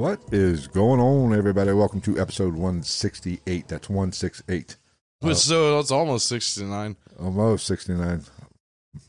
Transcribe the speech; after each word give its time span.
What 0.00 0.32
is 0.32 0.66
going 0.66 0.98
on, 0.98 1.36
everybody? 1.36 1.74
Welcome 1.74 2.00
to 2.00 2.18
episode 2.18 2.54
168. 2.54 3.68
That's 3.68 3.90
168. 3.90 4.76
But 5.20 5.34
so 5.36 5.78
it's 5.78 5.90
almost 5.90 6.26
sixty 6.26 6.64
nine. 6.64 6.96
Almost 7.20 7.66
69. 7.66 8.22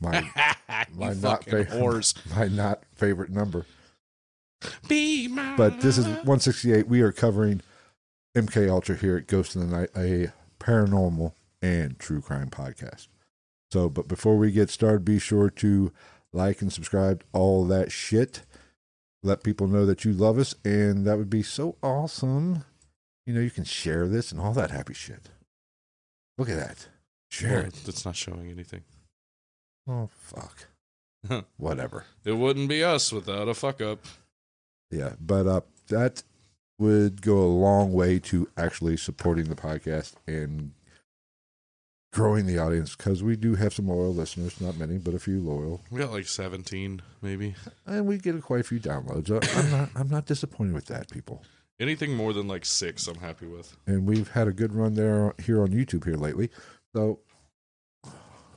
My, 0.02 0.20
my, 0.94 1.14
not 1.14 1.44
fucking 1.44 1.64
fa- 1.64 1.70
whores. 1.76 2.36
my 2.36 2.46
not 2.48 2.82
favorite 2.94 3.30
number. 3.30 3.64
Be 4.86 5.28
my 5.28 5.56
But 5.56 5.80
this 5.80 5.96
is 5.96 6.04
168. 6.04 6.86
We 6.86 7.00
are 7.00 7.10
covering 7.10 7.62
MK 8.36 8.68
Ultra 8.68 8.96
here 8.96 9.16
at 9.16 9.26
Ghost 9.26 9.56
in 9.56 9.62
the 9.62 9.74
Night, 9.74 9.88
a 9.96 10.30
paranormal 10.62 11.32
and 11.62 11.98
true 11.98 12.20
crime 12.20 12.50
podcast. 12.50 13.08
So, 13.70 13.88
but 13.88 14.08
before 14.08 14.36
we 14.36 14.52
get 14.52 14.68
started, 14.68 15.06
be 15.06 15.18
sure 15.18 15.48
to 15.48 15.90
like 16.34 16.60
and 16.60 16.70
subscribe, 16.70 17.24
all 17.32 17.64
that 17.64 17.90
shit. 17.90 18.42
Let 19.22 19.44
people 19.44 19.68
know 19.68 19.86
that 19.86 20.04
you 20.04 20.12
love 20.12 20.38
us, 20.38 20.54
and 20.64 21.06
that 21.06 21.16
would 21.16 21.30
be 21.30 21.42
so 21.42 21.76
awesome. 21.82 22.64
You 23.26 23.34
know, 23.34 23.40
you 23.40 23.50
can 23.50 23.64
share 23.64 24.08
this 24.08 24.32
and 24.32 24.40
all 24.40 24.52
that 24.54 24.70
happy 24.72 24.94
shit. 24.94 25.28
Look 26.38 26.48
at 26.48 26.56
that. 26.56 26.88
Share 27.30 27.58
Well, 27.58 27.66
it. 27.66 27.74
That's 27.86 28.04
not 28.04 28.16
showing 28.16 28.50
anything. 28.50 28.82
Oh, 29.88 30.08
fuck. 30.12 30.66
Whatever. 31.56 32.04
It 32.24 32.32
wouldn't 32.32 32.68
be 32.68 32.82
us 32.82 33.12
without 33.12 33.48
a 33.48 33.54
fuck 33.54 33.80
up. 33.80 34.04
Yeah, 34.90 35.12
but 35.20 35.46
uh, 35.46 35.60
that 35.88 36.24
would 36.78 37.22
go 37.22 37.38
a 37.38 37.46
long 37.46 37.92
way 37.92 38.18
to 38.18 38.48
actually 38.56 38.96
supporting 38.96 39.44
the 39.44 39.54
podcast 39.54 40.14
and 40.26 40.72
growing 42.12 42.46
the 42.46 42.58
audience 42.58 42.94
because 42.94 43.22
we 43.22 43.36
do 43.36 43.54
have 43.54 43.72
some 43.74 43.88
loyal 43.88 44.14
listeners, 44.14 44.60
not 44.60 44.76
many, 44.76 44.98
but 44.98 45.14
a 45.14 45.18
few 45.18 45.40
loyal, 45.40 45.80
We 45.90 45.98
got 45.98 46.12
like 46.12 46.26
seventeen, 46.28 47.02
maybe. 47.22 47.54
and 47.86 48.06
we 48.06 48.18
get 48.18 48.40
quite 48.42 48.60
a 48.60 48.64
few 48.64 48.78
downloads. 48.80 49.30
Uh, 49.30 49.40
I'm 49.58 49.70
not, 49.70 49.88
I'm 49.96 50.08
not 50.08 50.26
disappointed 50.26 50.74
with 50.74 50.86
that, 50.86 51.10
people. 51.10 51.42
Anything 51.80 52.14
more 52.14 52.32
than 52.32 52.46
like 52.46 52.64
six, 52.64 53.08
I'm 53.08 53.16
happy 53.16 53.46
with. 53.46 53.76
And 53.86 54.06
we've 54.06 54.30
had 54.30 54.46
a 54.46 54.52
good 54.52 54.72
run 54.74 54.94
there 54.94 55.34
here 55.42 55.62
on 55.62 55.68
YouTube 55.68 56.04
here 56.04 56.16
lately, 56.16 56.50
so 56.94 57.20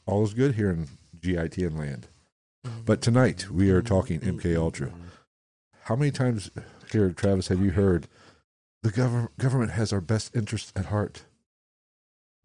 all 0.06 0.24
is 0.24 0.34
good 0.34 0.56
here 0.56 0.70
in 0.70 0.88
GITN 1.20 1.78
land. 1.80 2.08
But 2.86 3.02
tonight 3.02 3.50
we 3.50 3.70
are 3.72 3.82
talking 3.82 4.20
MK 4.20 4.56
Ultra. 4.58 4.92
How 5.84 5.96
many 5.96 6.12
times 6.12 6.50
here, 6.92 7.10
Travis, 7.12 7.48
have 7.48 7.62
you 7.62 7.72
heard 7.72 8.08
the 8.84 8.92
government 8.92 9.38
government 9.38 9.72
has 9.72 9.94
our 9.94 10.02
best 10.02 10.36
interests 10.36 10.74
at 10.76 10.86
heart? 10.88 11.24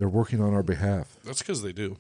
They're 0.01 0.09
working 0.09 0.43
on 0.43 0.53
our 0.55 0.63
behalf 0.65 1.17
That's 1.25 1.39
because 1.41 1.63
they 1.63 1.73
do. 1.73 1.97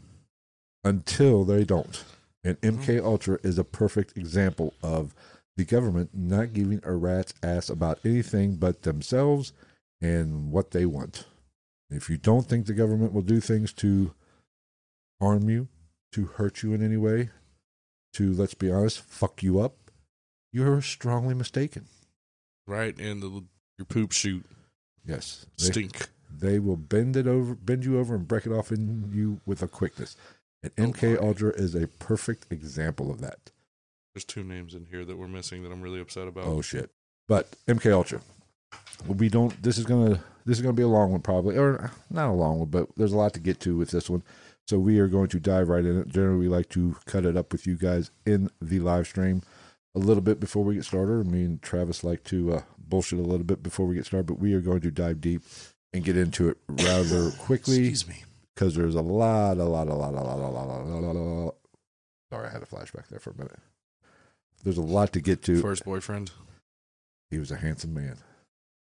until 0.82 1.44
they 1.44 1.64
don't. 1.64 2.02
And 2.42 2.58
Mm-hmm. 2.62 2.80
MK 2.90 3.04
Ultra 3.04 3.38
is 3.42 3.58
a 3.58 3.64
perfect 3.64 4.16
example 4.16 4.72
of 4.82 5.14
the 5.56 5.64
government 5.66 6.10
not 6.14 6.54
giving 6.54 6.80
a 6.82 6.94
rat's 6.94 7.34
ass 7.42 7.68
about 7.68 8.00
anything 8.04 8.56
but 8.56 8.82
themselves 8.82 9.52
and 10.00 10.50
what 10.50 10.70
they 10.70 10.86
want. 10.86 11.26
If 11.90 12.08
you 12.08 12.16
don't 12.16 12.46
think 12.46 12.64
the 12.66 12.72
government 12.72 13.12
will 13.12 13.20
do 13.22 13.40
things 13.40 13.72
to 13.74 14.14
harm 15.20 15.50
you, 15.50 15.68
to 16.12 16.24
hurt 16.24 16.62
you 16.62 16.72
in 16.72 16.82
any 16.82 16.96
way, 16.96 17.28
to 18.14 18.32
let's 18.32 18.54
be 18.54 18.70
honest, 18.72 19.00
fuck 19.00 19.42
you 19.42 19.60
up, 19.60 19.76
you're 20.52 20.80
strongly 20.80 21.34
mistaken. 21.34 21.84
Right, 22.66 22.98
and 22.98 23.22
the 23.22 23.44
your 23.76 23.84
poop 23.86 24.12
shoot 24.12 24.46
Yes. 25.04 25.46
They, 25.58 25.66
stink. 25.66 26.08
They 26.38 26.58
will 26.58 26.76
bend 26.76 27.16
it 27.16 27.26
over 27.26 27.54
bend 27.54 27.84
you 27.84 27.98
over 27.98 28.14
and 28.14 28.28
break 28.28 28.46
it 28.46 28.52
off 28.52 28.70
in 28.70 29.10
you 29.12 29.40
with 29.46 29.62
a 29.62 29.68
quickness. 29.68 30.16
And 30.62 30.72
Oh 30.78 30.82
MK 30.92 31.20
my. 31.20 31.26
Ultra 31.26 31.50
is 31.50 31.74
a 31.74 31.86
perfect 31.86 32.46
example 32.50 33.10
of 33.10 33.20
that. 33.20 33.50
There's 34.14 34.24
two 34.24 34.44
names 34.44 34.74
in 34.74 34.86
here 34.90 35.04
that 35.04 35.16
we're 35.16 35.28
missing 35.28 35.62
that 35.62 35.72
I'm 35.72 35.82
really 35.82 36.00
upset 36.00 36.28
about. 36.28 36.44
Oh 36.44 36.60
shit! 36.62 36.90
But 37.28 37.50
MK 37.68 37.92
Ultra, 37.92 38.20
we 39.06 39.28
don't. 39.28 39.62
This 39.62 39.78
is 39.78 39.84
gonna. 39.84 40.20
This 40.44 40.58
is 40.58 40.62
gonna 40.62 40.72
be 40.72 40.82
a 40.82 40.88
long 40.88 41.12
one, 41.12 41.20
probably, 41.20 41.56
or 41.56 41.92
not 42.10 42.30
a 42.30 42.32
long 42.32 42.58
one, 42.58 42.68
but 42.68 42.88
there's 42.96 43.12
a 43.12 43.16
lot 43.16 43.34
to 43.34 43.40
get 43.40 43.60
to 43.60 43.76
with 43.76 43.90
this 43.90 44.10
one. 44.10 44.22
So 44.66 44.78
we 44.78 44.98
are 45.00 45.08
going 45.08 45.28
to 45.28 45.40
dive 45.40 45.68
right 45.68 45.84
in 45.84 46.00
it. 46.00 46.08
Generally, 46.08 46.38
we 46.38 46.48
like 46.48 46.68
to 46.70 46.96
cut 47.04 47.24
it 47.24 47.36
up 47.36 47.52
with 47.52 47.66
you 47.66 47.76
guys 47.76 48.10
in 48.24 48.50
the 48.60 48.78
live 48.78 49.06
stream 49.06 49.42
a 49.94 49.98
little 49.98 50.22
bit 50.22 50.38
before 50.38 50.64
we 50.64 50.76
get 50.76 50.84
started. 50.84 51.26
Me 51.26 51.44
and 51.44 51.60
Travis 51.60 52.04
like 52.04 52.22
to 52.24 52.54
uh, 52.54 52.62
bullshit 52.78 53.18
a 53.18 53.22
little 53.22 53.44
bit 53.44 53.62
before 53.62 53.86
we 53.86 53.96
get 53.96 54.06
started, 54.06 54.26
but 54.26 54.38
we 54.38 54.54
are 54.54 54.60
going 54.60 54.80
to 54.82 54.90
dive 54.90 55.20
deep 55.20 55.42
and 55.92 56.04
get 56.04 56.16
into 56.16 56.48
it 56.48 56.56
rather 56.68 57.30
quickly 57.38 57.88
Excuse 57.88 58.08
me. 58.08 58.24
because 58.54 58.74
there's 58.74 58.94
a 58.94 59.00
lot, 59.02 59.58
a 59.58 59.64
lot, 59.64 59.88
a 59.88 59.94
lot, 59.94 60.14
a 60.14 60.20
lot, 60.20 60.38
a 60.38 60.48
lot, 60.48 60.50
a 60.50 60.50
lot, 60.50 60.80
a 60.80 61.00
lot, 61.00 61.16
a 61.16 61.18
lot. 61.18 61.54
Sorry, 62.32 62.48
I 62.48 62.52
had 62.52 62.62
a 62.62 62.66
flashback 62.66 63.08
there 63.08 63.18
for 63.18 63.30
a 63.30 63.36
minute. 63.36 63.58
There's 64.62 64.78
a 64.78 64.82
lot 64.82 65.12
to 65.14 65.20
get 65.20 65.42
to. 65.44 65.60
First 65.60 65.84
boyfriend. 65.84 66.30
He 67.30 67.38
was 67.38 67.50
a 67.50 67.56
handsome 67.56 67.94
man. 67.94 68.18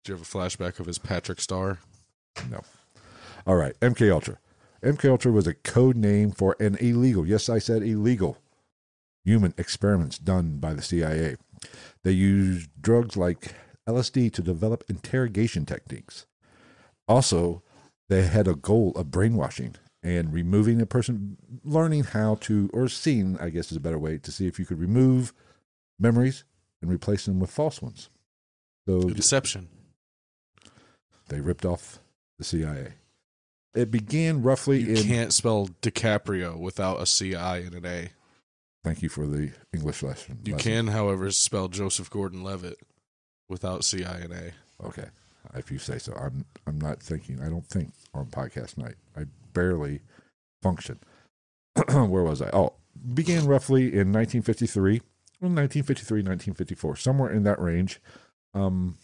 Do 0.04 0.12
you 0.12 0.18
have 0.18 0.22
a 0.22 0.24
flashback 0.38 0.80
of 0.80 0.86
his 0.86 0.98
Patrick 0.98 1.40
Star? 1.40 1.78
No. 2.50 2.60
All 3.46 3.56
right, 3.56 3.78
MK 3.80 4.10
Ultra. 4.12 4.38
MK 4.82 5.08
Ultra 5.08 5.30
was 5.32 5.46
a 5.46 5.54
code 5.54 5.96
name 5.96 6.32
for 6.32 6.56
an 6.58 6.76
illegal, 6.76 7.26
yes, 7.26 7.48
I 7.48 7.58
said 7.58 7.82
illegal, 7.82 8.38
human 9.24 9.54
experiments 9.56 10.18
done 10.18 10.58
by 10.58 10.74
the 10.74 10.82
CIA. 10.82 11.36
They 12.02 12.10
used 12.10 12.68
drugs 12.80 13.16
like 13.16 13.54
LSD 13.88 14.32
to 14.32 14.42
develop 14.42 14.82
interrogation 14.88 15.64
techniques. 15.64 16.26
Also, 17.08 17.62
they 18.08 18.22
had 18.26 18.46
a 18.48 18.54
goal 18.54 18.92
of 18.96 19.10
brainwashing 19.10 19.74
and 20.02 20.32
removing 20.32 20.80
a 20.80 20.86
person, 20.86 21.36
learning 21.64 22.04
how 22.04 22.36
to, 22.42 22.68
or 22.72 22.88
seeing, 22.88 23.38
I 23.40 23.50
guess 23.50 23.70
is 23.70 23.76
a 23.76 23.80
better 23.80 23.98
way, 23.98 24.18
to 24.18 24.32
see 24.32 24.46
if 24.46 24.58
you 24.58 24.64
could 24.66 24.80
remove 24.80 25.32
memories 25.98 26.44
and 26.80 26.90
replace 26.90 27.26
them 27.26 27.38
with 27.38 27.50
false 27.50 27.80
ones. 27.80 28.10
So 28.88 29.02
Deception. 29.10 29.68
they 31.28 31.40
ripped 31.40 31.64
off 31.64 32.00
the 32.38 32.44
CIA. 32.44 32.94
It 33.74 33.90
began 33.90 34.42
roughly 34.42 34.80
You 34.80 34.96
in. 34.96 35.02
can't 35.04 35.32
spell 35.32 35.68
DiCaprio 35.80 36.58
without 36.58 37.00
a 37.00 37.06
CI 37.06 37.34
and 37.36 37.74
an 37.74 37.86
A. 37.86 38.10
Thank 38.84 39.00
you 39.02 39.08
for 39.08 39.26
the 39.26 39.52
English 39.72 40.02
lesson. 40.02 40.40
You 40.44 40.54
lesson. 40.54 40.70
can, 40.72 40.86
however, 40.88 41.30
spell 41.30 41.68
Joseph 41.68 42.10
Gordon-Levitt 42.10 42.78
without 43.48 43.82
CI 43.82 44.02
and 44.04 44.32
A. 44.32 44.52
Okay, 44.84 45.06
if 45.54 45.70
you 45.70 45.78
say 45.78 45.98
so. 45.98 46.12
I'm. 46.14 46.44
I'm 46.66 46.80
not 46.80 47.02
thinking. 47.02 47.40
I 47.40 47.48
don't 47.48 47.66
think 47.66 47.92
on 48.14 48.26
podcast 48.26 48.78
night. 48.78 48.96
I 49.16 49.24
barely 49.52 50.00
function. 50.62 50.98
Where 51.88 52.22
was 52.22 52.42
I? 52.42 52.50
Oh, 52.52 52.74
began 53.14 53.46
roughly 53.46 53.84
in 53.84 54.12
1953. 54.12 55.00
Well, 55.40 55.50
1953, 55.50 56.18
1954, 56.18 56.96
somewhere 56.96 57.32
in 57.32 57.42
that 57.42 57.60
range. 57.60 58.00
Um, 58.54 58.96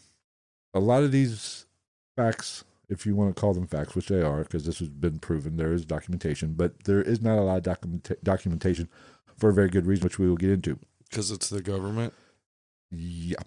a 0.73 0.79
lot 0.79 1.03
of 1.03 1.11
these 1.11 1.67
facts, 2.17 2.65
if 2.89 3.07
you 3.07 3.17
want 3.17 3.35
to 3.35 3.41
call 3.41 3.55
them 3.55 3.67
facts, 3.67 3.97
which 3.97 4.09
they 4.09 4.23
are, 4.23 4.43
because 4.45 4.65
this 4.65 4.79
has 4.79 4.89
been 4.89 5.19
proven, 5.19 5.57
there 5.57 5.73
is 5.73 5.85
documentation, 5.85 6.53
but 6.53 6.85
there 6.85 7.03
is 7.03 7.21
not 7.21 7.39
a 7.39 7.43
lot 7.43 7.59
of 7.59 7.65
documenta- 7.65 8.23
documentation 8.23 8.89
for 9.37 9.51
a 9.51 9.55
very 9.55 9.69
good 9.69 9.87
reason, 9.87 10.05
which 10.05 10.19
we 10.19 10.29
will 10.29 10.37
get 10.37 10.51
into. 10.51 10.79
Because 11.09 11.31
it's 11.31 11.49
the 11.49 11.63
government. 11.63 12.15
Yeah, 12.91 13.39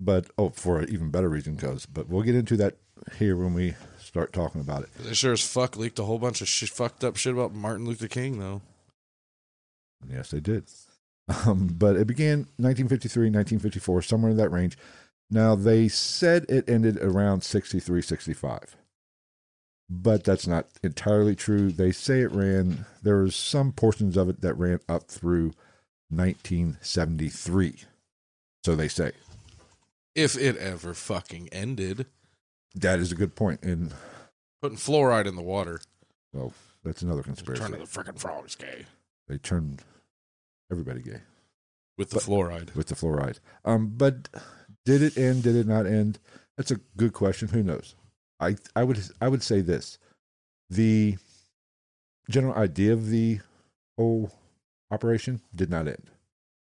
but 0.00 0.26
oh, 0.38 0.48
for 0.48 0.80
an 0.80 0.88
even 0.88 1.10
better 1.10 1.28
reason, 1.28 1.54
because 1.54 1.86
but 1.86 2.08
we'll 2.08 2.22
get 2.22 2.34
into 2.34 2.56
that 2.56 2.76
here 3.18 3.36
when 3.36 3.54
we 3.54 3.74
start 3.98 4.32
talking 4.32 4.60
about 4.60 4.82
it. 4.82 4.88
They 4.98 5.14
sure 5.14 5.32
as 5.32 5.46
fuck 5.46 5.76
leaked 5.76 5.98
a 5.98 6.04
whole 6.04 6.18
bunch 6.18 6.40
of 6.40 6.48
sh- 6.48 6.70
fucked 6.70 7.04
up 7.04 7.16
shit 7.16 7.34
about 7.34 7.54
Martin 7.54 7.86
Luther 7.86 8.08
King, 8.08 8.38
though. 8.38 8.62
Yes, 10.08 10.30
they 10.30 10.40
did. 10.40 10.64
Um, 11.46 11.68
but 11.68 11.94
it 11.94 12.08
began 12.08 12.38
1953, 12.56 13.26
1954, 13.26 14.02
somewhere 14.02 14.32
in 14.32 14.36
that 14.38 14.50
range. 14.50 14.76
Now 15.30 15.54
they 15.54 15.86
said 15.86 16.44
it 16.48 16.68
ended 16.68 16.96
around 16.96 17.44
63, 17.44 18.02
65, 18.02 18.76
but 19.88 20.24
that's 20.24 20.48
not 20.48 20.66
entirely 20.82 21.36
true. 21.36 21.70
They 21.70 21.92
say 21.92 22.22
it 22.22 22.32
ran. 22.32 22.84
There 23.04 23.22
was 23.22 23.36
some 23.36 23.70
portions 23.70 24.16
of 24.16 24.28
it 24.28 24.40
that 24.40 24.54
ran 24.54 24.80
up 24.88 25.04
through 25.04 25.52
1973. 26.08 27.76
So 28.64 28.74
they 28.74 28.88
say 28.88 29.12
If 30.14 30.36
it 30.36 30.56
ever 30.56 30.94
fucking 30.94 31.48
ended. 31.52 32.06
that 32.74 32.98
is 32.98 33.12
a 33.12 33.14
good 33.14 33.34
point. 33.34 33.62
and 33.62 33.92
Putting 34.62 34.78
fluoride 34.78 35.26
in 35.26 35.36
the 35.36 35.42
water. 35.42 35.80
well, 36.32 36.52
that's 36.84 37.02
another 37.02 37.22
conspiracy. 37.22 37.62
Turning 37.62 37.80
the 37.80 37.86
freaking 37.86 38.18
frogs 38.18 38.54
gay. 38.54 38.86
they 39.28 39.38
turned 39.38 39.82
everybody 40.70 41.00
gay 41.02 41.20
With 41.98 42.10
the 42.10 42.16
But- 42.16 42.24
fluoride. 42.24 42.74
with 42.74 42.88
the 42.88 42.94
fluoride. 42.94 43.38
Um, 43.64 43.88
but 43.96 44.28
did 44.84 45.02
it 45.02 45.16
end? 45.16 45.42
Did 45.44 45.56
it 45.56 45.66
not 45.66 45.86
end? 45.86 46.18
That's 46.56 46.70
a 46.70 46.80
good 46.96 47.12
question. 47.12 47.48
Who 47.48 47.62
knows? 47.62 47.94
I 48.38 48.56
I 48.74 48.84
would 48.84 49.00
I 49.20 49.28
would 49.28 49.42
say 49.42 49.60
this: 49.60 49.98
the 50.68 51.16
general 52.28 52.54
idea 52.54 52.92
of 52.92 53.08
the 53.08 53.40
whole 53.98 54.30
operation 54.90 55.40
did 55.54 55.70
not 55.70 55.86
end. 55.88 56.10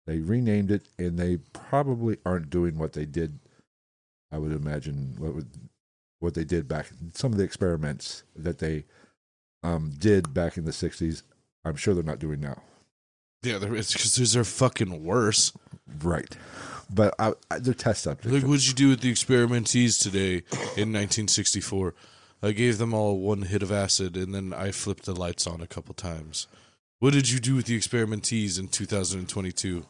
They 0.10 0.22
renamed 0.22 0.72
it, 0.72 0.88
and 0.98 1.20
they 1.20 1.38
probably 1.54 2.18
aren't 2.26 2.50
doing 2.50 2.80
what 2.80 2.94
they 2.94 3.06
did. 3.06 3.38
I 4.32 4.40
would 4.40 4.52
imagine 4.52 5.14
what 5.20 5.36
would 5.36 5.50
what 6.20 6.34
they 6.34 6.44
did 6.44 6.68
back 6.68 6.88
some 7.14 7.32
of 7.32 7.38
the 7.38 7.44
experiments 7.44 8.24
that 8.36 8.58
they 8.58 8.86
um, 9.62 9.94
did 10.00 10.34
back 10.34 10.58
in 10.58 10.66
the 10.66 10.72
'60s. 10.72 11.22
I'm 11.64 11.76
sure 11.76 11.94
they're 11.94 12.04
not 12.04 12.18
doing 12.18 12.40
now. 12.42 12.64
Yeah, 13.44 13.60
there- 13.60 13.76
it's 13.76 13.94
because 13.94 14.16
these 14.16 14.36
are 14.36 14.44
fucking 14.44 15.04
worse. 15.04 15.54
Right. 16.02 16.36
but 16.90 17.14
I, 17.20 17.34
I, 17.52 17.60
they're 17.60 17.76
test 17.76 18.02
subjects. 18.02 18.32
Like, 18.32 18.50
what'd 18.50 18.66
you 18.68 18.74
do 18.74 18.90
with 18.90 19.02
the 19.02 19.12
experimentees 19.12 20.02
today 20.02 20.38
in 20.76 20.92
1964? 20.92 21.94
I 22.42 22.52
gave 22.54 22.80
them 22.80 22.96
all 22.96 23.20
one 23.20 23.44
hit 23.44 23.62
of 23.62 23.72
acid, 23.72 24.18
and 24.18 24.34
then 24.34 24.54
I 24.54 24.72
flipped 24.72 25.06
the 25.06 25.14
lights 25.14 25.46
on 25.46 25.62
a 25.62 25.68
couple 25.68 25.94
times. 25.94 26.48
What 26.98 27.14
did 27.14 27.30
you 27.30 27.40
do 27.40 27.54
with 27.56 27.68
the 27.68 27.78
experimentees 27.78 28.58
in 28.60 28.70
2022? 28.70 29.86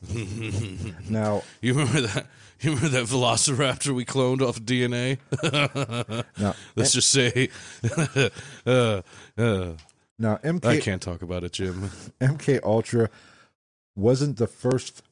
now, 1.08 1.42
You 1.60 1.74
remember 1.74 2.02
that? 2.02 2.26
You 2.60 2.74
remember 2.74 2.98
that 2.98 3.04
Velociraptor 3.04 3.94
we 3.94 4.04
cloned 4.04 4.42
off 4.42 4.56
of 4.56 4.64
DNA? 4.64 5.18
now, 6.40 6.56
Let's 6.74 6.92
just 6.92 7.08
say, 7.08 7.50
uh, 8.66 9.02
uh, 9.38 9.74
now 10.18 10.40
I 10.64 10.80
can't 10.80 11.00
talk 11.00 11.22
about 11.22 11.44
it, 11.44 11.52
Jim. 11.52 11.88
MK 12.20 12.58
Ultra 12.64 13.10
wasn't 13.94 14.38
the 14.38 14.48
first 14.48 15.02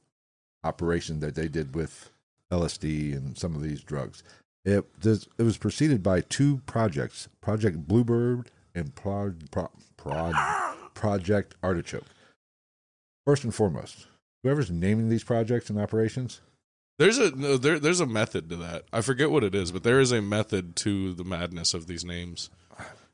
operation 0.64 1.20
that 1.20 1.36
they 1.36 1.46
did 1.46 1.76
with 1.76 2.10
LSD 2.50 3.16
and 3.16 3.38
some 3.38 3.54
of 3.54 3.62
these 3.62 3.80
drugs. 3.82 4.24
It 4.64 4.84
this, 5.00 5.28
it 5.38 5.44
was 5.44 5.56
preceded 5.56 6.02
by 6.02 6.22
two 6.22 6.62
projects: 6.66 7.28
Project 7.40 7.86
Bluebird 7.86 8.50
and 8.74 8.92
Prod, 8.94 9.50
Pro, 9.52 9.70
Prod, 9.96 10.34
Project 10.94 11.54
Artichoke. 11.62 12.06
First 13.24 13.44
and 13.44 13.54
foremost, 13.54 14.08
whoever's 14.46 14.70
naming 14.70 15.08
these 15.08 15.24
projects 15.24 15.68
and 15.70 15.78
operations, 15.80 16.40
There's 16.98 17.18
a 17.18 17.34
no, 17.34 17.56
there, 17.56 17.78
there's 17.80 18.00
a 18.00 18.06
method 18.06 18.48
to 18.50 18.56
that. 18.56 18.84
I 18.92 19.00
forget 19.00 19.30
what 19.30 19.42
it 19.44 19.54
is, 19.54 19.72
but 19.72 19.82
there 19.82 19.98
is 20.00 20.12
a 20.12 20.22
method 20.22 20.76
to 20.76 21.12
the 21.14 21.24
madness 21.24 21.74
of 21.74 21.86
these 21.88 22.04
names. 22.04 22.48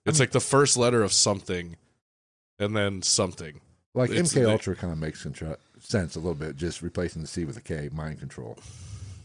It's 0.05 0.21
like 0.21 0.33
the 0.33 0.41
first 0.41 0.77
letter 0.77 1.03
of 1.03 1.13
something, 1.13 1.77
and 2.59 2.77
then 2.77 3.03
something. 3.03 3.61
like 3.95 4.11
It's- 4.11 4.35
MK 4.35 4.45
Ultra, 4.51 4.77
kind 4.77 4.93
of 4.93 4.99
makes 4.99 5.23
contra- 5.23 5.59
sense 5.81 6.15
a 6.17 6.19
little 6.19 6.35
bit, 6.35 6.57
just 6.57 6.83
replacing 6.83 7.23
the 7.23 7.29
C 7.29 7.45
with 7.45 7.57
a 7.57 7.61
K, 7.61 7.89
mind 7.93 8.19
control. 8.19 8.59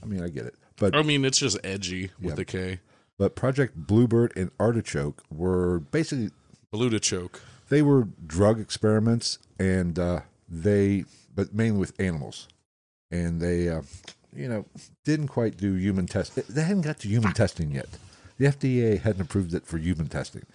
I 0.01 0.06
mean, 0.06 0.21
I 0.24 0.30
get 0.30 0.45
it, 0.45 0.56
but 0.77 0.95
I 0.95 1.01
mean, 1.04 1.25
it's 1.25 1.38
just 1.39 1.57
edgy 1.63 2.12
with 2.21 2.30
Yeah. 2.31 2.36
the 2.36 2.45
K. 2.45 2.80
but 3.18 3.36
Project 3.36 3.75
Bluebird 3.75 4.31
and 4.38 4.51
Artichoke 4.59 5.24
were 5.30 5.80
basically 5.80 6.30
Baluta 6.74 7.01
choke. 7.01 7.42
they 7.69 7.81
were 7.81 8.07
drug 8.25 8.59
experiments 8.59 9.39
and 9.59 9.98
uh, 10.00 10.21
they 10.50 11.06
but 11.37 11.53
mainly 11.53 11.79
with 11.79 11.97
animals 11.99 12.49
and 13.09 13.39
they 13.39 13.69
uh, 13.69 13.81
you 14.35 14.49
know 14.49 14.65
didn't 15.05 15.29
quite 15.29 15.55
do 15.55 15.75
human 15.75 16.05
test 16.07 16.35
they 16.53 16.63
hadn't 16.63 16.81
got 16.81 16.99
to 16.99 17.07
human 17.07 17.31
testing 17.31 17.71
yet 17.71 17.87
the 18.37 18.47
fda 18.47 18.99
hadn't 18.99 19.21
approved 19.21 19.53
it 19.53 19.65
for 19.65 19.77
human 19.77 20.07
testing 20.07 20.45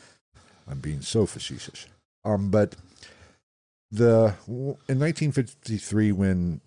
i'm 0.69 0.81
being 0.81 1.00
so 1.00 1.25
facetious 1.25 1.87
um 2.25 2.50
but 2.50 2.75
the 3.90 4.34
in 4.46 4.99
1953 4.99 6.12
when 6.12 6.61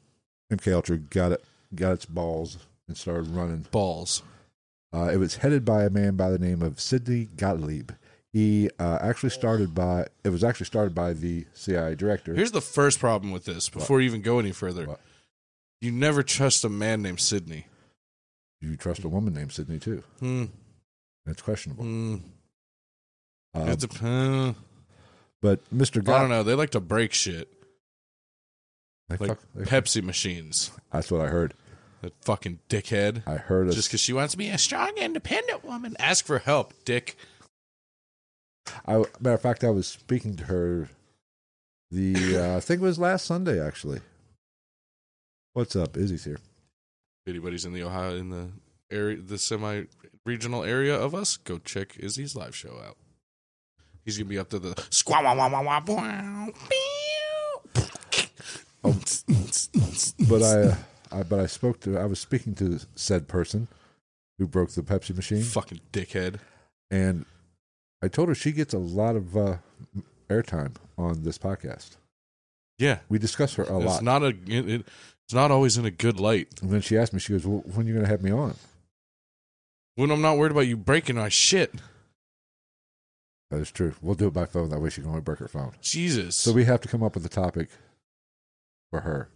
mk 0.51 0.73
ultra 0.73 0.97
got 0.97 1.31
it 1.31 1.44
got 1.75 1.91
its 1.91 2.06
balls 2.06 2.57
and 2.88 2.97
started 2.97 3.27
running 3.27 3.65
Balls. 3.71 4.21
uh, 4.94 5.09
it 5.12 5.17
was 5.17 5.38
headed 5.38 5.65
by 5.65 5.83
a 5.83 5.89
man 5.89 6.15
by 6.15 6.29
the 6.29 6.39
name 6.39 6.62
of 6.62 6.79
Sidney 6.79 7.27
Gottlieb. 7.35 7.91
He 8.36 8.70
uh, 8.80 8.98
actually 9.02 9.30
started 9.30 9.74
by 9.74 10.08
it 10.26 10.30
was 10.30 10.44
actually 10.44 10.66
started 10.66 10.94
by 10.94 11.14
the 11.14 11.46
CIA 11.54 11.96
director. 11.96 12.34
Here's 12.36 12.52
the 12.52 12.60
first 12.60 13.00
problem 13.00 13.32
with 13.32 13.46
this. 13.46 13.70
Before 13.70 14.02
you 14.02 14.08
even 14.08 14.22
go 14.22 14.40
any 14.40 14.52
further, 14.52 14.86
What? 14.88 15.00
you 15.80 15.90
never 15.94 16.22
trust 16.22 16.66
a 16.66 16.70
man 16.70 17.02
named 17.02 17.22
Sidney. 17.22 17.68
you 18.60 18.76
trust 18.76 19.06
a 19.06 19.08
woman 19.08 19.34
named 19.34 19.54
Sidney 19.54 19.80
too? 19.80 20.04
Hmm. 20.20 20.44
That's 21.26 21.42
questionable. 21.42 21.86
Hmm. 21.86 22.16
Uh, 23.56 23.68
It 23.72 23.80
dep- 23.80 24.04
uh, 24.04 24.52
but 25.42 25.62
Mr. 25.74 26.06
I 26.10 26.20
don't 26.20 26.30
know. 26.30 26.44
They 26.44 26.56
like 26.56 26.72
to 26.72 26.82
break 26.82 27.14
shit, 27.14 27.48
they 29.08 29.16
like 29.16 29.30
fuck- 29.30 29.40
they- 29.56 29.64
Pepsi 29.64 30.04
machines. 30.04 30.72
that's 30.92 31.10
what 31.10 31.22
I 31.22 31.28
heard. 31.28 31.54
That 32.02 32.12
fucking 32.22 32.60
dickhead. 32.68 33.26
I 33.26 33.36
heard 33.38 33.70
it. 33.70 33.76
Just 33.76 33.88
because 33.88 34.02
she 34.02 34.12
wants 34.12 34.34
to 34.34 34.38
be 34.38 34.50
a 34.50 34.58
strong, 34.58 34.92
independent 34.98 35.64
woman. 35.64 35.96
Ask 36.00 36.26
for 36.26 36.40
help, 36.40 36.74
dick. 36.84 37.16
I, 38.88 38.97
matter 39.19 39.35
of 39.35 39.41
fact, 39.41 39.63
I 39.63 39.69
was 39.69 39.88
speaking 39.88 40.35
to 40.38 40.44
her. 40.45 40.89
The 41.91 42.38
uh, 42.38 42.57
I 42.57 42.59
think 42.59 42.81
it 42.81 42.85
was 42.85 43.00
last 43.00 43.25
Sunday 43.25 43.59
actually. 43.65 44.01
What's 45.53 45.75
up? 45.75 45.95
Izzy's 45.95 46.25
here. 46.25 46.39
If 47.25 47.29
anybody's 47.31 47.63
in 47.65 47.73
the 47.73 47.83
Ohio 47.83 48.15
in 48.15 48.29
the 48.29 48.50
area, 48.91 49.17
the 49.21 49.38
semi-regional 49.38 50.63
area 50.63 50.95
of 50.95 51.15
us, 51.15 51.38
go 51.38 51.59
check 51.59 51.95
Izzy's 51.97 52.35
live 52.35 52.56
show 52.56 52.79
out. 52.85 52.97
He's 54.03 54.17
gonna 54.17 54.29
be 54.29 54.38
up 54.39 54.50
to 54.50 54.59
the 54.59 54.75
squaw 54.75 55.23
wah 55.23 55.35
wah 55.35 55.50
wah 55.50 55.62
wah 55.63 55.81
wow. 55.88 56.50
Oh, 58.83 59.00
But 60.29 60.44
I, 60.44 60.62
uh, 60.62 60.75
I 61.12 61.23
but 61.23 61.39
I 61.39 61.45
spoke 61.47 61.79
to 61.81 61.97
I 61.97 62.06
was 62.06 62.19
speaking 62.19 62.53
to 62.56 62.79
said 62.95 63.27
person 63.27 63.67
who 64.38 64.47
broke 64.47 64.71
the 64.71 64.81
Pepsi 64.81 65.15
machine. 65.15 65.41
fucking 65.41 65.81
dickhead. 65.91 66.39
and 66.91 67.25
I 68.01 68.07
told 68.07 68.30
her 68.30 68.36
she 68.36 68.51
gets 68.51 68.74
a 68.74 68.77
lot 68.80 69.15
of 69.15 69.36
uh, 69.38 69.57
airtime 70.30 70.75
on 70.97 71.24
this 71.24 71.38
podcast. 71.38 71.97
Yeah, 72.77 73.00
We 73.09 73.19
discuss 73.19 73.56
her 73.56 73.63
a 73.63 73.77
it's 73.77 73.86
lot. 73.86 74.03
not 74.03 74.24
a. 74.24 74.27
It, 74.47 74.69
it- 74.69 74.88
it's 75.24 75.33
not 75.33 75.50
always 75.50 75.75
in 75.75 75.86
a 75.86 75.89
good 75.92 76.19
light. 76.19 76.50
and 76.62 76.69
then 76.69 76.81
she 76.81 76.95
asked 77.00 77.12
me, 77.12 77.19
she 77.19 77.33
goes, 77.33 77.47
well, 77.47 77.63
"When 77.65 77.88
are 77.88 77.89
you 77.89 77.94
going 77.95 78.06
to 78.06 78.12
have 78.12 78.21
me 78.21 78.30
on?" 78.31 78.53
When 79.95 80.12
I'm 80.12 80.21
not 80.21 80.38
worried 80.38 80.51
about 80.51 80.68
you 80.68 80.77
breaking 80.77 81.15
my 81.15 81.30
shit. 81.30 81.74
That 83.50 83.59
is 83.59 83.71
true. 83.71 83.95
We'll 84.03 84.13
do 84.13 84.27
it 84.27 84.33
by 84.33 84.45
phone. 84.45 84.69
That 84.69 84.80
way 84.81 84.91
she 84.91 85.01
can 85.01 85.09
only 85.09 85.21
break 85.21 85.39
her 85.39 85.48
phone. 85.48 85.71
Jesus. 85.81 86.36
So 86.36 86.51
we 86.51 86.65
have 86.65 86.80
to 86.81 86.88
come 86.88 87.01
up 87.01 87.15
with 87.15 87.25
a 87.25 87.30
topic 87.30 87.69
for 88.91 89.00
her 89.00 89.30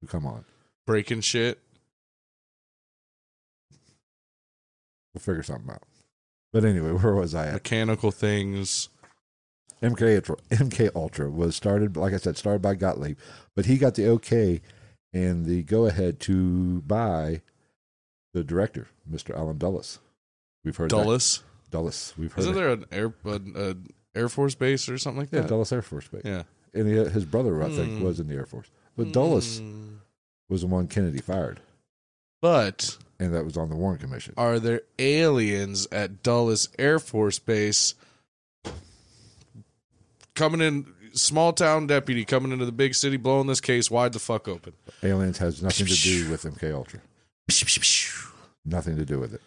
to 0.00 0.06
come 0.08 0.26
on. 0.26 0.44
breaking 0.84 1.20
shit. 1.20 1.60
We'll 5.14 5.20
figure 5.20 5.42
something 5.44 5.70
out. 5.70 5.82
But 6.52 6.64
anyway, 6.64 6.90
where 7.02 7.14
was 7.14 7.34
I 7.34 7.46
at? 7.48 7.54
mechanical 7.54 8.10
things. 8.10 8.88
MK 9.82 10.16
Ultra, 10.16 10.36
MK 10.50 10.90
Ultra 10.94 11.30
was 11.30 11.56
started, 11.56 11.96
like 11.96 12.12
I 12.12 12.18
said, 12.18 12.36
started 12.36 12.60
by 12.60 12.74
Gottlieb, 12.74 13.16
but 13.56 13.64
he 13.64 13.78
got 13.78 13.94
the 13.94 14.08
okay 14.10 14.60
and 15.14 15.46
the 15.46 15.62
go 15.62 15.86
ahead 15.86 16.20
to 16.20 16.82
buy 16.82 17.40
the 18.34 18.44
director, 18.44 18.88
Mr. 19.10 19.34
Allen 19.34 19.56
Dulles. 19.56 19.98
We've 20.64 20.76
heard 20.76 20.90
that. 20.90 20.96
Dulles. 20.96 21.42
Dulles. 21.70 22.12
We've 22.18 22.30
heard 22.30 22.40
Isn't 22.42 22.54
there 22.54 22.68
an 22.72 22.84
air 22.92 23.14
an, 23.24 23.56
an 23.56 23.86
Air 24.14 24.28
Force 24.28 24.54
base 24.54 24.86
or 24.88 24.98
something 24.98 25.20
like 25.20 25.32
Yeah, 25.32 25.40
that? 25.42 25.48
Dulles 25.48 25.72
Air 25.72 25.80
Force 25.82 26.08
Base. 26.08 26.22
Yeah. 26.26 26.42
And 26.74 26.86
he, 26.86 26.94
his 27.10 27.24
brother, 27.24 27.62
I 27.62 27.70
think, 27.70 27.98
Hmm. 27.98 28.02
was 28.04 28.20
in 28.20 28.26
the 28.28 28.34
Air 28.34 28.44
Force. 28.46 28.70
But 28.96 29.12
Dulles 29.12 29.60
Mm. 29.60 29.98
was 30.50 30.60
the 30.60 30.66
one 30.66 30.88
Kennedy 30.88 31.20
fired, 31.20 31.60
But 32.42 32.98
and 33.20 33.32
that 33.32 33.44
was 33.44 33.56
on 33.56 33.68
the 33.68 33.76
Warren 33.76 33.98
Commission. 33.98 34.34
are 34.36 34.58
there 34.58 34.80
aliens 34.98 35.86
at 35.92 36.22
Dulles 36.24 36.68
Air 36.78 36.98
Force 36.98 37.38
Base 37.38 37.94
coming 40.34 40.60
in? 40.60 40.86
Small 41.12 41.52
town 41.52 41.88
deputy 41.88 42.24
coming 42.24 42.52
into 42.52 42.64
the 42.64 42.70
big 42.70 42.94
city, 42.94 43.16
blowing 43.16 43.48
this 43.48 43.60
case 43.60 43.90
wide 43.90 44.12
the 44.12 44.20
fuck 44.20 44.46
open. 44.46 44.74
Aliens 45.02 45.38
has 45.38 45.60
nothing 45.60 45.86
to 45.86 45.94
do 45.94 46.30
with 46.30 46.44
MK 46.44 46.72
Ultra. 46.72 47.00
Nothing 48.64 48.94
to 48.96 49.04
do 49.04 49.18
with 49.18 49.34
it. 49.34 49.40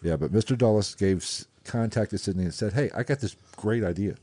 Yeah, 0.00 0.14
but 0.14 0.32
Mr. 0.32 0.56
Dulles 0.56 0.94
gave 0.94 1.18
s- 1.22 1.46
contacted 1.64 2.20
Sidney 2.20 2.44
and 2.44 2.54
said, 2.54 2.72
"Hey, 2.74 2.88
I 2.94 3.02
got 3.02 3.18
this 3.18 3.34
great 3.56 3.82
idea. 3.82 4.14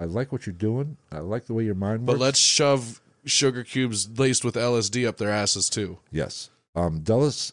I 0.00 0.04
like 0.06 0.32
what 0.32 0.46
you're 0.46 0.52
doing. 0.52 0.96
I 1.12 1.20
like 1.20 1.46
the 1.46 1.54
way 1.54 1.62
your 1.64 1.76
mind 1.76 2.06
But 2.06 2.18
let's 2.18 2.40
shove 2.40 3.00
sugar 3.24 3.62
cubes 3.62 4.08
laced 4.18 4.44
with 4.44 4.56
LSD 4.56 5.06
up 5.06 5.16
their 5.18 5.30
asses 5.30 5.70
too. 5.70 5.98
yes." 6.10 6.50
Um, 6.74 7.00
Dulles 7.02 7.52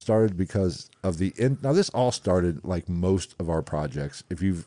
started 0.00 0.36
because 0.36 0.90
of 1.02 1.18
the 1.18 1.32
in, 1.36 1.58
now. 1.62 1.72
This 1.72 1.90
all 1.90 2.12
started 2.12 2.64
like 2.64 2.88
most 2.88 3.34
of 3.38 3.48
our 3.48 3.62
projects. 3.62 4.24
If 4.30 4.42
you've, 4.42 4.66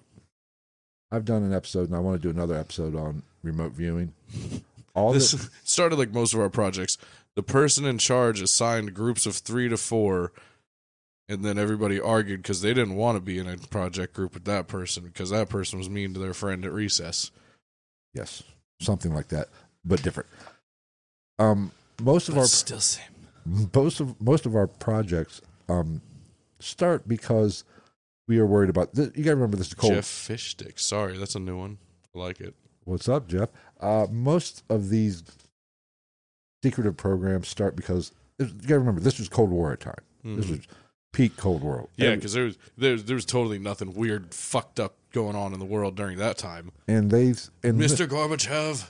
I've 1.11 1.25
done 1.25 1.43
an 1.43 1.53
episode, 1.53 1.87
and 1.87 1.95
I 1.95 1.99
want 1.99 2.21
to 2.21 2.27
do 2.27 2.33
another 2.33 2.55
episode 2.55 2.95
on 2.95 3.23
remote 3.43 3.73
viewing. 3.73 4.13
All 4.93 5.13
This 5.13 5.31
this, 5.31 5.49
started 5.63 5.97
like 5.97 6.13
most 6.13 6.33
of 6.33 6.39
our 6.39 6.49
projects. 6.49 6.97
The 7.35 7.43
person 7.43 7.85
in 7.85 7.99
charge 7.99 8.41
assigned 8.41 8.93
groups 8.93 9.25
of 9.25 9.35
three 9.35 9.69
to 9.69 9.77
four, 9.77 10.31
and 11.29 11.43
then 11.43 11.57
everybody 11.57 11.99
argued 11.99 12.41
because 12.41 12.61
they 12.61 12.73
didn't 12.73 12.95
want 12.95 13.15
to 13.15 13.21
be 13.21 13.37
in 13.37 13.47
a 13.47 13.57
project 13.57 14.13
group 14.13 14.33
with 14.33 14.45
that 14.45 14.67
person 14.67 15.03
because 15.03 15.29
that 15.29 15.49
person 15.49 15.77
was 15.77 15.89
mean 15.89 16.13
to 16.13 16.19
their 16.19 16.33
friend 16.33 16.65
at 16.65 16.73
recess. 16.73 17.31
yes, 18.13 18.41
something 18.79 19.13
like 19.13 19.27
that, 19.27 19.49
but 19.85 20.01
different. 20.01 20.29
Um, 21.37 21.71
most 22.01 22.29
of 22.29 22.37
our 22.37 22.45
still 22.45 22.79
same. 22.79 23.05
Most 23.73 23.99
of 23.99 24.19
most 24.21 24.45
of 24.45 24.55
our 24.55 24.67
projects 24.67 25.41
um, 25.69 26.01
start 26.59 27.07
because 27.07 27.63
we 28.27 28.37
are 28.39 28.45
worried 28.45 28.69
about. 28.69 28.93
This. 28.93 29.09
You 29.15 29.23
got 29.23 29.31
to 29.31 29.35
remember 29.35 29.57
this 29.57 29.67
is 29.67 29.73
cold. 29.73 29.93
Jeff 29.93 30.05
Fish 30.05 30.51
Stick. 30.51 30.79
Sorry, 30.79 31.17
that's 31.17 31.35
a 31.35 31.39
new 31.39 31.57
one. 31.57 31.77
I 32.15 32.19
like 32.19 32.39
it. 32.41 32.53
What's 32.83 33.07
up, 33.09 33.27
Jeff? 33.27 33.49
Uh, 33.79 34.07
most 34.11 34.63
of 34.69 34.89
these 34.89 35.23
secretive 36.63 36.97
programs 36.97 37.47
start 37.47 37.75
because 37.75 38.11
you 38.39 38.45
got 38.47 38.67
to 38.67 38.79
remember 38.79 39.01
this 39.01 39.19
was 39.19 39.29
Cold 39.29 39.49
War 39.51 39.75
time. 39.75 39.95
This 40.23 40.45
Mhm. 40.45 40.57
was 40.57 40.67
peak 41.13 41.37
Cold 41.37 41.61
War. 41.63 41.87
Yeah, 41.95 42.15
because 42.15 42.33
there 42.33 42.45
was 42.45 42.57
there, 42.77 42.97
there 42.97 43.15
was 43.15 43.25
totally 43.25 43.59
nothing 43.59 43.93
weird, 43.93 44.33
fucked 44.33 44.79
up 44.79 44.95
going 45.11 45.35
on 45.35 45.53
in 45.53 45.59
the 45.59 45.65
world 45.65 45.95
during 45.95 46.17
that 46.17 46.37
time. 46.37 46.71
and 46.87 47.09
they've 47.11 47.49
and 47.63 47.79
Mr. 47.79 48.07
Gorbachev, 48.07 48.89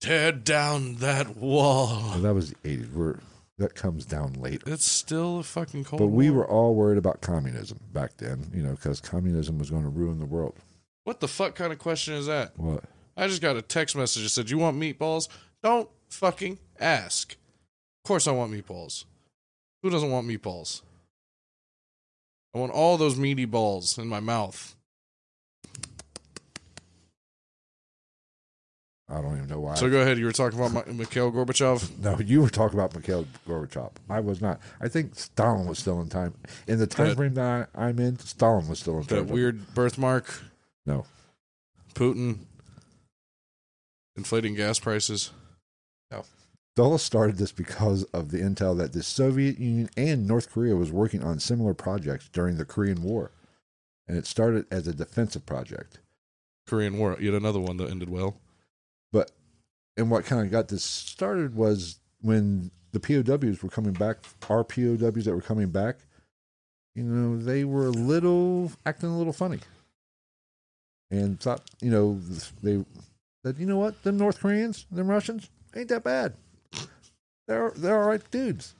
Tear 0.00 0.32
down 0.32 0.96
that 0.96 1.36
wall. 1.36 1.86
Well, 2.10 2.18
that 2.20 2.34
was 2.34 2.50
the 2.50 2.56
80s. 2.68 2.92
We're, 2.92 3.18
that 3.58 3.74
comes 3.74 4.04
down 4.04 4.34
later. 4.34 4.62
It's 4.66 4.90
still 4.90 5.40
a 5.40 5.42
fucking 5.42 5.84
cold. 5.84 6.00
But 6.00 6.08
we 6.08 6.30
War. 6.30 6.40
were 6.40 6.48
all 6.48 6.74
worried 6.74 6.98
about 6.98 7.20
communism 7.20 7.78
back 7.92 8.16
then, 8.16 8.50
you 8.52 8.62
know, 8.62 8.72
because 8.72 9.00
communism 9.00 9.58
was 9.58 9.70
going 9.70 9.84
to 9.84 9.88
ruin 9.88 10.18
the 10.18 10.26
world. 10.26 10.54
What 11.04 11.20
the 11.20 11.28
fuck 11.28 11.54
kind 11.54 11.72
of 11.72 11.78
question 11.78 12.14
is 12.14 12.26
that? 12.26 12.58
What? 12.58 12.84
I 13.16 13.28
just 13.28 13.42
got 13.42 13.56
a 13.56 13.62
text 13.62 13.94
message 13.94 14.24
that 14.24 14.30
said, 14.30 14.50
"You 14.50 14.58
want 14.58 14.78
meatballs? 14.78 15.28
Don't 15.62 15.88
fucking 16.08 16.58
ask." 16.80 17.32
Of 17.32 18.08
course, 18.08 18.26
I 18.26 18.32
want 18.32 18.52
meatballs. 18.52 19.04
Who 19.82 19.90
doesn't 19.90 20.10
want 20.10 20.26
meatballs? 20.26 20.82
I 22.54 22.58
want 22.58 22.72
all 22.72 22.96
those 22.96 23.16
meaty 23.18 23.44
balls 23.44 23.98
in 23.98 24.08
my 24.08 24.20
mouth. 24.20 24.76
I 29.08 29.20
don't 29.20 29.36
even 29.36 29.48
know 29.48 29.60
why. 29.60 29.74
So 29.74 29.90
go 29.90 30.00
ahead. 30.00 30.18
You 30.18 30.24
were 30.24 30.32
talking 30.32 30.58
about 30.58 30.86
Mikhail 30.92 31.30
Gorbachev. 31.30 31.98
no, 31.98 32.18
you 32.20 32.40
were 32.40 32.48
talking 32.48 32.78
about 32.78 32.94
Mikhail 32.94 33.26
Gorbachev. 33.46 33.92
I 34.08 34.20
was 34.20 34.40
not. 34.40 34.60
I 34.80 34.88
think 34.88 35.14
Stalin 35.14 35.66
was 35.66 35.78
still 35.78 36.00
in 36.00 36.08
time. 36.08 36.34
In 36.66 36.78
the 36.78 36.86
time 36.86 37.08
That- 37.08 37.16
frame 37.16 37.34
that 37.34 37.68
I, 37.74 37.88
I'm 37.88 37.98
in, 37.98 38.18
Stalin 38.18 38.66
was 38.66 38.78
still 38.78 38.98
in 38.98 39.06
That 39.06 39.26
weird 39.26 39.74
birthmark. 39.74 40.42
No. 40.86 41.04
Putin. 41.94 42.38
Inflating 44.16 44.54
gas 44.54 44.78
prices. 44.78 45.32
No. 46.10 46.24
Dulles 46.76 47.02
started 47.02 47.36
this 47.36 47.52
because 47.52 48.04
of 48.04 48.30
the 48.30 48.38
intel 48.38 48.76
that 48.78 48.92
the 48.94 49.02
Soviet 49.02 49.58
Union 49.58 49.90
and 49.96 50.26
North 50.26 50.50
Korea 50.50 50.76
was 50.76 50.90
working 50.90 51.22
on 51.22 51.38
similar 51.40 51.74
projects 51.74 52.28
during 52.32 52.56
the 52.56 52.64
Korean 52.64 53.02
War. 53.02 53.32
And 54.08 54.16
it 54.16 54.26
started 54.26 54.66
as 54.70 54.86
a 54.88 54.92
defensive 54.94 55.46
project. 55.46 55.98
Korean 56.66 56.96
War. 56.98 57.16
Yet 57.20 57.34
another 57.34 57.60
one 57.60 57.76
that 57.78 57.90
ended 57.90 58.08
well. 58.08 58.36
But 59.14 59.30
and 59.96 60.10
what 60.10 60.26
kind 60.26 60.44
of 60.44 60.50
got 60.50 60.66
this 60.66 60.82
started 60.82 61.54
was 61.54 62.00
when 62.20 62.72
the 62.90 62.98
POWs 62.98 63.62
were 63.62 63.70
coming 63.70 63.92
back, 63.92 64.16
our 64.50 64.64
POWs 64.64 65.24
that 65.24 65.34
were 65.34 65.40
coming 65.40 65.68
back, 65.68 65.98
you 66.96 67.04
know, 67.04 67.40
they 67.40 67.64
were 67.64 67.86
a 67.86 67.90
little 67.90 68.72
acting 68.84 69.10
a 69.10 69.16
little 69.16 69.32
funny. 69.32 69.60
And 71.12 71.38
thought, 71.38 71.60
you 71.80 71.92
know, 71.92 72.18
they 72.60 72.84
said, 73.44 73.56
you 73.56 73.66
know 73.66 73.76
what, 73.78 74.02
them 74.02 74.16
North 74.16 74.40
Koreans, 74.40 74.84
them 74.90 75.06
Russians, 75.06 75.48
ain't 75.76 75.90
that 75.90 76.02
bad. 76.02 76.34
They're 77.46 77.72
they're 77.76 78.02
all 78.02 78.08
right 78.08 78.30
dudes. 78.32 78.74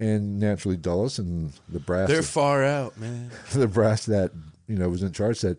And 0.00 0.40
naturally 0.40 0.78
Dulles 0.78 1.18
and 1.18 1.52
the 1.68 1.80
brass 1.80 2.08
They're 2.08 2.22
far 2.22 2.64
out, 2.64 2.98
man. 2.98 3.30
the 3.52 3.68
brass 3.68 4.06
that 4.06 4.32
you 4.66 4.76
know 4.76 4.88
was 4.88 5.02
in 5.02 5.12
charge 5.12 5.36
said, 5.36 5.58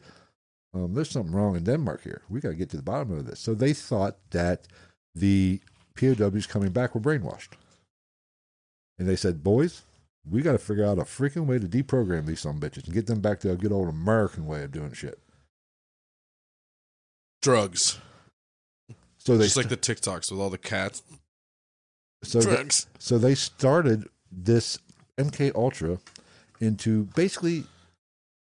um, 0.76 0.94
"There's 0.94 1.10
something 1.10 1.34
wrong 1.34 1.56
in 1.56 1.64
Denmark 1.64 2.04
here. 2.04 2.22
We 2.30 2.42
got 2.42 2.50
to 2.50 2.56
get 2.56 2.70
to 2.72 2.78
the 2.78 2.84
bottom 2.84 3.12
of 3.18 3.26
this." 3.26 3.40
So 3.40 3.54
they 3.56 3.74
thought 3.74 4.18
that 4.32 4.68
the 5.16 5.62
POWs 5.96 6.46
coming 6.46 6.72
back 6.72 6.94
were 6.94 7.02
brainwashed, 7.02 7.54
and 9.00 9.08
they 9.08 9.16
said, 9.16 9.44
"Boys, 9.44 9.84
we 10.30 10.42
got 10.42 10.52
to 10.52 10.58
figure 10.60 10.86
out 10.86 11.00
a 11.00 11.04
freaking 11.04 11.46
way 11.46 11.58
to 11.58 11.68
deprogram 11.68 12.26
these 12.26 12.42
some 12.42 12.60
bitches 12.60 12.86
and 12.86 12.94
get 12.94 13.08
them 13.08 13.22
back 13.22 13.40
to 13.40 13.52
a 13.52 13.56
good 13.56 13.72
old 13.72 13.88
American 13.90 14.46
way 14.46 14.64
of 14.64 14.72
doing 14.72 14.92
shit." 14.94 15.20
Drugs. 17.42 18.00
So 19.18 19.38
they 19.38 19.46
Just 19.46 19.58
like 19.58 19.70
the 19.70 19.78
TikToks 19.78 20.32
with 20.32 20.40
all 20.40 20.50
the 20.50 20.58
cats. 20.58 21.02
so 22.24 22.40
they, 22.40 22.56
Drugs. 22.56 22.88
so 23.00 23.18
they 23.18 23.36
started 23.36 24.08
this 24.32 24.78
MK 25.18 25.54
Ultra 25.56 26.00
into 26.60 27.06
basically 27.16 27.64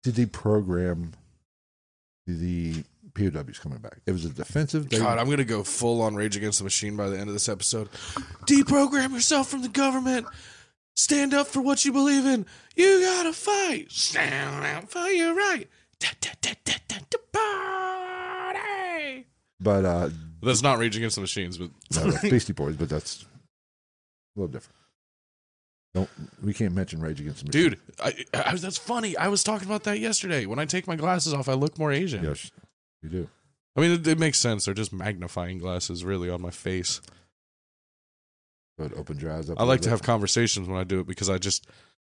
to 0.04 0.12
deprogram 0.12 1.14
the 2.28 2.84
POWs 3.16 3.60
coming 3.60 3.80
back. 3.80 4.00
It 4.06 4.12
was 4.12 4.26
a 4.26 4.30
defensive. 4.30 4.90
They, 4.90 5.00
God, 5.00 5.18
I'm 5.18 5.30
gonna 5.30 5.44
go 5.44 5.64
full 5.64 6.02
on 6.02 6.16
Rage 6.16 6.38
Against 6.38 6.60
the 6.60 6.64
Machine 6.64 6.96
by 6.96 7.10
the 7.10 7.18
end 7.18 7.30
of 7.30 7.34
this 7.34 7.50
episode. 7.50 7.90
Deprogram 8.46 9.14
yourself 9.14 9.50
from 9.50 9.62
the 9.64 9.70
government. 9.70 10.28
Stand 10.96 11.34
up 11.34 11.48
for 11.48 11.62
what 11.62 11.86
you 11.86 11.92
believe 11.92 12.26
in. 12.26 12.46
You 12.76 13.02
gotta 13.02 13.34
fight. 13.34 13.92
Stand 13.92 14.66
up 14.66 14.90
for 14.90 15.08
your 15.08 15.34
right. 15.34 15.68
Da, 16.00 16.10
da, 16.22 16.30
da, 16.42 16.54
but 19.60 19.86
uh, 19.86 20.10
That's 20.42 20.62
not 20.62 20.78
Rage 20.78 20.98
Against 20.98 21.16
the 21.16 21.22
Machines, 21.22 21.58
but 21.58 21.72
No, 21.96 22.12
Beastie 22.22 22.54
Boys, 22.54 22.76
but 22.76 22.90
that's 22.90 23.24
a 23.24 24.40
little 24.40 24.52
different. 24.52 24.76
Don't 25.98 26.10
we 26.44 26.54
can't 26.54 26.76
mention 26.76 27.02
Rage 27.02 27.20
Against 27.20 27.40
the 27.40 27.46
Machine. 27.48 27.72
dude, 27.72 27.80
I, 28.00 28.14
I, 28.32 28.56
that's 28.56 28.78
funny. 28.78 29.18
I 29.18 29.30
was 29.30 29.44
talking 29.44 29.68
about 29.68 29.84
that 29.86 30.00
yesterday. 30.00 30.46
When 30.46 30.60
I 30.60 30.66
take 30.66 30.86
my 30.86 30.96
glasses 30.96 31.34
off, 31.34 31.50
I 31.50 31.54
look 31.54 31.80
more 31.80 31.92
Asian. 31.92 32.24
Yes, 32.24 32.52
you 33.02 33.10
do. 33.10 33.28
I 33.76 33.82
mean, 33.82 33.92
it, 33.94 34.06
it 34.06 34.20
makes 34.20 34.38
sense. 34.38 34.66
They're 34.66 34.76
just 34.76 34.94
magnifying 34.94 35.58
glasses, 35.58 36.06
really, 36.06 36.30
on 36.30 36.40
my 36.40 36.52
face. 36.52 37.02
So 38.78 38.86
it 38.86 38.94
opened 38.96 39.24
your 39.24 39.32
eyes 39.32 39.50
up. 39.50 39.60
I 39.60 39.64
a 39.64 39.66
like 39.66 39.82
to 39.82 39.90
have 39.90 40.04
conversations 40.04 40.68
when 40.68 40.78
I 40.78 40.84
do 40.84 41.00
it 41.00 41.08
because 41.08 41.32
I 41.32 41.40
just 41.40 41.66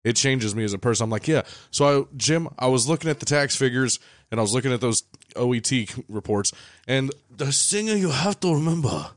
it 0.04 0.14
changes 0.14 0.54
me 0.54 0.62
as 0.62 0.74
a 0.74 0.78
person. 0.78 1.02
I'm 1.02 1.10
like, 1.10 1.26
yeah. 1.26 1.42
So 1.72 2.02
I, 2.02 2.04
Jim, 2.16 2.50
I 2.60 2.68
was 2.68 2.88
looking 2.88 3.10
at 3.10 3.18
the 3.18 3.26
tax 3.26 3.56
figures 3.56 3.98
and 4.30 4.38
I 4.38 4.42
was 4.42 4.54
looking 4.54 4.72
at 4.72 4.80
those 4.80 5.02
OET 5.34 5.72
reports, 6.08 6.52
and 6.86 7.10
the 7.36 7.50
thing 7.50 7.88
you 7.88 8.10
have 8.10 8.38
to 8.40 8.54
remember 8.54 9.10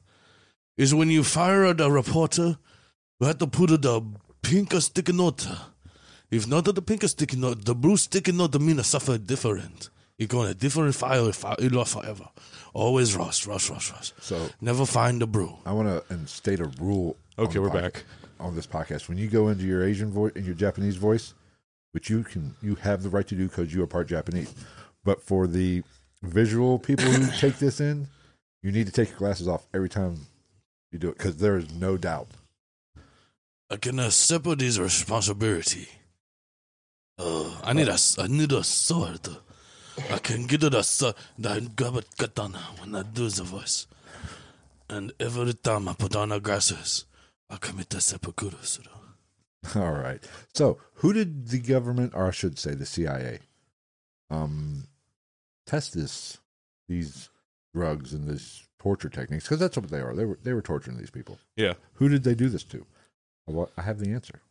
is 0.76 0.96
when 0.96 1.12
you 1.12 1.24
fire 1.24 1.72
the 1.72 1.92
reporter, 1.92 2.58
you 3.20 3.28
have 3.28 3.38
to 3.38 3.48
put 3.48 3.80
the 3.80 4.04
pink 4.46 4.74
sticky 4.74 5.14
note. 5.14 5.48
If 6.30 6.48
not 6.48 6.66
the 6.66 6.82
pink 6.82 7.04
sticky 7.04 7.38
note, 7.38 7.66
the 7.66 7.74
blue 7.74 7.98
sticky 7.98 8.32
note 8.32 8.60
mean 8.60 8.82
suffer 8.84 9.18
different. 9.18 9.90
You 10.18 10.28
go 10.28 10.44
in 10.44 10.50
a 10.50 10.54
different 10.54 10.96
file, 10.96 11.32
file 11.32 11.56
it 11.60 11.72
lost 11.72 11.94
forever. 11.94 12.30
Always 12.74 13.16
rush, 13.16 13.48
rush, 13.48 13.70
rush, 13.70 13.92
rush. 13.92 14.14
So 14.20 14.50
Never 14.62 14.86
find 14.86 15.20
the 15.22 15.28
brew. 15.28 15.58
I 15.66 15.74
want 15.74 15.88
to 15.88 16.14
instate 16.14 16.60
a 16.60 16.66
rule. 16.80 17.18
Okay, 17.40 17.60
we're 17.60 17.70
pod- 17.70 17.82
back. 17.82 18.04
on 18.40 18.56
this 18.56 18.68
podcast. 18.68 19.10
When 19.10 19.18
you 19.18 19.28
go 19.28 19.50
into 19.50 19.66
your 19.66 19.84
Asian 19.84 20.12
voice 20.12 20.34
and 20.36 20.46
your 20.46 20.56
Japanese 20.56 20.96
voice, 20.96 21.34
which 21.92 22.10
you 22.10 22.24
can, 22.24 22.56
you 22.62 22.76
have 22.76 23.04
the 23.04 23.10
right 23.10 23.28
to 23.28 23.36
do 23.36 23.48
because 23.48 23.74
you 23.74 23.82
are 23.84 23.88
part 23.88 24.08
Japanese. 24.08 24.54
But 25.04 25.22
for 25.22 25.48
the 25.48 25.84
visual 26.22 26.80
people 26.80 27.06
who 27.06 27.32
take 27.40 27.58
this 27.58 27.80
in, 27.80 28.08
you 28.62 28.72
need 28.72 28.86
to 28.86 28.94
take 28.94 29.10
your 29.10 29.20
glasses 29.20 29.48
off 29.48 29.66
every 29.74 29.90
time 29.90 30.28
you 30.92 31.00
do 31.00 31.10
it 31.10 31.18
because 31.18 31.38
there 31.38 31.58
is 31.58 31.74
no 31.74 31.98
doubt. 31.98 32.28
I 33.70 33.78
can 33.78 34.00
accept 34.00 34.46
this 34.60 34.78
responsibility. 34.78 35.88
Uh, 37.18 37.50
I 37.64 37.74
need 37.74 37.88
a, 37.88 37.98
I 38.20 38.28
need 38.28 38.52
a 38.52 38.64
sword. 38.64 39.28
I 40.12 40.18
can 40.20 40.46
get 40.46 40.64
a 40.64 40.84
sword. 40.84 41.16
I 41.44 41.60
grab 41.62 41.96
a 41.96 42.04
katana 42.18 42.60
when 42.80 42.96
I 42.96 43.04
do 43.04 43.28
the 43.30 43.44
voice. 43.44 43.88
And 44.90 45.14
every 45.20 45.54
time 45.54 45.88
I 45.88 45.94
put 45.94 46.16
on 46.16 46.30
the 46.30 46.40
glasses, 46.40 47.06
I 47.50 47.58
commit 47.58 47.94
a 47.96 48.02
seppuku. 48.02 48.52
All 49.76 49.94
right. 49.94 50.24
So, 50.54 50.80
who 50.96 51.14
did 51.14 51.48
the 51.48 51.60
government, 51.60 52.14
or 52.16 52.28
I 52.28 52.32
should 52.32 52.60
say, 52.60 52.76
the 52.76 52.86
CIA, 52.86 53.40
um, 54.30 54.88
test 55.66 55.96
this 55.96 56.38
these 56.88 57.30
drugs 57.74 58.14
and 58.14 58.28
these 58.28 58.68
torture 58.80 59.10
techniques? 59.10 59.46
Because 59.46 59.60
that's 59.60 59.76
what 59.76 59.90
they 59.90 60.02
are. 60.02 60.14
They 60.14 60.26
were 60.26 60.38
they 60.44 60.54
were 60.54 60.62
torturing 60.62 60.98
these 60.98 61.10
people. 61.10 61.40
Yeah. 61.56 61.74
Who 61.94 62.10
did 62.10 62.24
they 62.24 62.36
do 62.36 62.50
this 62.50 62.64
to? 62.66 62.86
Well, 63.48 63.70
I 63.78 63.84
have 63.84 64.00
the 64.00 64.12
answer. 64.12 64.42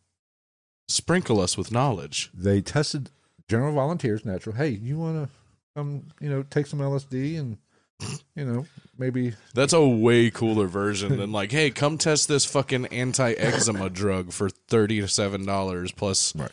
Sprinkle 0.88 1.40
us 1.40 1.56
with 1.56 1.72
knowledge. 1.72 2.30
They 2.34 2.60
tested 2.60 3.10
general 3.48 3.72
volunteers. 3.74 4.24
Natural. 4.24 4.54
Hey, 4.54 4.68
you 4.68 4.98
want 4.98 5.24
to 5.24 5.30
come? 5.76 6.08
You 6.20 6.28
know, 6.28 6.42
take 6.42 6.66
some 6.66 6.78
LSD 6.80 7.38
and 7.38 7.58
you 8.36 8.44
know 8.44 8.66
maybe 8.98 9.32
That's 9.54 9.72
a 9.72 9.86
way 9.86 10.30
cooler 10.30 10.66
version 10.66 11.16
than 11.16 11.32
like, 11.32 11.52
hey, 11.52 11.70
come 11.70 11.96
test 11.96 12.28
this 12.28 12.44
fucking 12.44 12.86
anti 12.86 13.32
eczema 13.32 13.88
drug 13.90 14.32
for 14.32 14.50
thirty 14.50 15.00
to 15.00 15.08
seven 15.08 15.46
dollars 15.46 15.90
plus 15.90 16.34
Right. 16.36 16.50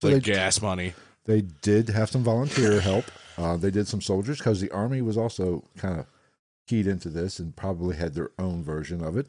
the 0.00 0.08
So 0.08 0.14
they- 0.14 0.20
gas 0.20 0.60
money. 0.60 0.94
They 1.26 1.40
did 1.40 1.88
have 1.88 2.10
some 2.10 2.22
volunteer 2.22 2.80
help. 2.82 3.06
Uh, 3.38 3.56
they 3.56 3.70
did 3.70 3.88
some 3.88 4.02
soldiers 4.02 4.36
because 4.36 4.60
the 4.60 4.70
army 4.72 5.00
was 5.00 5.16
also 5.16 5.64
kind 5.78 5.98
of 6.00 6.06
keyed 6.68 6.86
into 6.86 7.08
this 7.08 7.38
and 7.38 7.56
probably 7.56 7.96
had 7.96 8.12
their 8.14 8.30
own 8.38 8.62
version 8.62 9.02
of 9.02 9.16
it. 9.16 9.28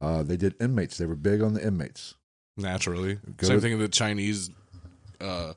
Uh, 0.00 0.22
they 0.22 0.36
did 0.36 0.54
inmates. 0.60 0.96
They 0.98 1.06
were 1.06 1.14
big 1.16 1.42
on 1.42 1.54
the 1.54 1.64
inmates. 1.66 2.14
Naturally, 2.56 3.18
Go 3.36 3.46
same 3.46 3.56
to- 3.56 3.60
thing 3.60 3.78
the 3.78 3.88
Chinese 3.88 4.50
uh, 5.20 5.54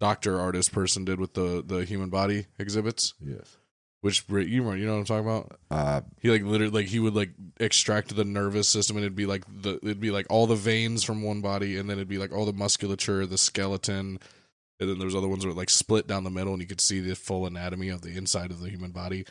doctor 0.00 0.38
artist 0.40 0.72
person 0.72 1.04
did 1.04 1.18
with 1.20 1.34
the 1.34 1.62
the 1.66 1.84
human 1.84 2.10
body 2.10 2.46
exhibits. 2.58 3.14
Yes. 3.20 3.56
Which 4.02 4.24
you 4.28 4.36
remember, 4.36 4.76
you 4.76 4.86
know 4.86 4.92
what 4.92 4.98
I'm 5.00 5.04
talking 5.06 5.26
about? 5.26 5.58
Uh, 5.70 6.00
He 6.20 6.30
like 6.30 6.42
literally 6.42 6.70
like 6.72 6.86
he 6.86 7.00
would 7.00 7.14
like 7.14 7.30
extract 7.58 8.14
the 8.14 8.24
nervous 8.24 8.68
system 8.68 8.96
and 8.96 9.04
it'd 9.04 9.16
be 9.16 9.26
like 9.26 9.42
the 9.48 9.76
it'd 9.82 10.00
be 10.00 10.10
like 10.12 10.26
all 10.30 10.46
the 10.46 10.54
veins 10.54 11.02
from 11.02 11.22
one 11.22 11.40
body 11.40 11.76
and 11.76 11.88
then 11.90 11.96
it'd 11.98 12.08
be 12.08 12.18
like 12.18 12.32
all 12.32 12.44
the 12.44 12.52
musculature, 12.52 13.26
the 13.26 13.38
skeleton, 13.38 14.18
and 14.78 14.88
then 14.90 14.98
there's 14.98 15.14
other 15.14 15.28
ones 15.28 15.42
that 15.42 15.48
were 15.48 15.54
like 15.54 15.70
split 15.70 16.06
down 16.06 16.24
the 16.24 16.30
middle 16.30 16.52
and 16.52 16.62
you 16.62 16.68
could 16.68 16.80
see 16.80 17.00
the 17.00 17.16
full 17.16 17.46
anatomy 17.46 17.88
of 17.88 18.02
the 18.02 18.16
inside 18.16 18.50
of 18.50 18.60
the 18.60 18.68
human 18.70 18.90
body. 18.92 19.24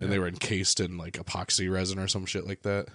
And 0.00 0.12
they 0.12 0.18
were 0.20 0.28
encased 0.28 0.78
in 0.78 0.96
like 0.98 1.14
epoxy 1.14 1.72
resin 1.72 1.98
or 1.98 2.06
some 2.06 2.24
shit 2.26 2.46
like 2.46 2.62
that. 2.62 2.86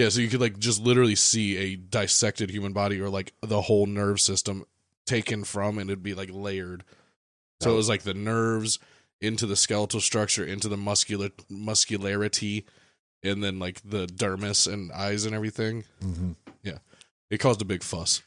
Yeah, 0.00 0.08
so 0.08 0.22
you 0.22 0.28
could 0.28 0.40
like 0.40 0.58
just 0.58 0.82
literally 0.82 1.14
see 1.14 1.58
a 1.58 1.76
dissected 1.76 2.48
human 2.48 2.72
body 2.72 2.98
or 3.00 3.10
like 3.10 3.34
the 3.42 3.60
whole 3.60 3.84
nerve 3.84 4.18
system 4.18 4.64
taken 5.04 5.44
from 5.44 5.76
and 5.76 5.90
it'd 5.90 6.02
be 6.02 6.14
like 6.14 6.30
layered. 6.32 6.84
So 7.60 7.72
it 7.72 7.76
was 7.76 7.90
like 7.90 8.02
the 8.04 8.14
nerves 8.14 8.78
into 9.20 9.44
the 9.44 9.56
skeletal 9.56 10.00
structure, 10.00 10.42
into 10.42 10.68
the 10.68 10.78
muscular 10.78 11.28
muscularity, 11.50 12.64
and 13.22 13.44
then 13.44 13.58
like 13.58 13.82
the 13.84 14.06
dermis 14.06 14.66
and 14.72 14.90
eyes 14.92 15.26
and 15.26 15.34
everything. 15.34 15.84
hmm 16.00 16.32
It 17.30 17.38
caused 17.38 17.60
a 17.62 17.66
big 17.66 17.82
fuss. 17.84 18.22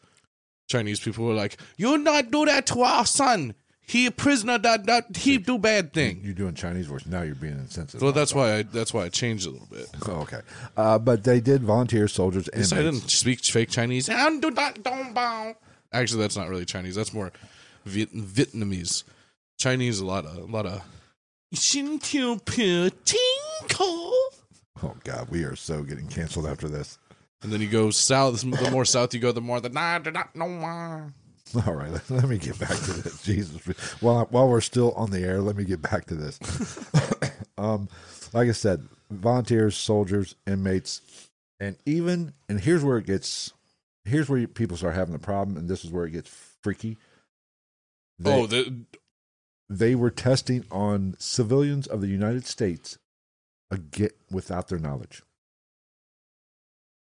Chinese 0.69 0.99
people 0.99 1.25
were 1.25 1.33
like, 1.33 1.57
"You 1.75 1.97
not 1.97 2.31
do 2.31 2.45
that 2.45 2.67
to 2.67 2.81
our 2.83 3.05
son. 3.05 3.53
He 3.85 4.05
a 4.05 4.11
prisoner. 4.11 4.57
That 4.57 4.85
that 4.85 5.17
he 5.17 5.37
do 5.37 5.57
bad 5.57 5.93
thing." 5.93 6.21
You're 6.23 6.33
doing 6.33 6.53
Chinese 6.55 6.87
voice 6.87 7.05
now. 7.05 7.21
You're 7.21 7.35
being 7.35 7.53
insensitive. 7.59 8.01
Well, 8.01 8.11
that's 8.11 8.33
why 8.33 8.57
I 8.57 8.63
that's 8.63 8.93
why 8.93 9.03
I 9.05 9.09
changed 9.09 9.45
a 9.45 9.49
little 9.49 9.67
bit. 9.67 9.87
Oh, 10.07 10.21
okay. 10.21 10.41
Uh, 10.77 10.97
but 10.99 11.23
they 11.23 11.39
did 11.39 11.63
volunteer 11.63 12.07
soldiers 12.07 12.47
and 12.49 12.65
So 12.65 12.77
I 12.77 12.81
didn't 12.81 13.09
speak 13.09 13.43
fake 13.43 13.69
Chinese. 13.69 14.09
And 14.09 14.41
do 14.41 14.51
that, 14.51 14.83
don't 14.83 15.13
bow. 15.13 15.55
Actually, 15.91 16.21
that's 16.21 16.35
not 16.37 16.49
really 16.49 16.65
Chinese. 16.65 16.95
That's 16.95 17.13
more 17.13 17.31
Viet- 17.85 18.13
Vietnamese. 18.13 19.03
Chinese, 19.59 19.99
a 19.99 20.05
lot 20.05 20.25
of 20.25 20.37
a 20.37 20.51
lot 20.51 20.65
of. 20.65 20.81
Xin 21.53 21.99
tiu 22.01 22.43
pu 22.43 22.89
ting 23.05 23.67
ko. 23.69 24.11
Oh 24.81 24.95
God, 25.03 25.29
we 25.29 25.43
are 25.43 25.55
so 25.55 25.83
getting 25.83 26.07
canceled 26.07 26.47
after 26.47 26.67
this. 26.67 26.97
And 27.41 27.51
then 27.51 27.61
you 27.61 27.67
go 27.69 27.89
south. 27.91 28.41
The 28.41 28.71
more 28.71 28.85
south 28.85 29.13
you 29.13 29.19
go, 29.19 29.31
the 29.31 29.41
more 29.41 29.59
the 29.61 29.69
nah, 29.69 29.99
not 29.99 30.35
no 30.35 30.47
more. 30.47 31.13
All 31.67 31.73
right, 31.73 31.91
let, 31.91 32.09
let 32.09 32.27
me 32.27 32.37
get 32.37 32.57
back 32.57 32.69
to 32.69 32.93
this. 33.01 33.21
Jesus, 33.23 33.61
while 34.01 34.25
while 34.31 34.47
we're 34.47 34.61
still 34.61 34.91
on 34.93 35.11
the 35.11 35.19
air, 35.19 35.41
let 35.41 35.55
me 35.55 35.63
get 35.63 35.81
back 35.81 36.05
to 36.05 36.15
this. 36.15 36.39
um, 37.57 37.87
like 38.33 38.49
I 38.49 38.53
said, 38.53 38.87
volunteers, 39.11 39.77
soldiers, 39.77 40.35
inmates, 40.47 41.29
and 41.59 41.75
even 41.85 42.33
and 42.49 42.59
here's 42.59 42.83
where 42.83 42.97
it 42.97 43.05
gets. 43.05 43.53
Here's 44.05 44.27
where 44.27 44.45
people 44.47 44.75
start 44.75 44.95
having 44.95 45.13
the 45.13 45.19
problem, 45.19 45.55
and 45.55 45.69
this 45.69 45.85
is 45.85 45.91
where 45.91 46.05
it 46.05 46.11
gets 46.11 46.29
freaky. 46.61 46.97
They, 48.19 48.33
oh, 48.33 48.47
the 48.47 48.85
they 49.69 49.95
were 49.95 50.09
testing 50.09 50.65
on 50.71 51.15
civilians 51.19 51.87
of 51.87 52.01
the 52.01 52.07
United 52.07 52.45
States, 52.45 52.97
again 53.69 54.09
without 54.31 54.69
their 54.69 54.79
knowledge. 54.79 55.21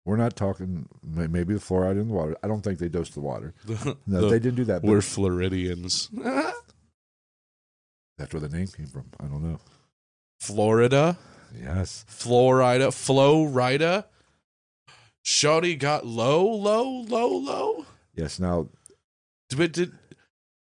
We're 0.09 0.17
not 0.17 0.35
talking 0.35 0.89
maybe 1.03 1.53
the 1.53 1.59
fluoride 1.59 2.01
in 2.01 2.07
the 2.07 2.13
water. 2.15 2.35
I 2.41 2.47
don't 2.47 2.61
think 2.61 2.79
they 2.79 2.89
dosed 2.89 3.13
the 3.13 3.19
water. 3.21 3.53
the, 3.65 3.95
No, 4.07 4.21
the- 4.21 4.29
they 4.29 4.39
didn't 4.39 4.55
do 4.55 4.65
that. 4.65 4.81
but 4.81 4.89
we're 4.89 5.01
Floridians. 5.01 6.09
That's 8.17 8.33
where 8.33 8.41
the 8.41 8.49
name 8.49 8.65
came 8.67 8.87
from. 8.87 9.05
I 9.19 9.25
don't 9.25 9.43
know. 9.43 9.59
Florida, 10.39 11.17
Yes. 11.55 12.05
Florida, 12.07 12.91
Florida. 12.91 14.05
Shawty 15.23 15.77
got 15.77 16.05
low, 16.07 16.43
low, 16.47 16.89
low, 17.07 17.27
low. 17.27 17.85
Yes. 18.15 18.39
Now, 18.39 18.67
But 19.55 19.71
did 19.73 19.91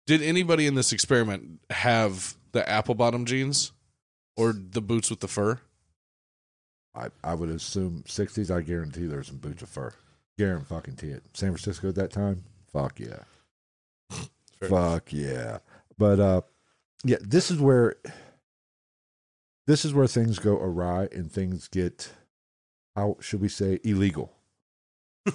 did 0.06 0.22
anybody 0.22 0.66
in 0.66 0.74
this 0.74 0.90
experiment 0.92 1.60
have 1.70 2.34
the 2.52 2.66
apple 2.68 2.94
bottom 2.94 3.24
jeans 3.26 3.72
or 4.38 4.52
the 4.54 4.80
boots 4.80 5.10
with 5.10 5.20
the 5.20 5.28
fur? 5.28 5.60
I, 6.94 7.08
I 7.22 7.34
would 7.34 7.50
assume 7.50 8.04
60s, 8.06 8.54
I 8.54 8.60
guarantee 8.60 9.06
there's 9.06 9.28
some 9.28 9.38
boots 9.38 9.62
of 9.62 9.68
fur. 9.68 9.92
Guarantee 10.38 10.66
fucking 10.68 10.98
it. 11.02 11.22
San 11.32 11.50
Francisco 11.50 11.88
at 11.88 11.94
that 11.96 12.12
time? 12.12 12.44
Fuck 12.72 13.00
yeah. 13.00 13.24
Fair 14.60 14.68
Fuck 14.68 15.12
yeah. 15.12 15.58
But 15.98 16.20
uh 16.20 16.40
yeah, 17.04 17.18
this 17.20 17.50
is 17.50 17.58
where 17.58 17.96
this 19.66 19.84
is 19.84 19.94
where 19.94 20.06
things 20.06 20.38
go 20.38 20.56
awry 20.56 21.08
and 21.12 21.30
things 21.30 21.68
get 21.68 22.12
how 22.96 23.16
should 23.20 23.40
we 23.40 23.48
say 23.48 23.80
illegal. 23.84 24.32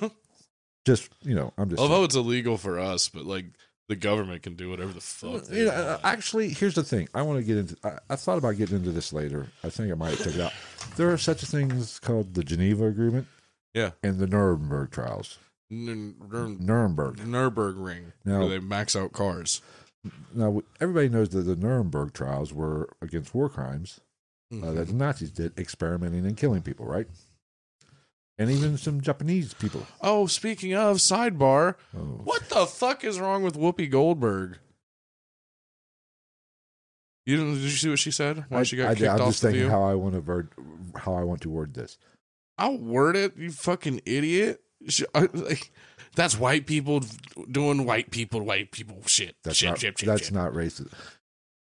just, 0.85 1.09
you 1.21 1.35
know, 1.35 1.53
I'm 1.57 1.69
just 1.69 1.81
Although 1.81 2.03
it's 2.03 2.15
illegal 2.15 2.57
for 2.57 2.79
us, 2.79 3.09
but 3.09 3.25
like 3.25 3.45
the 3.89 3.95
government 3.97 4.41
can 4.43 4.55
do 4.55 4.69
whatever 4.69 4.93
the 4.93 5.01
fuck. 5.01 5.43
they 5.43 5.59
You 5.59 5.65
know, 5.65 5.71
uh, 5.71 5.99
actually, 6.03 6.49
here's 6.49 6.75
the 6.75 6.83
thing. 6.83 7.09
I 7.13 7.21
want 7.23 7.39
to 7.39 7.43
get 7.43 7.57
into. 7.57 7.75
I, 7.83 7.97
I 8.11 8.15
thought 8.15 8.37
about 8.37 8.55
getting 8.55 8.77
into 8.77 8.91
this 8.91 9.11
later. 9.11 9.47
I 9.63 9.69
think 9.69 9.91
I 9.91 9.95
might 9.95 10.17
check 10.17 10.35
it 10.35 10.39
out. 10.41 10.53
There 10.95 11.11
are 11.11 11.17
such 11.17 11.41
things 11.41 11.99
called 11.99 12.33
the 12.35 12.43
Geneva 12.43 12.85
Agreement 12.85 13.27
yeah, 13.73 13.91
and 14.01 14.17
the 14.19 14.27
Nuremberg 14.27 14.91
trials. 14.91 15.37
N- 15.71 16.15
N- 16.33 16.57
Nuremberg. 16.61 17.19
Ring. 17.77 18.13
Now- 18.25 18.39
where 18.39 18.49
they 18.49 18.59
max 18.59 18.95
out 18.95 19.11
cars. 19.11 19.61
Now, 20.33 20.61
everybody 20.79 21.09
knows 21.09 21.29
that 21.29 21.41
the 21.41 21.55
Nuremberg 21.57 22.13
trials 22.13 22.53
were 22.53 22.89
against 23.01 23.35
war 23.35 23.49
crimes 23.49 23.99
uh, 24.51 24.55
Mm-hmm. 24.55 24.75
that 24.75 24.87
the 24.87 24.93
Nazis 24.93 25.29
did, 25.29 25.59
experimenting 25.59 26.25
and 26.25 26.35
killing 26.37 26.61
people, 26.61 26.85
right? 26.85 27.05
And 28.39 28.49
even 28.49 28.77
some 28.77 29.01
Japanese 29.01 29.53
people. 29.53 29.85
Oh, 30.01 30.25
speaking 30.25 30.73
of 30.73 30.97
sidebar, 30.97 31.75
Oh, 31.95 32.21
what 32.23 32.47
the 32.49 32.65
fuck 32.65 33.03
is 33.03 33.19
wrong 33.19 33.43
with 33.43 33.55
Whoopi 33.55 33.91
Goldberg? 33.91 34.57
You 37.25 37.37
didn't? 37.37 37.55
Did 37.55 37.63
you 37.63 37.69
see 37.69 37.89
what 37.89 37.99
she 37.99 38.11
said? 38.11 38.45
Why 38.49 38.61
I, 38.61 38.63
she 38.63 38.77
got 38.77 38.91
I, 38.91 38.95
kicked 38.95 39.09
I'm 39.09 39.21
off 39.21 39.27
just 39.29 39.41
the 39.41 39.47
thinking 39.49 39.63
view? 39.63 39.69
how 39.69 39.83
I 39.83 39.93
want 39.93 40.15
to 40.15 40.21
word 40.21 40.49
how 40.95 41.13
I 41.13 41.23
want 41.23 41.41
to 41.41 41.49
word 41.49 41.73
this. 41.73 41.97
I'll 42.57 42.77
word 42.77 43.15
it, 43.15 43.37
you 43.37 43.51
fucking 43.51 44.01
idiot. 44.05 44.61
She, 44.87 45.05
I, 45.13 45.27
like, 45.33 45.71
that's 46.15 46.39
white 46.39 46.65
people 46.65 47.01
doing 47.51 47.85
white 47.85 48.09
people, 48.09 48.41
white 48.41 48.71
people 48.71 49.01
shit. 49.05 49.35
That's 49.43 49.57
shit, 49.57 49.69
not 49.69 49.79
shit, 49.79 49.99
shit, 49.99 50.07
that's 50.07 50.23
shit. 50.25 50.33
not 50.33 50.53
racist. 50.53 50.91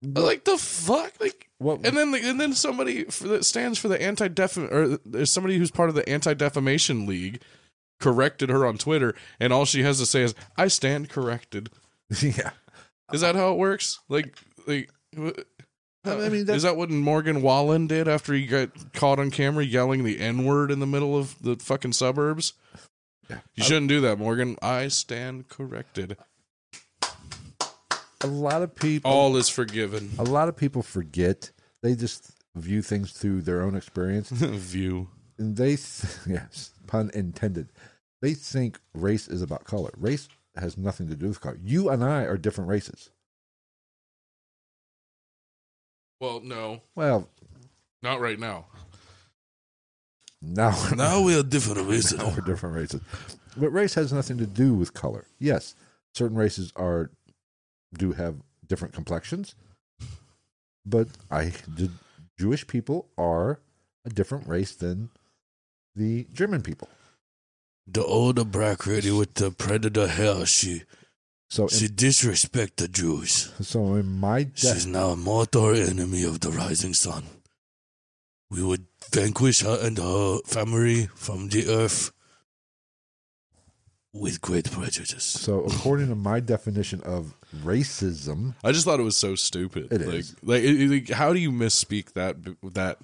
like 0.02 0.44
the 0.44 0.58
fuck, 0.58 1.12
like. 1.20 1.48
What 1.64 1.86
And 1.86 1.96
then, 1.96 2.14
and 2.14 2.38
then 2.38 2.52
somebody 2.52 3.04
for 3.04 3.26
that 3.28 3.44
stands 3.46 3.78
for 3.78 3.88
the 3.88 4.00
anti 4.00 4.28
def 4.28 4.58
or 4.58 4.98
there's 5.06 5.32
somebody 5.32 5.56
who's 5.56 5.70
part 5.70 5.88
of 5.88 5.94
the 5.94 6.06
anti 6.06 6.34
defamation 6.34 7.06
league 7.06 7.40
corrected 7.98 8.50
her 8.50 8.66
on 8.66 8.76
Twitter, 8.76 9.14
and 9.40 9.50
all 9.50 9.64
she 9.64 9.82
has 9.82 9.98
to 9.98 10.04
say 10.04 10.22
is, 10.22 10.34
"I 10.58 10.68
stand 10.68 11.08
corrected." 11.08 11.70
yeah. 12.20 12.50
Is 13.14 13.22
that 13.22 13.34
how 13.34 13.52
it 13.52 13.56
works? 13.56 14.00
Like, 14.10 14.36
like, 14.66 14.90
I 15.16 15.20
mean, 15.22 15.32
is 16.34 16.44
that's- 16.44 16.62
that 16.64 16.76
what 16.76 16.90
Morgan 16.90 17.40
Wallen 17.40 17.86
did 17.86 18.08
after 18.08 18.34
he 18.34 18.44
got 18.44 18.92
caught 18.92 19.18
on 19.18 19.30
camera 19.30 19.64
yelling 19.64 20.04
the 20.04 20.20
N 20.20 20.44
word 20.44 20.70
in 20.70 20.80
the 20.80 20.86
middle 20.86 21.16
of 21.16 21.34
the 21.42 21.56
fucking 21.56 21.94
suburbs? 21.94 22.52
Yeah. 23.30 23.38
You 23.54 23.64
shouldn't 23.64 23.88
do 23.88 24.02
that, 24.02 24.18
Morgan. 24.18 24.56
I 24.60 24.88
stand 24.88 25.48
corrected. 25.48 26.18
A 28.20 28.26
lot 28.26 28.62
of 28.62 28.74
people 28.74 29.10
All 29.10 29.36
is 29.36 29.48
forgiven. 29.48 30.12
a 30.18 30.24
lot 30.24 30.48
of 30.48 30.56
people 30.56 30.82
forget 30.82 31.52
they 31.84 31.94
just 31.94 32.32
view 32.56 32.80
things 32.80 33.12
through 33.12 33.42
their 33.42 33.60
own 33.60 33.76
experience. 33.76 34.30
View. 34.30 35.08
and 35.38 35.54
they 35.56 35.70
yes 36.26 36.72
pun 36.86 37.10
intended. 37.12 37.68
They 38.22 38.32
think 38.32 38.80
race 38.94 39.28
is 39.28 39.42
about 39.42 39.64
color. 39.64 39.90
Race 39.98 40.28
has 40.56 40.78
nothing 40.78 41.08
to 41.08 41.14
do 41.14 41.28
with 41.28 41.42
color. 41.42 41.58
You 41.62 41.90
and 41.90 42.02
i 42.02 42.22
are 42.22 42.38
different 42.38 42.70
races. 42.70 43.10
Well, 46.20 46.40
no, 46.40 46.80
well 46.96 47.28
not 48.02 48.18
right 48.18 48.38
now. 48.38 48.64
now 50.40 50.74
Now 50.96 51.20
we 51.24 51.38
are 51.38 51.42
different 51.42 51.86
races. 51.86 52.16
now 52.16 52.30
we're 52.30 52.40
different 52.40 52.76
races. 52.76 53.02
But 53.58 53.70
race 53.70 53.92
has 53.94 54.10
nothing 54.10 54.38
to 54.38 54.46
do 54.46 54.72
with 54.72 54.94
color. 54.94 55.26
Yes 55.38 55.74
certain 56.14 56.36
races 56.36 56.72
are 56.76 57.10
do 57.98 58.12
have 58.12 58.36
different 58.66 58.94
complexions 58.94 59.54
but 60.84 61.08
i 61.30 61.52
the 61.66 61.90
jewish 62.38 62.66
people 62.66 63.08
are 63.16 63.60
a 64.04 64.10
different 64.10 64.46
race 64.48 64.74
than 64.74 65.10
the 65.96 66.26
german 66.32 66.62
people 66.62 66.88
The 67.86 68.04
older 68.04 68.44
black 68.44 68.86
lady 68.86 69.10
with 69.10 69.34
the 69.34 69.50
predator 69.50 70.06
hair, 70.08 70.46
she 70.46 70.82
so 71.50 71.64
in, 71.64 71.68
she 71.68 71.86
disrespect 71.88 72.78
the 72.78 72.88
Jews. 72.88 73.52
so 73.60 73.94
in 74.00 74.08
my 74.18 74.44
de- 74.44 74.52
She's 74.56 74.86
now 74.86 75.10
a 75.10 75.16
mortal 75.16 75.74
enemy 75.76 76.24
of 76.24 76.40
the 76.40 76.50
rising 76.50 76.94
sun. 76.94 77.24
We 78.50 78.62
would 78.62 78.86
vanquish 79.12 79.60
her 79.60 79.76
and 79.86 79.98
her 79.98 80.38
family 80.46 81.08
from 81.14 81.48
the 81.50 81.68
earth 81.68 82.10
with 84.12 84.40
great 84.40 84.70
prejudice. 84.70 85.24
So, 85.24 85.64
according 85.64 86.08
to 86.08 86.14
my 86.14 86.40
definition 86.40 87.00
of 87.02 87.34
racism, 87.62 88.54
I 88.64 88.72
just 88.72 88.84
thought 88.84 89.00
it 89.00 89.04
was 89.04 89.16
so 89.16 89.34
stupid. 89.34 89.92
It 89.92 90.00
like, 90.06 90.14
is. 90.16 90.36
Like, 90.42 90.62
it- 90.64 90.90
like, 90.90 91.08
how 91.10 91.32
do 91.32 91.38
you 91.38 91.50
misspeak 91.52 92.12
that 92.14 92.36
that 92.74 92.98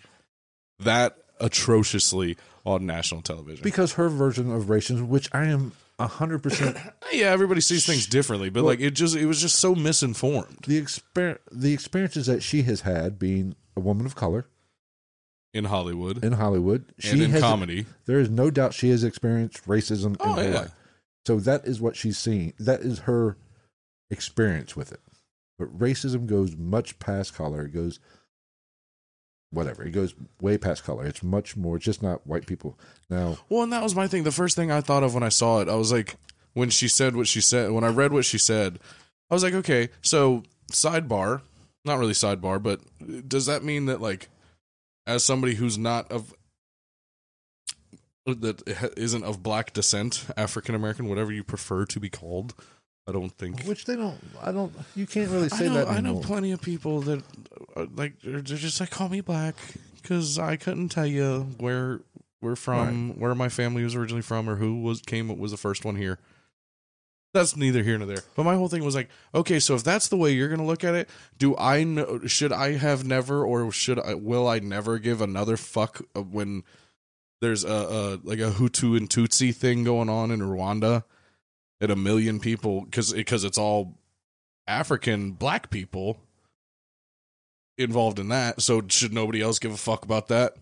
that 0.80 1.16
atrociously 1.40 2.36
on 2.64 2.86
national 2.86 3.22
television? 3.22 3.62
because 3.62 3.94
her 3.94 4.08
version 4.08 4.50
of 4.52 4.64
racism, 4.64 5.08
which 5.08 5.28
I 5.32 5.44
am 5.46 5.72
hundred 5.98 6.42
percent, 6.42 6.76
yeah, 7.12 7.26
everybody 7.26 7.60
sees 7.60 7.84
things 7.86 8.06
differently, 8.06 8.48
but 8.50 8.62
Well- 8.64 8.72
like 8.72 8.80
it 8.80 8.92
just 8.92 9.14
it 9.16 9.26
was 9.26 9.40
just 9.40 9.56
so 9.58 9.74
misinformed 9.74 10.58
the 10.66 10.80
exper- 10.80 11.38
the 11.52 11.72
experiences 11.74 12.26
that 12.26 12.42
she 12.42 12.62
has 12.62 12.82
had 12.82 13.18
being 13.18 13.54
a 13.76 13.80
woman 13.80 14.06
of 14.06 14.14
color 14.14 14.46
in 15.52 15.64
Hollywood 15.64 16.24
in 16.24 16.32
Hollywood, 16.34 16.84
and 17.02 17.18
she 17.18 17.24
in 17.24 17.30
has. 17.32 17.40
comedy. 17.42 17.84
There 18.06 18.20
is 18.20 18.30
no 18.30 18.50
doubt 18.50 18.72
she 18.72 18.88
has 18.90 19.02
experienced 19.04 19.66
racism 19.66 20.16
Oh, 20.20 20.32
in 20.38 20.44
her 20.44 20.50
yeah. 20.52 20.58
life. 20.60 20.70
So 21.26 21.38
that 21.40 21.66
is 21.66 21.80
what 21.82 21.96
she's 21.96 22.16
seeing. 22.16 22.54
That 22.58 22.80
is 22.80 23.00
her 23.00 23.36
experience 24.10 24.76
with 24.76 24.92
it. 24.92 25.00
But 25.58 25.78
racism 25.78 26.26
goes 26.26 26.56
much 26.56 26.98
past 26.98 27.34
color. 27.34 27.66
It 27.66 27.74
goes 27.74 28.00
whatever. 29.50 29.82
It 29.82 29.90
goes 29.90 30.14
way 30.40 30.58
past 30.58 30.84
color. 30.84 31.04
It's 31.04 31.22
much 31.22 31.56
more. 31.56 31.76
It's 31.76 31.84
just 31.84 32.02
not 32.02 32.26
white 32.26 32.46
people 32.46 32.78
now. 33.08 33.38
Well, 33.48 33.62
and 33.62 33.72
that 33.72 33.82
was 33.82 33.94
my 33.94 34.08
thing. 34.08 34.22
The 34.24 34.32
first 34.32 34.56
thing 34.56 34.70
I 34.70 34.80
thought 34.80 35.02
of 35.02 35.14
when 35.14 35.22
I 35.22 35.28
saw 35.28 35.60
it, 35.60 35.68
I 35.68 35.74
was 35.74 35.92
like, 35.92 36.16
when 36.54 36.70
she 36.70 36.88
said 36.88 37.14
what 37.14 37.28
she 37.28 37.40
said, 37.40 37.70
when 37.72 37.84
I 37.84 37.88
read 37.88 38.12
what 38.12 38.24
she 38.24 38.38
said, 38.38 38.78
I 39.30 39.34
was 39.34 39.42
like, 39.42 39.54
okay, 39.54 39.88
so 40.02 40.42
sidebar, 40.72 41.42
not 41.84 41.98
really 41.98 42.12
sidebar, 42.12 42.62
but 42.62 42.80
does 43.28 43.46
that 43.46 43.62
mean 43.62 43.86
that 43.86 44.00
like, 44.00 44.28
as 45.06 45.24
somebody 45.24 45.54
who's 45.54 45.78
not 45.78 46.10
of 46.10 46.34
that 48.26 48.62
ha- 48.68 48.88
isn't 48.96 49.24
of 49.24 49.42
black 49.42 49.72
descent, 49.72 50.26
African 50.36 50.74
American, 50.74 51.08
whatever 51.08 51.32
you 51.32 51.42
prefer 51.42 51.84
to 51.86 52.00
be 52.00 52.08
called. 52.10 52.54
I 53.10 53.12
don't 53.12 53.30
think. 53.30 53.64
Which 53.64 53.84
they 53.84 53.96
don't. 53.96 54.18
I 54.40 54.52
don't. 54.52 54.72
You 54.94 55.06
can't 55.06 55.30
really 55.30 55.46
I 55.52 55.56
say 55.56 55.66
know, 55.66 55.74
that. 55.74 55.88
I 55.88 56.00
know 56.00 56.20
plenty 56.20 56.52
of 56.52 56.62
people 56.62 57.00
that 57.02 57.22
uh, 57.76 57.86
like 57.94 58.14
they're 58.22 58.40
just 58.40 58.80
like 58.80 58.90
call 58.90 59.08
me 59.08 59.20
black 59.20 59.56
because 60.00 60.38
I 60.38 60.56
couldn't 60.56 60.90
tell 60.90 61.06
you 61.06 61.48
where 61.58 62.00
we're 62.40 62.56
from, 62.56 63.18
where 63.18 63.34
my 63.34 63.48
family 63.48 63.84
was 63.84 63.94
originally 63.94 64.22
from, 64.22 64.48
or 64.48 64.56
who 64.56 64.80
was 64.80 65.02
came 65.02 65.36
was 65.38 65.50
the 65.50 65.56
first 65.56 65.84
one 65.84 65.96
here. 65.96 66.18
That's 67.34 67.56
neither 67.56 67.82
here 67.82 67.98
nor 67.98 68.06
there. 68.06 68.22
But 68.34 68.44
my 68.44 68.54
whole 68.54 68.68
thing 68.68 68.84
was 68.84 68.94
like, 68.94 69.08
okay, 69.34 69.60
so 69.60 69.74
if 69.74 69.84
that's 69.84 70.08
the 70.08 70.16
way 70.16 70.32
you're 70.32 70.48
going 70.48 70.60
to 70.60 70.66
look 70.66 70.82
at 70.82 70.94
it, 70.94 71.08
do 71.38 71.56
I 71.56 71.84
know? 71.84 72.20
Should 72.26 72.52
I 72.52 72.72
have 72.72 73.04
never, 73.04 73.44
or 73.44 73.70
should 73.70 74.00
I? 74.00 74.14
Will 74.14 74.48
I 74.48 74.58
never 74.60 74.98
give 74.98 75.20
another 75.20 75.56
fuck 75.56 76.00
when 76.14 76.64
there's 77.40 77.64
a, 77.64 77.68
a 77.68 78.20
like 78.24 78.38
a 78.40 78.50
Hutu 78.50 78.96
and 78.96 79.08
Tutsi 79.08 79.54
thing 79.54 79.84
going 79.84 80.08
on 80.08 80.30
in 80.30 80.40
Rwanda, 80.40 81.04
and 81.80 81.90
a 81.90 81.96
million 81.96 82.40
people 82.40 82.82
because 82.82 83.12
because 83.12 83.44
it's 83.44 83.58
all 83.58 83.94
African 84.66 85.32
black 85.32 85.70
people 85.70 86.18
involved 87.78 88.18
in 88.18 88.28
that. 88.28 88.60
So 88.62 88.82
should 88.88 89.12
nobody 89.12 89.40
else 89.40 89.58
give 89.58 89.72
a 89.72 89.76
fuck 89.76 90.04
about 90.04 90.28
that? 90.28 90.54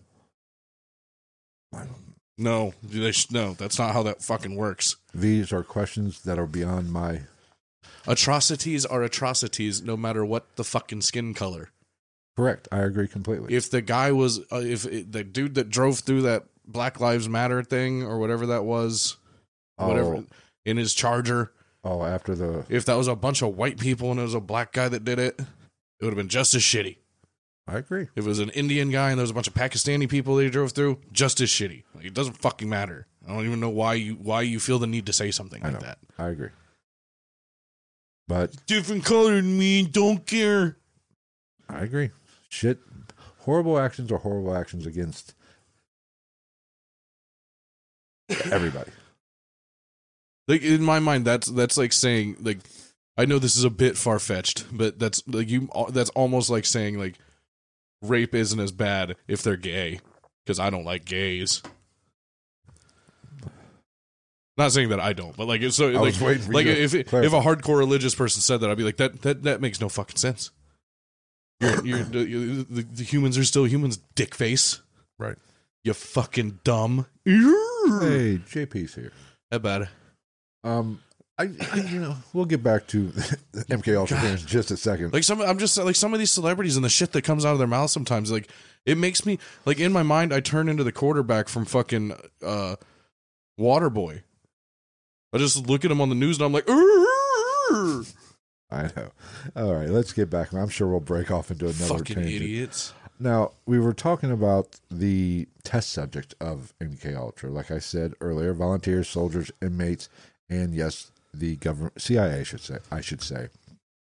No, 2.37 2.73
they 2.81 3.11
sh- 3.11 3.31
no. 3.31 3.53
That's 3.53 3.77
not 3.77 3.93
how 3.93 4.03
that 4.03 4.23
fucking 4.23 4.55
works. 4.55 4.95
These 5.13 5.51
are 5.51 5.61
questions 5.63 6.21
that 6.21 6.39
are 6.39 6.47
beyond 6.47 6.91
my. 6.91 7.21
Atrocities 8.07 8.85
are 8.85 9.03
atrocities, 9.03 9.81
no 9.83 9.97
matter 9.97 10.23
what 10.23 10.55
the 10.55 10.63
fucking 10.63 11.01
skin 11.01 11.33
color. 11.33 11.69
Correct. 12.37 12.69
I 12.71 12.79
agree 12.79 13.09
completely. 13.09 13.53
If 13.53 13.69
the 13.69 13.81
guy 13.81 14.13
was, 14.13 14.39
uh, 14.51 14.61
if 14.63 14.85
it, 14.85 15.11
the 15.11 15.25
dude 15.25 15.55
that 15.55 15.69
drove 15.69 15.99
through 15.99 16.21
that 16.21 16.45
Black 16.65 17.01
Lives 17.01 17.27
Matter 17.27 17.61
thing 17.61 18.03
or 18.03 18.17
whatever 18.19 18.45
that 18.47 18.63
was, 18.63 19.17
whatever 19.75 20.15
Oh, 20.15 20.25
in 20.65 20.77
his 20.77 20.93
Charger, 20.93 21.51
oh, 21.83 22.03
after 22.03 22.35
the 22.35 22.65
if 22.69 22.85
that 22.85 22.95
was 22.95 23.07
a 23.07 23.15
bunch 23.15 23.41
of 23.41 23.55
white 23.55 23.79
people 23.79 24.11
and 24.11 24.19
it 24.19 24.23
was 24.23 24.33
a 24.33 24.39
black 24.39 24.71
guy 24.73 24.87
that 24.89 25.03
did 25.03 25.19
it, 25.19 25.39
it 25.39 25.45
would 26.05 26.11
have 26.11 26.17
been 26.17 26.29
just 26.29 26.53
as 26.53 26.61
shitty. 26.61 26.97
I 27.67 27.77
agree. 27.77 28.07
If 28.15 28.25
it 28.25 28.27
was 28.27 28.39
an 28.39 28.49
Indian 28.49 28.89
guy 28.89 29.09
and 29.11 29.19
there 29.19 29.23
was 29.23 29.29
a 29.29 29.33
bunch 29.35 29.47
of 29.47 29.53
Pakistani 29.53 30.09
people 30.09 30.35
that 30.37 30.43
he 30.43 30.49
drove 30.49 30.71
through, 30.71 30.99
just 31.11 31.39
as 31.39 31.49
shitty. 31.49 31.83
Like 31.93 32.05
it 32.05 32.13
doesn't 32.15 32.37
fucking 32.37 32.67
matter. 32.67 33.05
I 33.27 33.31
don't 33.33 33.45
even 33.45 33.59
know 33.59 33.69
why 33.69 33.93
you 33.93 34.15
why 34.15 34.41
you 34.41 34.59
feel 34.59 34.79
the 34.79 34.87
need 34.87 35.05
to 35.05 35.13
say 35.13 35.29
something 35.29 35.61
I 35.63 35.67
like 35.69 35.73
know. 35.81 35.85
that. 35.85 35.99
I 36.17 36.29
agree. 36.29 36.49
But 38.27 38.65
Different 38.65 39.05
color 39.05 39.35
than 39.35 39.57
me, 39.57 39.83
don't 39.85 40.25
care. 40.25 40.77
I 41.67 41.81
agree. 41.81 42.09
Shit. 42.49 42.79
Horrible 43.39 43.79
actions 43.79 44.11
are 44.11 44.17
horrible 44.17 44.55
actions 44.55 44.85
against 44.85 45.33
everybody. 48.51 48.91
Like 50.49 50.63
in 50.63 50.81
my 50.81 50.97
mind, 50.97 51.25
that's 51.25 51.47
that's 51.47 51.77
like 51.77 51.93
saying 51.93 52.37
like 52.41 52.57
I 53.15 53.25
know 53.25 53.37
this 53.37 53.55
is 53.55 53.63
a 53.63 53.69
bit 53.69 53.95
far 53.95 54.17
fetched, 54.17 54.65
but 54.71 54.97
that's 54.97 55.21
like 55.27 55.47
you. 55.47 55.69
Uh, 55.73 55.91
that's 55.91 56.09
almost 56.11 56.49
like 56.49 56.65
saying 56.65 56.97
like 56.97 57.19
rape 58.01 58.33
isn't 58.33 58.59
as 58.59 58.71
bad 58.71 59.15
if 59.27 59.43
they're 59.43 59.57
gay 59.57 59.99
because 60.43 60.59
I 60.59 60.71
don't 60.71 60.85
like 60.85 61.05
gays. 61.05 61.61
Not 64.57 64.71
saying 64.71 64.89
that 64.89 64.99
I 64.99 65.13
don't, 65.13 65.37
but 65.37 65.47
like 65.47 65.61
so 65.71 65.89
I 65.89 65.91
like 65.91 66.01
was 66.01 66.21
waiting 66.21 66.43
for 66.43 66.53
like 66.53 66.65
if 66.65 66.95
if 66.95 67.13
a 67.13 67.41
hardcore 67.41 67.77
religious 67.77 68.15
person 68.15 68.41
said 68.41 68.59
that, 68.61 68.71
I'd 68.71 68.77
be 68.77 68.83
like 68.83 68.97
that 68.97 69.21
that 69.21 69.43
that 69.43 69.61
makes 69.61 69.79
no 69.79 69.87
fucking 69.87 70.17
sense. 70.17 70.49
You're, 71.61 71.85
you're, 71.85 72.03
the, 72.03 72.65
the, 72.69 72.81
the 72.83 73.03
humans 73.03 73.37
are 73.37 73.43
still 73.43 73.65
humans, 73.65 73.97
dick 74.15 74.33
face. 74.33 74.81
Right. 75.17 75.35
You 75.83 75.93
fucking 75.93 76.61
dumb. 76.63 77.05
Hey, 77.25 78.39
JP's 78.47 78.95
here. 78.95 79.11
That 79.51 79.61
bad. 79.61 79.89
Um, 80.63 81.01
I, 81.37 81.49
I 81.71 81.77
you 81.77 82.01
know 82.01 82.17
we'll 82.33 82.45
get 82.45 82.61
back 82.61 82.85
to 82.87 83.07
MK 83.53 83.97
Ultra 83.97 84.19
here 84.19 84.31
in 84.31 84.37
just 84.37 84.71
a 84.71 84.77
second. 84.77 85.13
Like 85.13 85.23
some, 85.23 85.41
I'm 85.41 85.57
just 85.57 85.77
like 85.77 85.95
some 85.95 86.13
of 86.13 86.19
these 86.19 86.31
celebrities 86.31 86.75
and 86.75 86.83
the 86.83 86.89
shit 86.89 87.13
that 87.13 87.21
comes 87.21 87.45
out 87.45 87.53
of 87.53 87.59
their 87.59 87.67
mouth 87.67 87.89
sometimes. 87.89 88.31
Like 88.31 88.49
it 88.85 88.97
makes 88.97 89.25
me 89.25 89.39
like 89.65 89.79
in 89.79 89.93
my 89.93 90.03
mind, 90.03 90.33
I 90.33 90.41
turn 90.41 90.67
into 90.67 90.83
the 90.83 90.91
quarterback 90.91 91.47
from 91.47 91.63
fucking 91.63 92.13
uh, 92.43 92.75
Waterboy. 93.59 94.23
I 95.31 95.37
just 95.37 95.67
look 95.67 95.85
at 95.85 95.91
him 95.91 96.01
on 96.01 96.09
the 96.09 96.15
news 96.15 96.37
and 96.37 96.45
I'm 96.45 96.51
like, 96.51 96.65
"Urgh." 96.65 98.13
I 98.71 98.83
know. 98.95 99.11
All 99.55 99.73
right, 99.73 99.89
let's 99.89 100.13
get 100.13 100.29
back. 100.29 100.53
I'm 100.53 100.69
sure 100.69 100.87
we'll 100.87 100.99
break 100.99 101.31
off 101.31 101.51
into 101.51 101.65
another 101.65 101.85
fucking 101.99 102.15
tangent. 102.17 102.35
idiots. 102.35 102.93
Now 103.19 103.51
we 103.65 103.79
were 103.79 103.93
talking 103.93 104.31
about 104.31 104.79
the 104.89 105.47
test 105.63 105.91
subject 105.91 106.35
of 106.39 106.73
MK 106.81 107.15
Ultra. 107.15 107.49
Like 107.49 107.71
I 107.71 107.79
said 107.79 108.13
earlier, 108.21 108.53
volunteers, 108.53 109.09
soldiers, 109.09 109.51
inmates, 109.61 110.09
and 110.49 110.73
yes, 110.73 111.11
the 111.33 111.55
government 111.57 112.01
CIA 112.01 112.43
should 112.43 112.61
say 112.61 112.77
I 112.91 113.01
should 113.01 113.21
say 113.21 113.49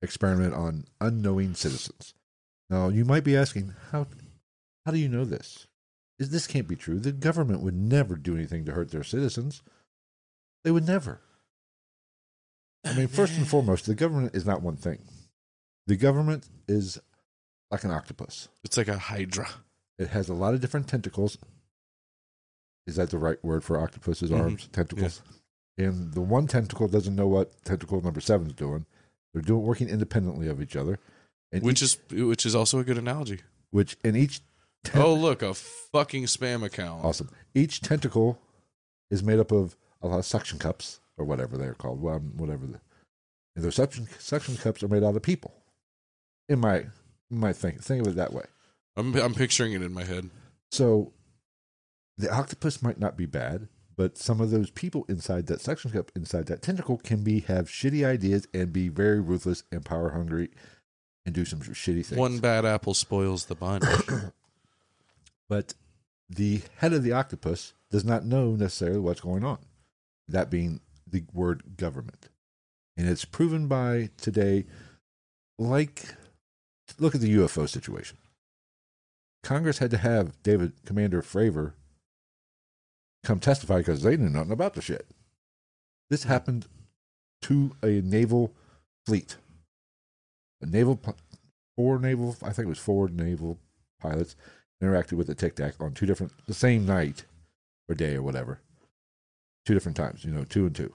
experiment 0.01 0.53
on 0.53 0.85
unknowing 1.01 1.53
citizens. 1.55 2.13
Now 2.69 2.87
you 2.89 3.05
might 3.05 3.23
be 3.23 3.35
asking 3.35 3.73
how 3.91 4.07
how 4.85 4.91
do 4.91 4.97
you 4.99 5.09
know 5.09 5.25
this? 5.25 5.67
Is 6.17 6.29
this 6.31 6.47
can't 6.47 6.67
be 6.67 6.75
true? 6.75 6.99
The 6.99 7.11
government 7.11 7.61
would 7.61 7.75
never 7.75 8.15
do 8.15 8.35
anything 8.35 8.65
to 8.65 8.71
hurt 8.73 8.91
their 8.91 9.03
citizens. 9.03 9.61
They 10.63 10.71
would 10.71 10.85
never. 10.87 11.21
I 12.85 12.93
mean, 12.93 13.07
first 13.07 13.37
and 13.37 13.47
foremost, 13.47 13.85
the 13.85 13.95
government 13.95 14.35
is 14.35 14.45
not 14.45 14.61
one 14.61 14.77
thing. 14.77 14.99
The 15.87 15.95
government 15.97 16.45
is 16.67 16.99
like 17.71 17.83
an 17.83 17.91
octopus. 17.91 18.47
It's 18.63 18.77
like 18.77 18.87
a 18.87 18.97
hydra. 18.97 19.49
It 19.97 20.09
has 20.09 20.29
a 20.29 20.33
lot 20.33 20.53
of 20.53 20.61
different 20.61 20.87
tentacles. 20.87 21.37
Is 22.87 22.95
that 22.95 23.09
the 23.09 23.17
right 23.17 23.43
word 23.43 23.63
for 23.63 23.77
octopus's 23.79 24.31
Mhm. 24.31 24.39
arms? 24.39 24.67
Tentacles. 24.71 25.21
And 25.79 26.13
the 26.13 26.21
one 26.21 26.45
tentacle 26.45 26.87
doesn't 26.87 27.15
know 27.15 27.27
what 27.27 27.51
tentacle 27.63 28.01
number 28.01 28.19
seven 28.21 28.47
is 28.47 28.53
doing. 28.53 28.85
They're 29.33 29.41
doing 29.41 29.63
working 29.63 29.89
independently 29.89 30.47
of 30.49 30.61
each 30.61 30.75
other. 30.75 30.99
And 31.51 31.63
Which 31.63 31.81
each, 31.81 31.97
is 32.11 32.25
which 32.27 32.45
is 32.45 32.53
also 32.53 32.77
a 32.79 32.83
good 32.83 32.97
analogy. 32.97 33.39
which 33.71 33.97
in 34.03 34.15
each 34.15 34.41
oh, 34.87 34.89
ten- 34.91 35.01
Oh 35.01 35.13
look, 35.15 35.41
a 35.41 35.53
fucking 35.53 36.25
spam 36.25 36.63
account. 36.63 37.03
awesome. 37.05 37.29
Each 37.55 37.81
tentacle 37.81 38.37
is 39.09 39.23
made 39.23 39.39
up 39.39 39.51
of 39.51 39.75
a 40.01 40.07
lot 40.07 40.19
of 40.19 40.25
suction 40.25 40.59
cups 40.59 40.99
or 41.17 41.25
whatever 41.25 41.57
they're 41.57 41.73
called. 41.73 42.01
Well, 42.01 42.19
whatever 42.19 42.67
the 42.67 42.79
and 43.55 43.65
those 43.65 43.75
suction 43.75 44.07
suction 44.19 44.57
cups 44.57 44.83
are 44.83 44.87
made 44.87 45.03
out 45.03 45.15
of 45.15 45.21
people. 45.23 45.53
In 46.49 46.59
my 46.59 46.77
in 47.31 47.39
my 47.39 47.53
think 47.53 47.81
think 47.83 48.01
of 48.01 48.07
it 48.13 48.15
that 48.17 48.33
way. 48.33 48.45
I'm 48.97 49.15
I'm 49.15 49.33
picturing 49.33 49.71
it 49.73 49.81
in 49.81 49.93
my 49.93 50.03
head. 50.03 50.29
So 50.71 51.13
the 52.17 52.29
octopus 52.31 52.81
might 52.81 52.99
not 52.99 53.15
be 53.17 53.25
bad, 53.25 53.69
but 53.99 54.17
some 54.17 54.39
of 54.39 54.49
those 54.49 54.69
people 54.69 55.03
inside 55.09 55.47
that 55.47 55.59
suction 55.59 55.91
cup, 55.91 56.09
inside 56.15 56.45
that 56.45 56.61
tentacle, 56.61 56.95
can 56.95 57.21
be 57.21 57.41
have 57.41 57.67
shitty 57.67 58.05
ideas 58.05 58.47
and 58.53 58.71
be 58.71 58.87
very 58.87 59.19
ruthless 59.19 59.63
and 59.73 59.83
power 59.83 60.11
hungry 60.11 60.51
and 61.25 61.35
do 61.35 61.43
some 61.43 61.59
shitty 61.59 62.05
things. 62.05 62.17
One 62.17 62.39
bad 62.39 62.63
apple 62.63 62.93
spoils 62.93 63.47
the 63.47 63.55
bunch. 63.55 63.83
but 65.49 65.73
the 66.29 66.61
head 66.77 66.93
of 66.93 67.03
the 67.03 67.11
octopus 67.11 67.73
does 67.91 68.05
not 68.05 68.23
know 68.23 68.51
necessarily 68.51 68.99
what's 68.99 69.19
going 69.19 69.43
on. 69.43 69.57
That 70.29 70.49
being 70.49 70.79
the 71.05 71.25
word 71.33 71.75
government. 71.75 72.29
And 72.95 73.05
it's 73.05 73.25
proven 73.25 73.67
by 73.67 74.11
today, 74.15 74.63
like, 75.57 76.05
look 76.99 77.15
at 77.15 77.19
the 77.19 77.35
UFO 77.35 77.67
situation. 77.67 78.17
Congress 79.43 79.79
had 79.79 79.91
to 79.91 79.97
have 79.97 80.41
David 80.41 80.85
Commander 80.85 81.21
Fravor 81.21 81.73
come 83.29 83.39
testify 83.39 83.77
because 83.77 84.01
they 84.01 84.17
knew 84.17 84.27
nothing 84.27 84.51
about 84.51 84.73
the 84.73 84.81
shit. 84.81 85.05
This 86.09 86.23
hmm. 86.23 86.29
happened 86.29 86.65
to 87.43 87.75
a 87.83 88.01
naval 88.01 88.53
fleet. 89.05 89.37
A 90.61 90.65
naval, 90.65 90.99
four 91.77 91.99
naval, 91.99 92.35
I 92.41 92.51
think 92.51 92.65
it 92.65 92.69
was 92.69 92.79
four 92.79 93.07
naval 93.07 93.59
pilots 94.01 94.35
interacted 94.83 95.13
with 95.13 95.27
the 95.27 95.35
Tic 95.35 95.55
Tac 95.55 95.75
on 95.79 95.93
two 95.93 96.07
different, 96.07 96.33
the 96.47 96.53
same 96.55 96.87
night 96.87 97.25
or 97.87 97.93
day 97.93 98.15
or 98.15 98.23
whatever. 98.23 98.61
Two 99.63 99.75
different 99.75 99.95
times, 99.95 100.25
you 100.25 100.31
know, 100.31 100.43
two 100.43 100.65
and 100.65 100.75
two. 100.75 100.91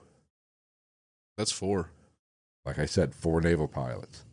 That's 1.38 1.52
four. 1.52 1.90
Like 2.64 2.80
I 2.80 2.86
said, 2.86 3.14
four 3.14 3.40
naval 3.40 3.68
pilots. 3.68 4.24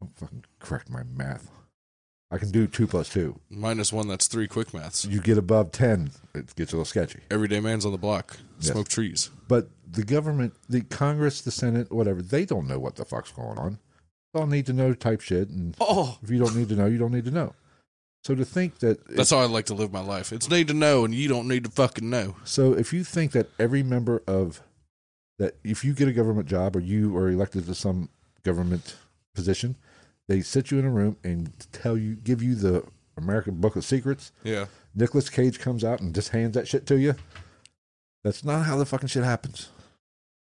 Don't 0.00 0.16
fucking 0.16 0.44
correct 0.58 0.90
my 0.90 1.04
math. 1.04 1.50
I 2.30 2.38
can 2.38 2.50
do 2.50 2.66
two 2.66 2.86
plus 2.86 3.08
two. 3.08 3.40
Minus 3.50 3.92
one, 3.92 4.06
that's 4.06 4.28
three 4.28 4.46
quick 4.46 4.72
maths. 4.72 5.04
You 5.04 5.20
get 5.20 5.36
above 5.36 5.72
10, 5.72 6.12
it 6.34 6.54
gets 6.54 6.72
a 6.72 6.76
little 6.76 6.84
sketchy. 6.84 7.20
Everyday 7.30 7.58
man's 7.60 7.84
on 7.84 7.92
the 7.92 7.98
block. 7.98 8.36
Yes. 8.60 8.70
Smoke 8.72 8.88
trees. 8.88 9.30
But 9.48 9.68
the 9.90 10.04
government, 10.04 10.54
the 10.68 10.82
Congress, 10.82 11.40
the 11.40 11.50
Senate, 11.50 11.90
whatever, 11.90 12.22
they 12.22 12.44
don't 12.44 12.68
know 12.68 12.78
what 12.78 12.96
the 12.96 13.04
fuck's 13.04 13.32
going 13.32 13.58
on. 13.58 13.72
It's 14.32 14.40
all 14.40 14.46
need 14.46 14.66
to 14.66 14.72
know 14.72 14.94
type 14.94 15.20
shit. 15.20 15.48
And 15.48 15.74
Oh, 15.80 16.18
if 16.22 16.30
you 16.30 16.38
don't 16.38 16.54
need 16.54 16.68
to 16.68 16.76
know, 16.76 16.86
you 16.86 16.98
don't 16.98 17.12
need 17.12 17.24
to 17.24 17.32
know. 17.32 17.54
So 18.22 18.34
to 18.34 18.44
think 18.44 18.78
that 18.80 19.04
that's 19.08 19.30
how 19.30 19.38
I 19.38 19.46
like 19.46 19.66
to 19.66 19.74
live 19.74 19.92
my 19.92 20.00
life. 20.02 20.32
It's 20.32 20.48
need 20.50 20.68
to 20.68 20.74
know, 20.74 21.04
and 21.04 21.14
you 21.14 21.26
don't 21.26 21.48
need 21.48 21.64
to 21.64 21.70
fucking 21.70 22.08
know. 22.08 22.36
So 22.44 22.74
if 22.74 22.92
you 22.92 23.02
think 23.02 23.32
that 23.32 23.48
every 23.58 23.82
member 23.82 24.22
of 24.26 24.60
that 25.38 25.56
if 25.64 25.84
you 25.84 25.94
get 25.94 26.06
a 26.06 26.12
government 26.12 26.46
job 26.46 26.76
or 26.76 26.80
you 26.80 27.16
are 27.16 27.30
elected 27.30 27.66
to 27.66 27.74
some 27.74 28.10
government 28.44 28.94
position, 29.34 29.74
they 30.30 30.40
sit 30.42 30.70
you 30.70 30.78
in 30.78 30.84
a 30.84 30.90
room 30.90 31.16
and 31.24 31.52
tell 31.72 31.96
you 31.98 32.14
give 32.14 32.40
you 32.40 32.54
the 32.54 32.84
American 33.16 33.56
Book 33.56 33.74
of 33.74 33.84
Secrets, 33.84 34.30
Yeah. 34.44 34.66
Nicolas 34.94 35.28
Cage 35.28 35.58
comes 35.58 35.82
out 35.84 36.00
and 36.00 36.14
just 36.14 36.28
hands 36.28 36.54
that 36.54 36.68
shit 36.68 36.86
to 36.86 36.98
you. 36.98 37.16
That's 38.22 38.44
not 38.44 38.64
how 38.66 38.76
the 38.76 38.86
fucking 38.86 39.08
shit 39.08 39.24
happens. 39.24 39.70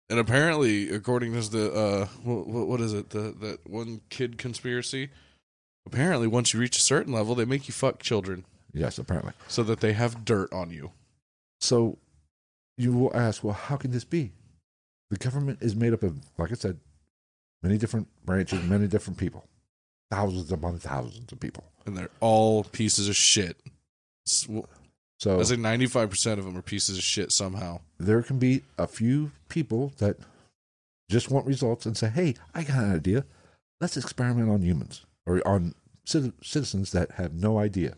And 0.10 0.20
apparently, 0.20 0.90
according 0.90 1.34
to 1.40 1.50
the 1.50 1.72
uh, 1.72 2.06
what, 2.24 2.68
what 2.68 2.82
is 2.82 2.92
it? 2.94 3.12
The 3.12 3.34
that 3.40 3.60
one 3.70 4.02
kid 4.10 4.38
conspiracy. 4.38 5.10
Apparently, 5.88 6.28
once 6.28 6.54
you 6.54 6.60
reach 6.60 6.78
a 6.78 6.82
certain 6.82 7.14
level, 7.14 7.34
they 7.34 7.46
make 7.46 7.68
you 7.68 7.74
fuck 7.74 8.00
children 8.02 8.46
Yes, 8.74 9.00
apparently. 9.00 9.32
so 9.48 9.64
that 9.64 9.80
they 9.80 9.94
have 9.94 10.26
dirt 10.26 10.52
on 10.54 10.70
you. 10.70 10.92
So 11.62 11.98
you 12.78 12.92
will 12.94 13.16
ask, 13.16 13.42
well, 13.44 13.54
how 13.54 13.78
can 13.78 13.92
this 13.92 14.04
be? 14.04 14.34
The 15.10 15.18
government 15.18 15.60
is 15.62 15.76
made 15.76 15.94
up 15.94 16.04
of, 16.04 16.18
like 16.38 16.52
I 16.52 16.56
said, 16.56 16.80
many 17.64 17.78
different 17.78 18.08
branches, 18.26 18.62
many 18.64 18.88
different 18.88 19.18
people, 19.18 19.46
thousands 20.12 20.52
upon 20.52 20.78
thousands 20.78 21.32
of 21.32 21.40
people. 21.40 21.64
and 21.88 21.98
they're 21.98 22.12
all 22.20 22.64
pieces 22.66 23.08
of 23.10 23.16
shit. 23.16 23.58
So 24.26 25.40
I 25.40 25.44
say 25.44 25.56
ninety 25.56 25.88
five 25.88 26.10
percent 26.10 26.40
of 26.40 26.46
them 26.46 26.56
are 26.58 26.62
pieces 26.62 26.98
of 26.98 27.04
shit 27.04 27.32
somehow. 27.32 27.80
there 27.98 28.22
can 28.22 28.38
be 28.38 28.64
a 28.78 28.86
few 28.88 29.32
people 29.50 29.94
that 29.98 30.18
just 31.10 31.30
want 31.32 31.46
results 31.48 31.86
and 31.86 31.98
say, 31.98 32.10
hey, 32.10 32.36
I 32.54 32.64
got 32.64 32.78
an 32.84 32.96
idea. 32.96 33.26
Let's 33.80 33.98
experiment 33.98 34.50
on 34.50 34.62
humans 34.62 35.06
or 35.26 35.46
on 35.48 35.74
citizens 36.06 36.92
that 36.92 37.12
have 37.12 37.34
no 37.34 37.58
idea. 37.58 37.96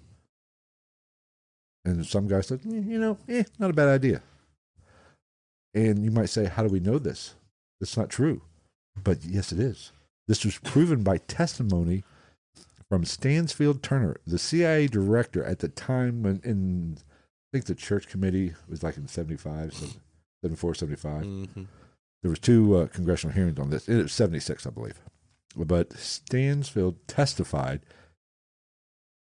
And 1.86 2.06
some 2.06 2.28
guy 2.28 2.41
said, 2.41 2.62
"Mm, 2.62 2.88
you 2.88 2.97
know, 2.99 3.17
eh, 3.28 3.43
not 3.60 3.69
a 3.69 3.73
bad 3.73 3.89
idea. 3.89 4.21
And 5.73 6.04
you 6.06 6.12
might 6.12 6.30
say, 6.30 6.45
how 6.45 6.63
do 6.63 6.69
we 6.69 6.80
know 6.80 6.97
this? 6.99 7.36
It's 7.82 7.97
not 7.97 8.10
true. 8.10 8.41
But 9.04 9.26
yes, 9.26 9.52
it 9.52 9.60
is. 9.60 9.91
This 10.28 10.46
was 10.46 10.58
proven 10.60 11.04
by 11.04 11.18
testimony 11.18 12.04
from 12.90 13.06
Stansfield 13.06 13.82
Turner, 13.84 14.18
the 14.26 14.38
CIA 14.38 14.88
director 14.88 15.44
at 15.44 15.60
the 15.60 15.68
time 15.68 16.24
when 16.24 16.42
in, 16.44 16.98
I 17.00 17.04
think 17.52 17.66
the 17.66 17.76
church 17.76 18.08
committee 18.08 18.54
was 18.70 18.84
like 18.84 18.98
in 18.98 19.08
75, 19.08 19.74
74, 20.44 20.76
75 20.76 21.24
Mhm. 21.24 21.68
there 22.22 22.30
was 22.30 22.40
two 22.40 22.76
uh, 22.78 22.88
congressional 22.88 23.34
hearings 23.36 23.60
on 23.60 23.70
this. 23.70 23.90
It 23.90 24.02
was 24.04 24.14
76, 24.14 24.66
I 24.66 24.70
believe. 24.70 25.00
But 25.56 25.94
Stansfield 25.94 27.06
testified 27.08 27.82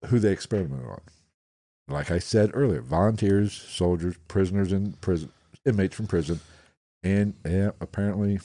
who 0.06 0.18
they 0.18 0.32
experimented 0.32 0.86
on. 0.86 1.00
Like 1.88 2.10
I 2.10 2.18
said 2.18 2.50
earlier, 2.54 2.80
volunteers, 2.80 3.52
soldiers, 3.52 4.16
prisoners 4.28 4.72
in 4.72 4.92
prison, 4.94 5.32
inmates 5.64 5.94
from 5.96 6.06
prison, 6.06 6.40
and 7.02 7.34
yeah, 7.44 7.70
apparently 7.80 8.40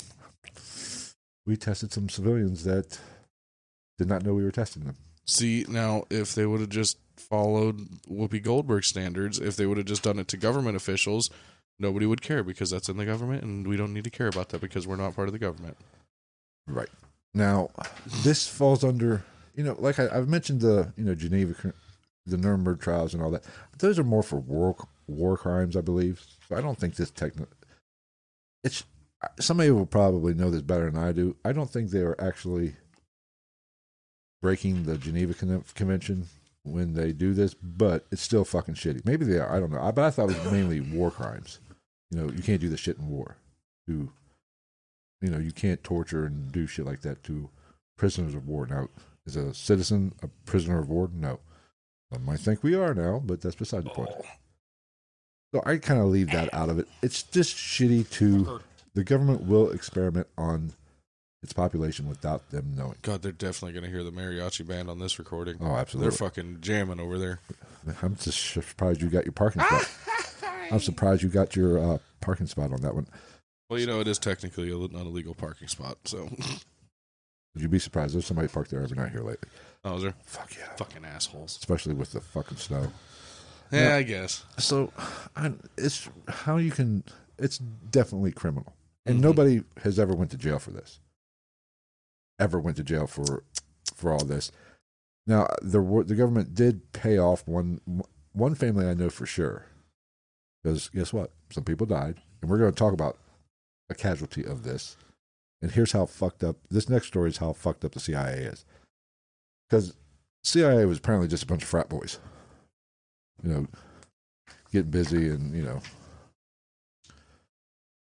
we 1.46 1.58
tested 1.58 1.92
some 1.92 2.10
civilians 2.10 2.64
that 2.64 3.00
did 3.98 4.08
not 4.08 4.24
know 4.24 4.34
we 4.34 4.44
were 4.44 4.52
testing 4.52 4.84
them. 4.84 4.96
See 5.26 5.66
now, 5.68 6.04
if 6.10 6.34
they 6.36 6.46
would 6.46 6.60
have 6.60 6.70
just 6.70 6.98
followed 7.16 7.78
Whoopi 8.10 8.42
Goldberg 8.42 8.84
standards, 8.84 9.40
if 9.40 9.56
they 9.56 9.66
would 9.66 9.78
have 9.78 9.86
just 9.86 10.04
done 10.04 10.20
it 10.20 10.28
to 10.30 10.38
government 10.38 10.76
officials, 10.76 11.30
nobody 11.80 12.06
would 12.06 12.22
care 12.22 12.44
because 12.44 12.70
that's 12.72 12.90
in 12.90 12.98
the 12.98 13.06
government, 13.06 13.44
and 13.44 13.68
we 13.68 13.78
don't 13.78 13.94
need 13.94 14.04
to 14.04 14.10
care 14.10 14.28
about 14.28 14.50
that 14.50 14.62
because 14.62 14.88
we're 14.88 14.96
not 14.96 15.16
part 15.16 15.28
of 15.28 15.34
the 15.34 15.40
government. 15.40 15.78
Right. 16.68 16.90
Now, 17.34 17.70
this 18.24 18.48
falls 18.48 18.84
under, 18.84 19.24
you 19.56 19.64
know, 19.64 19.76
like 19.80 20.00
I, 20.00 20.10
I've 20.12 20.28
mentioned 20.28 20.62
the, 20.62 20.92
you 20.98 21.04
know, 21.04 21.16
Geneva, 21.16 21.74
the 22.26 22.38
Nuremberg 22.38 22.82
trials 22.82 23.14
and 23.14 23.24
all 23.24 23.32
that. 23.32 23.44
Those 23.78 23.98
are 24.00 24.04
more 24.04 24.24
for 24.24 24.38
war 24.38 24.76
war 25.08 25.38
crimes, 25.38 25.76
I 25.76 25.82
believe. 25.82 26.24
So 26.48 26.56
I 26.56 26.62
don't 26.62 26.78
think 26.78 26.96
this 26.96 27.12
techno. 27.12 27.48
It's 28.64 28.84
somebody 29.40 29.72
will 29.72 29.86
probably 29.86 30.34
know 30.34 30.50
this 30.50 30.62
better 30.62 30.90
than 30.90 31.02
I 31.02 31.12
do. 31.12 31.36
I 31.46 31.52
don't 31.52 31.70
think 31.70 31.90
they 31.90 32.02
are 32.02 32.20
actually 32.20 32.76
breaking 34.42 34.84
the 34.84 34.98
Geneva 34.98 35.34
Con- 35.34 35.64
Convention 35.76 36.28
when 36.64 36.94
they 36.94 37.12
do 37.12 37.34
this, 37.34 37.54
but 37.54 38.06
it's 38.12 38.22
still 38.22 38.46
fucking 38.46 38.76
shitty. 38.76 39.06
Maybe 39.06 39.26
they 39.26 39.40
are. 39.40 39.56
I 39.56 39.60
don't 39.60 39.72
know. 39.72 39.82
I, 39.82 39.92
but 39.92 40.06
I 40.06 40.12
thought 40.12 40.30
it 40.30 40.44
was 40.44 40.52
mainly 40.52 40.80
war 40.80 41.12
crimes. 41.12 41.60
You 42.10 42.20
know, 42.20 42.32
you 42.32 42.44
can't 42.44 42.62
do 42.62 42.70
this 42.70 42.80
shit 42.80 42.98
in 42.98 43.08
war. 43.08 43.38
To 43.88 44.12
you 45.22 45.30
know, 45.30 45.38
you 45.38 45.52
can't 45.52 45.84
torture 45.84 46.26
and 46.26 46.52
do 46.52 46.68
shit 46.68 46.86
like 46.86 47.02
that 47.02 47.24
to 47.24 47.50
prisoners 47.98 48.34
of 48.36 48.48
war. 48.48 48.66
Now, 48.68 48.90
is 49.26 49.36
a 49.36 49.54
citizen 49.54 50.14
a 50.24 50.28
prisoner 50.46 50.80
of 50.80 50.90
war? 50.90 51.10
No. 51.14 51.40
I 52.14 52.18
might 52.18 52.40
think 52.40 52.64
we 52.64 52.76
are 52.76 52.94
now, 52.94 53.22
but 53.24 53.42
that's 53.42 53.56
beside 53.56 53.86
the 53.86 53.92
point. 53.92 54.10
So 55.54 55.62
I 55.66 55.78
kind 55.78 56.00
of 56.00 56.08
leave 56.08 56.32
that 56.32 56.54
out 56.54 56.70
of 56.70 56.80
it. 56.80 56.88
It's 57.02 57.24
just 57.24 57.56
shitty 57.56 58.10
to 58.12 58.62
the 58.94 59.04
government 59.04 59.44
will 59.46 59.72
experiment 59.72 60.28
on 60.38 60.74
its 61.44 61.54
population 61.54 62.08
without 62.08 62.50
them 62.52 62.74
knowing. 62.76 62.96
God, 63.02 63.22
they're 63.22 63.32
definitely 63.32 63.74
going 63.74 63.86
to 63.86 63.90
hear 63.90 64.04
the 64.04 64.12
mariachi 64.12 64.66
band 64.68 64.90
on 64.90 65.00
this 65.00 65.18
recording. 65.18 65.58
Oh, 65.60 65.76
absolutely. 65.76 66.10
They're 66.10 66.18
fucking 66.18 66.58
jamming 66.62 67.00
over 67.00 67.18
there. 67.18 67.40
I'm 68.04 68.16
just 68.16 68.52
surprised 68.52 69.02
you 69.02 69.10
got 69.10 69.26
your 69.26 69.32
parking 69.32 69.64
spot. 69.64 69.90
I'm 70.72 70.80
surprised 70.80 71.24
you 71.24 71.30
got 71.30 71.56
your 71.56 71.80
uh, 71.80 71.98
parking 72.22 72.48
spot 72.48 72.72
on 72.72 72.82
that 72.82 72.94
one. 72.94 73.08
Well, 73.70 73.80
you 73.80 73.88
know, 73.88 74.00
it 74.02 74.08
is 74.08 74.20
technically 74.20 74.70
a, 74.72 74.76
not 74.76 75.06
a 75.06 75.10
legal 75.10 75.34
parking 75.34 75.68
spot, 75.68 75.98
so. 76.06 76.30
You'd 77.56 77.64
you 77.64 77.68
be 77.68 77.80
surprised? 77.80 78.14
There's 78.14 78.26
somebody 78.26 78.48
parked 78.48 78.72
there 78.72 78.82
every 78.82 78.96
night 78.98 79.12
here 79.12 79.22
lately. 79.24 79.50
Oh, 79.84 79.96
is 79.96 80.04
there? 80.04 80.14
Fuck 80.26 80.54
yeah. 80.58 80.74
Fucking 80.78 81.04
assholes. 81.04 81.58
Especially 81.58 81.94
with 81.94 82.12
the 82.12 82.22
fucking 82.22 82.58
snow. 82.58 82.88
Yeah, 83.72 83.90
Yeah. 83.90 83.96
I 83.96 84.04
guess. 84.04 84.46
So, 84.58 84.94
I, 85.36 85.54
it's 85.78 86.08
how 86.28 86.58
you 86.58 86.72
can. 86.72 87.04
It's 87.40 87.58
definitely 87.58 88.32
criminal, 88.32 88.74
and 89.06 89.18
Mhm. 89.18 89.22
nobody 89.22 89.64
has 89.78 89.98
ever 90.00 90.14
went 90.14 90.32
to 90.32 90.38
jail 90.38 90.60
for 90.60 90.72
this. 90.72 91.00
Ever 92.40 92.60
went 92.60 92.78
to 92.78 92.84
jail 92.84 93.08
for 93.08 93.44
for 93.94 94.12
all 94.12 94.24
this. 94.26 94.52
Now, 95.28 95.48
the 95.62 95.80
the 96.06 96.16
government 96.16 96.56
did 96.56 96.92
pay 96.92 97.18
off 97.18 97.48
one 97.48 97.82
one 98.34 98.56
family 98.56 98.88
I 98.88 98.94
know 98.94 99.10
for 99.10 99.26
sure, 99.26 99.66
because 100.64 100.90
guess 100.90 101.14
what? 101.14 101.32
Some 101.52 101.64
people 101.64 101.86
died, 101.86 102.22
and 102.42 102.50
we're 102.50 102.58
going 102.58 102.72
to 102.72 102.78
talk 102.78 102.94
about 102.94 103.20
a 103.90 103.96
casualty 103.96 104.44
of 104.46 104.64
this. 104.64 104.98
And 105.62 105.72
here's 105.72 105.92
how 105.92 106.06
fucked 106.08 106.44
up. 106.44 106.58
This 106.70 106.90
next 106.90 107.08
story 107.08 107.30
is 107.30 107.38
how 107.38 107.54
fucked 107.54 107.86
up 107.86 107.92
the 107.92 108.00
CIA 108.00 108.46
is, 108.46 108.66
because 109.70 109.96
CIA 110.44 110.86
was 110.86 110.98
apparently 110.98 111.28
just 111.28 111.44
a 111.44 111.48
bunch 111.48 111.62
of 111.64 111.70
frat 111.70 111.90
boys 111.90 112.18
you 113.44 113.50
know, 113.50 113.68
getting 114.72 114.92
busy 114.92 115.30
and, 115.30 115.56
you 115.56 115.64
know, 115.64 115.82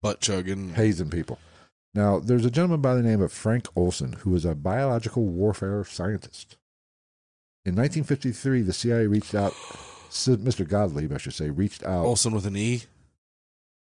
Butt 0.06 0.22
chugging. 0.22 0.76
hazing 0.76 1.10
people. 1.10 1.40
Now, 1.96 2.20
there's 2.20 2.46
a 2.46 2.52
gentleman 2.52 2.80
by 2.80 2.94
the 2.94 3.02
name 3.02 3.24
of 3.24 3.32
Frank 3.32 3.68
Olson 3.76 4.14
who 4.20 4.30
was 4.30 4.46
a 4.46 4.54
biological 4.54 5.26
warfare 5.26 5.84
scientist. 5.84 6.58
In 7.66 7.74
1953, 7.76 8.62
the 8.62 8.72
CIA 8.72 9.08
reached 9.08 9.34
out, 9.34 9.54
Mr. 10.12 10.68
Gottlieb, 10.68 11.12
I 11.12 11.18
should 11.18 11.34
say, 11.34 11.50
reached 11.50 11.84
out. 11.84 12.06
Olson 12.06 12.36
with 12.36 12.46
an 12.46 12.56
E. 12.56 12.84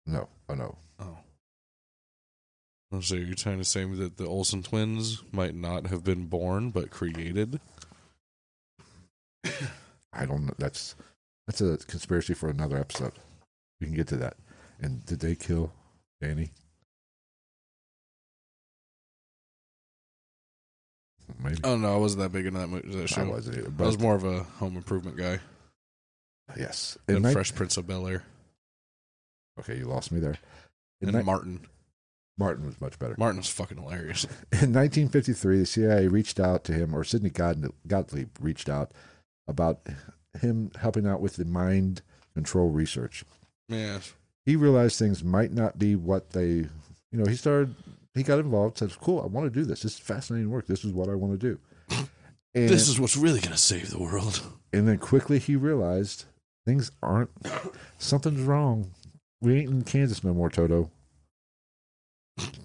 No, 0.04 0.28
oh 0.48 0.54
no. 0.54 0.78
Oh. 0.98 1.18
So 3.00 3.14
you're 3.14 3.36
trying 3.36 3.58
to 3.58 3.64
say 3.64 3.84
that 3.84 4.16
the 4.16 4.26
Olsen 4.26 4.64
twins 4.64 5.22
might 5.30 5.54
not 5.54 5.86
have 5.86 6.02
been 6.02 6.26
born 6.26 6.70
but 6.70 6.90
created? 6.90 7.60
I 10.12 10.26
don't 10.26 10.46
know. 10.46 10.54
That's 10.58 10.96
that's 11.46 11.60
a 11.60 11.78
conspiracy 11.86 12.34
for 12.34 12.48
another 12.48 12.78
episode. 12.78 13.12
We 13.80 13.86
can 13.86 13.94
get 13.94 14.08
to 14.08 14.16
that. 14.16 14.36
And 14.80 15.06
did 15.06 15.20
they 15.20 15.36
kill 15.36 15.72
Danny? 16.20 16.50
Maybe. 21.42 21.58
Oh 21.64 21.76
no, 21.76 21.94
I 21.94 21.96
wasn't 21.96 22.22
that 22.22 22.32
big 22.32 22.46
into 22.46 22.58
that, 22.60 22.66
mo- 22.68 22.80
that 22.80 23.08
show. 23.08 23.22
I 23.22 23.24
wasn't 23.24 23.58
either. 23.58 23.72
I 23.78 23.86
was 23.86 23.98
more 23.98 24.14
of 24.14 24.24
a 24.24 24.42
home 24.42 24.76
improvement 24.76 25.16
guy 25.16 25.38
yes. 26.56 26.98
In 27.08 27.22
nine- 27.22 27.32
Fresh 27.32 27.54
Prince 27.54 27.76
of 27.76 27.86
Bel 27.86 28.06
Air 28.06 28.24
Okay, 29.58 29.76
you 29.76 29.84
lost 29.84 30.10
me 30.10 30.20
there. 30.20 30.38
In 31.02 31.08
and 31.08 31.18
ni- 31.18 31.22
Martin. 31.22 31.60
Martin 32.38 32.64
was 32.64 32.80
much 32.80 32.98
better. 32.98 33.14
Martin 33.18 33.36
was 33.36 33.50
fucking 33.50 33.76
hilarious. 33.76 34.24
In 34.52 34.72
1953, 34.72 35.58
the 35.58 35.66
CIA 35.66 36.08
reached 36.08 36.40
out 36.40 36.64
to 36.64 36.72
him, 36.72 36.94
or 36.94 37.04
Sidney 37.04 37.28
God- 37.28 37.66
Gottlieb 37.86 38.30
reached 38.40 38.70
out 38.70 38.92
about 39.46 39.80
him 40.40 40.70
helping 40.80 41.06
out 41.06 41.20
with 41.20 41.36
the 41.36 41.44
mind 41.44 42.00
control 42.32 42.70
research. 42.70 43.24
Yeah, 43.68 43.98
He 44.46 44.56
realized 44.56 44.98
things 44.98 45.22
might 45.22 45.52
not 45.52 45.78
be 45.78 45.96
what 45.96 46.30
they, 46.30 46.48
you 46.48 46.68
know, 47.12 47.26
he 47.26 47.36
started, 47.36 47.74
he 48.14 48.22
got 48.22 48.38
involved, 48.38 48.78
said, 48.78 48.92
cool, 49.00 49.20
I 49.20 49.26
want 49.26 49.52
to 49.52 49.60
do 49.60 49.64
this. 49.64 49.82
This 49.82 49.94
is 49.94 49.98
fascinating 49.98 50.50
work. 50.50 50.66
This 50.66 50.84
is 50.84 50.92
what 50.92 51.08
I 51.08 51.14
want 51.14 51.38
to 51.38 51.56
do. 51.56 51.58
And, 52.52 52.68
this 52.68 52.88
is 52.88 52.98
what's 52.98 53.16
really 53.16 53.38
gonna 53.38 53.56
save 53.56 53.90
the 53.90 54.00
world. 54.00 54.42
and 54.72 54.88
then 54.88 54.98
quickly 54.98 55.38
he 55.38 55.54
realized 55.54 56.24
things 56.66 56.90
aren't, 57.00 57.30
something's 57.98 58.40
wrong. 58.40 58.90
We 59.40 59.60
ain't 59.60 59.70
in 59.70 59.82
Kansas 59.82 60.24
no 60.24 60.34
more, 60.34 60.50
Toto. 60.50 60.90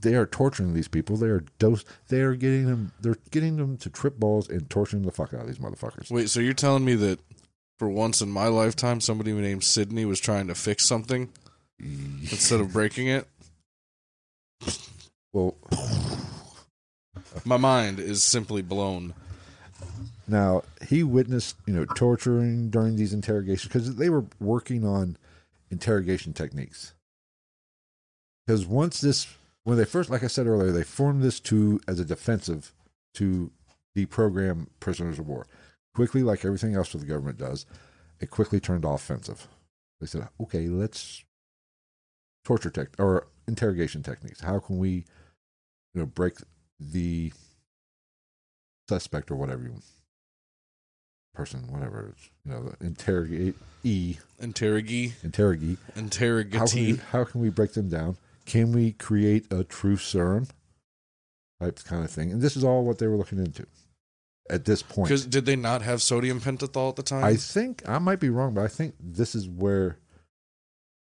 They 0.01 0.15
are 0.15 0.25
torturing 0.25 0.73
these 0.73 0.87
people. 0.87 1.17
They 1.17 1.27
are 1.27 1.43
dose. 1.59 1.85
They 2.07 2.21
are 2.21 2.35
getting 2.35 2.65
them. 2.65 2.93
They're 2.99 3.17
getting 3.31 3.57
them 3.57 3.77
to 3.77 3.89
trip 3.89 4.17
balls 4.17 4.49
and 4.49 4.69
torturing 4.69 5.03
the 5.03 5.11
fuck 5.11 5.33
out 5.33 5.41
of 5.41 5.47
these 5.47 5.59
motherfuckers. 5.59 6.09
Wait, 6.09 6.29
so 6.29 6.39
you're 6.39 6.53
telling 6.53 6.85
me 6.85 6.95
that 6.95 7.19
for 7.77 7.89
once 7.89 8.21
in 8.21 8.29
my 8.29 8.47
lifetime, 8.47 9.01
somebody 9.01 9.33
named 9.33 9.63
Sydney 9.63 10.05
was 10.05 10.19
trying 10.19 10.47
to 10.47 10.55
fix 10.55 10.85
something 10.85 11.29
instead 11.79 12.59
of 12.61 12.73
breaking 12.73 13.07
it? 13.07 13.27
Well, 15.33 15.55
My 17.43 17.57
mind 17.57 17.99
is 17.99 18.23
simply 18.23 18.61
blown. 18.61 19.13
Now 20.27 20.63
he 20.87 21.03
witnessed, 21.03 21.57
you 21.67 21.73
know, 21.73 21.85
torturing 21.85 22.69
during 22.69 22.95
these 22.95 23.13
interrogations 23.13 23.71
because 23.71 23.95
they 23.95 24.09
were 24.09 24.25
working 24.39 24.85
on 24.85 25.17
interrogation 25.69 26.33
techniques. 26.33 26.93
Because 28.45 28.65
once 28.65 29.01
this, 29.01 29.27
when 29.63 29.77
they 29.77 29.85
first, 29.85 30.09
like 30.09 30.23
I 30.23 30.27
said 30.27 30.47
earlier, 30.47 30.71
they 30.71 30.83
formed 30.83 31.21
this 31.21 31.39
to 31.41 31.79
as 31.87 31.99
a 31.99 32.05
defensive 32.05 32.73
to 33.15 33.51
deprogram 33.95 34.67
prisoners 34.79 35.19
of 35.19 35.27
war. 35.27 35.47
Quickly, 35.93 36.23
like 36.23 36.45
everything 36.45 36.75
else 36.75 36.91
that 36.91 36.99
the 36.99 37.05
government 37.05 37.37
does, 37.37 37.65
it 38.19 38.29
quickly 38.29 38.59
turned 38.59 38.85
offensive. 38.85 39.47
They 39.99 40.07
said, 40.07 40.27
"Okay, 40.39 40.67
let's 40.67 41.23
torture 42.45 42.69
tech 42.69 42.89
or 42.97 43.27
interrogation 43.47 44.01
techniques. 44.01 44.39
How 44.39 44.59
can 44.59 44.77
we, 44.77 45.03
you 45.93 46.01
know, 46.01 46.05
break 46.05 46.35
the 46.79 47.33
suspect 48.87 49.31
or 49.31 49.35
whatever 49.35 49.63
you 49.63 49.81
person, 51.33 51.67
whatever 51.69 52.13
it's 52.15 52.29
you 52.45 52.51
know, 52.51 52.73
interrogate 52.79 53.55
e 53.83 54.17
Interrogee. 54.41 55.77
interrogate. 55.95 56.59
How 56.59 56.67
can, 56.67 56.79
we, 56.79 56.99
how 57.11 57.23
can 57.25 57.41
we 57.41 57.49
break 57.49 57.73
them 57.73 57.89
down? 57.89 58.17
Can 58.45 58.71
we 58.71 58.93
create 58.93 59.51
a 59.51 59.63
truth 59.63 60.01
serum 60.01 60.47
type 61.59 61.83
kind 61.83 62.03
of 62.03 62.11
thing? 62.11 62.31
And 62.31 62.41
this 62.41 62.55
is 62.55 62.63
all 62.63 62.85
what 62.85 62.99
they 62.99 63.07
were 63.07 63.17
looking 63.17 63.39
into 63.39 63.65
at 64.49 64.65
this 64.65 64.81
point. 64.81 65.09
Because 65.09 65.25
did 65.25 65.45
they 65.45 65.55
not 65.55 65.81
have 65.81 66.01
sodium 66.01 66.39
pentothal 66.39 66.89
at 66.89 66.95
the 66.95 67.03
time? 67.03 67.23
I 67.23 67.35
think 67.35 67.87
I 67.87 67.97
might 67.99 68.19
be 68.19 68.29
wrong, 68.29 68.53
but 68.53 68.63
I 68.63 68.67
think 68.67 68.95
this 68.99 69.35
is 69.35 69.49
where 69.49 69.97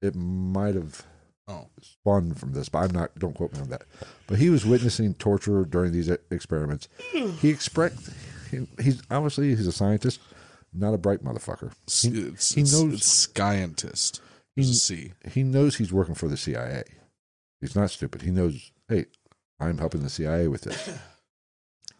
it 0.02 0.16
might 0.16 0.76
have 0.76 1.06
Oh. 1.50 1.68
spawned 1.82 2.40
from 2.40 2.54
this. 2.54 2.70
But 2.70 2.80
I'm 2.80 2.92
not. 2.92 3.16
Don't 3.18 3.34
quote 3.36 3.54
me 3.54 3.60
on 3.60 3.70
that. 3.70 3.84
But 4.28 4.38
he 4.40 4.50
was 4.52 4.66
witnessing 4.66 5.16
torture 5.16 5.66
during 5.66 5.92
these 5.92 6.08
experiments. 6.30 6.88
He 7.12 7.50
expressed. 7.50 8.12
He, 8.52 8.68
he's 8.82 9.02
obviously 9.10 9.50
he's 9.56 9.66
a 9.68 9.72
scientist, 9.72 10.20
not 10.74 10.94
a 10.94 10.98
bright 10.98 11.24
motherfucker. 11.24 11.72
He, 11.88 12.10
it's, 12.30 12.54
he 12.54 12.62
knows- 12.62 12.94
It's 12.94 13.30
scientist. 13.36 14.22
he, 14.56 14.62
There's 14.62 14.70
a 14.70 14.80
C. 14.80 15.14
he 15.32 15.44
knows 15.44 15.78
he's 15.78 15.92
working 15.94 16.16
for 16.16 16.28
the 16.28 16.38
CIA. 16.38 16.84
He's 17.62 17.76
not 17.76 17.90
stupid. 17.90 18.22
He 18.22 18.32
knows. 18.32 18.72
Hey, 18.88 19.06
I'm 19.60 19.80
helping 19.80 20.02
the 20.04 20.10
CIA 20.10 20.48
with 20.48 20.62
this. 20.62 20.90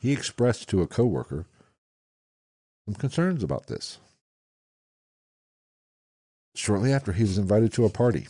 He 0.02 0.14
expressed 0.14 0.70
to 0.70 0.82
a 0.82 0.88
coworker 0.88 1.46
some 2.86 2.96
concerns 2.96 3.44
about 3.44 3.68
this. 3.68 3.98
Shortly 6.56 6.94
after, 6.94 7.12
he 7.12 7.24
was 7.24 7.38
invited 7.38 7.74
to 7.74 7.84
a 7.86 7.90
party 7.90 8.28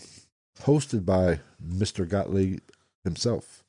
hosted 0.63 1.06
by 1.06 1.39
Mr. 1.65 2.08
Gottlieb 2.08 2.60
himself. 3.04 3.63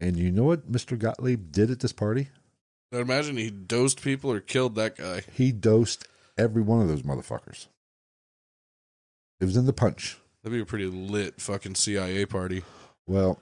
And 0.00 0.16
you 0.16 0.30
know 0.30 0.44
what 0.44 0.70
Mr. 0.70 0.98
Gottlieb 0.98 1.52
did 1.52 1.70
at 1.70 1.80
this 1.80 1.92
party? 1.92 2.28
I 2.92 2.98
imagine 2.98 3.36
he 3.36 3.50
dosed 3.50 4.02
people 4.02 4.30
or 4.30 4.40
killed 4.40 4.74
that 4.76 4.96
guy. 4.96 5.22
He 5.32 5.52
dosed 5.52 6.06
every 6.38 6.62
one 6.62 6.80
of 6.82 6.88
those 6.88 7.02
motherfuckers. 7.02 7.66
It 9.40 9.46
was 9.46 9.56
in 9.56 9.66
the 9.66 9.72
punch. 9.72 10.18
That'd 10.42 10.56
be 10.56 10.62
a 10.62 10.66
pretty 10.66 10.86
lit 10.86 11.40
fucking 11.40 11.74
CIA 11.74 12.26
party. 12.26 12.62
Well, 13.06 13.38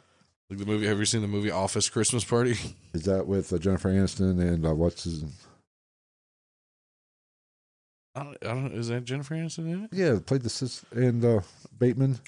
Like 0.48 0.58
the 0.58 0.66
movie. 0.66 0.86
Have 0.86 0.98
you 0.98 1.04
seen 1.04 1.22
the 1.22 1.28
movie 1.28 1.50
Office 1.50 1.88
Christmas 1.88 2.24
Party? 2.24 2.56
is 2.94 3.04
that 3.04 3.26
with 3.26 3.52
uh, 3.52 3.58
Jennifer 3.58 3.90
Aniston 3.90 4.40
and 4.40 4.66
uh, 4.66 4.74
what's 4.74 5.04
his? 5.04 5.24
I 8.14 8.24
don't, 8.24 8.36
I 8.42 8.48
don't. 8.48 8.72
Is 8.72 8.88
that 8.88 9.04
Jennifer 9.04 9.34
Aniston 9.34 9.72
in 9.72 9.84
it? 9.84 9.90
Yeah, 9.92 10.18
played 10.24 10.42
the 10.42 10.50
sis 10.50 10.84
and 10.92 11.24
uh, 11.24 11.40
Bateman. 11.78 12.20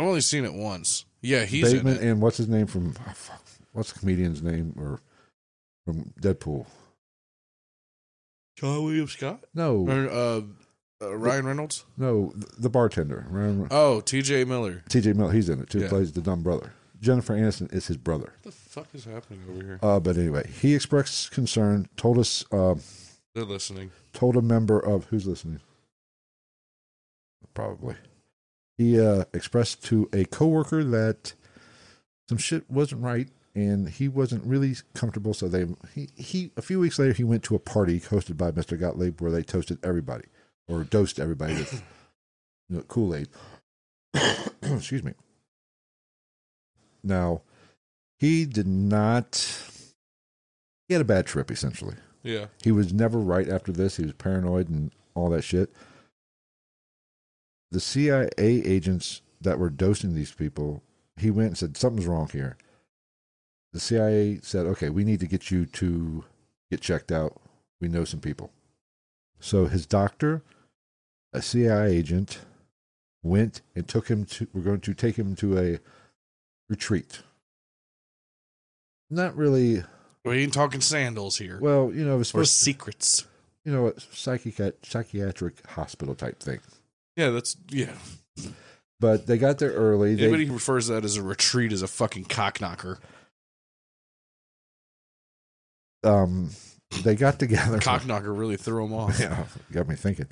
I've 0.00 0.06
only 0.06 0.20
seen 0.22 0.44
it 0.44 0.54
once. 0.54 1.04
Yeah, 1.20 1.44
he's 1.44 1.70
Bateman 1.72 1.98
in 1.98 2.02
it. 2.02 2.10
and 2.10 2.22
what's 2.22 2.38
his 2.38 2.48
name 2.48 2.66
from? 2.66 2.94
what's 3.72 3.92
the 3.92 3.98
comedian's 4.00 4.42
name 4.42 4.74
or 4.78 5.00
from 5.84 6.12
Deadpool? 6.20 6.66
Seann 8.58 8.84
William 8.84 9.06
Scott 9.08 9.44
No, 9.54 9.86
or 9.88 10.08
uh, 10.10 10.40
uh, 11.02 11.16
Ryan 11.16 11.46
Reynolds. 11.46 11.84
no, 11.96 12.30
th- 12.34 12.44
the 12.58 12.70
bartender. 12.70 13.26
Remember? 13.30 13.68
Oh, 13.70 14.00
T.J. 14.00 14.44
Miller. 14.44 14.82
T.J. 14.88 15.12
Miller, 15.14 15.32
he's 15.32 15.48
in 15.48 15.60
it 15.60 15.70
too. 15.70 15.80
Yeah. 15.80 15.88
Plays 15.88 16.12
the 16.12 16.20
dumb 16.20 16.42
brother. 16.42 16.72
Jennifer 17.00 17.34
Aniston 17.34 17.72
is 17.72 17.86
his 17.86 17.96
brother. 17.96 18.32
What 18.42 18.44
the 18.44 18.52
fuck 18.52 18.86
is 18.94 19.04
happening 19.04 19.40
over 19.50 19.62
here? 19.64 19.78
Uh, 19.82 19.98
but 20.00 20.16
anyway, 20.18 20.48
he 20.60 20.74
expressed 20.74 21.30
concern. 21.30 21.88
Told 21.96 22.18
us, 22.18 22.44
uh, 22.52 22.74
They're 23.34 23.44
listening. 23.44 23.90
told 24.12 24.36
a 24.36 24.42
member 24.42 24.78
of 24.78 25.04
who's 25.06 25.26
listening. 25.26 25.60
Probably. 27.54 27.94
He 28.80 28.98
uh, 28.98 29.24
expressed 29.34 29.84
to 29.88 30.08
a 30.10 30.24
coworker 30.24 30.82
that 30.82 31.34
some 32.30 32.38
shit 32.38 32.64
wasn't 32.70 33.02
right, 33.02 33.28
and 33.54 33.86
he 33.90 34.08
wasn't 34.08 34.42
really 34.42 34.74
comfortable. 34.94 35.34
So 35.34 35.48
they 35.48 35.66
he, 35.94 36.08
he 36.16 36.50
a 36.56 36.62
few 36.62 36.80
weeks 36.80 36.98
later 36.98 37.12
he 37.12 37.22
went 37.22 37.42
to 37.42 37.54
a 37.54 37.58
party 37.58 38.00
hosted 38.00 38.38
by 38.38 38.52
Mr. 38.52 38.80
Gottlieb 38.80 39.20
where 39.20 39.30
they 39.30 39.42
toasted 39.42 39.80
everybody 39.84 40.24
or 40.66 40.82
dosed 40.84 41.20
everybody 41.20 41.56
with 41.56 41.74
you 42.70 42.76
know, 42.76 42.82
Kool 42.84 43.14
Aid. 43.14 43.28
Excuse 44.62 45.04
me. 45.04 45.12
Now, 47.04 47.42
he 48.18 48.46
did 48.46 48.66
not. 48.66 49.62
He 50.88 50.94
had 50.94 51.02
a 51.02 51.04
bad 51.04 51.26
trip 51.26 51.50
essentially. 51.50 51.96
Yeah. 52.22 52.46
He 52.64 52.72
was 52.72 52.94
never 52.94 53.18
right 53.18 53.46
after 53.46 53.72
this. 53.72 53.98
He 53.98 54.04
was 54.04 54.14
paranoid 54.14 54.70
and 54.70 54.90
all 55.14 55.28
that 55.28 55.42
shit. 55.42 55.70
The 57.70 57.80
CIA 57.80 58.28
agents 58.38 59.22
that 59.40 59.58
were 59.58 59.70
dosing 59.70 60.14
these 60.14 60.32
people, 60.32 60.82
he 61.16 61.30
went 61.30 61.48
and 61.48 61.58
said, 61.58 61.76
Something's 61.76 62.06
wrong 62.06 62.28
here. 62.32 62.56
The 63.72 63.80
CIA 63.80 64.40
said, 64.42 64.66
Okay, 64.66 64.90
we 64.90 65.04
need 65.04 65.20
to 65.20 65.26
get 65.26 65.50
you 65.50 65.66
to 65.66 66.24
get 66.70 66.80
checked 66.80 67.12
out. 67.12 67.40
We 67.80 67.88
know 67.88 68.04
some 68.04 68.20
people. 68.20 68.50
So 69.38 69.66
his 69.66 69.86
doctor, 69.86 70.42
a 71.32 71.40
CIA 71.40 71.92
agent, 71.96 72.40
went 73.22 73.62
and 73.74 73.86
took 73.86 74.08
him 74.08 74.24
to, 74.26 74.48
we're 74.52 74.62
going 74.62 74.80
to 74.80 74.94
take 74.94 75.16
him 75.16 75.34
to 75.36 75.58
a 75.58 75.78
retreat. 76.68 77.20
Not 79.08 79.36
really, 79.36 79.82
We 80.24 80.38
ain't 80.42 80.52
talking 80.54 80.80
sandals 80.80 81.38
here. 81.38 81.58
well, 81.60 81.92
you 81.92 82.04
know, 82.04 82.14
it 82.16 82.18
was 82.18 82.28
or 82.30 82.44
supposed 82.44 82.52
secrets. 82.52 83.26
you 83.64 83.72
know, 83.72 83.86
a 83.88 83.92
psychiat- 83.92 84.84
psychiatric 84.84 85.66
hospital 85.70 86.14
type 86.14 86.40
thing. 86.40 86.60
Yeah, 87.20 87.28
that's 87.28 87.54
yeah. 87.70 87.92
But 88.98 89.26
they 89.26 89.36
got 89.36 89.58
there 89.58 89.72
early. 89.72 90.14
They, 90.14 90.22
Anybody 90.24 90.46
who 90.46 90.54
refers 90.54 90.86
to 90.86 90.94
that 90.94 91.04
as 91.04 91.18
a 91.18 91.22
retreat 91.22 91.70
is 91.70 91.82
a 91.82 91.86
fucking 91.86 92.24
cock 92.24 92.62
knocker. 92.62 92.98
um, 96.02 96.48
they 97.04 97.14
got 97.14 97.38
together. 97.38 97.78
Cock 97.78 98.06
knocker 98.06 98.32
really 98.32 98.56
threw 98.56 98.82
them 98.82 98.94
off. 98.94 99.20
yeah, 99.20 99.44
got 99.70 99.86
me 99.86 99.96
thinking. 99.96 100.28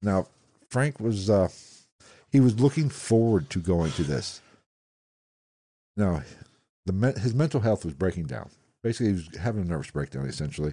Now, 0.00 0.28
Frank 0.70 1.00
was 1.00 1.28
uh, 1.28 1.48
he 2.30 2.38
was 2.38 2.60
looking 2.60 2.88
forward 2.88 3.50
to 3.50 3.58
going 3.58 3.90
to 3.92 4.04
this. 4.04 4.40
Now, 5.96 6.22
the 6.84 7.18
his 7.20 7.34
mental 7.34 7.60
health 7.60 7.84
was 7.84 7.94
breaking 7.94 8.26
down. 8.26 8.50
Basically, 8.84 9.08
he 9.08 9.12
was 9.14 9.28
having 9.40 9.62
a 9.62 9.66
nervous 9.66 9.90
breakdown. 9.90 10.26
Essentially, 10.26 10.72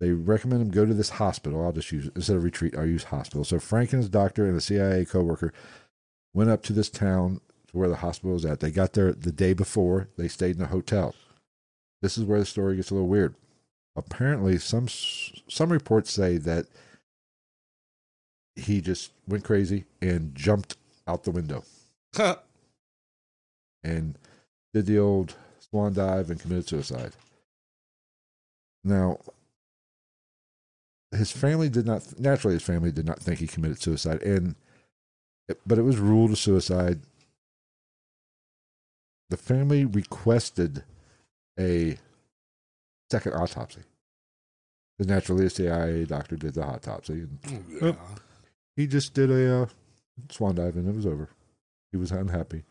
they 0.00 0.10
recommend 0.10 0.62
him 0.62 0.70
go 0.70 0.84
to 0.84 0.94
this 0.94 1.10
hospital. 1.10 1.64
I'll 1.64 1.72
just 1.72 1.92
use 1.92 2.10
instead 2.14 2.36
of 2.36 2.44
retreat. 2.44 2.76
I'll 2.76 2.86
use 2.86 3.04
hospital. 3.04 3.44
So 3.44 3.58
Frank 3.58 3.92
and 3.92 4.02
his 4.02 4.10
doctor 4.10 4.46
and 4.46 4.56
a 4.56 4.60
CIA 4.60 5.04
coworker 5.04 5.52
went 6.32 6.50
up 6.50 6.62
to 6.64 6.72
this 6.72 6.90
town 6.90 7.40
to 7.68 7.76
where 7.76 7.88
the 7.88 7.96
hospital 7.96 8.32
was 8.32 8.44
at. 8.44 8.60
They 8.60 8.70
got 8.70 8.92
there 8.94 9.12
the 9.12 9.32
day 9.32 9.52
before. 9.52 10.08
They 10.16 10.28
stayed 10.28 10.56
in 10.56 10.62
a 10.62 10.66
hotel. 10.66 11.14
This 12.02 12.18
is 12.18 12.24
where 12.24 12.40
the 12.40 12.46
story 12.46 12.76
gets 12.76 12.90
a 12.90 12.94
little 12.94 13.08
weird 13.08 13.34
apparently 13.96 14.58
some 14.58 14.88
some 14.88 15.70
reports 15.70 16.12
say 16.12 16.36
that 16.38 16.66
he 18.56 18.80
just 18.80 19.12
went 19.26 19.44
crazy 19.44 19.84
and 20.00 20.34
jumped 20.34 20.76
out 21.06 21.24
the 21.24 21.30
window 21.30 21.64
and 23.82 24.18
did 24.72 24.86
the 24.86 24.98
old 24.98 25.34
swan 25.58 25.92
dive 25.92 26.30
and 26.30 26.40
committed 26.40 26.68
suicide. 26.68 27.12
Now, 28.84 29.18
his 31.16 31.30
family 31.30 31.68
did 31.68 31.86
not 31.86 32.18
naturally 32.18 32.54
his 32.54 32.62
family 32.62 32.92
did 32.92 33.06
not 33.06 33.20
think 33.20 33.40
he 33.40 33.46
committed 33.46 33.80
suicide 33.80 34.22
and 34.22 34.54
but 35.66 35.78
it 35.78 35.82
was 35.82 35.98
ruled 35.98 36.32
a 36.32 36.36
suicide. 36.36 37.00
The 39.30 39.36
family 39.36 39.84
requested 39.84 40.84
a 41.58 41.98
second 43.10 43.34
autopsy. 43.34 43.82
the 44.98 45.06
naturally, 45.06 45.46
a 45.46 45.50
CIA 45.50 46.04
doctor 46.04 46.36
did 46.36 46.54
the 46.54 46.64
autopsy, 46.64 47.26
and 47.26 47.64
yeah. 47.80 47.92
he 48.76 48.86
just 48.86 49.12
did 49.14 49.30
a 49.30 49.62
uh, 49.62 49.66
swan 50.30 50.54
dive, 50.54 50.76
and 50.76 50.88
it 50.88 50.94
was 50.94 51.06
over. 51.06 51.28
He 51.90 51.98
was 51.98 52.12
unhappy. 52.12 52.64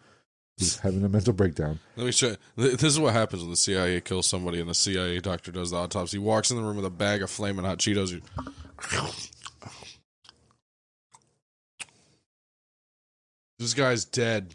He 0.58 0.66
was 0.66 0.78
having 0.80 1.04
a 1.04 1.10
mental 1.10 1.34
breakdown. 1.34 1.80
Let 1.95 2.06
me 2.06 2.12
show. 2.12 2.28
You. 2.30 2.38
This 2.76 2.84
is 2.84 2.99
what 2.99 3.14
happens 3.14 3.41
when 3.41 3.51
the 3.51 3.58
CIA 3.58 3.99
kills 4.01 4.28
somebody 4.28 4.60
and 4.60 4.70
the 4.70 4.76
CIA 4.76 5.20
doctor 5.20 5.51
does 5.51 5.72
the 5.72 5.78
autopsy. 5.78 6.18
He 6.18 6.24
walks 6.24 6.51
in 6.51 6.58
the 6.58 6.64
room 6.64 6.76
with 6.76 6.86
a 6.86 6.89
bag 6.91 7.22
of 7.24 7.30
flaming 7.32 7.66
hot 7.66 7.80
Cheetos. 7.80 8.12
You- 8.12 8.22
This 13.60 13.74
guy's 13.74 14.06
dead. 14.06 14.54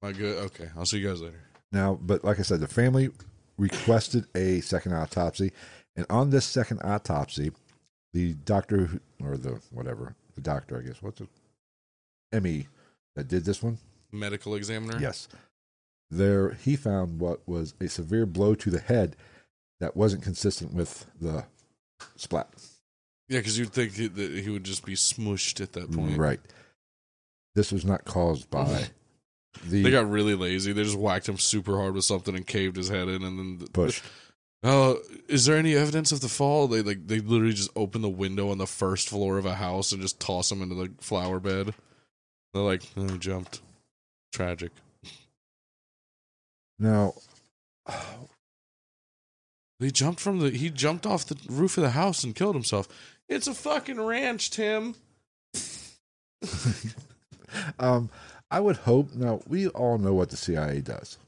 My 0.00 0.12
good. 0.12 0.38
Okay, 0.46 0.68
I'll 0.76 0.86
see 0.86 0.98
you 0.98 1.08
guys 1.08 1.20
later. 1.20 1.40
Now, 1.70 1.98
but 2.00 2.24
like 2.24 2.38
I 2.38 2.42
said, 2.42 2.60
the 2.60 2.68
family 2.68 3.10
requested 3.58 4.26
a 4.34 4.60
second 4.60 4.94
autopsy, 4.94 5.52
and 5.96 6.06
on 6.10 6.30
this 6.30 6.44
second 6.44 6.80
autopsy, 6.82 7.52
the 8.12 8.34
doctor 8.44 8.90
or 9.22 9.36
the 9.36 9.60
whatever 9.70 10.14
the 10.34 10.40
doctor, 10.40 10.78
I 10.78 10.82
guess, 10.86 11.02
what's 11.02 11.20
it, 11.20 11.28
Emmy, 12.32 12.68
that 13.14 13.28
did 13.28 13.44
this 13.44 13.62
one, 13.62 13.78
Medical 14.12 14.54
examiner. 14.54 14.98
yes, 15.00 15.28
there 16.10 16.50
he 16.50 16.76
found 16.76 17.18
what 17.18 17.40
was 17.48 17.74
a 17.80 17.88
severe 17.88 18.26
blow 18.26 18.54
to 18.54 18.70
the 18.70 18.80
head 18.80 19.16
that 19.80 19.96
wasn't 19.96 20.22
consistent 20.22 20.74
with 20.74 21.06
the 21.20 21.44
splat. 22.16 22.48
Yeah, 23.28 23.38
because 23.38 23.58
you'd 23.58 23.72
think 23.72 23.94
that 23.94 24.30
he 24.30 24.50
would 24.50 24.64
just 24.64 24.84
be 24.84 24.94
smushed 24.94 25.60
at 25.60 25.72
that 25.72 25.90
point. 25.90 26.18
Right. 26.18 26.40
This 27.54 27.72
was 27.72 27.84
not 27.84 28.04
caused 28.04 28.50
by 28.50 28.88
the 29.66 29.82
They 29.82 29.90
got 29.90 30.10
really 30.10 30.34
lazy. 30.34 30.72
They 30.72 30.84
just 30.84 30.98
whacked 30.98 31.28
him 31.28 31.38
super 31.38 31.78
hard 31.78 31.94
with 31.94 32.04
something 32.04 32.34
and 32.34 32.46
caved 32.46 32.76
his 32.76 32.88
head 32.88 33.08
in, 33.08 33.22
and 33.22 33.38
then 33.38 33.58
the, 33.58 33.70
push. 33.70 34.02
Oh, 34.62 34.98
is 35.28 35.46
there 35.46 35.56
any 35.56 35.74
evidence 35.74 36.12
of 36.12 36.20
the 36.20 36.28
fall? 36.28 36.68
They 36.68 36.82
like 36.82 37.06
they 37.06 37.20
literally 37.20 37.54
just 37.54 37.70
open 37.74 38.00
the 38.02 38.08
window 38.08 38.50
on 38.50 38.58
the 38.58 38.66
first 38.66 39.08
floor 39.08 39.38
of 39.38 39.46
a 39.46 39.54
house 39.54 39.92
and 39.92 40.00
just 40.00 40.20
toss 40.20 40.52
him 40.52 40.62
into 40.62 40.74
the 40.74 40.90
flower 41.00 41.40
bed. 41.40 41.74
They're 42.54 42.62
like, 42.62 42.82
oh, 42.96 43.08
he 43.08 43.18
jumped. 43.18 43.60
Tragic. 44.32 44.72
Now, 46.78 47.14
He 49.82 49.90
jumped 49.90 50.20
from 50.20 50.38
the 50.38 50.50
he 50.50 50.70
jumped 50.70 51.06
off 51.06 51.26
the 51.26 51.36
roof 51.48 51.76
of 51.76 51.82
the 51.82 51.90
house 51.90 52.22
and 52.22 52.36
killed 52.36 52.54
himself. 52.54 52.86
It's 53.28 53.48
a 53.48 53.54
fucking 53.54 54.00
ranch, 54.00 54.50
Tim. 54.50 54.94
um, 57.80 58.08
I 58.48 58.60
would 58.60 58.76
hope. 58.76 59.12
Now 59.14 59.40
we 59.48 59.66
all 59.68 59.98
know 59.98 60.14
what 60.14 60.30
the 60.30 60.36
CIA 60.36 60.80
does. 60.82 61.18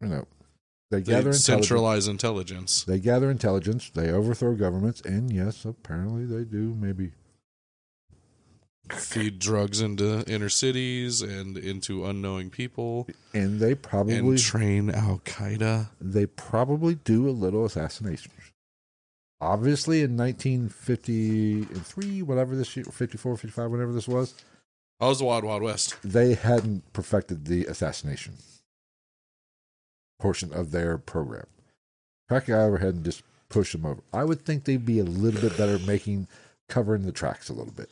You 0.00 0.08
know, 0.08 0.26
they 0.92 0.98
They 1.00 1.02
gather 1.02 1.30
intelligence. 1.30 2.06
intelligence. 2.06 2.84
They 2.84 3.00
gather 3.00 3.32
intelligence. 3.32 3.90
They 3.90 4.10
overthrow 4.12 4.54
governments, 4.54 5.00
and 5.00 5.32
yes, 5.32 5.64
apparently 5.64 6.24
they 6.24 6.44
do. 6.44 6.72
Maybe 6.78 7.10
Feed 8.92 9.38
drugs 9.38 9.80
into 9.80 10.24
inner 10.26 10.48
cities 10.48 11.22
and 11.22 11.56
into 11.56 12.04
unknowing 12.04 12.50
people 12.50 13.06
and 13.32 13.60
they 13.60 13.74
probably 13.74 14.16
and 14.16 14.38
train 14.38 14.90
Al 14.90 15.20
Qaeda. 15.24 15.90
they 16.00 16.26
probably 16.26 16.96
do 16.96 17.28
a 17.28 17.30
little 17.30 17.64
assassinations. 17.64 18.34
Obviously, 19.40 20.02
in 20.02 20.16
1953, 20.16 22.22
whatever 22.22 22.56
this 22.56 22.76
year, 22.76 22.84
54, 22.84 23.36
55, 23.36 23.70
whatever 23.70 23.92
this 23.92 24.08
was, 24.08 24.34
I 25.00 25.06
was 25.06 25.20
the 25.20 25.26
Wild 25.26 25.44
Wild 25.44 25.62
West. 25.62 25.94
they 26.02 26.34
hadn't 26.34 26.92
perfected 26.92 27.44
the 27.44 27.64
assassination 27.66 28.34
portion 30.18 30.52
of 30.52 30.72
their 30.72 30.98
program. 30.98 31.46
Crack 32.28 32.46
guy 32.46 32.58
overhead 32.58 32.96
and 32.96 33.04
just 33.04 33.22
push 33.48 33.70
them 33.72 33.86
over. 33.86 34.02
I 34.12 34.24
would 34.24 34.44
think 34.44 34.64
they'd 34.64 34.84
be 34.84 34.98
a 34.98 35.04
little 35.04 35.40
bit 35.40 35.56
better 35.56 35.78
making 35.78 36.26
covering 36.68 37.02
the 37.02 37.12
tracks 37.12 37.48
a 37.48 37.52
little 37.52 37.72
bit. 37.72 37.88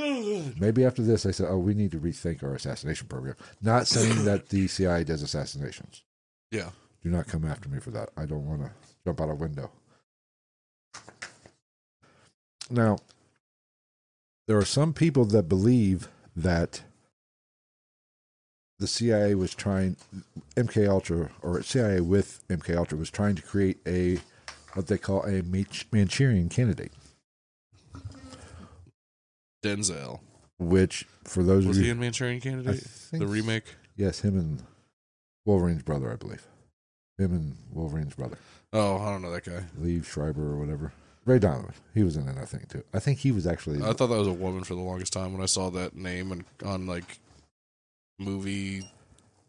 Maybe 0.60 0.84
after 0.84 1.02
this, 1.02 1.26
I 1.26 1.30
said, 1.30 1.46
"Oh, 1.48 1.58
we 1.58 1.74
need 1.74 1.92
to 1.92 1.98
rethink 1.98 2.42
our 2.42 2.54
assassination 2.54 3.06
program." 3.08 3.36
Not 3.62 3.86
saying 3.86 4.24
that 4.24 4.48
the 4.48 4.66
CIA 4.68 5.04
does 5.04 5.22
assassinations. 5.22 6.02
Yeah. 6.50 6.70
Do 7.02 7.10
not 7.10 7.26
come 7.26 7.44
after 7.44 7.68
me 7.68 7.80
for 7.80 7.90
that. 7.90 8.10
I 8.16 8.26
don't 8.26 8.46
want 8.46 8.62
to 8.62 8.70
jump 9.04 9.20
out 9.20 9.30
a 9.30 9.34
window. 9.34 9.70
Now, 12.70 12.98
there 14.46 14.58
are 14.58 14.64
some 14.64 14.92
people 14.92 15.24
that 15.26 15.48
believe 15.48 16.08
that 16.36 16.82
the 18.78 18.86
CIA 18.86 19.34
was 19.34 19.54
trying 19.54 19.96
MK 20.56 20.88
Ultra 20.88 21.30
or 21.42 21.62
CIA 21.62 22.00
with 22.00 22.42
MK 22.48 22.76
Ultra 22.76 22.98
was 22.98 23.10
trying 23.10 23.34
to 23.36 23.42
create 23.42 23.78
a 23.86 24.18
what 24.74 24.86
they 24.86 24.98
call 24.98 25.24
a 25.24 25.42
Manchurian 25.92 26.48
candidate, 26.48 26.92
Denzel. 29.62 30.20
which 30.58 31.06
for 31.24 31.42
those 31.42 31.66
Was 31.66 31.76
of 31.76 31.82
he 31.82 31.86
you 31.88 31.92
in 31.92 32.00
Manchurian 32.00 32.40
Candidate? 32.40 32.84
The 33.12 33.26
remake? 33.26 33.64
Yes, 33.96 34.20
him 34.20 34.38
and 34.38 34.62
Wolverine's 35.44 35.82
brother, 35.82 36.12
I 36.12 36.16
believe. 36.16 36.46
Him 37.18 37.32
and 37.32 37.56
Wolverine's 37.72 38.14
brother. 38.14 38.38
Oh, 38.72 38.98
I 38.98 39.06
don't 39.10 39.22
know 39.22 39.30
that 39.32 39.44
guy. 39.44 39.64
Lee 39.78 40.00
Schreiber 40.02 40.52
or 40.52 40.56
whatever. 40.56 40.92
Ray 41.26 41.38
Donovan. 41.38 41.74
He 41.92 42.02
was 42.02 42.16
in 42.16 42.26
it, 42.28 42.38
I 42.40 42.44
think, 42.46 42.68
too. 42.68 42.82
I 42.94 42.98
think 42.98 43.18
he 43.18 43.30
was 43.32 43.46
actually. 43.46 43.82
I 43.82 43.92
thought 43.92 44.06
that 44.08 44.18
was 44.18 44.26
a 44.28 44.32
woman 44.32 44.64
for 44.64 44.74
the 44.74 44.80
longest 44.80 45.12
time 45.12 45.32
when 45.32 45.42
I 45.42 45.46
saw 45.46 45.68
that 45.70 45.94
name 45.94 46.32
and 46.32 46.44
on 46.64 46.86
like 46.86 47.18
movie 48.18 48.82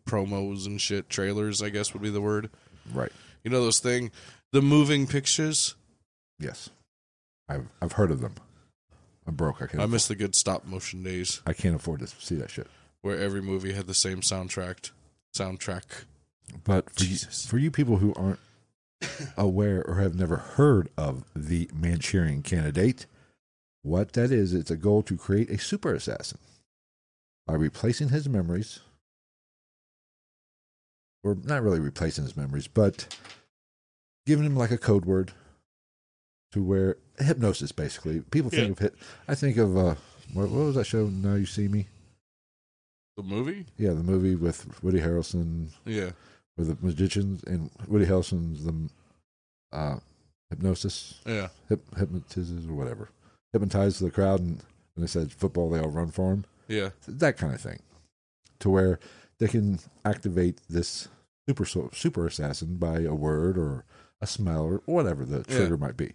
promos 0.07 0.66
and 0.66 0.82
shit 0.82 1.09
trailers. 1.09 1.62
I 1.62 1.70
guess 1.70 1.93
would 1.93 2.01
be 2.03 2.09
the 2.09 2.22
word. 2.22 2.49
right. 2.93 3.12
You 3.43 3.49
know 3.51 3.62
those 3.64 3.80
thing, 3.80 4.12
the 4.51 4.62
moving 4.62 5.07
pictures. 5.07 5.76
Yes. 6.39 6.70
I've 7.49 7.68
I've 7.82 7.93
heard 7.93 8.12
of 8.12 8.22
them. 8.22 8.36
I'm 9.28 9.36
broke. 9.36 9.61
I 9.61 9.67
can't. 9.67 9.84
I 9.84 9.86
miss 9.86 10.07
the 10.07 10.15
good 10.15 10.36
stop 10.36 10.65
motion 10.65 11.03
days 11.03 11.41
I 11.45 11.53
can't 11.53 11.76
afford 11.76 11.99
to 11.99 12.07
see 12.07 12.36
that 12.36 12.49
shit. 12.51 12.67
where 13.01 13.19
every 13.19 13.41
movie 13.41 13.74
had 13.74 13.88
the 13.88 13.93
same 13.93 14.22
soundtrack. 14.22 14.91
Soundtrack. 15.36 15.84
But 16.63 16.89
for 16.89 17.03
you, 17.03 17.09
Jesus. 17.09 17.45
for 17.45 17.57
you 17.57 17.72
people 17.72 17.97
who 17.97 18.13
aren't 18.15 18.39
aware 19.38 19.84
or 19.88 19.95
have 19.95 20.15
never 20.15 20.38
heard 20.38 20.89
of 20.97 21.24
the 21.36 21.69
Manchurian 21.74 22.41
Candidate, 22.41 23.05
what 23.84 24.13
that 24.13 24.32
is, 24.32 24.53
it's 24.53 24.72
a 24.72 24.76
goal 24.78 25.01
to 25.03 25.15
create 25.17 25.49
a 25.49 25.57
super 25.57 25.93
assassin 25.93 26.39
by 27.47 27.53
replacing 27.53 28.09
his 28.09 28.28
memories, 28.28 28.80
or 31.24 31.38
not 31.43 31.63
really 31.63 31.80
replacing 31.80 32.24
his 32.24 32.36
memories, 32.38 32.67
but 32.67 33.15
giving 34.26 34.45
him 34.45 34.55
like 34.55 34.72
a 34.72 34.78
code 34.78 35.05
word 35.05 35.32
to 36.52 36.64
where 36.64 36.97
hypnosis, 37.18 37.72
basically. 37.72 38.22
People 38.32 38.49
think 38.49 38.66
Yeah. 38.68 38.72
of 38.72 38.80
hit. 38.80 38.95
I 39.28 39.36
think 39.36 39.58
of 39.58 39.78
uh, 39.78 39.95
what, 40.34 40.49
what 40.49 40.66
was 40.66 40.76
that 40.76 40.86
show? 40.86 41.08
Now 41.08 41.36
you 41.36 41.45
see 41.45 41.68
me. 41.68 41.88
The 43.18 43.24
movie? 43.24 43.66
Yeah, 43.78 43.89
the 43.91 44.04
movie 44.04 44.36
with 44.36 44.82
Woody 44.84 44.99
Harrelson 44.99 45.70
Yeah. 45.86 46.12
with 46.58 46.68
the 46.68 46.86
magicians 46.86 47.43
and 47.43 47.70
Woody 47.88 48.06
Harrelson's 48.06 48.64
the 48.66 48.89
uh, 49.76 49.99
hypnosis, 50.49 51.22
Yeah. 51.26 51.49
hip, 51.70 51.82
hypnotizes 51.97 52.68
or 52.68 52.74
whatever, 52.74 53.10
hypnotizes 53.54 53.99
the 53.99 54.12
crowd, 54.12 54.39
and 54.41 54.58
when 54.93 55.02
they 55.04 55.08
said 55.08 55.32
football, 55.32 55.70
they 55.70 55.80
all 55.80 55.89
run 55.89 56.10
for 56.12 56.34
him. 56.34 56.45
Yeah. 56.68 56.89
That 57.08 57.38
kind 57.38 57.54
of 57.54 57.62
thing, 57.62 57.80
to 58.60 58.70
where 58.70 58.99
they 59.39 59.47
can 59.47 59.80
activate 60.06 60.60
this 60.70 61.08
super 61.47 61.66
super 61.66 62.28
assassin 62.28 62.76
by 62.78 63.02
a 63.02 63.14
word 63.16 63.58
or 63.58 63.84
a 64.22 64.28
smell 64.28 64.64
or 64.64 64.82
whatever 64.86 65.26
the 65.26 65.45
Yeah. 65.49 65.58
trigger 65.58 65.78
might 65.78 65.97
be, 65.97 66.14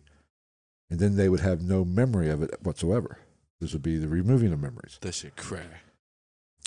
and 0.91 1.01
then 1.01 1.17
they 1.17 1.29
would 1.29 1.41
have 1.41 1.63
no 1.63 1.85
memory 1.85 2.29
of 2.29 2.43
it 2.43 2.55
whatsoever. 2.63 3.19
This 3.61 3.73
would 3.73 3.83
be 3.83 3.97
the 3.97 4.09
removing 4.09 4.53
of 4.53 4.61
memories. 4.61 4.99
That 5.01 5.15
shit 5.15 5.37
cray. 5.37 5.67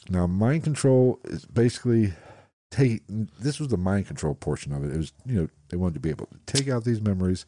Now, 0.09 0.27
mind 0.27 0.63
control 0.63 1.19
is 1.25 1.45
basically 1.45 2.13
take. 2.71 3.03
This 3.07 3.59
was 3.59 3.69
the 3.69 3.77
mind 3.77 4.07
control 4.07 4.33
portion 4.33 4.73
of 4.73 4.83
it. 4.83 4.93
It 4.93 4.97
was 4.97 5.13
you 5.25 5.41
know 5.41 5.49
they 5.69 5.77
wanted 5.77 5.95
to 5.95 5.99
be 5.99 6.09
able 6.09 6.27
to 6.27 6.39
take 6.45 6.67
out 6.67 6.83
these 6.83 7.01
memories, 7.01 7.45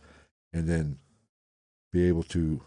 and 0.53 0.67
then 0.67 0.97
be 1.91 2.07
able 2.07 2.24
to 2.24 2.61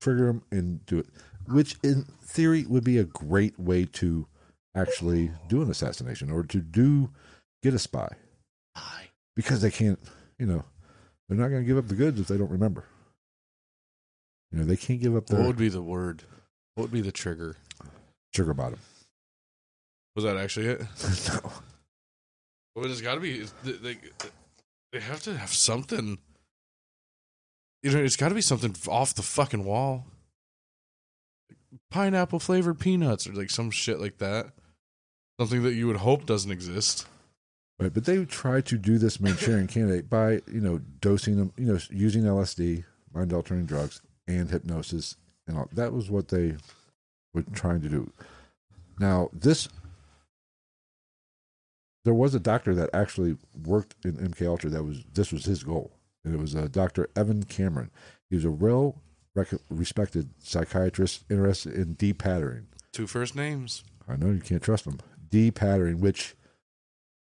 trigger 0.00 0.26
them 0.26 0.42
and 0.50 0.84
do 0.86 0.98
it, 0.98 1.06
which 1.46 1.76
in 1.82 2.06
theory 2.22 2.64
would 2.66 2.84
be 2.84 2.98
a 2.98 3.04
great 3.04 3.58
way 3.58 3.84
to 3.84 4.26
actually 4.74 5.30
do 5.48 5.62
an 5.62 5.70
assassination 5.70 6.30
or 6.30 6.42
to 6.44 6.58
do 6.60 7.10
get 7.62 7.74
a 7.74 7.78
spy 7.78 8.08
because 9.36 9.60
they 9.62 9.70
can't. 9.70 9.98
You 10.38 10.46
know, 10.46 10.64
they're 11.30 11.38
not 11.38 11.48
going 11.48 11.62
to 11.62 11.66
give 11.66 11.78
up 11.78 11.86
the 11.86 11.94
goods 11.94 12.18
if 12.18 12.26
they 12.26 12.36
don't 12.36 12.50
remember. 12.50 12.84
You 14.50 14.58
know, 14.58 14.64
they 14.64 14.76
can't 14.76 15.00
give 15.00 15.14
up 15.14 15.30
What 15.30 15.46
would 15.46 15.56
be 15.56 15.68
the 15.68 15.80
word? 15.80 16.24
What 16.74 16.82
would 16.82 16.92
be 16.92 17.00
the 17.00 17.12
trigger? 17.12 17.56
sugar 18.34 18.52
bottom. 18.52 18.80
Was 20.16 20.24
that 20.24 20.36
actually 20.36 20.66
it? 20.66 20.80
no. 21.28 21.52
Well, 22.74 22.90
it's 22.90 23.00
got 23.00 23.14
to 23.14 23.20
be. 23.20 23.44
They, 23.62 23.72
they, 23.72 23.96
they 24.92 25.00
have 25.00 25.22
to 25.22 25.36
have 25.36 25.52
something. 25.52 26.18
You 27.84 27.92
know, 27.92 28.00
it's 28.00 28.16
got 28.16 28.30
to 28.30 28.34
be 28.34 28.40
something 28.40 28.74
off 28.88 29.14
the 29.14 29.22
fucking 29.22 29.64
wall. 29.64 30.06
Pineapple 31.92 32.40
flavored 32.40 32.80
peanuts 32.80 33.28
or 33.28 33.32
like 33.32 33.50
some 33.50 33.70
shit 33.70 34.00
like 34.00 34.18
that. 34.18 34.46
Something 35.40 35.62
that 35.62 35.74
you 35.74 35.86
would 35.86 35.96
hope 35.96 36.26
doesn't 36.26 36.50
exist. 36.50 37.06
Right, 37.80 37.94
but 37.94 38.04
they 38.04 38.22
try 38.26 38.60
to 38.60 38.76
do 38.76 38.98
this 38.98 39.20
Manchurian 39.20 39.66
candidate 39.66 40.10
by, 40.10 40.42
you 40.46 40.60
know, 40.60 40.82
dosing 41.00 41.36
them, 41.36 41.52
you 41.56 41.64
know, 41.64 41.78
using 41.90 42.24
LSD, 42.24 42.84
mind 43.14 43.32
altering 43.32 43.64
drugs, 43.64 44.02
and 44.28 44.50
hypnosis, 44.50 45.16
and 45.46 45.56
all. 45.56 45.68
That 45.72 45.94
was 45.94 46.10
what 46.10 46.28
they 46.28 46.56
were 47.32 47.42
trying 47.54 47.80
to 47.80 47.88
do. 47.88 48.12
Now, 48.98 49.30
this, 49.32 49.66
there 52.04 52.12
was 52.12 52.34
a 52.34 52.40
doctor 52.40 52.74
that 52.74 52.90
actually 52.92 53.38
worked 53.64 53.94
in 54.04 54.12
MK 54.12 54.46
Ultra. 54.46 54.68
That 54.68 54.84
was 54.84 55.02
this 55.14 55.32
was 55.32 55.46
his 55.46 55.62
goal, 55.62 55.90
and 56.22 56.34
it 56.34 56.38
was 56.38 56.54
uh, 56.54 56.68
Dr. 56.70 57.08
Evan 57.16 57.44
Cameron. 57.44 57.90
He 58.28 58.36
was 58.36 58.44
a 58.44 58.50
real 58.50 59.00
rec- 59.34 59.54
respected 59.70 60.28
psychiatrist 60.38 61.24
interested 61.30 61.72
in 61.72 61.94
de-patterning. 61.94 62.66
Two 62.92 63.06
first 63.06 63.34
names. 63.34 63.84
I 64.06 64.16
know 64.16 64.30
you 64.30 64.40
can't 64.40 64.62
trust 64.62 64.86
him. 64.86 65.00
De-patterning, 65.30 66.00
which 66.00 66.34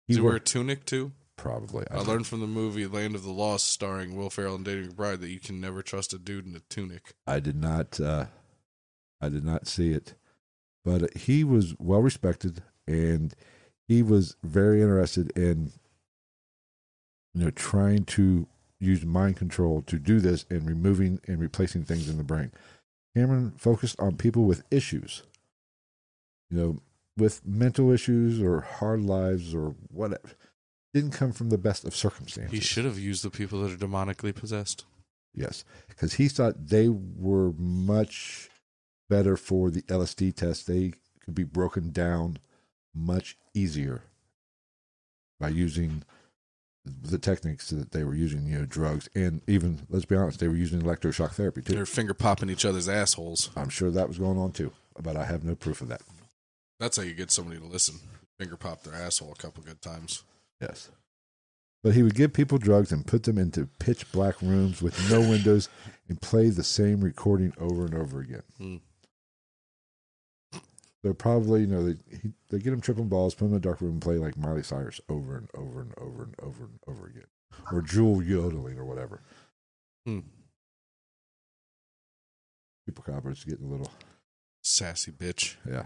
Does 0.09 0.17
he 0.19 0.23
wear 0.23 0.37
a 0.37 0.41
tunic 0.41 0.85
too? 0.85 1.13
probably. 1.37 1.85
I 1.91 1.99
learned 1.99 2.27
from 2.27 2.41
the 2.41 2.47
movie 2.47 2.87
Land 2.87 3.15
of 3.15 3.23
the 3.23 3.33
Lost, 3.33 3.67
starring 3.67 4.17
Will 4.17 4.31
Ferrell 4.31 4.55
and 4.55 4.65
Danny 4.65 4.87
McBride, 4.87 5.21
that 5.21 5.29
you 5.29 5.41
can 5.41 5.61
never 5.61 5.83
trust 5.83 6.13
a 6.13 6.19
dude 6.19 6.47
in 6.47 6.57
a 6.57 6.61
tunic. 6.61 7.15
I 7.27 7.41
did 7.41 7.61
not. 7.61 8.01
Uh, 8.01 8.27
I 9.21 9.29
did 9.29 9.45
not 9.45 9.67
see 9.67 9.93
it, 9.93 10.15
but 10.85 11.17
he 11.17 11.45
was 11.45 11.75
well 11.79 12.01
respected, 12.01 12.63
and 12.87 13.35
he 13.87 14.03
was 14.03 14.37
very 14.43 14.81
interested 14.81 15.37
in, 15.37 15.73
you 17.35 17.45
know, 17.45 17.51
trying 17.51 18.05
to 18.05 18.47
use 18.81 19.05
mind 19.05 19.37
control 19.37 19.83
to 19.83 19.99
do 19.99 20.21
this 20.21 20.45
and 20.51 20.67
removing 20.67 21.21
and 21.27 21.41
replacing 21.41 21.85
things 21.85 22.09
in 22.09 22.17
the 22.17 22.25
brain. 22.25 22.53
Cameron 23.15 23.53
focused 23.57 23.99
on 24.01 24.17
people 24.17 24.45
with 24.45 24.65
issues, 24.71 25.23
you 26.51 26.59
know, 26.59 26.79
with 27.17 27.45
mental 27.47 27.91
issues 27.91 28.43
or 28.43 28.61
hard 28.61 29.01
lives 29.01 29.55
or 29.55 29.75
whatever. 29.89 30.31
Didn't 30.93 31.13
come 31.13 31.33
from 31.33 31.51
the 31.51 31.59
best 31.59 31.85
of 31.85 31.95
circumstances. 31.95 32.53
He 32.53 32.61
should 32.61 32.85
have 32.85 32.99
used 32.99 33.25
the 33.25 33.31
people 33.31 33.63
that 33.63 33.73
are 33.73 33.87
demonically 33.87 34.35
possessed. 34.35 34.85
Yes, 35.35 35.65
because 35.89 36.15
he 36.15 36.29
thought 36.29 36.69
they 36.69 36.89
were 36.89 37.53
much 37.59 38.49
better 39.11 39.37
for 39.37 39.71
the 39.71 39.83
LSD 39.83 40.35
test. 40.37 40.67
They 40.67 40.93
could 41.25 41.35
be 41.35 41.43
broken 41.43 41.91
down 41.91 42.39
much 42.95 43.37
easier 43.53 44.03
by 45.41 45.49
using 45.49 46.05
the 46.85 47.19
techniques 47.19 47.71
that 47.71 47.93
they 47.93 48.05
were 48.05 48.15
using, 48.15 48.47
you 48.47 48.61
know, 48.61 48.67
drugs, 48.67 49.09
and 49.15 49.41
even 49.49 49.81
let's 49.89 50.05
be 50.05 50.15
honest, 50.15 50.39
they 50.39 50.49
were 50.49 50.55
using 50.55 50.83
electroshock 50.83 51.33
therapy 51.33 51.63
too. 51.63 51.75
They're 51.75 51.87
finger 51.87 52.15
popping 52.15 52.51
each 52.51 52.65
other's 52.65 52.89
assholes. 52.89 53.51
I'm 53.57 53.71
sure 53.71 53.91
that 53.91 54.07
was 54.07 54.19
going 54.19 54.39
on 54.39 54.53
too, 54.53 54.71
but 55.03 55.17
I 55.17 55.25
have 55.25 55.43
no 55.43 55.55
proof 55.55 55.81
of 55.81 55.89
that. 55.89 56.03
That's 56.85 56.99
how 56.99 57.03
you 57.03 57.15
get 57.15 57.31
somebody 57.31 57.59
to 57.59 57.65
listen. 57.65 57.99
Finger 58.39 58.59
pop 58.59 58.83
their 58.83 58.93
asshole 58.95 59.33
a 59.33 59.41
couple 59.41 59.63
good 59.63 59.81
times. 59.81 60.23
Yes. 60.61 60.91
But 61.83 61.95
he 61.95 62.03
would 62.03 62.15
give 62.15 62.35
people 62.35 62.59
drugs 62.59 62.93
and 62.93 63.07
put 63.07 63.23
them 63.23 63.39
into 63.39 63.71
pitch 63.79 64.13
black 64.13 64.43
rooms 64.43 64.83
with 64.83 65.11
no 65.11 65.19
windows 65.31 65.71
and 66.11 66.21
play 66.21 66.51
the 66.51 66.63
same 66.63 67.01
recording 67.01 67.55
over 67.59 67.87
and 67.87 67.95
over 67.95 68.21
again. 68.21 68.43
Hmm. 68.59 68.77
They're 71.03 71.15
probably, 71.15 71.63
you 71.63 71.69
know, 71.69 71.87
they, 71.87 71.97
he, 72.23 72.35
they 72.51 72.59
get 72.59 72.75
him 72.75 72.83
tripping 72.83 73.09
balls, 73.09 73.35
put 73.35 73.47
him 73.47 73.53
in 73.53 73.57
a 73.57 73.61
dark 73.61 73.81
room 73.81 73.93
and 73.93 74.03
play 74.03 74.19
like 74.19 74.37
Miley 74.37 74.63
Cyrus 74.63 75.01
over 75.09 75.39
and 75.39 75.49
over 75.55 75.81
and 75.81 75.95
over 75.97 76.25
and 76.25 76.35
over 76.43 76.65
and 76.65 76.79
over 76.87 77.07
again. 77.07 77.29
Or 77.73 77.81
Jewel 77.81 78.23
yodeling 78.23 78.79
or 78.79 78.85
whatever. 78.85 79.23
Hmm. 80.05 80.19
People 82.85 83.05
coppers 83.05 83.43
getting 83.43 83.69
a 83.69 83.71
little, 83.71 83.91
Sassy 84.63 85.13
bitch. 85.13 85.57
yeah. 85.67 85.85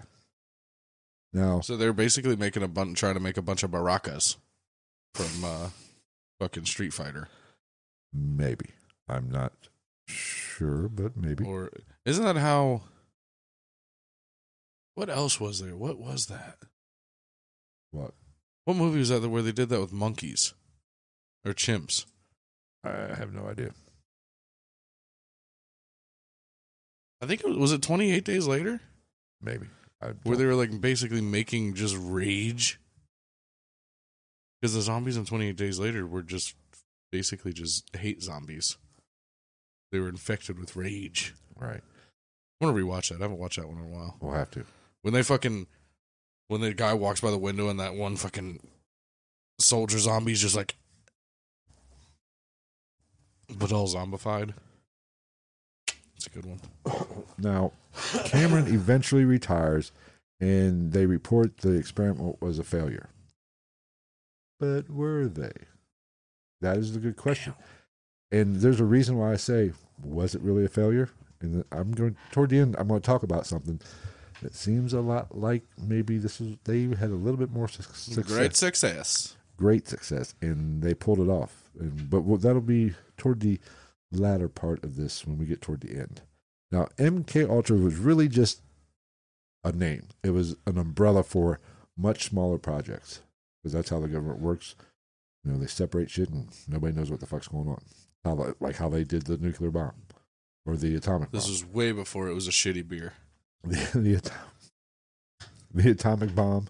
Now, 1.32 1.60
So 1.60 1.76
they're 1.76 1.92
basically 1.92 2.36
making 2.36 2.62
a 2.62 2.68
bunch, 2.68 2.98
trying 2.98 3.14
to 3.14 3.20
make 3.20 3.36
a 3.36 3.42
bunch 3.42 3.62
of 3.62 3.70
Barakas 3.70 4.36
from 5.14 5.44
uh, 5.44 5.68
fucking 6.40 6.64
Street 6.64 6.92
Fighter. 6.92 7.28
maybe. 8.12 8.70
I'm 9.08 9.30
not 9.30 9.52
sure, 10.06 10.88
but 10.88 11.16
maybe. 11.16 11.44
Or 11.44 11.70
isn't 12.04 12.24
that 12.24 12.36
how? 12.36 12.82
What 14.94 15.08
else 15.08 15.38
was 15.40 15.60
there? 15.60 15.76
What 15.76 15.98
was 15.98 16.26
that? 16.26 16.58
What? 17.90 18.14
What 18.64 18.76
movie 18.76 18.98
was 18.98 19.08
that 19.08 19.26
where 19.28 19.42
they 19.42 19.52
did 19.52 19.68
that 19.70 19.80
with 19.80 19.92
monkeys 19.92 20.52
or 21.44 21.52
chimps? 21.52 22.04
I 22.84 23.14
have 23.16 23.32
no 23.32 23.46
idea. 23.46 23.70
I 27.22 27.26
think 27.26 27.40
it 27.40 27.48
was, 27.48 27.56
was 27.56 27.72
it 27.72 27.82
28 27.82 28.24
days 28.24 28.46
later 28.46 28.80
Maybe. 29.40 29.66
Where 30.22 30.36
they 30.36 30.46
were 30.46 30.54
like 30.54 30.80
basically 30.80 31.20
making 31.20 31.74
just 31.74 31.96
rage. 31.98 32.80
Because 34.60 34.74
the 34.74 34.80
zombies 34.82 35.16
in 35.16 35.24
28 35.24 35.56
days 35.56 35.78
later 35.78 36.06
were 36.06 36.22
just 36.22 36.54
basically 37.10 37.52
just 37.52 37.94
hate 37.96 38.22
zombies. 38.22 38.76
They 39.92 39.98
were 39.98 40.08
infected 40.08 40.58
with 40.58 40.76
rage. 40.76 41.34
Right. 41.56 41.80
I 42.60 42.64
want 42.64 42.76
to 42.76 42.82
rewatch 42.82 43.08
that. 43.08 43.20
I 43.20 43.24
haven't 43.24 43.38
watched 43.38 43.56
that 43.56 43.68
one 43.68 43.78
in 43.78 43.84
a 43.84 43.88
while. 43.88 44.16
We'll 44.20 44.34
have 44.34 44.50
to. 44.52 44.64
When 45.02 45.14
they 45.14 45.22
fucking 45.22 45.66
when 46.48 46.60
the 46.60 46.74
guy 46.74 46.94
walks 46.94 47.20
by 47.20 47.30
the 47.30 47.38
window 47.38 47.68
and 47.68 47.78
that 47.78 47.94
one 47.94 48.16
fucking 48.16 48.60
soldier 49.60 49.98
zombie's 49.98 50.40
just 50.40 50.56
like 50.56 50.76
but 53.56 53.72
all 53.72 53.86
zombified. 53.86 54.54
It's 56.16 56.26
a 56.26 56.30
good 56.30 56.46
one. 56.46 56.60
Now, 57.38 57.72
Cameron 58.24 58.66
eventually 58.72 59.24
retires, 59.24 59.92
and 60.40 60.92
they 60.92 61.06
report 61.06 61.58
the 61.58 61.72
experiment 61.72 62.40
was 62.40 62.58
a 62.58 62.64
failure. 62.64 63.08
But 64.60 64.90
were 64.90 65.26
they? 65.28 65.52
That 66.60 66.76
is 66.78 66.92
the 66.92 66.98
good 67.00 67.16
question. 67.16 67.54
And 68.32 68.56
there's 68.56 68.80
a 68.80 68.84
reason 68.84 69.16
why 69.16 69.32
I 69.32 69.36
say, 69.36 69.72
was 70.02 70.34
it 70.34 70.42
really 70.42 70.64
a 70.64 70.68
failure? 70.68 71.08
And 71.40 71.64
I'm 71.70 71.92
going 71.92 72.16
toward 72.32 72.50
the 72.50 72.58
end. 72.58 72.74
I'm 72.78 72.88
going 72.88 73.00
to 73.00 73.06
talk 73.06 73.22
about 73.22 73.46
something 73.46 73.80
that 74.42 74.54
seems 74.54 74.92
a 74.92 75.00
lot 75.00 75.36
like 75.36 75.62
maybe 75.80 76.18
this 76.18 76.40
is 76.40 76.56
they 76.64 76.82
had 76.82 77.10
a 77.10 77.14
little 77.14 77.38
bit 77.38 77.50
more 77.50 77.68
suc- 77.68 77.94
success, 77.94 78.26
Great 78.36 78.56
success. 78.56 79.36
great 79.56 79.86
success, 79.88 80.34
and 80.40 80.82
they 80.82 80.94
pulled 80.94 81.20
it 81.20 81.28
off. 81.28 81.70
And, 81.78 82.10
but 82.10 82.22
that'll 82.42 82.60
be 82.60 82.94
toward 83.16 83.40
the 83.40 83.60
latter 84.10 84.48
part 84.48 84.82
of 84.84 84.96
this 84.96 85.24
when 85.26 85.38
we 85.38 85.44
get 85.46 85.60
toward 85.60 85.80
the 85.80 85.96
end. 85.96 86.22
Now, 86.70 86.88
MK 86.98 87.48
Ultra 87.48 87.76
was 87.76 87.96
really 87.96 88.28
just 88.28 88.60
a 89.64 89.72
name. 89.72 90.08
It 90.22 90.30
was 90.30 90.56
an 90.66 90.78
umbrella 90.78 91.22
for 91.22 91.60
much 91.96 92.24
smaller 92.24 92.58
projects 92.58 93.20
because 93.62 93.72
that's 93.72 93.90
how 93.90 94.00
the 94.00 94.08
government 94.08 94.40
works. 94.40 94.74
You 95.44 95.52
know, 95.52 95.58
they 95.58 95.66
separate 95.66 96.10
shit 96.10 96.28
and 96.30 96.48
nobody 96.68 96.94
knows 96.94 97.10
what 97.10 97.20
the 97.20 97.26
fuck's 97.26 97.48
going 97.48 97.68
on. 97.68 97.82
How 98.24 98.54
like 98.60 98.76
how 98.76 98.88
they 98.88 99.04
did 99.04 99.22
the 99.22 99.38
nuclear 99.38 99.70
bomb 99.70 99.94
or 100.66 100.76
the 100.76 100.94
atomic 100.94 101.30
This 101.30 101.44
bomb. 101.44 101.52
was 101.52 101.64
way 101.64 101.92
before 101.92 102.28
it 102.28 102.34
was 102.34 102.48
a 102.48 102.52
shitty 102.52 102.86
beer. 102.86 103.14
the, 103.64 103.76
the, 103.94 104.30
the 105.72 105.90
atomic 105.90 106.34
bomb. 106.34 106.68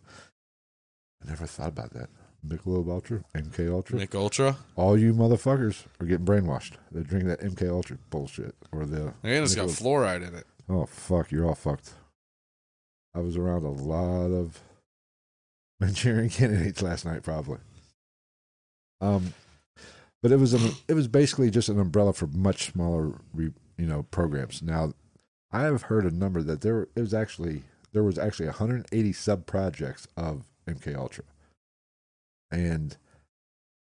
I 1.22 1.28
never 1.28 1.46
thought 1.46 1.68
about 1.68 1.92
that. 1.94 2.08
Michelob 2.46 2.88
Ultra, 2.88 3.22
MK 3.34 3.70
Ultra. 3.72 3.98
Nick 3.98 4.14
Ultra. 4.14 4.56
all 4.76 4.96
you 4.98 5.12
motherfuckers 5.12 5.84
are 6.00 6.06
getting 6.06 6.24
brainwashed. 6.26 6.72
They're 6.92 7.02
drinking 7.02 7.28
that 7.30 7.40
MK 7.40 7.68
Ultra 7.68 7.98
bullshit 8.10 8.54
or 8.72 8.86
the. 8.86 9.12
And 9.22 9.44
it's 9.44 9.54
got 9.54 9.66
Michelob- 9.68 9.82
fluoride 9.82 10.28
in 10.28 10.34
it. 10.34 10.46
Oh 10.68 10.86
fuck, 10.86 11.30
you're 11.32 11.46
all 11.46 11.54
fucked. 11.54 11.92
I 13.14 13.20
was 13.20 13.36
around 13.36 13.64
a 13.64 13.70
lot 13.70 14.26
of 14.30 14.60
Manchurian 15.80 16.28
candidates 16.30 16.82
last 16.82 17.04
night, 17.04 17.22
probably. 17.22 17.58
Um, 19.00 19.32
but 20.22 20.32
it 20.32 20.36
was 20.38 20.52
an, 20.54 20.72
it 20.88 20.94
was 20.94 21.08
basically 21.08 21.50
just 21.50 21.68
an 21.68 21.78
umbrella 21.78 22.12
for 22.12 22.26
much 22.26 22.72
smaller, 22.72 23.12
re, 23.32 23.52
you 23.76 23.86
know, 23.86 24.02
programs. 24.10 24.60
Now, 24.62 24.92
I 25.52 25.62
have 25.62 25.82
heard 25.82 26.04
a 26.04 26.10
number 26.10 26.42
that 26.42 26.60
there 26.60 26.82
it 26.94 27.00
was 27.00 27.14
actually 27.14 27.62
there 27.92 28.02
was 28.04 28.18
actually 28.18 28.46
180 28.46 29.12
sub 29.12 29.46
projects 29.46 30.06
of 30.16 30.44
MK 30.68 30.94
Ultra, 30.96 31.24
and 32.50 32.96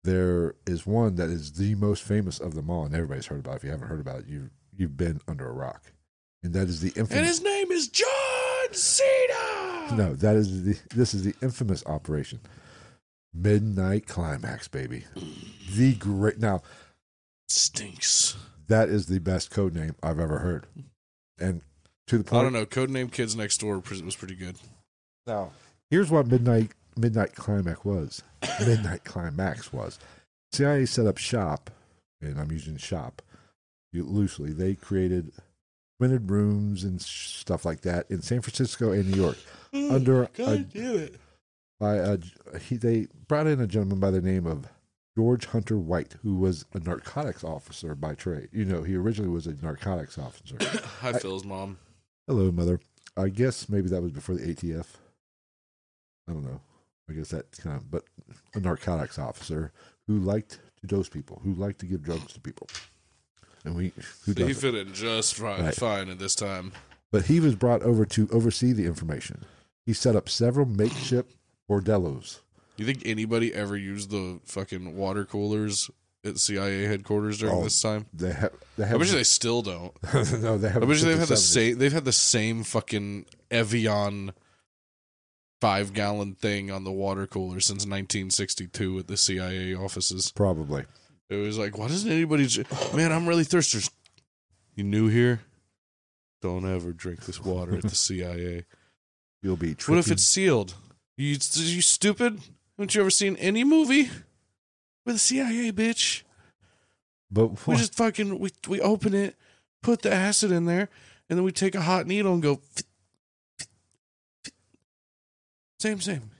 there 0.04 0.54
is 0.66 0.86
one 0.86 1.16
that 1.16 1.28
is 1.28 1.52
the 1.54 1.74
most 1.74 2.02
famous 2.02 2.38
of 2.38 2.54
them 2.54 2.70
all, 2.70 2.84
and 2.84 2.94
everybody's 2.94 3.26
heard 3.26 3.40
about. 3.40 3.54
it. 3.54 3.56
If 3.56 3.64
you 3.64 3.70
haven't 3.70 3.88
heard 3.88 4.00
about 4.00 4.20
it, 4.20 4.26
you 4.26 4.50
you've 4.76 4.96
been 4.96 5.20
under 5.26 5.48
a 5.48 5.52
rock, 5.52 5.92
and 6.42 6.52
that 6.54 6.68
is 6.68 6.80
the 6.80 6.88
infamous. 6.88 7.12
And 7.12 7.26
his 7.26 7.42
name 7.42 7.70
is 7.72 7.88
John 7.88 8.72
Cena. 8.72 9.96
No, 9.96 10.14
that 10.14 10.36
is 10.36 10.64
the 10.64 10.78
this 10.94 11.14
is 11.14 11.24
the 11.24 11.34
infamous 11.42 11.84
operation. 11.86 12.40
Midnight 13.34 14.06
Climax, 14.06 14.68
baby. 14.68 15.04
The 15.74 15.94
great 15.94 16.38
now 16.38 16.62
Stinks. 17.48 18.36
that 18.68 18.88
is 18.88 19.06
the 19.06 19.18
best 19.18 19.50
code 19.50 19.74
name 19.74 19.94
I've 20.02 20.18
ever 20.18 20.38
heard. 20.38 20.66
And 21.38 21.60
to 22.06 22.18
the 22.18 22.24
point. 22.24 22.40
I 22.40 22.42
don't 22.42 22.52
know. 22.52 22.66
Codename 22.66 23.12
Kids 23.12 23.36
Next 23.36 23.58
Door 23.58 23.82
was 23.90 24.16
pretty 24.16 24.34
good. 24.36 24.56
now, 25.26 25.50
here's 25.90 26.10
what 26.10 26.26
Midnight 26.26 26.70
Midnight 26.96 27.34
Climax 27.34 27.84
was. 27.84 28.22
Midnight 28.66 29.04
Climax 29.04 29.72
was. 29.72 29.98
CIA 30.52 30.86
set 30.86 31.06
up 31.06 31.18
shop, 31.18 31.70
and 32.20 32.38
I'm 32.40 32.50
using 32.52 32.76
shop 32.76 33.22
loosely. 33.92 34.52
They 34.52 34.74
created 34.74 35.32
rented 35.98 36.30
rooms 36.30 36.84
and 36.84 37.00
stuff 37.00 37.64
like 37.64 37.80
that 37.80 38.04
in 38.10 38.20
San 38.20 38.42
Francisco 38.42 38.92
and 38.92 39.10
New 39.10 39.16
York. 39.22 39.38
Hmm, 39.72 39.90
Under 39.90 40.22
a- 40.24 40.28
God 40.34 40.68
damn 40.72 40.96
it. 40.96 41.14
by 41.80 41.96
a, 41.96 42.18
he 42.60 42.76
they 42.76 43.08
brought 43.28 43.46
in 43.46 43.60
a 43.60 43.66
gentleman 43.66 43.98
by 44.00 44.10
the 44.10 44.20
name 44.20 44.46
of 44.46 44.66
George 45.16 45.46
Hunter 45.46 45.78
White, 45.78 46.16
who 46.22 46.36
was 46.36 46.66
a 46.74 46.78
narcotics 46.78 47.42
officer 47.42 47.94
by 47.94 48.14
trade. 48.14 48.48
You 48.52 48.66
know, 48.66 48.82
he 48.82 48.94
originally 48.96 49.30
was 49.32 49.46
a 49.46 49.54
narcotics 49.54 50.18
officer. 50.18 50.56
Hi, 51.00 51.14
Phil's 51.14 51.44
mom. 51.46 51.78
Hello, 52.26 52.52
mother. 52.52 52.80
I 53.16 53.30
guess 53.30 53.68
maybe 53.70 53.88
that 53.88 54.02
was 54.02 54.12
before 54.12 54.34
the 54.34 54.54
ATF. 54.54 54.86
I 56.28 56.32
don't 56.32 56.44
know. 56.44 56.60
I 57.08 57.12
guess 57.12 57.28
that 57.28 57.52
kind 57.58 57.76
of, 57.76 57.90
but 57.90 58.04
a 58.54 58.60
narcotics 58.60 59.18
officer 59.18 59.72
who 60.06 60.18
liked 60.18 60.58
to 60.80 60.86
dose 60.86 61.08
people, 61.08 61.40
who 61.44 61.54
liked 61.54 61.78
to 61.80 61.86
give 61.86 62.02
drugs 62.02 62.32
to 62.32 62.40
people, 62.40 62.68
and 63.64 63.74
we 63.76 63.92
who 64.24 64.32
So 64.34 64.46
he 64.46 64.52
fit 64.54 64.74
in 64.74 64.92
just 64.92 65.34
fine, 65.34 65.64
Right. 65.64 65.74
fine 65.74 66.08
at 66.08 66.18
this 66.18 66.34
time. 66.34 66.72
But 67.12 67.26
he 67.26 67.38
was 67.40 67.54
brought 67.54 67.82
over 67.82 68.04
to 68.06 68.28
oversee 68.32 68.72
the 68.72 68.86
information. 68.86 69.44
He 69.84 69.92
set 69.92 70.16
up 70.16 70.28
several 70.28 70.66
makeshift 70.66 71.36
bordellos 71.70 72.40
You 72.76 72.84
think 72.84 73.02
anybody 73.04 73.54
ever 73.54 73.76
used 73.76 74.10
the 74.10 74.40
fucking 74.44 74.96
water 74.96 75.24
coolers 75.24 75.88
at 76.24 76.38
CIA 76.40 76.84
headquarters 76.86 77.38
during 77.38 77.54
Oh, 77.54 77.62
this 77.64 77.80
time? 77.80 78.06
They 78.12 78.32
have. 78.32 78.52
They 78.76 78.82
I 78.84 78.88
have. 78.88 78.98
bet 78.98 79.08
you 79.08 79.14
they 79.14 79.22
still 79.24 79.62
don't. 79.62 79.92
no, 80.42 80.58
they 80.58 80.68
have. 80.70 80.82
I 80.82 80.86
you 80.86 80.94
they've 80.96 81.18
had 81.18 81.28
the 81.28 81.36
same. 81.36 81.78
They've 81.78 81.92
had 81.92 82.04
the 82.04 82.12
same 82.12 82.64
fucking 82.64 83.26
Evian 83.50 84.32
five 85.60 85.92
gallon 85.92 86.34
thing 86.34 86.70
on 86.70 86.84
the 86.84 86.92
water 86.92 87.26
cooler 87.26 87.60
since 87.60 87.84
1962 87.84 88.98
at 88.98 89.06
the 89.06 89.16
CIA 89.16 89.74
offices. 89.74 90.32
Probably. 90.32 90.84
It 91.28 91.36
was 91.36 91.58
like, 91.58 91.76
why 91.76 91.88
doesn't 91.88 92.10
anybody? 92.10 92.46
j- 92.46 92.64
Man, 92.94 93.12
I'm 93.12 93.26
really 93.28 93.44
thirsty. 93.44 93.80
You 94.74 94.84
new 94.84 95.08
here? 95.08 95.40
Don't 96.42 96.70
ever 96.70 96.92
drink 96.92 97.24
this 97.24 97.42
water 97.42 97.76
at 97.76 97.82
the 97.82 97.94
CIA. 97.94 98.64
You'll 99.42 99.56
be. 99.56 99.74
What 99.86 99.98
if 99.98 100.10
it's 100.10 100.22
sealed? 100.24 100.74
You 101.16 101.28
you 101.28 101.80
stupid? 101.82 102.40
Haven't 102.76 102.94
you 102.94 103.00
ever 103.00 103.10
seen 103.10 103.36
any 103.36 103.64
movie 103.64 104.10
with 105.04 105.14
the 105.14 105.18
CIA, 105.18 105.72
bitch? 105.72 106.22
But 107.30 107.66
We 107.66 107.76
just 107.76 107.94
fucking 107.94 108.38
we 108.38 108.50
we 108.68 108.80
open 108.80 109.14
it, 109.14 109.34
put 109.82 110.02
the 110.02 110.12
acid 110.12 110.52
in 110.52 110.66
there, 110.66 110.88
and 111.28 111.38
then 111.38 111.44
we 111.44 111.52
take 111.52 111.74
a 111.74 111.80
hot 111.80 112.06
needle 112.06 112.34
and 112.34 112.42
go. 112.42 112.60
Same, 115.86 116.00
same. 116.00 116.30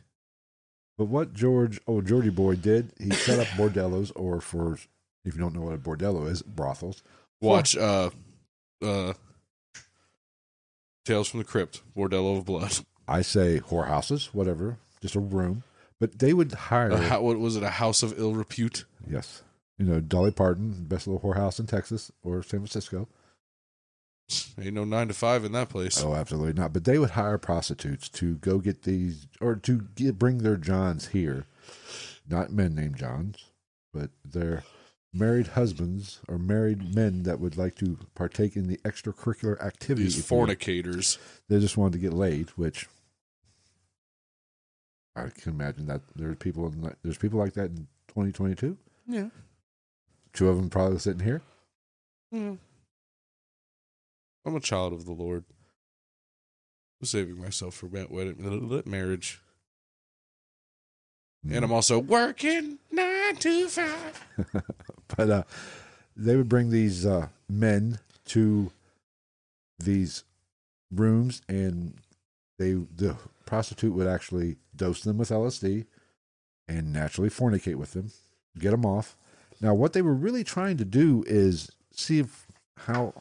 But 0.98 1.04
what 1.04 1.32
George, 1.32 1.80
oh 1.86 2.00
Georgie 2.00 2.30
boy 2.30 2.56
did, 2.56 2.90
he 2.98 3.10
set 3.12 3.38
up 3.38 3.46
bordellos, 3.48 4.10
or 4.16 4.40
for 4.40 4.76
if 5.24 5.34
you 5.34 5.40
don't 5.40 5.54
know 5.54 5.60
what 5.60 5.74
a 5.74 5.78
bordello 5.78 6.28
is, 6.28 6.42
brothels. 6.42 7.04
Watch 7.40 7.76
uh 7.76 8.10
uh 8.82 9.12
Tales 11.04 11.28
from 11.28 11.38
the 11.38 11.44
Crypt, 11.44 11.82
Bordello 11.96 12.38
of 12.38 12.44
Blood. 12.44 12.72
I 13.06 13.22
say 13.22 13.60
whorehouses, 13.60 14.34
whatever, 14.34 14.78
just 15.00 15.14
a 15.14 15.20
room. 15.20 15.62
But 16.00 16.18
they 16.18 16.32
would 16.32 16.50
hire, 16.52 16.90
A 16.90 17.22
what 17.22 17.38
was 17.38 17.54
it? 17.54 17.62
A 17.62 17.70
house 17.70 18.02
of 18.02 18.18
ill 18.18 18.32
repute. 18.34 18.84
yes, 19.08 19.44
you 19.78 19.84
know, 19.86 20.00
Dolly 20.00 20.32
Parton, 20.32 20.86
best 20.88 21.06
little 21.06 21.20
whorehouse 21.20 21.60
in 21.60 21.66
Texas 21.66 22.10
or 22.24 22.42
San 22.42 22.58
Francisco. 22.60 23.06
Ain't 24.60 24.74
no 24.74 24.84
nine 24.84 25.08
to 25.08 25.14
five 25.14 25.44
in 25.44 25.52
that 25.52 25.68
place. 25.68 26.02
Oh, 26.02 26.14
absolutely 26.14 26.52
not. 26.54 26.72
But 26.72 26.84
they 26.84 26.98
would 26.98 27.10
hire 27.10 27.38
prostitutes 27.38 28.08
to 28.10 28.34
go 28.36 28.58
get 28.58 28.82
these, 28.82 29.26
or 29.40 29.54
to 29.56 29.82
get, 29.94 30.18
bring 30.18 30.38
their 30.38 30.56
Johns 30.56 31.08
here. 31.08 31.46
Not 32.28 32.50
men 32.50 32.74
named 32.74 32.96
Johns, 32.96 33.44
but 33.94 34.10
their 34.24 34.64
married 35.14 35.48
husbands 35.48 36.20
or 36.28 36.38
married 36.38 36.94
men 36.94 37.22
that 37.22 37.38
would 37.38 37.56
like 37.56 37.76
to 37.76 37.98
partake 38.14 38.56
in 38.56 38.66
the 38.66 38.78
extracurricular 38.78 39.62
activities. 39.64 40.16
These 40.16 40.26
fornicators. 40.26 41.18
They 41.48 41.60
just 41.60 41.76
wanted 41.76 41.92
to 41.92 41.98
get 42.00 42.12
laid, 42.12 42.50
which 42.50 42.88
I 45.14 45.28
can 45.28 45.52
imagine 45.52 45.86
that 45.86 46.02
there's 46.16 46.36
people 46.36 46.66
in 46.66 46.82
that, 46.82 46.96
there's 47.02 47.16
people 47.18 47.38
like 47.38 47.54
that 47.54 47.70
in 47.70 47.86
2022. 48.08 48.76
Yeah. 49.06 49.28
Two 50.32 50.48
of 50.48 50.56
them 50.56 50.68
probably 50.68 50.98
sitting 50.98 51.24
here. 51.24 51.42
yeah. 52.32 52.54
I'm 54.46 54.54
a 54.54 54.60
child 54.60 54.92
of 54.92 55.04
the 55.04 55.12
Lord. 55.12 55.44
I'm 57.00 57.06
saving 57.06 57.36
myself 57.36 57.74
for 57.74 57.86
wedding, 57.86 58.82
marriage. 58.86 59.40
And 61.50 61.64
I'm 61.64 61.72
also 61.72 61.98
working 61.98 62.78
nine 62.90 63.36
to 63.36 63.68
five. 63.68 64.24
but 65.16 65.30
uh, 65.30 65.42
they 66.16 66.36
would 66.36 66.48
bring 66.48 66.70
these 66.70 67.04
uh, 67.04 67.28
men 67.48 67.98
to 68.26 68.70
these 69.78 70.24
rooms, 70.90 71.42
and 71.48 71.94
they 72.58 72.72
the 72.72 73.16
prostitute 73.44 73.94
would 73.94 74.08
actually 74.08 74.56
dose 74.74 75.02
them 75.02 75.18
with 75.18 75.30
LSD 75.30 75.86
and 76.68 76.92
naturally 76.92 77.30
fornicate 77.30 77.76
with 77.76 77.92
them, 77.92 78.10
get 78.58 78.70
them 78.70 78.86
off. 78.86 79.16
Now, 79.60 79.74
what 79.74 79.92
they 79.92 80.02
were 80.02 80.14
really 80.14 80.44
trying 80.44 80.76
to 80.78 80.84
do 80.84 81.24
is 81.26 81.70
see 81.92 82.18
if 82.18 82.46
how 82.78 83.14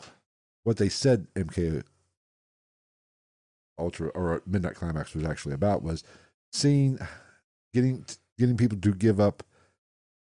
what 0.66 0.76
they 0.78 0.90
said 0.90 1.28
MK 1.36 1.84
Ultra 3.80 4.10
or 4.10 4.42
Midnight 4.46 4.76
Climax 4.76 5.14
was 5.16 5.24
actually 5.24 5.54
about 5.54 5.84
was 5.84 6.04
seeing 6.52 7.00
getting 7.74 8.06
getting 8.38 8.58
people 8.58 8.78
to 8.78 8.94
give 8.94 9.20
up 9.20 9.44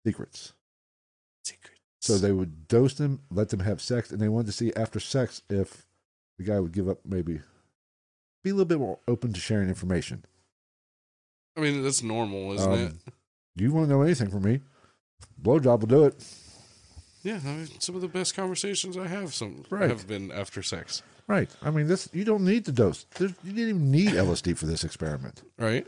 secrets. 0.06 0.54
Secret. 1.44 1.78
So 2.02 2.18
they 2.18 2.32
would 2.32 2.68
dose 2.68 2.94
them, 2.94 3.22
let 3.30 3.50
them 3.50 3.60
have 3.60 3.82
sex, 3.82 4.12
and 4.12 4.20
they 4.22 4.30
wanted 4.30 4.48
to 4.48 4.54
see 4.54 4.74
after 4.76 5.00
sex 5.00 5.42
if 5.50 5.86
the 6.38 6.46
guy 6.46 6.60
would 6.60 6.72
give 6.72 6.88
up, 6.88 7.00
maybe 7.06 7.42
be 8.44 8.50
a 8.50 8.54
little 8.54 8.66
bit 8.66 8.80
more 8.80 9.00
open 9.08 9.34
to 9.34 9.40
sharing 9.40 9.68
information. 9.68 10.24
I 11.58 11.62
mean, 11.62 11.84
that's 11.84 12.02
normal, 12.02 12.54
isn't 12.54 12.72
Um, 12.72 12.80
it? 12.80 12.94
You 13.56 13.74
want 13.74 13.90
to 13.90 13.94
know 13.94 14.02
anything 14.02 14.30
from 14.30 14.44
me? 14.44 14.62
Blowjob 15.42 15.82
will 15.82 15.88
do 15.88 16.04
it. 16.06 16.24
Yeah, 17.24 17.40
I 17.44 17.48
mean, 17.48 17.68
some 17.80 17.96
of 17.96 18.02
the 18.02 18.08
best 18.08 18.36
conversations 18.36 18.96
I 18.98 19.08
have 19.08 19.34
some 19.34 19.66
Right. 19.70 19.90
have 19.90 20.08
been 20.08 20.32
after 20.32 20.64
sex. 20.64 21.04
Right. 21.28 21.50
I 21.62 21.70
mean, 21.70 21.88
this 21.88 22.10
you 22.14 22.24
don't 22.24 22.46
need 22.46 22.66
the 22.66 22.72
dose. 22.72 23.06
There's, 23.16 23.34
you 23.44 23.52
didn't 23.54 23.70
even 23.70 23.92
need 23.92 24.10
LSD 24.10 24.58
for 24.58 24.66
this 24.66 24.84
experiment. 24.84 25.44
Right 25.58 25.86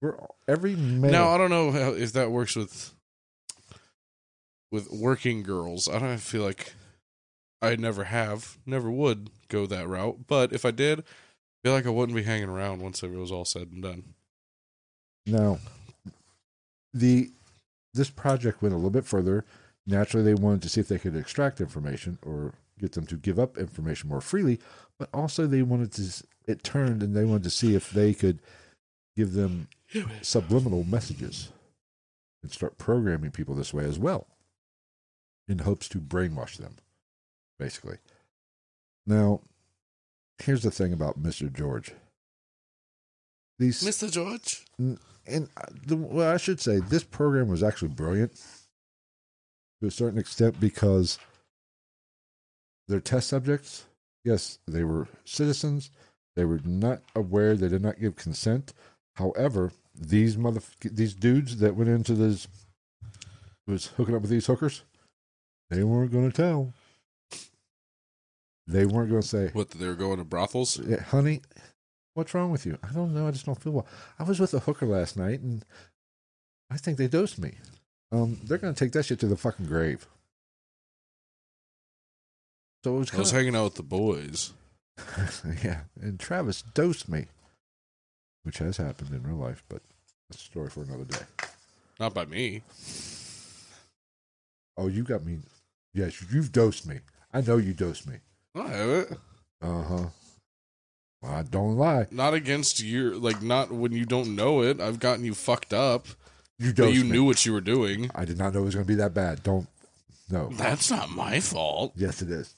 We're 0.00 0.16
every 0.48 0.74
male. 0.76 1.10
now, 1.12 1.28
I 1.28 1.38
don't 1.38 1.50
know 1.50 1.70
how, 1.70 1.90
if 1.92 2.12
that 2.14 2.30
works 2.30 2.56
with 2.56 2.92
with 4.72 4.90
working 4.90 5.42
girls. 5.42 5.88
I 5.88 5.98
don't 5.98 6.18
feel 6.18 6.42
like 6.42 6.74
I 7.62 7.76
never 7.76 8.04
have, 8.04 8.58
never 8.66 8.90
would 8.90 9.30
go 9.48 9.66
that 9.66 9.86
route. 9.88 10.26
But 10.26 10.52
if 10.52 10.64
I 10.64 10.70
did, 10.72 11.00
I 11.00 11.04
feel 11.64 11.72
like 11.72 11.86
I 11.86 11.90
wouldn't 11.90 12.16
be 12.16 12.24
hanging 12.24 12.48
around 12.48 12.80
once 12.82 13.02
it 13.02 13.10
was 13.12 13.30
all 13.30 13.44
said 13.44 13.68
and 13.72 13.82
done. 13.82 14.14
Now, 15.26 15.58
the 16.92 17.30
this 17.94 18.10
project 18.10 18.62
went 18.62 18.72
a 18.74 18.76
little 18.76 18.90
bit 18.90 19.04
further. 19.06 19.44
Naturally, 19.86 20.24
they 20.24 20.34
wanted 20.34 20.62
to 20.62 20.68
see 20.68 20.80
if 20.80 20.88
they 20.88 20.98
could 20.98 21.16
extract 21.16 21.60
information 21.60 22.18
or 22.22 22.54
get 22.78 22.92
them 22.92 23.06
to 23.06 23.16
give 23.16 23.38
up 23.38 23.56
information 23.56 24.08
more 24.08 24.20
freely, 24.20 24.58
but 24.98 25.08
also 25.14 25.46
they 25.46 25.62
wanted 25.62 25.92
to. 25.92 26.24
It 26.46 26.62
turned, 26.62 27.02
and 27.02 27.14
they 27.14 27.24
wanted 27.24 27.44
to 27.44 27.50
see 27.50 27.74
if 27.74 27.90
they 27.90 28.12
could 28.12 28.40
give 29.16 29.32
them 29.32 29.68
subliminal 30.22 30.84
messages 30.84 31.50
and 32.42 32.50
start 32.50 32.78
programming 32.78 33.30
people 33.30 33.54
this 33.54 33.72
way 33.72 33.84
as 33.84 33.98
well, 33.98 34.26
in 35.48 35.60
hopes 35.60 35.88
to 35.88 35.98
brainwash 35.98 36.56
them, 36.56 36.76
basically. 37.58 37.98
Now, 39.06 39.40
here's 40.42 40.62
the 40.62 40.70
thing 40.70 40.92
about 40.92 41.16
Mister 41.16 41.48
George. 41.48 41.92
These 43.58 43.82
Mr. 43.82 44.10
George. 44.10 44.64
and 44.78 44.98
uh, 45.56 45.62
the, 45.86 45.96
well, 45.96 46.32
I 46.32 46.36
should 46.36 46.60
say 46.60 46.78
this 46.78 47.04
program 47.04 47.48
was 47.48 47.62
actually 47.62 47.88
brilliant 47.88 48.38
to 49.86 49.88
a 49.88 49.90
certain 49.90 50.18
extent 50.18 50.58
because 50.58 51.18
their 52.88 53.00
test 53.00 53.28
subjects, 53.28 53.86
yes, 54.24 54.58
they 54.66 54.84
were 54.84 55.08
citizens. 55.24 55.90
They 56.34 56.44
were 56.44 56.60
not 56.64 57.02
aware. 57.14 57.56
They 57.56 57.68
did 57.68 57.82
not 57.82 58.00
give 58.00 58.16
consent. 58.16 58.74
However, 59.14 59.72
these 59.94 60.36
mother 60.36 60.60
these 60.82 61.14
dudes 61.14 61.58
that 61.58 61.76
went 61.76 61.88
into 61.88 62.14
this 62.14 62.48
was 63.66 63.86
hooking 63.86 64.14
up 64.14 64.22
with 64.22 64.30
these 64.30 64.46
hookers. 64.46 64.82
They 65.70 65.82
weren't 65.82 66.12
going 66.12 66.30
to 66.30 66.36
tell. 66.36 66.72
They 68.66 68.84
weren't 68.84 69.10
going 69.10 69.22
to 69.22 69.28
say, 69.28 69.50
What 69.52 69.70
they 69.70 69.86
were 69.86 69.94
going 69.94 70.18
to 70.18 70.24
brothels? 70.24 70.78
yeah, 70.78 71.02
honey, 71.02 71.40
what's 72.14 72.34
wrong 72.34 72.50
with 72.50 72.66
you? 72.66 72.78
I 72.82 72.92
don't 72.92 73.14
know. 73.14 73.26
I 73.26 73.30
just 73.30 73.46
don't 73.46 73.60
feel 73.60 73.72
well. 73.72 73.86
I 74.18 74.24
was 74.24 74.40
with 74.40 74.52
a 74.52 74.60
hooker 74.60 74.86
last 74.86 75.16
night, 75.16 75.40
and 75.40 75.64
I 76.70 76.76
think 76.76 76.98
they 76.98 77.08
dosed 77.08 77.38
me. 77.38 77.54
Um, 78.12 78.38
they're 78.44 78.58
gonna 78.58 78.74
take 78.74 78.92
that 78.92 79.04
shit 79.04 79.20
to 79.20 79.26
the 79.26 79.36
fucking 79.36 79.66
grave. 79.66 80.06
So 82.84 82.96
it 82.96 82.98
was 83.00 83.14
I 83.14 83.18
was 83.18 83.30
hanging 83.32 83.56
out 83.56 83.64
with 83.64 83.74
the 83.74 83.82
boys. 83.82 84.52
yeah. 85.64 85.80
And 86.00 86.20
Travis 86.20 86.62
dosed 86.62 87.08
me, 87.08 87.26
which 88.44 88.58
has 88.58 88.76
happened 88.76 89.12
in 89.12 89.22
real 89.24 89.36
life, 89.36 89.64
but 89.68 89.82
that's 90.28 90.42
a 90.42 90.44
story 90.44 90.70
for 90.70 90.82
another 90.82 91.04
day. 91.04 91.24
Not 91.98 92.14
by 92.14 92.26
me. 92.26 92.62
Oh, 94.76 94.88
you 94.88 95.02
got 95.02 95.24
me. 95.24 95.38
Yes, 95.94 96.22
you've 96.30 96.52
dosed 96.52 96.86
me. 96.86 97.00
I 97.32 97.40
know 97.40 97.56
you 97.56 97.72
dosed 97.72 98.06
me. 98.08 98.16
I 98.54 98.68
have 98.68 98.88
it. 98.88 99.12
Uh 99.62 99.82
huh. 99.82 100.06
I 101.22 101.42
don't 101.42 101.76
lie. 101.76 102.06
Not 102.10 102.34
against 102.34 102.82
your 102.82 103.16
like 103.16 103.42
not 103.42 103.72
when 103.72 103.92
you 103.92 104.04
don't 104.04 104.36
know 104.36 104.62
it. 104.62 104.80
I've 104.80 105.00
gotten 105.00 105.24
you 105.24 105.34
fucked 105.34 105.72
up. 105.72 106.06
You 106.58 106.72
But 106.72 106.92
you 106.92 107.04
me. 107.04 107.10
knew 107.10 107.24
what 107.24 107.44
you 107.44 107.52
were 107.52 107.60
doing. 107.60 108.10
I 108.14 108.24
did 108.24 108.38
not 108.38 108.54
know 108.54 108.60
it 108.60 108.64
was 108.64 108.74
going 108.74 108.86
to 108.86 108.88
be 108.88 108.96
that 108.96 109.14
bad. 109.14 109.42
Don't. 109.42 109.68
No. 110.30 110.48
That's 110.52 110.90
not 110.90 111.10
my 111.10 111.40
fault. 111.40 111.92
Yes, 111.96 112.22
it 112.22 112.30
is. 112.30 112.54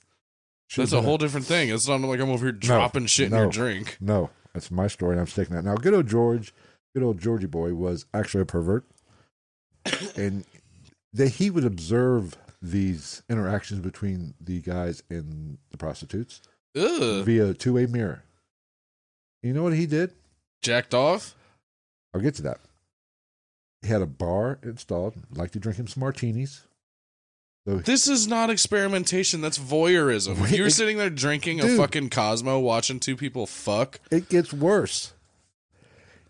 That's 0.76 0.90
Should've 0.90 0.92
a 0.92 1.02
whole 1.02 1.18
different 1.18 1.46
thing. 1.46 1.68
It's 1.70 1.88
not 1.88 2.00
like 2.00 2.20
I'm 2.20 2.30
over 2.30 2.46
here 2.46 2.52
dropping 2.52 3.06
shit 3.06 3.26
in 3.26 3.32
no. 3.32 3.42
your 3.42 3.50
drink. 3.50 3.96
No, 4.00 4.30
that's 4.54 4.70
my 4.70 4.86
story, 4.86 5.12
and 5.12 5.20
I'm 5.20 5.26
sticking 5.26 5.56
that. 5.56 5.64
Now, 5.64 5.74
good 5.74 5.94
old 5.94 6.06
George, 6.06 6.54
good 6.94 7.02
old 7.02 7.18
Georgie 7.18 7.46
boy 7.46 7.74
was 7.74 8.06
actually 8.14 8.42
a 8.42 8.46
pervert, 8.46 8.84
and 10.16 10.44
they, 11.12 11.28
he 11.28 11.50
would 11.50 11.64
observe 11.64 12.36
these 12.60 13.22
interactions 13.28 13.80
between 13.80 14.34
the 14.40 14.60
guys 14.60 15.02
and 15.10 15.58
the 15.70 15.78
prostitutes 15.78 16.40
Ugh. 16.76 17.24
via 17.24 17.46
a 17.48 17.54
two-way 17.54 17.86
mirror. 17.86 18.22
You 19.42 19.52
know 19.52 19.62
what 19.62 19.74
he 19.74 19.86
did? 19.86 20.12
Jacked 20.62 20.94
off? 20.94 21.34
I'll 22.14 22.20
get 22.20 22.34
to 22.36 22.42
that. 22.42 22.58
He 23.82 23.88
had 23.88 24.02
a 24.02 24.06
bar 24.06 24.58
installed. 24.62 25.14
Like 25.34 25.50
to 25.52 25.58
drink 25.58 25.78
him 25.78 25.86
some 25.86 26.00
martinis. 26.00 26.62
So 27.66 27.76
This 27.78 28.08
is 28.08 28.26
not 28.26 28.50
experimentation. 28.50 29.40
That's 29.40 29.58
voyeurism. 29.58 30.40
Wait, 30.40 30.52
You're 30.52 30.68
it- 30.68 30.72
sitting 30.72 30.96
there 30.96 31.10
drinking 31.10 31.60
a 31.60 31.68
fucking 31.76 32.10
Cosmo, 32.10 32.58
watching 32.58 32.98
two 32.98 33.16
people 33.16 33.46
fuck. 33.46 34.00
it 34.10 34.28
gets 34.28 34.52
worse. 34.52 35.12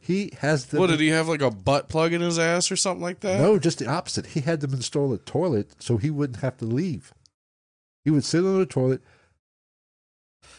He 0.01 0.33
has 0.39 0.67
the 0.67 0.81
What 0.81 0.89
did 0.89 1.01
he 1.01 1.09
have 1.09 1.29
like 1.29 1.43
a 1.43 1.51
butt 1.51 1.89
plug 1.91 2.13
in 2.15 2.23
his 2.23 2.39
ass 2.39 2.71
or 2.73 2.77
something 2.77 3.03
like 3.03 3.21
that? 3.21 3.41
No, 3.41 3.59
just 3.59 3.79
the 3.79 3.87
opposite. 3.87 4.27
He 4.27 4.41
had 4.41 4.61
them 4.61 4.73
install 4.73 5.13
a 5.13 5.19
toilet 5.19 5.73
so 5.79 5.97
he 5.99 6.09
wouldn't 6.11 6.41
have 6.41 6.57
to 6.59 6.65
leave. 6.65 7.13
He 8.05 8.11
would 8.11 8.25
sit 8.25 8.43
on 8.43 8.59
the 8.59 8.65
toilet, 8.65 9.03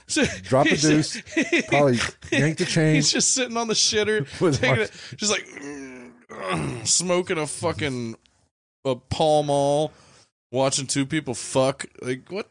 drop 0.43 0.67
a 0.67 0.75
deuce, 0.77 1.19
probably 1.67 1.97
yank 2.31 2.57
the 2.59 2.65
chain. 2.69 2.95
He's 2.95 3.11
just 3.11 3.33
sitting 3.33 3.57
on 3.57 3.67
the 3.67 3.73
shitter, 3.73 4.27
taking 4.59 4.81
it, 4.83 4.91
just 5.17 5.31
like 5.31 5.45
mm, 5.47 5.88
smoking 6.84 7.38
a 7.38 7.47
fucking 7.47 8.15
a 8.86 8.95
Pall 8.95 9.43
Mall, 9.43 9.91
watching 10.51 10.88
two 10.88 11.05
people 11.05 11.34
fuck. 11.34 11.86
Like 12.01 12.32
what? 12.32 12.47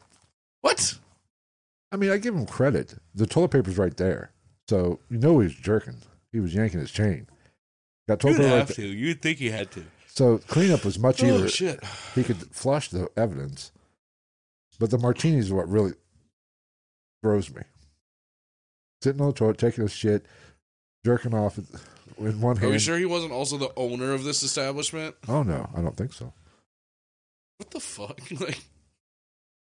What? 0.61 0.95
I 1.91 1.97
mean, 1.97 2.11
I 2.11 2.17
give 2.17 2.35
him 2.35 2.45
credit. 2.45 2.95
The 3.15 3.25
toilet 3.25 3.51
paper's 3.51 3.77
right 3.77 3.95
there, 3.95 4.31
so 4.67 4.99
you 5.09 5.17
know 5.17 5.39
he 5.39 5.47
was 5.47 5.55
jerking. 5.55 5.97
He 6.31 6.39
was 6.39 6.53
yanking 6.53 6.79
his 6.79 6.91
chain. 6.91 7.27
Got 8.07 8.19
toilet 8.19 8.37
paper 8.37 8.55
right 8.55 8.67
there. 8.67 8.75
to. 8.75 8.87
You'd 8.87 9.21
think 9.21 9.39
he 9.39 9.49
had 9.49 9.71
to. 9.71 9.83
So 10.07 10.37
cleanup 10.39 10.83
was 10.85 10.99
much 10.99 11.23
easier. 11.23 11.33
Oh 11.33 11.45
easier. 11.45 11.49
shit! 11.49 11.83
He 12.15 12.23
could 12.23 12.37
flush 12.53 12.89
the 12.89 13.09
evidence, 13.15 13.71
but 14.79 14.91
the 14.91 14.97
martinis 14.97 15.45
is 15.45 15.53
what 15.53 15.69
really 15.69 15.93
throws 17.23 17.53
me. 17.53 17.61
Sitting 19.01 19.21
on 19.21 19.27
the 19.27 19.33
toilet, 19.33 19.57
taking 19.57 19.83
a 19.83 19.89
shit, 19.89 20.25
jerking 21.05 21.33
off 21.33 21.57
in 22.19 22.41
one 22.41 22.55
hand. 22.57 22.69
Are 22.69 22.71
we 22.71 22.79
sure 22.79 22.97
he 22.97 23.05
wasn't 23.05 23.31
also 23.31 23.57
the 23.57 23.71
owner 23.75 24.13
of 24.13 24.23
this 24.23 24.43
establishment? 24.43 25.15
Oh 25.27 25.43
no, 25.43 25.69
I 25.75 25.81
don't 25.81 25.95
think 25.97 26.13
so. 26.13 26.33
What 27.57 27.71
the 27.71 27.79
fuck? 27.79 28.19
Like, 28.39 28.59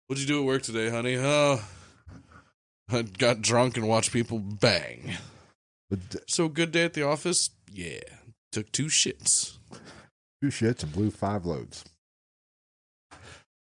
what'd 0.07 0.21
you 0.23 0.27
do 0.27 0.41
at 0.41 0.47
work 0.47 0.63
today, 0.63 0.89
honey? 0.91 1.17
Oh, 1.19 1.63
I 2.91 3.03
got 3.03 3.41
drunk 3.43 3.77
and 3.77 3.87
watched 3.89 4.13
people 4.13 4.39
bang. 4.39 5.13
D- 5.91 6.19
So 6.29 6.49
good 6.49 6.73
day 6.73 6.85
at 6.85 6.95
the 6.95 7.03
office? 7.03 7.51
Yeah. 7.71 8.01
Took 8.51 8.71
two 8.73 8.87
shits. 8.87 9.57
two 10.43 10.49
shits 10.49 10.83
and 10.83 10.93
blew 10.93 11.11
five 11.11 11.45
loads. 11.47 11.85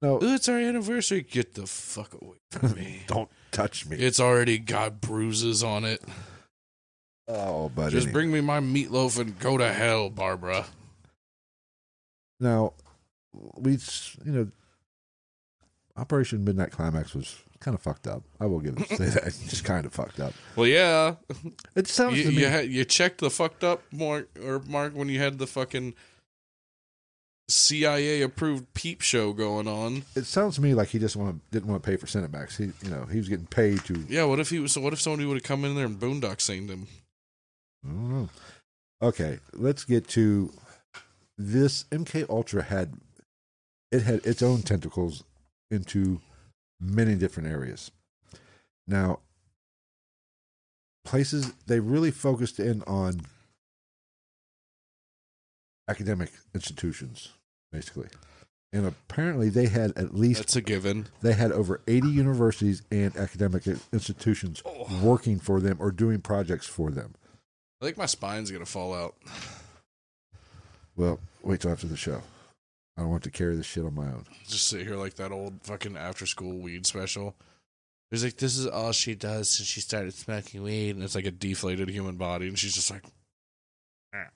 No, 0.02 0.16
Ooh, 0.22 0.34
it's 0.34 0.48
our 0.48 0.58
anniversary. 0.58 1.20
Get 1.22 1.54
the 1.54 1.66
fuck 1.66 2.14
away 2.20 2.38
from 2.50 2.72
me. 2.76 3.02
don't 3.06 3.28
touch 3.52 3.86
me. 3.86 3.96
It's 3.98 4.18
already 4.18 4.58
got 4.58 5.00
bruises 5.00 5.62
on 5.62 5.84
it. 5.84 6.02
Oh, 7.34 7.68
buddy. 7.70 7.92
Just 7.92 8.12
bring 8.12 8.30
me 8.32 8.40
my 8.40 8.60
meatloaf 8.60 9.18
and 9.18 9.38
go 9.38 9.56
to 9.58 9.72
hell, 9.72 10.10
Barbara. 10.10 10.66
now, 12.38 12.72
we, 13.56 13.72
you 14.24 14.32
know, 14.32 14.48
Operation 15.96 16.44
Midnight 16.44 16.70
Climax 16.72 17.14
was 17.14 17.42
kind 17.60 17.74
of 17.74 17.82
fucked 17.82 18.06
up. 18.06 18.22
I 18.40 18.46
will 18.46 18.60
give 18.60 18.78
it 18.78 18.88
say 18.88 19.06
that. 19.06 19.24
Just 19.48 19.64
kind 19.64 19.84
of 19.84 19.92
fucked 19.92 20.18
up. 20.20 20.32
Well, 20.56 20.66
yeah. 20.66 21.16
It 21.74 21.86
sounds 21.88 22.16
You, 22.16 22.24
to 22.24 22.28
me. 22.30 22.36
you, 22.38 22.46
had, 22.46 22.68
you 22.70 22.84
checked 22.84 23.18
the 23.20 23.28
fucked 23.30 23.62
up 23.64 23.82
mark 23.92 24.28
or 24.42 24.60
mark 24.60 24.94
when 24.94 25.08
you 25.08 25.18
had 25.18 25.38
the 25.38 25.46
fucking 25.46 25.94
CIA 27.48 28.22
approved 28.22 28.72
peep 28.74 29.00
show 29.02 29.32
going 29.32 29.66
on. 29.66 30.04
it 30.14 30.24
sounds 30.24 30.54
to 30.54 30.60
me 30.62 30.72
like 30.72 30.88
he 30.88 30.98
just 31.00 31.16
want 31.16 31.42
didn't 31.50 31.68
want 31.68 31.82
to 31.82 31.86
pay 31.90 31.96
for 31.96 32.06
Cinemax. 32.06 32.56
He, 32.56 32.72
you 32.86 32.90
know, 32.94 33.04
he 33.06 33.18
was 33.18 33.28
getting 33.28 33.46
paid 33.46 33.84
to. 33.86 34.06
Yeah, 34.08 34.24
what 34.24 34.38
if 34.38 34.50
he 34.50 34.60
was? 34.60 34.72
So 34.72 34.80
what 34.80 34.92
if 34.92 35.00
somebody 35.00 35.26
would 35.26 35.34
have 35.34 35.42
come 35.42 35.64
in 35.64 35.74
there 35.74 35.84
and 35.86 35.98
boondock 35.98 36.40
singed 36.40 36.70
him? 36.70 36.86
Know. 37.82 38.28
Okay, 39.02 39.38
let's 39.52 39.84
get 39.84 40.08
to 40.08 40.52
this. 41.38 41.84
MK 41.84 42.28
Ultra 42.28 42.62
had 42.62 42.94
it 43.90 44.02
had 44.02 44.24
its 44.26 44.42
own 44.42 44.62
tentacles 44.62 45.24
into 45.70 46.20
many 46.80 47.14
different 47.14 47.48
areas. 47.48 47.90
Now, 48.86 49.20
places 51.04 51.52
they 51.66 51.80
really 51.80 52.10
focused 52.10 52.58
in 52.58 52.82
on 52.82 53.22
academic 55.88 56.30
institutions, 56.54 57.30
basically, 57.72 58.08
and 58.72 58.86
apparently 58.86 59.48
they 59.48 59.66
had 59.66 59.96
at 59.96 60.14
least 60.14 60.40
That's 60.40 60.56
a 60.56 60.60
given. 60.60 61.08
they 61.22 61.32
had 61.32 61.52
over 61.52 61.80
80 61.88 62.08
universities 62.08 62.82
and 62.90 63.16
academic 63.16 63.66
institutions 63.92 64.62
oh. 64.64 64.86
working 65.02 65.38
for 65.38 65.60
them 65.60 65.78
or 65.80 65.90
doing 65.90 66.20
projects 66.20 66.66
for 66.66 66.90
them. 66.90 67.14
I 67.80 67.86
think 67.86 67.96
my 67.96 68.06
spine's 68.06 68.50
gonna 68.50 68.66
fall 68.66 68.94
out. 68.94 69.14
Well, 70.96 71.18
wait 71.42 71.60
till 71.60 71.70
after 71.70 71.86
the 71.86 71.96
show. 71.96 72.22
I 72.96 73.02
don't 73.02 73.10
want 73.10 73.22
to 73.22 73.30
carry 73.30 73.56
this 73.56 73.64
shit 73.64 73.84
on 73.84 73.94
my 73.94 74.04
own. 74.04 74.26
Just 74.46 74.68
sit 74.68 74.86
here 74.86 74.96
like 74.96 75.14
that 75.14 75.32
old 75.32 75.54
fucking 75.62 75.96
after 75.96 76.26
school 76.26 76.58
weed 76.58 76.84
special. 76.84 77.34
He's 78.10 78.24
like, 78.24 78.36
this 78.36 78.58
is 78.58 78.66
all 78.66 78.92
she 78.92 79.14
does 79.14 79.48
since 79.48 79.68
she 79.68 79.80
started 79.80 80.12
smoking 80.12 80.62
weed, 80.62 80.90
and 80.90 81.02
it's 81.02 81.14
like 81.14 81.26
a 81.26 81.30
deflated 81.30 81.88
human 81.88 82.16
body, 82.16 82.48
and 82.48 82.58
she's 82.58 82.74
just 82.74 82.90
like, 82.90 83.04
ah. 84.14 84.28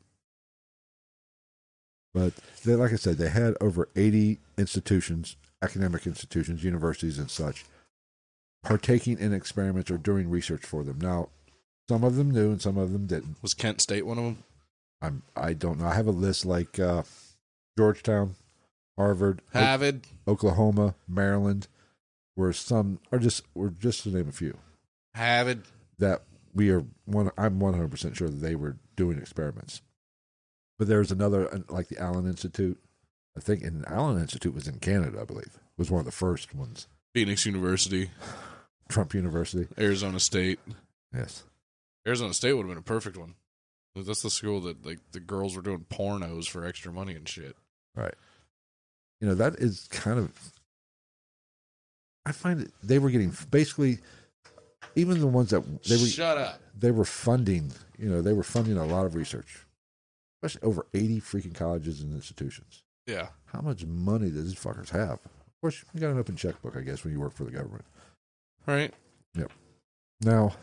But 2.15 2.33
they, 2.65 2.77
like 2.77 2.93
I 2.93 2.97
said, 2.97 3.19
they 3.19 3.29
had 3.29 3.57
over 3.61 3.89
80 3.97 4.39
institutions, 4.57 5.37
academic 5.61 6.07
institutions, 6.07 6.63
universities, 6.63 7.19
and 7.19 7.31
such, 7.31 7.65
partaking 8.63 9.19
in 9.19 9.35
experiments 9.35 9.91
or 9.91 9.99
doing 9.99 10.31
research 10.31 10.65
for 10.65 10.85
them. 10.85 11.01
Now, 11.01 11.29
some 11.89 12.05
of 12.05 12.17
them 12.17 12.31
knew 12.31 12.51
and 12.51 12.63
some 12.63 12.77
of 12.79 12.93
them 12.93 13.07
didn't. 13.07 13.37
was 13.43 13.55
Kent 13.55 13.81
State 13.81 14.07
one 14.07 14.19
of 14.19 14.25
them? 14.25 14.39
I'm, 15.03 15.23
I 15.37 15.53
don't 15.53 15.79
know. 15.81 15.87
I 15.87 15.95
have 15.95 16.07
a 16.07 16.11
list 16.13 16.47
like 16.47 16.79
uh, 16.79 17.03
Georgetown, 17.77 18.37
Harvard, 18.97 19.43
O- 19.55 19.61
Harvard. 19.61 20.03
Oklahoma, 20.27 20.95
Maryland, 21.09 21.69
where 22.37 22.53
some 22.53 23.01
are 23.13 23.19
just, 23.19 23.43
or 23.55 23.69
just 23.69 24.05
to 24.05 24.09
name 24.11 24.29
a 24.29 24.33
few. 24.33 24.57
Harvard. 25.15 25.63
that 25.99 26.23
we 26.55 26.71
are 26.71 26.85
one 27.05 27.31
I'm 27.37 27.59
100% 27.61 28.15
sure 28.17 28.29
that 28.29 28.37
they 28.41 28.55
were 28.55 28.77
doing 28.97 29.19
experiments. 29.19 29.83
But 30.79 30.89
there's 30.89 31.13
another 31.13 31.53
uh, 31.53 31.59
like 31.69 31.89
the 31.89 31.99
Allan 32.01 32.27
Institute. 32.27 32.79
I 33.37 33.41
think 33.41 33.63
and 33.63 33.83
the 33.83 33.93
Allan 33.93 34.21
Institute 34.21 34.55
was 34.55 34.67
in 34.69 34.79
Canada, 34.79 35.19
I 35.21 35.25
believe. 35.25 35.59
Was 35.77 35.91
one 35.91 35.99
of 36.01 36.05
the 36.07 36.13
first 36.13 36.55
ones. 36.55 36.87
Phoenix 37.13 37.45
University. 37.47 38.11
Trump 38.89 39.15
University. 39.15 39.67
Arizona 39.79 40.19
State. 40.21 40.59
Yes. 41.15 41.45
Arizona 42.07 42.35
State 42.35 42.53
would 42.53 42.63
have 42.67 42.71
been 42.71 42.79
a 42.79 42.83
perfect 42.83 43.17
one. 43.17 43.35
That's 43.97 44.23
the 44.23 44.31
school 44.31 44.61
that 44.63 44.85
like 44.85 44.99
the 45.13 45.21
girls 45.21 45.55
were 45.55 45.63
doing 45.63 45.87
pornos 45.89 46.49
for 46.49 46.65
extra 46.65 46.93
money 46.93 47.15
and 47.15 47.29
shit. 47.29 47.57
Right. 47.95 48.15
You 49.21 49.29
know, 49.29 49.35
that 49.37 49.55
is 49.57 49.87
kind 49.91 50.19
of 50.19 50.33
I 52.27 52.33
find 52.33 52.61
it 52.63 52.73
they 52.83 52.99
were 52.99 53.11
getting 53.11 53.33
basically 53.51 53.99
even 54.97 55.21
the 55.21 55.27
ones 55.27 55.51
that 55.51 55.63
they 55.85 55.97
were 55.97 56.07
Shut 56.07 56.39
up. 56.39 56.61
they 56.79 56.91
were 56.91 57.05
funding, 57.05 57.73
you 57.99 58.09
know, 58.09 58.21
they 58.21 58.33
were 58.33 58.43
funding 58.43 58.77
a 58.77 58.85
lot 58.87 59.07
of 59.07 59.15
research. 59.15 59.61
Especially 60.43 60.67
over 60.69 60.87
80 60.93 61.21
freaking 61.21 61.55
colleges 61.55 62.01
and 62.01 62.13
institutions. 62.13 62.83
Yeah. 63.07 63.29
How 63.47 63.61
much 63.61 63.85
money 63.87 64.31
does 64.31 64.45
these 64.45 64.61
fuckers 64.61 64.91
have? 64.91 65.13
Of 65.13 65.61
course, 65.63 65.85
you 65.95 66.01
got 66.01 66.11
an 66.11 66.19
open 66.19 66.37
checkbook, 66.37 66.77
I 66.77 66.81
guess, 66.83 67.03
when 67.05 67.13
you 67.15 67.21
work 67.21 67.33
for 67.33 67.45
the 67.45 67.51
government. 67.51 67.85
Right. 68.67 68.93
Yep. 69.37 69.51
Now, 70.23 70.55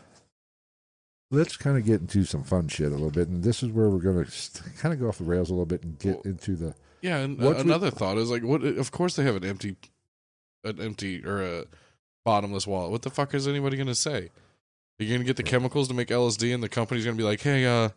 let's 1.32 1.56
kind 1.56 1.76
of 1.76 1.84
get 1.84 2.00
into 2.00 2.24
some 2.24 2.44
fun 2.44 2.68
shit 2.68 2.88
a 2.88 2.90
little 2.90 3.10
bit, 3.10 3.26
and 3.28 3.42
this 3.42 3.62
is 3.64 3.70
where 3.70 3.88
we're 3.88 3.98
going 3.98 4.24
to 4.24 4.62
kind 4.78 4.94
of 4.94 5.00
go 5.00 5.08
off 5.08 5.18
the 5.18 5.24
rails 5.24 5.50
a 5.50 5.54
little 5.54 5.66
bit 5.66 5.82
and 5.82 5.98
get 5.98 6.14
Well- 6.16 6.22
into 6.26 6.54
the. 6.54 6.74
Yeah, 7.00 7.16
and 7.18 7.42
uh, 7.42 7.50
we- 7.50 7.56
another 7.56 7.90
thought 7.90 8.16
is 8.18 8.30
like, 8.30 8.44
what? 8.44 8.62
Of 8.62 8.92
course, 8.92 9.16
they 9.16 9.24
have 9.24 9.34
an 9.34 9.44
empty, 9.44 9.74
an 10.62 10.80
empty 10.80 11.24
or 11.24 11.42
a 11.42 11.64
bottomless 12.24 12.64
wallet. 12.64 12.92
What 12.92 13.02
the 13.02 13.10
fuck 13.10 13.34
is 13.34 13.48
anybody 13.48 13.76
gonna 13.76 13.96
say? 13.96 14.30
You're 15.00 15.16
gonna 15.16 15.24
get 15.24 15.36
the 15.36 15.42
chemicals 15.42 15.88
to 15.88 15.94
make 15.94 16.08
LSD, 16.08 16.54
and 16.54 16.62
the 16.62 16.68
company's 16.68 17.04
gonna 17.04 17.16
be 17.16 17.24
like, 17.24 17.40
"Hey, 17.40 17.66
uh, 17.66 17.88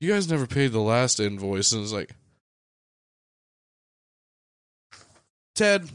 you 0.00 0.10
guys 0.12 0.28
never 0.28 0.44
paid 0.46 0.72
the 0.72 0.80
last 0.80 1.20
invoice," 1.20 1.70
and 1.70 1.84
it's 1.84 1.92
like, 1.92 2.16
Ted, 5.54 5.88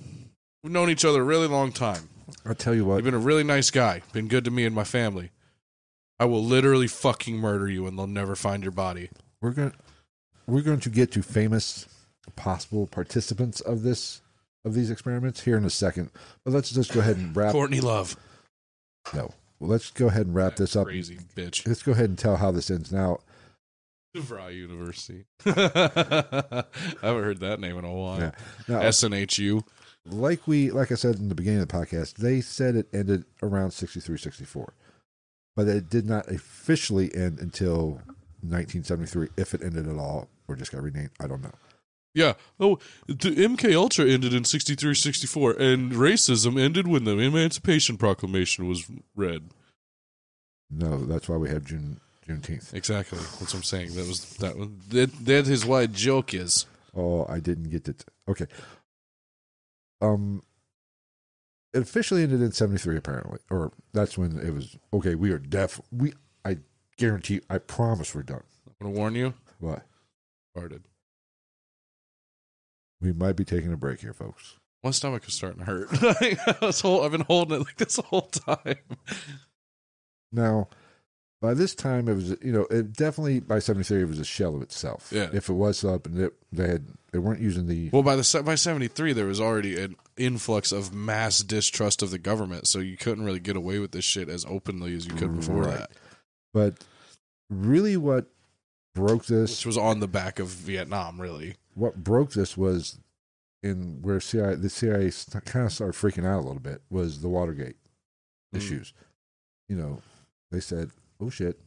we've 0.63 0.71
known 0.71 0.89
each 0.89 1.05
other 1.05 1.21
a 1.21 1.25
really 1.25 1.47
long 1.47 1.71
time. 1.71 2.09
I'll 2.45 2.55
tell 2.55 2.73
you 2.73 2.85
what, 2.85 2.95
You've 2.95 3.05
been 3.05 3.13
a 3.13 3.19
really 3.19 3.43
nice 3.43 3.69
guy. 3.71 4.01
Been 4.13 4.27
good 4.27 4.45
to 4.45 4.51
me 4.51 4.65
and 4.65 4.73
my 4.73 4.83
family. 4.85 5.31
I 6.21 6.25
will 6.25 6.43
literally 6.43 6.85
fucking 6.85 7.35
murder 7.35 7.67
you, 7.67 7.87
and 7.87 7.97
they'll 7.97 8.05
never 8.05 8.35
find 8.35 8.61
your 8.61 8.71
body. 8.71 9.09
we're 9.41 9.53
going 9.53 9.73
we're 10.45 10.61
going 10.61 10.79
to 10.81 10.89
get 10.91 11.11
to 11.13 11.23
famous 11.23 11.87
possible 12.35 12.85
participants 12.85 13.59
of 13.59 13.81
this 13.81 14.21
of 14.63 14.75
these 14.75 14.91
experiments 14.91 15.41
here 15.41 15.57
in 15.57 15.65
a 15.65 15.69
second. 15.71 16.11
But 16.45 16.53
let's 16.53 16.69
just 16.69 16.93
go 16.93 16.99
ahead 16.99 17.17
and 17.17 17.35
wrap. 17.35 17.53
Courtney 17.53 17.81
Love, 17.81 18.15
No, 19.15 19.31
well, 19.59 19.71
let's 19.71 19.89
go 19.89 20.09
ahead 20.09 20.27
and 20.27 20.35
wrap 20.35 20.57
this 20.57 20.75
up. 20.75 20.85
crazy 20.85 21.17
bitch. 21.35 21.67
Let's 21.67 21.81
go 21.81 21.93
ahead 21.93 22.09
and 22.09 22.19
tell 22.19 22.35
how 22.37 22.51
this 22.51 22.69
ends. 22.69 22.91
Now, 22.91 23.17
DeVry 24.15 24.55
University. 24.55 25.25
I 25.47 26.65
haven't 27.01 27.23
heard 27.23 27.39
that 27.39 27.59
name 27.59 27.79
in 27.79 27.85
a 27.85 27.91
while. 27.91 28.19
Yeah. 28.19 28.31
now 28.67 28.81
SNHU. 28.81 29.63
like 30.05 30.47
we 30.47 30.69
like 30.69 30.91
I 30.91 30.95
said 30.95 31.15
in 31.15 31.29
the 31.29 31.35
beginning 31.35 31.61
of 31.61 31.67
the 31.67 31.73
podcast, 31.75 32.17
they 32.17 32.41
said 32.41 32.75
it 32.75 32.89
ended 32.93 33.25
around 33.41 33.71
63, 33.71 34.19
64. 34.19 34.73
But 35.55 35.67
it 35.67 35.89
did 35.89 36.05
not 36.05 36.29
officially 36.29 37.13
end 37.13 37.39
until 37.39 38.01
1973, 38.41 39.29
if 39.37 39.53
it 39.53 39.61
ended 39.63 39.87
at 39.87 39.97
all, 39.97 40.29
or 40.47 40.55
just 40.55 40.71
got 40.71 40.81
renamed. 40.81 41.11
I 41.19 41.27
don't 41.27 41.43
know. 41.43 41.51
Yeah. 42.13 42.33
Oh, 42.59 42.79
the 43.07 43.15
MK 43.15 43.73
Ultra 43.73 44.05
ended 44.05 44.33
in 44.33 44.43
63, 44.43 44.93
64, 44.95 45.51
and 45.53 45.91
racism 45.93 46.59
ended 46.59 46.87
when 46.87 47.05
the 47.05 47.17
Emancipation 47.17 47.97
Proclamation 47.97 48.67
was 48.67 48.89
read. 49.15 49.49
No, 50.69 50.97
that's 51.05 51.27
why 51.29 51.37
we 51.37 51.49
have 51.49 51.65
June 51.65 51.99
Juneteenth. 52.27 52.73
Exactly. 52.73 53.17
That's 53.17 53.41
what 53.41 53.53
I'm 53.55 53.63
saying. 53.63 53.93
That 53.95 54.07
was 54.07 54.25
that. 54.35 54.57
Was, 54.57 54.69
that 54.89 55.25
that 55.25 55.47
is 55.47 55.65
why 55.65 55.85
joke 55.85 56.33
is. 56.33 56.65
Oh, 56.95 57.25
I 57.27 57.39
didn't 57.39 57.69
get 57.69 57.87
it. 57.87 58.05
Okay. 58.27 58.47
Um, 60.01 60.43
it 61.73 61.81
officially 61.81 62.23
ended 62.23 62.41
in 62.41 62.51
'73, 62.51 62.97
apparently, 62.97 63.39
or 63.49 63.71
that's 63.93 64.17
when 64.17 64.37
it 64.39 64.53
was. 64.53 64.77
Okay, 64.93 65.15
we 65.15 65.31
are 65.31 65.39
deaf. 65.39 65.79
We, 65.91 66.13
I 66.43 66.57
guarantee, 66.97 67.41
I 67.49 67.57
promise, 67.59 68.13
we're 68.13 68.23
done. 68.23 68.43
I'm 68.67 68.73
gonna 68.87 68.97
warn 68.97 69.15
you. 69.15 69.33
What? 69.59 69.83
Farted. 70.55 70.81
We 72.99 73.13
might 73.13 73.35
be 73.35 73.45
taking 73.45 73.73
a 73.73 73.77
break 73.77 74.01
here, 74.01 74.13
folks. 74.13 74.57
My 74.83 74.91
stomach 74.91 75.27
is 75.27 75.33
starting 75.33 75.59
to 75.59 75.65
hurt. 75.65 75.89
Hold, 76.81 77.05
I've 77.05 77.11
been 77.11 77.21
holding 77.21 77.61
it 77.61 77.65
like 77.65 77.77
this 77.77 77.95
the 77.95 78.01
whole 78.01 78.21
time. 78.21 78.77
Now, 80.31 80.69
by 81.41 81.53
this 81.53 81.75
time, 81.75 82.07
it 82.07 82.13
was 82.13 82.29
you 82.41 82.51
know 82.51 82.67
it 82.69 82.93
definitely 82.93 83.39
by 83.39 83.59
'73 83.59 84.01
it 84.01 84.07
was 84.07 84.19
a 84.19 84.25
shell 84.25 84.55
of 84.55 84.61
itself. 84.61 85.11
Yeah. 85.11 85.29
If 85.33 85.49
it 85.49 85.53
was 85.53 85.83
up 85.83 86.05
and 86.05 86.19
it, 86.19 86.33
they 86.51 86.67
had 86.67 86.87
they 87.11 87.19
weren't 87.19 87.41
using 87.41 87.67
the 87.67 87.89
Well, 87.91 88.03
by 88.03 88.15
the 88.15 88.43
by 88.45 88.55
seventy 88.55 88.87
three, 88.87 89.13
there 89.13 89.25
was 89.25 89.41
already 89.41 89.79
an 89.81 89.95
influx 90.17 90.71
of 90.71 90.93
mass 90.93 91.39
distrust 91.39 92.01
of 92.01 92.11
the 92.11 92.17
government, 92.19 92.67
so 92.67 92.79
you 92.79 92.97
couldn't 92.97 93.23
really 93.25 93.39
get 93.39 93.55
away 93.55 93.79
with 93.79 93.91
this 93.91 94.05
shit 94.05 94.29
as 94.29 94.45
openly 94.45 94.95
as 94.95 95.05
you 95.05 95.13
could 95.13 95.35
before 95.35 95.63
Right. 95.63 95.77
that, 95.79 95.91
but 96.53 96.83
really 97.49 97.97
what 97.97 98.25
broke 98.93 99.25
this 99.25 99.59
which 99.59 99.65
was 99.65 99.77
on 99.77 99.99
the 99.99 100.07
back 100.07 100.39
of 100.39 100.47
Vietnam. 100.47 101.19
Really, 101.21 101.55
what 101.75 102.03
broke 102.03 102.33
this 102.33 102.57
was 102.57 102.99
in 103.63 104.01
where 104.01 104.19
CIA 104.19 104.55
the 104.55 104.69
CIA 104.69 105.11
kind 105.45 105.65
of 105.67 105.71
started 105.73 105.93
freaking 105.95 106.25
out 106.25 106.39
a 106.39 106.45
little 106.47 106.59
bit 106.61 106.81
was 106.89 107.21
the 107.21 107.29
Watergate 107.29 107.75
Mm. 108.53 108.57
issues. 108.57 108.93
You 109.69 109.77
know, 109.77 110.01
they 110.51 110.59
said, 110.59 110.91
"Oh 111.21 111.29
shit, 111.29 111.59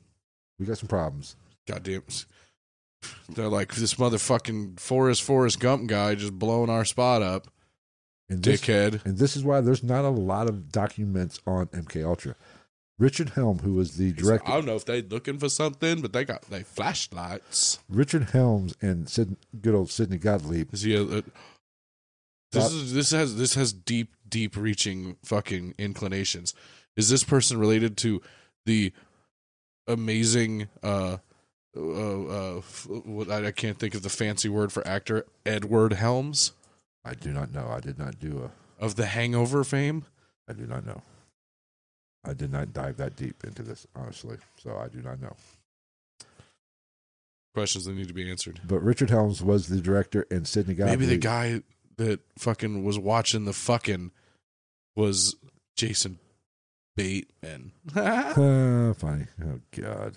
we 0.59 0.66
got 0.66 0.78
some 0.78 0.88
problems." 0.88 1.36
goddamn. 1.66 2.03
They're 3.30 3.49
like 3.49 3.74
this 3.74 3.95
motherfucking 3.95 4.78
Forrest 4.80 5.22
Forrest 5.22 5.61
Gump 5.61 5.86
guy 5.88 6.14
just 6.14 6.38
blowing 6.38 6.68
our 6.70 6.84
spot 6.84 7.22
up, 7.22 7.49
And 8.28 8.42
this, 8.42 8.60
dickhead. 8.60 9.04
and 9.04 9.18
this 9.18 9.36
is 9.36 9.44
why 9.44 9.60
there's 9.60 9.82
not 9.82 10.04
a 10.04 10.08
lot 10.08 10.48
of 10.48 10.72
documents 10.72 11.40
on 11.46 11.66
MK 11.66 12.04
Ultra. 12.04 12.34
Richard 12.98 13.30
Helm, 13.30 13.58
who 13.58 13.74
was 13.74 13.96
the 13.96 14.12
director, 14.12 14.48
I 14.48 14.54
don't 14.54 14.66
know 14.66 14.76
if 14.76 14.84
they're 14.84 15.02
looking 15.02 15.38
for 15.38 15.48
something, 15.48 16.00
but 16.00 16.12
they 16.12 16.24
got 16.24 16.42
they 16.42 16.62
flashlights. 16.62 17.80
Richard 17.88 18.30
Helms 18.30 18.74
and 18.80 19.08
Sid, 19.08 19.36
good 19.60 19.74
old 19.74 19.90
Sidney 19.90 20.16
Gottlieb. 20.16 20.72
Is 20.72 20.82
he 20.82 20.94
a, 20.94 21.02
a- 21.02 21.24
this 22.52 22.72
is 22.72 22.94
this 22.94 23.10
has 23.10 23.36
this 23.36 23.54
has 23.54 23.72
deep 23.72 24.14
deep 24.28 24.56
reaching 24.56 25.16
fucking 25.24 25.74
inclinations. 25.76 26.54
Is 26.96 27.10
this 27.10 27.24
person 27.24 27.58
related 27.58 27.96
to 27.98 28.22
the 28.64 28.92
amazing 29.88 30.68
uh 30.82 31.18
uh, 31.76 31.80
uh 31.80 32.58
f- 32.58 32.86
what 32.88 33.28
I, 33.28 33.48
I 33.48 33.50
can't 33.50 33.78
think 33.78 33.94
of 33.96 34.02
the 34.02 34.08
fancy 34.08 34.48
word 34.48 34.72
for 34.72 34.86
actor 34.86 35.26
Edward 35.44 35.94
Helms 35.94 36.52
I 37.05 37.14
do 37.14 37.32
not 37.32 37.52
know. 37.52 37.68
I 37.68 37.80
did 37.80 37.98
not 37.98 38.18
do 38.18 38.48
a. 38.48 38.82
of 38.84 38.96
the 38.96 39.07
Hangover 39.07 39.64
fame? 39.64 40.05
I 40.48 40.52
do 40.52 40.66
not 40.66 40.86
know. 40.86 41.02
I 42.24 42.32
did 42.32 42.50
not 42.50 42.72
dive 42.72 42.96
that 42.96 43.16
deep 43.16 43.44
into 43.44 43.62
this, 43.62 43.86
honestly. 43.94 44.38
So 44.57 44.76
I 44.76 44.88
do 44.88 45.02
not 45.02 45.20
know. 45.20 45.36
Questions 47.55 47.84
that 47.84 47.94
need 47.94 48.09
to 48.09 48.14
be 48.14 48.28
answered. 48.28 48.61
But 48.66 48.82
Richard 48.82 49.11
Helms 49.11 49.42
was 49.42 49.68
the 49.68 49.80
director, 49.80 50.26
and 50.30 50.46
Sidney 50.48 50.74
Gottlieb. 50.74 50.98
Maybe 50.98 51.07
the 51.14 51.18
guy 51.20 51.62
that 51.98 52.20
fucking 52.38 52.82
was 52.84 52.98
watching 52.98 53.44
the 53.44 53.52
fucking 53.52 54.11
was 54.96 55.36
Jason 55.76 56.18
Bateman. 56.96 57.72
Ah, 57.96 58.92
funny. 58.96 59.26
Oh 59.44 59.61
God. 59.72 60.16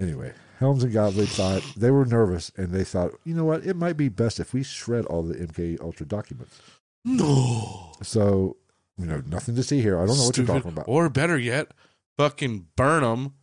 Anyway, 0.00 0.32
Helms 0.58 0.84
and 0.84 0.92
Gottlieb 0.92 1.28
thought 1.28 1.62
they 1.76 1.90
were 1.90 2.04
nervous, 2.04 2.52
and 2.56 2.70
they 2.70 2.84
thought, 2.84 3.12
you 3.24 3.34
know 3.34 3.44
what, 3.44 3.66
it 3.66 3.74
might 3.76 3.96
be 3.96 4.08
best 4.08 4.38
if 4.38 4.52
we 4.52 4.62
shred 4.62 5.04
all 5.06 5.22
the 5.22 5.34
MK 5.34 5.80
Ultra 5.80 6.06
documents. 6.06 6.60
no. 7.04 7.92
So, 8.02 8.56
you 8.96 9.06
know, 9.06 9.22
nothing 9.26 9.56
to 9.56 9.62
see 9.62 9.80
here. 9.80 9.96
I 9.96 10.06
don't 10.06 10.16
know 10.16 10.24
what 10.24 10.34
Stupid. 10.34 10.48
you're 10.48 10.56
talking 10.58 10.72
about. 10.72 10.88
Or 10.88 11.08
better 11.08 11.38
yet, 11.38 11.72
fucking 12.16 12.66
burn 12.76 13.02
them. 13.02 13.34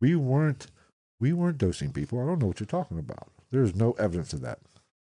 We 0.00 0.14
weren't, 0.16 0.68
we 1.20 1.32
weren't 1.32 1.58
dosing 1.58 1.92
people. 1.92 2.22
I 2.22 2.26
don't 2.26 2.38
know 2.38 2.46
what 2.46 2.60
you're 2.60 2.66
talking 2.66 2.98
about. 2.98 3.28
There's 3.50 3.74
no 3.74 3.92
evidence 3.92 4.32
of 4.32 4.40
that. 4.42 4.60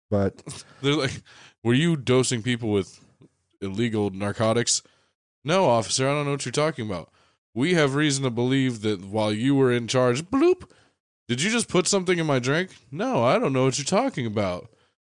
But 0.09 0.43
They're 0.81 0.93
like, 0.95 1.21
were 1.63 1.73
you 1.73 1.95
dosing 1.97 2.41
people 2.41 2.71
with 2.71 2.99
illegal 3.61 4.11
narcotics? 4.11 4.81
No, 5.43 5.65
officer, 5.65 6.07
I 6.07 6.13
don't 6.13 6.25
know 6.25 6.31
what 6.31 6.45
you're 6.45 6.51
talking 6.51 6.85
about. 6.85 7.09
We 7.53 7.73
have 7.75 7.95
reason 7.95 8.23
to 8.23 8.29
believe 8.29 8.81
that 8.81 9.05
while 9.05 9.31
you 9.31 9.55
were 9.55 9.71
in 9.71 9.87
charge, 9.87 10.23
bloop, 10.23 10.69
did 11.27 11.41
you 11.41 11.49
just 11.49 11.67
put 11.67 11.87
something 11.87 12.17
in 12.19 12.25
my 12.25 12.39
drink? 12.39 12.71
No, 12.91 13.23
I 13.23 13.39
don't 13.39 13.53
know 13.53 13.65
what 13.65 13.77
you're 13.77 13.85
talking 13.85 14.25
about. 14.25 14.69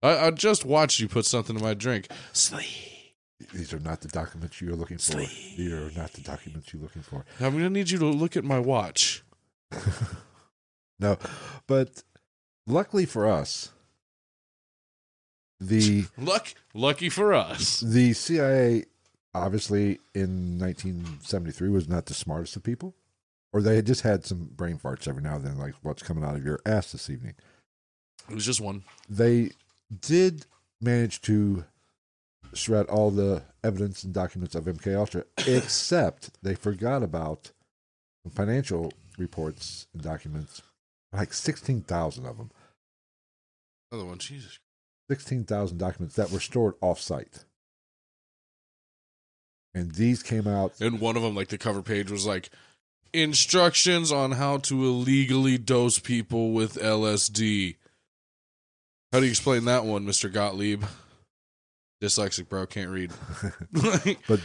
I, 0.02 0.26
I 0.26 0.30
just 0.30 0.64
watched 0.64 1.00
you 1.00 1.08
put 1.08 1.26
something 1.26 1.56
in 1.56 1.62
my 1.62 1.74
drink. 1.74 2.08
Sleep. 2.32 3.14
these 3.52 3.72
are 3.72 3.80
not 3.80 4.00
the 4.00 4.08
documents 4.08 4.60
you're 4.60 4.76
looking 4.76 4.98
for. 4.98 5.16
These 5.16 5.72
are 5.72 5.90
not 5.96 6.12
the 6.12 6.22
documents 6.22 6.72
you're 6.72 6.82
looking 6.82 7.02
for. 7.02 7.24
I'm 7.40 7.52
going 7.52 7.64
to 7.64 7.70
need 7.70 7.90
you 7.90 7.98
to 7.98 8.06
look 8.06 8.36
at 8.36 8.44
my 8.44 8.58
watch. 8.58 9.22
No, 10.98 11.18
but 11.66 12.02
luckily 12.66 13.04
for 13.04 13.26
us, 13.26 13.70
the 15.60 16.06
Luck, 16.18 16.54
lucky 16.74 17.08
for 17.08 17.34
us. 17.34 17.80
the 17.80 18.12
CIA 18.12 18.84
obviously 19.34 19.98
in 20.14 20.58
1973 20.58 21.68
was 21.68 21.88
not 21.88 22.06
the 22.06 22.14
smartest 22.14 22.56
of 22.56 22.62
people, 22.62 22.94
or 23.56 23.62
they 23.62 23.76
had 23.76 23.86
just 23.86 24.02
had 24.02 24.22
some 24.22 24.50
brain 24.54 24.76
farts 24.76 25.08
every 25.08 25.22
now 25.22 25.36
and 25.36 25.44
then, 25.44 25.56
like 25.56 25.72
what's 25.80 26.02
coming 26.02 26.22
out 26.22 26.36
of 26.36 26.44
your 26.44 26.60
ass 26.66 26.92
this 26.92 27.08
evening. 27.08 27.32
It 28.28 28.34
was 28.34 28.44
just 28.44 28.60
one. 28.60 28.84
They 29.08 29.52
did 29.98 30.44
manage 30.78 31.22
to 31.22 31.64
shred 32.52 32.84
all 32.86 33.10
the 33.10 33.44
evidence 33.64 34.04
and 34.04 34.12
documents 34.12 34.54
of 34.54 34.64
MK 34.64 34.94
Ultra, 34.94 35.24
except 35.46 36.32
they 36.42 36.54
forgot 36.54 37.02
about 37.02 37.52
financial 38.30 38.92
reports 39.16 39.86
and 39.94 40.02
documents, 40.02 40.60
like 41.10 41.32
16,000 41.32 42.26
of 42.26 42.36
them. 42.36 42.50
Other 43.90 44.04
one, 44.04 44.18
Jesus. 44.18 44.58
16,000 45.10 45.78
documents 45.78 46.14
that 46.16 46.30
were 46.30 46.40
stored 46.40 46.74
off-site. 46.82 47.46
And 49.74 49.92
these 49.92 50.22
came 50.22 50.46
out 50.46 50.78
And 50.78 51.00
one 51.00 51.16
of 51.16 51.22
them, 51.22 51.34
like 51.34 51.48
the 51.48 51.56
cover 51.56 51.80
page, 51.80 52.10
was 52.10 52.26
like 52.26 52.50
instructions 53.22 54.12
on 54.12 54.32
how 54.32 54.58
to 54.58 54.84
illegally 54.84 55.58
dose 55.58 55.98
people 55.98 56.52
with 56.52 56.74
LSD. 56.74 57.76
How 59.12 59.20
do 59.20 59.24
you 59.26 59.30
explain 59.30 59.64
that 59.64 59.84
one, 59.84 60.04
Mister 60.04 60.28
Gottlieb? 60.28 60.84
Dyslexic, 62.02 62.48
bro, 62.48 62.66
can't 62.66 62.90
read. 62.90 63.12
But 64.28 64.40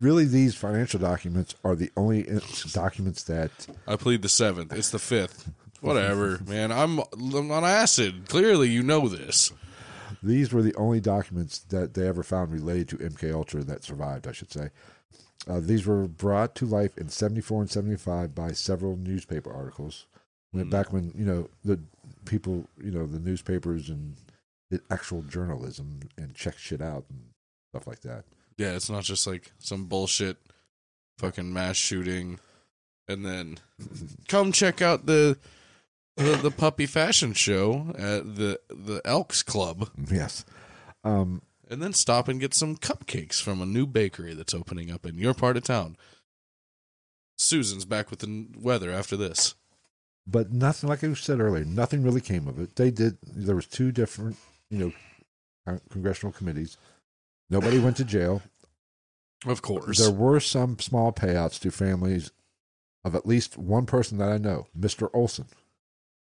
really, 0.00 0.24
these 0.24 0.54
financial 0.54 0.98
documents 1.00 1.54
are 1.64 1.76
the 1.76 1.90
only 1.96 2.26
documents 2.72 3.22
that 3.24 3.50
I 3.86 3.96
plead 3.96 4.22
the 4.22 4.28
seventh. 4.28 4.72
It's 4.72 4.90
the 4.90 4.98
fifth. 4.98 5.50
Whatever, 5.80 6.40
man. 6.46 6.72
I'm, 6.72 7.00
I'm 7.12 7.52
on 7.52 7.64
acid. 7.64 8.28
Clearly, 8.28 8.68
you 8.68 8.82
know 8.82 9.08
this. 9.08 9.52
these 10.22 10.52
were 10.52 10.62
the 10.62 10.74
only 10.74 11.00
documents 11.00 11.60
that 11.68 11.94
they 11.94 12.08
ever 12.08 12.24
found 12.24 12.52
related 12.52 12.88
to 12.88 12.96
MK 12.96 13.32
Ultra 13.32 13.62
that 13.62 13.84
survived. 13.84 14.26
I 14.26 14.32
should 14.32 14.50
say. 14.52 14.70
Uh, 15.48 15.60
these 15.60 15.86
were 15.86 16.06
brought 16.06 16.54
to 16.56 16.66
life 16.66 16.96
in 16.98 17.08
'74 17.08 17.62
and 17.62 17.70
'75 17.70 18.34
by 18.34 18.52
several 18.52 18.96
newspaper 18.96 19.52
articles. 19.52 20.06
When 20.50 20.66
Mm. 20.66 20.70
back 20.70 20.92
when 20.92 21.12
you 21.16 21.24
know 21.24 21.48
the 21.64 21.80
people, 22.24 22.68
you 22.82 22.90
know 22.90 23.06
the 23.06 23.18
newspapers 23.20 23.88
and 23.88 24.16
the 24.70 24.80
actual 24.90 25.22
journalism 25.22 26.00
and 26.18 26.34
check 26.34 26.58
shit 26.58 26.82
out 26.82 27.04
and 27.08 27.20
stuff 27.72 27.86
like 27.86 28.00
that. 28.00 28.24
Yeah, 28.58 28.72
it's 28.74 28.90
not 28.90 29.04
just 29.04 29.26
like 29.26 29.52
some 29.58 29.86
bullshit 29.86 30.36
fucking 31.18 31.52
mass 31.52 31.76
shooting 31.76 32.38
and 33.08 33.24
then 33.24 33.58
come 34.28 34.52
check 34.52 34.82
out 34.82 35.06
the 35.06 35.38
the, 36.16 36.36
the 36.42 36.50
puppy 36.50 36.86
fashion 36.86 37.32
show 37.32 37.94
at 37.96 38.36
the 38.36 38.60
the 38.68 39.00
Elks 39.04 39.42
Club 39.42 39.88
Yes. 40.10 40.44
Um, 41.04 41.42
and 41.70 41.82
then 41.82 41.92
stop 41.92 42.28
and 42.28 42.40
get 42.40 42.54
some 42.54 42.76
cupcakes 42.76 43.40
from 43.40 43.60
a 43.60 43.66
new 43.66 43.86
bakery 43.86 44.34
that's 44.34 44.54
opening 44.54 44.90
up 44.90 45.04
in 45.06 45.18
your 45.18 45.34
part 45.34 45.56
of 45.56 45.64
town. 45.64 45.96
Susan's 47.36 47.84
back 47.84 48.10
with 48.10 48.20
the 48.20 48.48
weather 48.58 48.90
after 48.90 49.16
this. 49.16 49.54
but 50.26 50.52
nothing 50.52 50.88
like 50.88 51.02
I 51.04 51.12
said 51.14 51.40
earlier, 51.40 51.64
nothing 51.64 52.02
really 52.02 52.20
came 52.20 52.48
of 52.48 52.58
it. 52.60 52.76
They 52.76 52.90
did. 52.90 53.18
There 53.22 53.56
was 53.56 53.66
two 53.66 53.92
different, 53.92 54.36
you 54.70 54.92
know, 55.66 55.80
congressional 55.90 56.32
committees. 56.32 56.76
Nobody 57.48 57.78
went 57.78 57.96
to 57.98 58.04
jail. 58.04 58.42
Of 59.46 59.62
course. 59.62 59.98
There 59.98 60.10
were 60.10 60.40
some 60.40 60.78
small 60.80 61.12
payouts 61.12 61.60
to 61.60 61.70
families 61.70 62.32
of 63.04 63.14
at 63.14 63.24
least 63.26 63.56
one 63.56 63.86
person 63.86 64.18
that 64.18 64.30
I 64.30 64.36
know, 64.38 64.66
Mr. 64.78 65.08
Olson. 65.14 65.46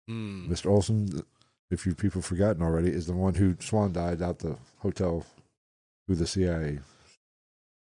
Hmm. 0.06 0.52
Mr. 0.52 0.66
Olson 0.70 1.24
if 1.70 1.86
you 1.86 1.94
people 1.94 2.22
forgotten 2.22 2.62
already, 2.62 2.90
is 2.90 3.06
the 3.06 3.12
one 3.12 3.34
who 3.34 3.56
Swan 3.60 3.92
died 3.92 4.22
out 4.22 4.38
the 4.40 4.56
hotel 4.78 5.24
with 6.08 6.18
the 6.18 6.26
CIA. 6.26 6.78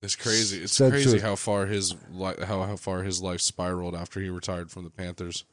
It's 0.02 0.14
crazy. 0.14 0.62
It's 0.62 0.72
Said 0.74 0.92
crazy 0.92 1.18
to- 1.18 1.24
how 1.24 1.36
far 1.36 1.66
his 1.66 1.94
li- 2.12 2.34
how 2.46 2.62
how 2.64 2.76
far 2.76 3.02
his 3.02 3.20
life 3.22 3.40
spiraled 3.40 3.94
after 3.94 4.20
he 4.20 4.28
retired 4.28 4.70
from 4.70 4.84
the 4.84 4.90
Panthers. 4.90 5.44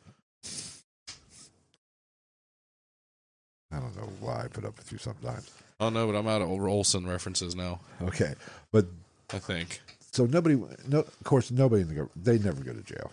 I 3.72 3.80
don't 3.80 3.96
know 3.96 4.10
why 4.20 4.44
I 4.44 4.48
put 4.48 4.66
up 4.66 4.78
with 4.78 4.92
you 4.92 4.98
sometimes. 5.00 5.50
Oh 5.80 5.90
no, 5.90 6.06
but 6.06 6.16
I'm 6.16 6.28
out 6.28 6.42
of 6.42 6.50
Olson 6.50 7.08
references 7.08 7.56
now. 7.56 7.80
Okay, 8.04 8.34
but 8.72 8.86
I 9.34 9.40
think 9.40 9.82
so 10.12 10.26
nobody, 10.26 10.56
no, 10.88 11.00
of 11.00 11.24
course, 11.24 11.50
nobody 11.50 11.82
in 11.82 11.88
the 11.88 11.96
government, 11.96 12.24
they 12.24 12.38
never 12.38 12.64
go 12.64 12.74
to 12.74 12.82
jail. 12.84 13.12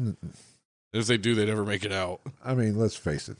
Mm-mm. 0.00 0.16
if 0.94 1.06
they 1.06 1.18
do, 1.18 1.34
they 1.34 1.44
never 1.44 1.64
make 1.64 1.84
it 1.84 1.92
out. 1.92 2.20
I 2.44 2.54
mean, 2.54 2.78
let's 2.78 2.96
face 2.96 3.28
it. 3.28 3.36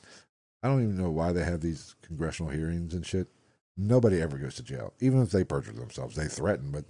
I 0.64 0.68
don't 0.68 0.82
even 0.82 0.96
know 0.96 1.10
why 1.10 1.32
they 1.32 1.44
have 1.44 1.60
these 1.60 1.94
congressional 2.00 2.50
hearings 2.50 2.94
and 2.94 3.04
shit. 3.04 3.28
Nobody 3.76 4.22
ever 4.22 4.38
goes 4.38 4.54
to 4.54 4.62
jail, 4.62 4.94
even 4.98 5.20
if 5.20 5.30
they 5.30 5.44
perjure 5.44 5.72
themselves. 5.72 6.16
They 6.16 6.26
threaten, 6.26 6.70
but 6.70 6.86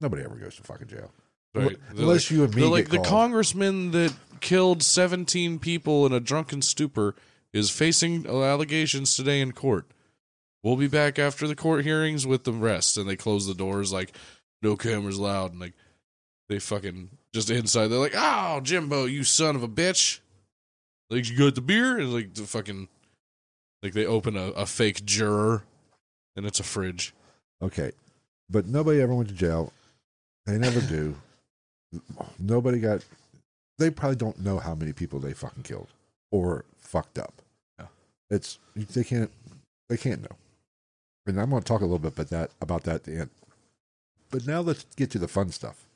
nobody 0.00 0.22
ever 0.22 0.36
goes 0.36 0.54
to 0.56 0.62
fucking 0.62 0.86
jail. 0.86 1.10
Right? 1.56 1.76
Unless 1.90 2.30
like, 2.30 2.36
you 2.36 2.44
and 2.44 2.54
me 2.54 2.62
like 2.64 2.90
the 2.90 2.98
called. 2.98 3.08
congressman 3.08 3.90
that 3.90 4.14
killed 4.40 4.84
17 4.84 5.58
people 5.58 6.06
in 6.06 6.12
a 6.12 6.20
drunken 6.20 6.62
stupor 6.62 7.16
is 7.52 7.68
facing 7.68 8.26
allegations 8.26 9.16
today 9.16 9.40
in 9.40 9.50
court. 9.52 9.86
We'll 10.62 10.76
be 10.76 10.88
back 10.88 11.18
after 11.18 11.48
the 11.48 11.56
court 11.56 11.84
hearings 11.84 12.28
with 12.28 12.44
the 12.44 12.52
rest, 12.52 12.96
and 12.96 13.08
they 13.08 13.16
close 13.16 13.46
the 13.46 13.54
doors 13.54 13.92
like 13.92 14.16
no 14.62 14.76
cameras 14.76 15.18
allowed, 15.18 15.50
and 15.50 15.60
like 15.60 15.74
they 16.48 16.60
fucking 16.60 17.10
just 17.32 17.50
inside. 17.50 17.88
They're 17.88 17.98
like, 17.98 18.14
"Oh, 18.16 18.60
Jimbo, 18.60 19.06
you 19.06 19.24
son 19.24 19.56
of 19.56 19.64
a 19.64 19.68
bitch!" 19.68 20.20
Like 21.14 21.30
you 21.30 21.36
got 21.38 21.54
the 21.54 21.60
beer, 21.60 21.98
and 21.98 22.12
like 22.12 22.34
the 22.34 22.42
fucking 22.42 22.88
like 23.82 23.92
they 23.92 24.06
open 24.06 24.36
a, 24.36 24.48
a 24.50 24.66
fake 24.66 25.04
juror, 25.04 25.62
and 26.36 26.44
it's 26.46 26.60
a 26.60 26.64
fridge. 26.64 27.14
Okay, 27.62 27.92
but 28.50 28.66
nobody 28.66 29.00
ever 29.00 29.14
went 29.14 29.28
to 29.28 29.34
jail. 29.34 29.72
They 30.46 30.58
never 30.58 30.80
do. 30.88 31.14
Nobody 32.38 32.80
got. 32.80 33.04
They 33.78 33.90
probably 33.90 34.16
don't 34.16 34.40
know 34.40 34.58
how 34.58 34.74
many 34.74 34.92
people 34.92 35.18
they 35.18 35.32
fucking 35.32 35.62
killed 35.62 35.88
or 36.30 36.64
fucked 36.80 37.18
up. 37.18 37.32
Yeah. 37.78 37.86
It's 38.30 38.58
they 38.74 39.04
can't 39.04 39.30
they 39.88 39.96
can't 39.96 40.22
know. 40.22 40.36
And 41.26 41.40
I'm 41.40 41.50
going 41.50 41.62
to 41.62 41.66
talk 41.66 41.80
a 41.80 41.84
little 41.84 41.98
bit 41.98 42.12
about 42.12 42.28
that 42.30 42.50
about 42.60 42.84
that 42.84 42.96
at 42.96 43.04
the 43.04 43.18
end. 43.20 43.30
But 44.30 44.46
now 44.46 44.60
let's 44.60 44.84
get 44.96 45.10
to 45.12 45.18
the 45.18 45.28
fun 45.28 45.50
stuff. 45.50 45.86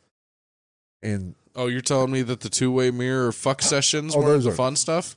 And 1.03 1.35
Oh, 1.59 1.67
you're 1.67 1.81
telling 1.81 2.13
me 2.13 2.23
that 2.23 2.41
the 2.41 2.49
two 2.49 2.71
way 2.71 2.91
mirror 2.93 3.33
fuck 3.33 3.61
sessions 3.63 4.15
Oh, 4.17 4.39
the 4.39 4.53
fun 4.53 4.77
stuff? 4.77 5.17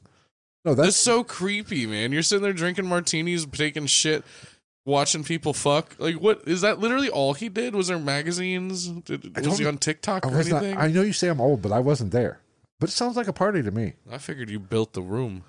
no, 0.66 0.74
That's 0.74 0.88
that's 0.88 0.98
so 0.98 1.24
creepy, 1.24 1.86
man. 1.86 2.12
You're 2.12 2.24
sitting 2.24 2.42
there 2.44 2.52
drinking 2.52 2.88
martinis, 2.88 3.46
taking 3.46 3.86
shit, 3.86 4.24
watching 4.84 5.24
people 5.24 5.54
fuck. 5.54 5.96
Like, 6.00 6.16
what 6.16 6.42
is 6.48 6.62
that? 6.62 6.80
Literally 6.80 7.10
all 7.10 7.34
he 7.36 7.48
did? 7.48 7.76
Was 7.76 7.90
there 7.90 8.00
magazines? 8.00 8.88
Did, 8.88 9.38
was 9.46 9.60
he 9.60 9.66
on 9.68 9.78
TikTok 9.78 10.26
I 10.26 10.30
or 10.32 10.38
was 10.38 10.50
not. 10.50 10.64
anything? 10.64 10.80
I 10.80 10.88
know 10.88 11.04
you 11.04 11.14
say 11.14 11.28
I'm 11.28 11.40
old, 11.40 11.62
but 11.62 11.72
I 11.72 11.80
wasn't 11.80 12.12
there. 12.12 12.40
But 12.80 12.90
it 12.90 12.94
sounds 12.94 13.16
like 13.16 13.28
a 13.28 13.34
party 13.34 13.62
to 13.62 13.70
me. 13.70 13.94
I 14.12 14.18
figured 14.18 14.50
you 14.50 14.60
built 14.60 14.94
the 14.94 15.04
room. 15.04 15.44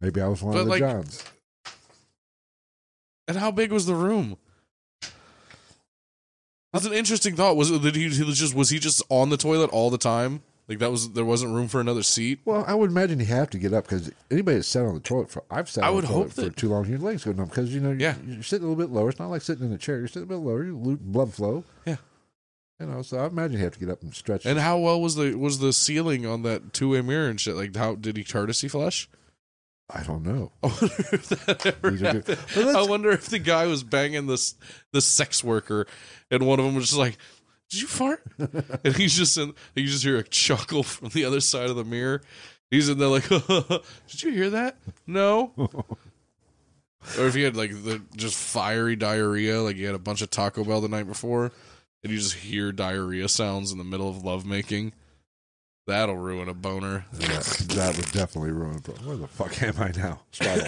Maybe 0.00 0.20
I 0.20 0.26
was 0.26 0.42
one 0.42 0.54
But, 0.54 0.58
of 0.60 0.64
the 0.64 0.70
like- 0.72 0.80
Johns. 0.80 1.24
And 3.28 3.36
how 3.36 3.52
big 3.52 3.70
was 3.70 3.86
the 3.86 3.94
room? 3.94 4.36
That's 6.72 6.86
an 6.86 6.92
interesting 6.92 7.36
thought. 7.36 7.56
Was 7.56 7.70
it 7.70 7.82
that 7.82 7.94
he, 7.96 8.08
he 8.08 8.22
was 8.24 8.38
just 8.38 8.54
was 8.54 8.70
he 8.70 8.78
just 8.78 9.02
on 9.08 9.28
the 9.28 9.36
toilet 9.36 9.70
all 9.70 9.90
the 9.90 9.98
time? 9.98 10.42
Like 10.68 10.78
that 10.78 10.90
was 10.90 11.10
there 11.10 11.24
wasn't 11.24 11.52
room 11.54 11.68
for 11.68 11.80
another 11.80 12.02
seat. 12.02 12.40
Well, 12.44 12.64
I 12.66 12.74
would 12.74 12.90
imagine 12.90 13.18
you 13.20 13.26
have 13.26 13.50
to 13.50 13.58
get 13.58 13.72
up 13.74 13.84
because 13.84 14.10
anybody 14.30 14.56
that's 14.58 14.68
sat 14.68 14.84
on 14.84 14.94
the 14.94 15.00
toilet 15.00 15.30
for 15.30 15.42
I've 15.50 15.68
sat 15.68 15.84
I 15.84 15.88
on 15.88 15.96
would 15.96 16.04
the 16.04 16.08
toilet 16.08 16.22
hope 16.22 16.30
for 16.32 16.40
that- 16.42 16.56
too 16.56 16.68
long. 16.70 16.86
Your 16.88 16.98
legs 16.98 17.24
go 17.24 17.32
numb 17.32 17.48
because 17.48 17.74
you 17.74 17.80
know 17.80 17.90
Yeah. 17.90 18.14
you're, 18.24 18.34
you're 18.36 18.42
sitting 18.42 18.66
a 18.66 18.70
little 18.70 18.82
bit 18.86 18.92
lower. 18.94 19.10
It's 19.10 19.18
not 19.18 19.28
like 19.28 19.42
sitting 19.42 19.66
in 19.66 19.72
a 19.72 19.78
chair. 19.78 19.98
You're 19.98 20.08
sitting 20.08 20.22
a 20.22 20.26
bit 20.26 20.36
lower. 20.36 20.64
You 20.64 20.98
blood 21.00 21.34
flow. 21.34 21.64
Yeah. 21.84 21.96
You 22.80 22.86
know, 22.86 23.02
so 23.02 23.18
I 23.18 23.26
imagine 23.26 23.58
you 23.58 23.64
have 23.64 23.74
to 23.74 23.80
get 23.80 23.90
up 23.90 24.02
and 24.02 24.14
stretch. 24.14 24.46
And 24.46 24.58
how 24.58 24.78
well 24.78 25.00
was 25.00 25.14
the 25.16 25.34
was 25.34 25.58
the 25.58 25.72
ceiling 25.72 26.24
on 26.26 26.42
that 26.44 26.72
two 26.72 26.90
way 26.90 27.02
mirror 27.02 27.28
and 27.28 27.40
shit? 27.40 27.54
Like 27.54 27.76
how 27.76 27.96
did 27.96 28.16
he 28.16 28.24
courtesy 28.24 28.68
flush? 28.68 29.08
I 29.90 30.02
don't 30.04 30.22
know. 30.22 30.52
I 30.62 30.66
wonder 30.68 30.94
if 31.12 31.28
that 31.28 31.66
ever 31.76 31.90
These 31.90 32.00
good- 32.00 32.26
happened. 32.28 32.76
I 32.76 32.82
wonder 32.86 33.10
if 33.10 33.26
the 33.26 33.38
guy 33.38 33.66
was 33.66 33.82
banging 33.84 34.26
this 34.26 34.54
the 34.92 35.00
sex 35.00 35.44
worker, 35.44 35.86
and 36.30 36.46
one 36.46 36.58
of 36.58 36.64
them 36.64 36.74
was 36.74 36.86
just 36.86 36.98
like, 36.98 37.18
"Did 37.70 37.82
you 37.82 37.86
fart?" 37.88 38.22
and 38.38 38.96
he's 38.96 39.16
just 39.16 39.36
in. 39.36 39.52
You 39.74 39.86
just 39.86 40.02
hear 40.04 40.16
a 40.16 40.22
chuckle 40.24 40.82
from 40.82 41.08
the 41.10 41.24
other 41.24 41.40
side 41.40 41.68
of 41.68 41.76
the 41.76 41.84
mirror. 41.84 42.22
He's 42.70 42.88
in 42.88 42.98
there 42.98 43.08
like, 43.08 43.28
"Did 44.08 44.22
you 44.22 44.30
hear 44.32 44.50
that? 44.50 44.76
No." 45.06 45.52
or 47.18 47.26
if 47.26 47.34
he 47.34 47.42
had 47.42 47.56
like 47.56 47.70
the 47.70 48.00
just 48.16 48.36
fiery 48.36 48.96
diarrhea, 48.96 49.60
like 49.60 49.76
he 49.76 49.82
had 49.82 49.94
a 49.94 49.98
bunch 49.98 50.22
of 50.22 50.30
Taco 50.30 50.64
Bell 50.64 50.80
the 50.80 50.88
night 50.88 51.06
before, 51.06 51.50
and 52.02 52.12
you 52.12 52.18
just 52.18 52.34
hear 52.34 52.72
diarrhea 52.72 53.28
sounds 53.28 53.72
in 53.72 53.78
the 53.78 53.84
middle 53.84 54.08
of 54.08 54.24
lovemaking. 54.24 54.92
That'll 55.86 56.16
ruin 56.16 56.48
a 56.48 56.54
boner. 56.54 57.06
that, 57.12 57.44
that 57.70 57.96
would 57.96 58.12
definitely 58.12 58.52
ruin 58.52 58.76
it. 58.76 59.02
Where 59.04 59.16
the 59.16 59.26
fuck 59.26 59.60
am 59.62 59.74
I 59.78 59.90
now? 59.96 60.20
Swaddle. 60.32 60.66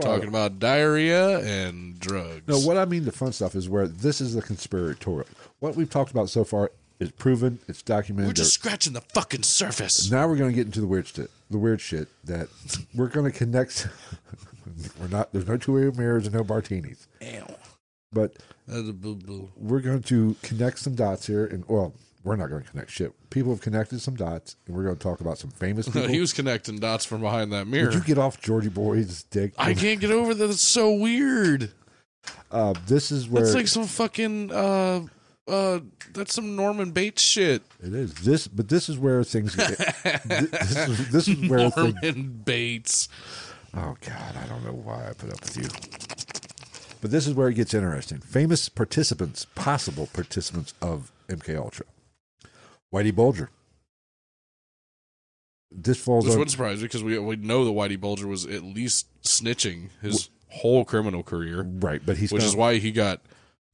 Talking 0.00 0.28
about 0.28 0.60
diarrhea 0.60 1.40
and 1.40 1.98
drugs. 1.98 2.46
No, 2.46 2.60
what 2.60 2.76
I 2.76 2.84
mean 2.84 3.04
the 3.04 3.12
fun 3.12 3.32
stuff 3.32 3.56
is 3.56 3.68
where 3.68 3.88
this 3.88 4.20
is 4.20 4.34
the 4.34 4.42
conspiratorial. 4.42 5.26
What 5.58 5.74
we've 5.74 5.90
talked 5.90 6.12
about 6.12 6.30
so 6.30 6.44
far 6.44 6.70
is 7.00 7.10
proven. 7.10 7.58
It's 7.66 7.82
documented. 7.82 8.28
We're 8.28 8.34
just 8.34 8.54
scratching 8.54 8.92
the 8.92 9.00
fucking 9.00 9.42
surface. 9.42 10.08
Now 10.10 10.28
we're 10.28 10.36
going 10.36 10.50
to 10.50 10.56
get 10.56 10.66
into 10.66 10.80
the 10.80 10.86
weird 10.86 11.08
shit. 11.08 11.30
The 11.50 11.58
weird 11.58 11.80
shit 11.80 12.08
that 12.24 12.48
we're 12.94 13.08
going 13.08 13.30
to 13.30 13.36
connect. 13.36 13.88
we're 15.00 15.08
not. 15.08 15.32
There's 15.32 15.48
no 15.48 15.56
two-way 15.56 15.90
mirrors 15.96 16.26
and 16.26 16.34
no 16.34 16.44
martinis, 16.44 17.08
but 18.12 18.36
we're 18.68 19.80
going 19.80 20.02
to 20.02 20.36
connect 20.42 20.78
some 20.78 20.94
dots 20.94 21.26
here. 21.26 21.44
And 21.44 21.64
well, 21.66 21.92
we're 22.24 22.36
not 22.36 22.48
going 22.48 22.62
to 22.62 22.70
connect 22.70 22.90
shit. 22.90 23.12
People 23.30 23.52
have 23.52 23.60
connected 23.60 24.00
some 24.00 24.16
dots, 24.16 24.56
and 24.66 24.74
we're 24.74 24.82
going 24.82 24.96
to 24.96 25.02
talk 25.02 25.20
about 25.20 25.38
some 25.38 25.50
famous 25.50 25.86
people. 25.90 26.08
he 26.08 26.20
was 26.20 26.32
connecting 26.32 26.78
dots 26.78 27.04
from 27.04 27.20
behind 27.20 27.52
that 27.52 27.66
mirror. 27.66 27.86
Would 27.86 27.94
you 27.94 28.00
get 28.00 28.18
off 28.18 28.40
Georgie 28.40 28.70
Boy's 28.70 29.22
dick? 29.24 29.52
I 29.58 29.74
can't 29.74 30.00
get 30.00 30.10
over 30.10 30.34
that. 30.34 30.50
It's 30.50 30.60
so 30.60 30.92
weird. 30.92 31.70
Uh, 32.50 32.72
this 32.86 33.12
is 33.12 33.28
where 33.28 33.42
That's 33.42 33.54
like 33.54 33.68
some 33.68 33.84
fucking 33.84 34.50
uh 34.50 35.02
uh 35.46 35.80
that's 36.14 36.32
some 36.32 36.56
Norman 36.56 36.92
Bates 36.92 37.20
shit. 37.20 37.62
it 37.82 37.92
is. 37.92 38.14
This, 38.14 38.48
but 38.48 38.68
this 38.70 38.88
is 38.88 38.96
where 38.96 39.22
things. 39.24 39.54
Get, 39.54 39.76
this, 40.24 40.76
is, 40.76 41.10
this 41.10 41.28
is 41.28 41.50
where 41.50 41.68
things. 41.68 41.94
Norman 42.02 42.42
Bates. 42.44 43.08
Oh 43.74 43.96
God, 44.00 44.36
I 44.42 44.46
don't 44.46 44.64
know 44.64 44.72
why 44.72 45.06
I 45.08 45.12
put 45.12 45.32
up 45.32 45.40
with 45.42 45.56
you. 45.58 45.68
But 47.02 47.10
this 47.10 47.26
is 47.26 47.34
where 47.34 47.48
it 47.48 47.54
gets 47.54 47.74
interesting. 47.74 48.20
Famous 48.20 48.70
participants, 48.70 49.46
possible 49.54 50.08
participants 50.12 50.72
of 50.80 51.12
MK 51.28 51.58
Ultra. 51.58 51.84
Whitey 52.94 53.14
Bulger. 53.14 53.50
This 55.72 56.00
falls 56.00 56.24
Which 56.24 56.32
on 56.32 56.38
wouldn't 56.38 56.52
surprise 56.52 56.78
me 56.78 56.84
because 56.84 57.02
we 57.02 57.18
we 57.18 57.34
know 57.34 57.64
that 57.64 57.72
Whitey 57.72 58.00
Bulger 58.00 58.28
was 58.28 58.46
at 58.46 58.62
least 58.62 59.08
snitching 59.22 59.88
his 60.00 60.30
whole 60.48 60.84
criminal 60.84 61.24
career, 61.24 61.62
right, 61.62 62.00
but 62.04 62.18
he's 62.18 62.30
which 62.30 62.44
is 62.44 62.54
why 62.54 62.76
he 62.76 62.92
got 62.92 63.20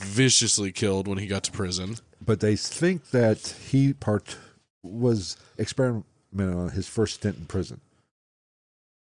viciously 0.01 0.73
killed 0.73 1.07
when 1.07 1.18
he 1.18 1.27
got 1.27 1.45
to 1.45 1.53
prison. 1.53 1.97
But 2.25 2.41
they 2.41 2.57
think 2.57 3.11
that 3.11 3.55
he 3.68 3.93
part 3.93 4.39
was 4.83 5.37
experimenting 5.59 6.05
on 6.33 6.71
his 6.71 6.89
first 6.89 7.16
stint 7.16 7.37
in 7.37 7.45
prison 7.45 7.83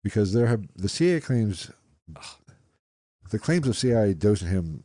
because 0.03 0.33
there 0.33 0.47
have 0.47 0.67
the 0.75 0.89
CIA 0.89 1.21
claims 1.21 1.71
the 3.31 3.39
claims 3.39 3.69
of 3.69 3.77
CIA 3.77 4.15
dosing 4.15 4.49
him. 4.49 4.85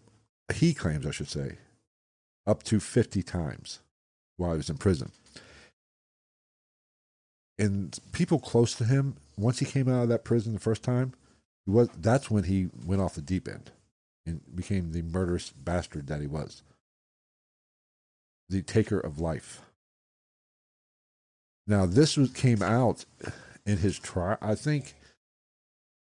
He 0.54 0.74
claims, 0.74 1.08
I 1.08 1.12
should 1.12 1.30
say, 1.30 1.60
up 2.46 2.64
to 2.64 2.82
fifty 2.82 3.24
times 3.24 3.80
while 4.38 4.52
he 4.52 4.58
was 4.58 4.70
in 4.70 4.78
prison. 4.78 5.12
And 7.60 7.98
people 8.12 8.40
close 8.40 8.74
to 8.76 8.86
him, 8.86 9.16
once 9.38 9.60
he 9.60 9.66
came 9.66 9.88
out 9.88 10.04
of 10.04 10.10
that 10.10 10.24
prison 10.24 10.54
the 10.54 10.60
first 10.60 10.84
time, 10.84 11.14
was 11.68 11.90
that's 11.98 12.32
when 12.32 12.46
he 12.46 12.70
went 12.86 13.02
off 13.02 13.14
the 13.14 13.22
deep 13.22 13.48
end 13.48 13.72
and 14.26 14.42
became 14.56 14.92
the 14.92 15.04
murderous 15.04 15.52
bastard 15.52 16.08
that 16.08 16.22
he 16.22 16.28
was 16.28 16.64
the 18.52 18.62
taker 18.62 19.00
of 19.00 19.20
life. 19.20 19.62
Now, 21.66 21.86
this 21.86 22.18
was, 22.18 22.32
came 22.32 22.62
out 22.62 23.06
in 23.66 23.78
his 23.78 23.98
trial. 23.98 24.38
I 24.42 24.56
think 24.56 24.96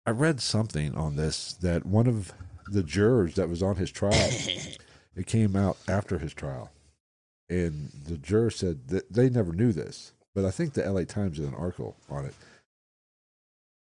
I 0.05 0.11
read 0.11 0.39
something 0.39 0.95
on 0.95 1.15
this 1.15 1.53
that 1.53 1.86
one 1.86 2.07
of 2.07 2.32
the 2.68 2.84
jurors 2.84 3.36
that 3.36 3.49
was 3.49 3.63
on 3.63 3.78
his 3.78 3.91
trial, 3.91 4.13
it 5.15 5.26
came 5.26 5.55
out 5.55 5.78
after 5.88 6.20
his 6.20 6.34
trial. 6.34 6.70
And 7.49 7.89
the 8.05 8.17
juror 8.17 8.49
said 8.49 8.89
that 8.89 9.11
they 9.11 9.29
never 9.29 9.53
knew 9.53 9.71
this, 9.71 10.11
but 10.35 10.43
I 10.45 10.51
think 10.51 10.73
the 10.73 10.89
LA 10.89 11.03
Times 11.05 11.37
did 11.37 11.47
an 11.47 11.55
article 11.55 11.95
on 12.09 12.25
it 12.25 12.33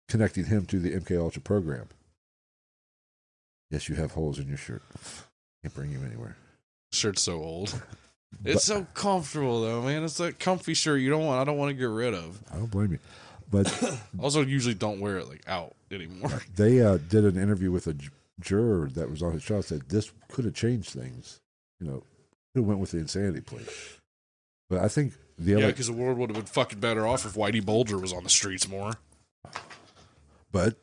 connecting 0.10 0.46
him 0.46 0.66
to 0.68 0.80
the 0.80 0.92
MK 0.92 1.18
Ultra 1.18 1.42
program. 1.42 1.88
Yes, 3.72 3.90
you 3.90 3.96
have 3.96 4.12
holes 4.12 4.38
in 4.38 4.48
your 4.48 4.58
shirt. 4.58 4.84
Can't 5.64 5.74
bring 5.74 5.92
you 5.92 6.02
anywhere. 6.06 6.36
Shirt's 6.92 7.22
so 7.24 7.42
old. 7.42 7.82
It's 8.44 8.64
so 8.64 8.88
comfortable 8.96 9.62
though, 9.62 9.84
man. 9.84 10.04
It's 10.04 10.18
that 10.18 10.40
comfy 10.40 10.74
shirt 10.74 11.02
you 11.02 11.12
don't 11.12 11.24
want. 11.24 11.40
I 11.40 11.44
don't 11.44 11.58
want 11.60 11.70
to 11.70 11.76
get 11.76 11.86
rid 11.86 12.16
of. 12.16 12.42
I 12.52 12.56
don't 12.58 12.72
blame 12.72 12.92
you. 12.94 13.00
But 13.52 13.72
Also, 14.20 14.42
usually 14.42 14.74
don't 14.74 15.00
wear 15.00 15.20
it 15.20 15.30
like 15.30 15.44
out 15.48 15.76
anymore. 15.92 16.42
they 16.56 16.82
uh, 16.82 16.98
did 16.98 17.26
an 17.26 17.38
interview 17.38 17.70
with 17.72 17.86
a 17.86 17.94
j- 17.94 18.10
juror 18.42 18.90
that 18.96 19.08
was 19.12 19.22
on 19.22 19.34
his 19.34 19.44
trial. 19.44 19.62
Said 19.62 19.84
this 19.90 20.12
could 20.30 20.46
have 20.46 20.56
changed 20.56 20.90
things. 20.90 21.42
You 21.80 21.88
know, 21.88 22.04
have 22.56 22.66
went 22.66 22.80
with 22.80 22.92
the 22.92 22.98
insanity 23.00 23.42
plea. 23.42 23.66
But 24.70 24.80
I 24.80 24.88
think 24.88 25.14
the 25.38 25.56
other. 25.56 25.64
Yeah, 25.64 25.70
because 25.72 25.88
the 25.88 25.94
world 25.94 26.18
would 26.18 26.30
have 26.30 26.38
been 26.38 26.46
fucking 26.46 26.80
better 26.80 27.06
off 27.08 27.26
if 27.26 27.34
Whitey 27.34 27.64
Bulger 27.64 27.98
was 27.98 28.14
on 28.14 28.24
the 28.24 28.30
streets 28.30 28.68
more. 28.68 28.94
but 30.52 30.76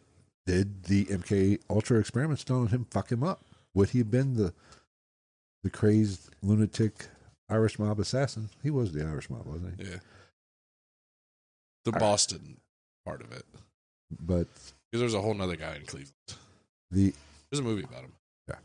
did 0.47 0.85
the 0.85 1.05
MK 1.07 1.61
Ultra 1.69 1.99
experiments 1.99 2.49
on 2.51 2.69
him 2.69 2.87
fuck 2.91 3.11
him 3.13 3.23
up? 3.23 3.43
Would 3.75 3.91
he 3.91 3.99
have 3.99 4.11
been 4.11 4.35
the 4.35 4.53
the 5.63 5.71
crazed 5.71 6.31
lunatic 6.43 7.07
Irish 7.49 7.79
mob 7.79 7.99
assassin? 8.01 8.51
He 8.63 8.71
was 8.71 8.93
the 8.93 9.05
Irish 9.07 9.31
mob, 9.31 9.47
wasn't 9.47 9.81
he? 9.81 9.91
Yeah. 9.91 9.97
The 11.85 11.93
Boston 11.93 12.59
part 13.05 13.23
of 13.23 13.33
it. 13.33 13.45
But 14.11 14.49
Because 14.91 15.01
there's 15.01 15.15
a 15.15 15.21
whole 15.23 15.35
nother 15.35 15.57
guy 15.57 15.77
in 15.77 15.87
Cleveland. 15.87 16.15
the 16.91 17.15
There's 17.51 17.61
a 17.61 17.63
movie 17.63 17.85
about 17.85 18.03
him. 18.03 18.13
Yeah. 18.49 18.57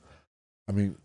I 0.68 0.72
mean, 0.72 0.98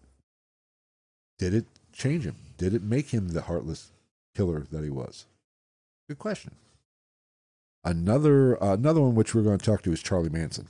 did 1.38 1.54
it 1.54 1.66
change 2.00 2.24
him? 2.24 2.36
Did 2.58 2.74
it 2.74 2.82
make 2.82 3.10
him 3.10 3.28
the 3.28 3.42
heartless 3.42 3.90
killer 4.34 4.66
that 4.72 4.82
he 4.84 4.90
was? 4.90 5.26
Good 6.08 6.18
question. 6.18 6.52
Another 7.84 8.62
uh, 8.62 8.74
another 8.74 9.00
one 9.00 9.14
which 9.14 9.34
we're 9.34 9.42
going 9.42 9.58
to 9.58 9.64
talk 9.64 9.82
to 9.82 9.92
is 9.92 10.02
Charlie 10.02 10.28
Manson. 10.28 10.66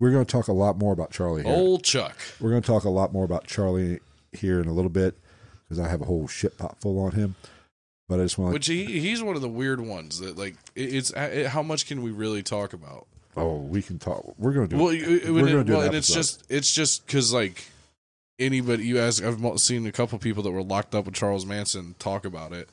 We're 0.00 0.10
going 0.10 0.24
to 0.24 0.30
talk 0.30 0.48
a 0.48 0.52
lot 0.52 0.78
more 0.78 0.92
about 0.92 1.10
Charlie 1.10 1.42
here. 1.42 1.52
Old 1.52 1.84
Chuck. 1.84 2.16
We're 2.40 2.50
going 2.50 2.62
to 2.62 2.66
talk 2.66 2.84
a 2.84 2.90
lot 2.90 3.12
more 3.12 3.24
about 3.24 3.46
Charlie 3.46 4.00
here 4.32 4.60
in 4.60 4.68
a 4.68 4.72
little 4.72 4.90
bit 4.90 5.16
because 5.64 5.78
I 5.84 5.88
have 5.88 6.00
a 6.00 6.04
whole 6.04 6.26
shit 6.26 6.56
pot 6.58 6.80
full 6.80 6.98
on 7.00 7.12
him. 7.12 7.34
But 8.08 8.20
I 8.20 8.22
just 8.24 8.38
want 8.38 8.54
Which 8.54 8.66
he 8.66 8.84
he's 9.00 9.22
one 9.22 9.36
of 9.36 9.42
the 9.42 9.48
weird 9.48 9.80
ones 9.80 10.18
that 10.20 10.38
like 10.38 10.56
it's 10.74 11.10
it, 11.10 11.48
how 11.48 11.62
much 11.62 11.86
can 11.86 12.02
we 12.02 12.10
really 12.10 12.42
talk 12.42 12.72
about? 12.72 13.06
oh 13.36 13.58
we 13.58 13.82
can 13.82 13.98
talk. 13.98 14.34
We're 14.38 14.52
going 14.52 14.68
to 14.68 14.76
do. 14.76 14.82
Well, 14.82 14.92
it- 14.92 15.30
we're 15.30 15.42
going 15.42 15.58
to 15.58 15.64
do 15.64 15.72
well, 15.72 15.82
an 15.82 15.88
and 15.88 15.96
it's 15.96 16.12
just 16.12 16.44
it's 16.48 16.72
just 16.72 17.06
because 17.06 17.32
like 17.32 17.64
anybody 18.38 18.84
you 18.84 18.98
ask, 18.98 19.22
I've 19.24 19.40
seen 19.60 19.86
a 19.86 19.92
couple 19.92 20.18
people 20.18 20.42
that 20.44 20.50
were 20.50 20.62
locked 20.62 20.94
up 20.94 21.06
with 21.06 21.14
Charles 21.14 21.44
Manson 21.46 21.94
talk 21.98 22.24
about 22.24 22.52
it 22.52 22.68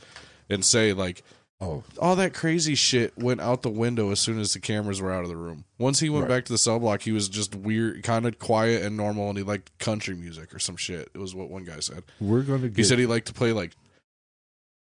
and 0.49 0.63
say 0.63 0.93
like 0.93 1.23
oh 1.61 1.83
all 1.99 2.15
that 2.17 2.33
crazy 2.33 2.75
shit 2.75 3.17
went 3.17 3.39
out 3.41 3.61
the 3.61 3.69
window 3.69 4.11
as 4.11 4.19
soon 4.19 4.39
as 4.39 4.53
the 4.53 4.59
cameras 4.59 5.01
were 5.01 5.11
out 5.11 5.23
of 5.23 5.29
the 5.29 5.37
room. 5.37 5.63
Once 5.77 5.99
he 6.01 6.09
went 6.09 6.23
Right. 6.23 6.35
back 6.37 6.45
to 6.45 6.51
the 6.51 6.57
cell 6.57 6.79
block, 6.79 7.01
he 7.03 7.11
was 7.11 7.29
just 7.29 7.55
weird, 7.55 8.03
kind 8.03 8.25
of 8.25 8.37
quiet 8.39 8.83
and 8.83 8.95
normal, 8.97 9.29
and 9.29 9.37
he 9.37 9.43
liked 9.43 9.77
country 9.79 10.15
music 10.15 10.53
or 10.53 10.59
some 10.59 10.75
shit. 10.75 11.09
It 11.13 11.17
was 11.17 11.33
what 11.33 11.49
one 11.49 11.63
guy 11.63 11.79
said. 11.79 12.03
we're 12.19 12.41
going 12.43 12.61
to. 12.61 12.69
He 12.75 12.83
said 12.83 12.99
he 12.99 13.05
liked 13.05 13.27
to 13.27 13.33
play 13.33 13.53
like 13.53 13.71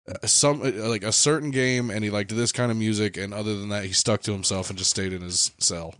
uh, 0.09 0.25
some 0.25 0.61
uh, 0.61 0.71
like 0.89 1.03
a 1.03 1.11
certain 1.11 1.51
game, 1.51 1.89
and 1.91 2.03
he 2.03 2.09
liked 2.09 2.33
this 2.35 2.51
kind 2.51 2.71
of 2.71 2.77
music. 2.77 3.17
And 3.17 3.33
other 3.33 3.55
than 3.57 3.69
that, 3.69 3.83
he 3.85 3.91
stuck 3.93 4.21
to 4.23 4.31
himself 4.31 4.69
and 4.69 4.79
just 4.79 4.89
stayed 4.91 5.13
in 5.13 5.21
his 5.21 5.51
cell. 5.59 5.93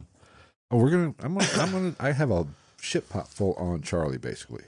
oh, 0.71 0.77
we're 0.77 0.89
going 0.89 1.13
to. 1.13 1.25
I'm 1.25 1.33
going. 1.35 1.45
to 1.45 1.61
I'm 1.61 1.71
going 1.71 1.93
to. 1.95 2.03
I 2.03 2.13
have 2.13 2.31
a 2.31 2.47
shit 2.79 3.09
pot 3.09 3.27
full 3.27 3.53
on 3.55 3.81
Charlie 3.81 4.17
basically. 4.17 4.63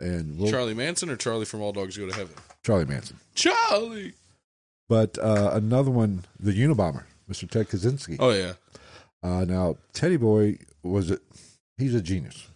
And 0.00 0.38
we'll, 0.38 0.50
Charlie 0.50 0.74
Manson 0.74 1.10
or 1.10 1.16
Charlie 1.16 1.44
from 1.44 1.60
All 1.60 1.72
Dogs 1.72 1.96
Go 1.96 2.08
to 2.08 2.14
Heaven? 2.14 2.34
Charlie 2.64 2.86
Manson. 2.86 3.18
Charlie. 3.34 4.14
But 4.88 5.16
uh, 5.18 5.50
another 5.52 5.90
one, 5.90 6.24
the 6.38 6.52
Unabomber, 6.52 7.04
Mr. 7.30 7.48
Ted 7.48 7.68
Kaczynski. 7.68 8.16
Oh 8.18 8.30
yeah. 8.30 8.54
Uh, 9.22 9.44
now, 9.44 9.76
Teddy 9.92 10.16
Boy 10.16 10.58
was 10.82 11.10
a, 11.10 11.18
he's 11.78 11.94
a 11.94 12.00
genius. 12.02 12.48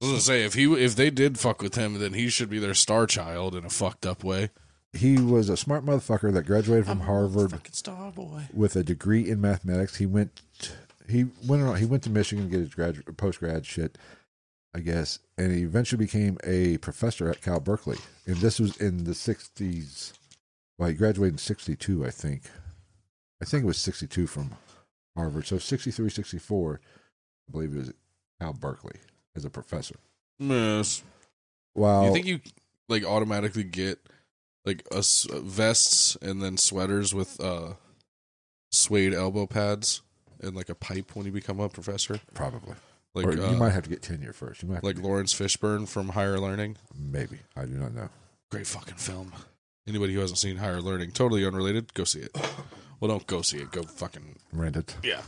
I 0.00 0.06
was 0.06 0.10
gonna 0.10 0.20
say 0.20 0.44
if 0.44 0.54
he 0.54 0.64
if 0.74 0.96
they 0.96 1.10
did 1.10 1.38
fuck 1.38 1.62
with 1.62 1.76
him, 1.76 2.00
then 2.00 2.14
he 2.14 2.28
should 2.28 2.50
be 2.50 2.58
their 2.58 2.74
star 2.74 3.06
child 3.06 3.54
in 3.54 3.64
a 3.64 3.70
fucked 3.70 4.04
up 4.04 4.24
way. 4.24 4.50
He 4.92 5.16
was 5.18 5.48
a 5.48 5.56
smart 5.56 5.86
motherfucker 5.86 6.32
that 6.34 6.42
graduated 6.42 6.86
from 6.86 7.00
Harvard 7.00 7.52
fucking 7.52 7.72
star 7.72 8.10
boy. 8.10 8.42
with 8.52 8.74
a 8.74 8.82
degree 8.82 9.30
in 9.30 9.40
mathematics. 9.40 9.96
He 9.96 10.06
went 10.06 10.42
he 11.08 11.26
went 11.46 11.62
on, 11.62 11.76
he 11.76 11.84
went 11.86 12.02
to 12.02 12.10
Michigan 12.10 12.46
to 12.46 12.50
get 12.50 12.60
his 12.60 12.74
grad 12.74 13.16
post 13.16 13.38
grad 13.38 13.64
shit, 13.64 13.96
I 14.74 14.80
guess, 14.80 15.18
and 15.36 15.52
he 15.52 15.62
eventually 15.62 16.04
became 16.04 16.38
a 16.44 16.78
professor 16.78 17.28
at 17.28 17.42
Cal 17.42 17.60
Berkeley. 17.60 17.98
And 18.26 18.36
this 18.36 18.58
was 18.58 18.76
in 18.78 19.04
the 19.04 19.14
sixties. 19.14 20.14
Well, 20.78 20.88
he 20.88 20.94
graduated 20.94 21.34
in 21.34 21.38
sixty 21.38 21.76
two, 21.76 22.06
I 22.06 22.10
think. 22.10 22.42
I 23.40 23.44
think 23.44 23.64
it 23.64 23.66
was 23.66 23.78
sixty 23.78 24.06
two 24.06 24.26
from 24.26 24.52
Harvard. 25.16 25.46
So 25.46 25.58
63, 25.58 26.08
64, 26.08 26.80
I 27.48 27.52
believe 27.52 27.74
it 27.74 27.78
was 27.78 27.92
Cal 28.40 28.52
Berkeley 28.52 28.98
as 29.36 29.44
a 29.44 29.50
professor. 29.50 29.96
Yes. 30.38 31.02
Wow. 31.74 32.06
you 32.06 32.12
think 32.12 32.26
you 32.26 32.40
like 32.88 33.04
automatically 33.04 33.64
get 33.64 33.98
like 34.64 34.86
us 34.92 35.26
vests 35.30 36.16
and 36.20 36.42
then 36.42 36.56
sweaters 36.56 37.14
with 37.14 37.40
uh 37.40 37.74
suede 38.70 39.14
elbow 39.14 39.46
pads 39.46 40.02
and 40.40 40.54
like 40.54 40.68
a 40.68 40.74
pipe 40.74 41.14
when 41.14 41.26
you 41.26 41.32
become 41.32 41.60
a 41.60 41.68
professor? 41.68 42.20
Probably. 42.34 42.74
Like 43.14 43.26
or 43.26 43.34
you 43.34 43.42
uh, 43.42 43.52
might 43.52 43.70
have 43.70 43.82
to 43.84 43.90
get 43.90 44.02
tenure 44.02 44.32
first. 44.32 44.62
You 44.62 44.68
might 44.68 44.82
like 44.82 44.98
Laurence 44.98 45.34
Fishburne 45.34 45.86
from 45.86 46.10
Higher 46.10 46.38
Learning. 46.40 46.76
maybe. 46.98 47.40
I 47.56 47.66
do 47.66 47.72
not 47.74 47.94
know. 47.94 48.08
Great 48.50 48.66
fucking 48.66 48.96
film. 48.96 49.32
Anybody 49.86 50.14
who 50.14 50.20
hasn't 50.20 50.38
seen 50.38 50.56
Higher 50.56 50.80
Learning, 50.80 51.10
totally 51.10 51.44
unrelated, 51.44 51.92
go 51.94 52.04
see 52.04 52.20
it. 52.20 52.36
Well, 53.00 53.08
don't 53.08 53.26
go 53.26 53.42
see 53.42 53.56
it. 53.56 53.72
Go 53.72 53.82
fucking 53.82 54.36
Rent 54.52 54.76
it. 54.76 54.94
yeah. 55.02 55.22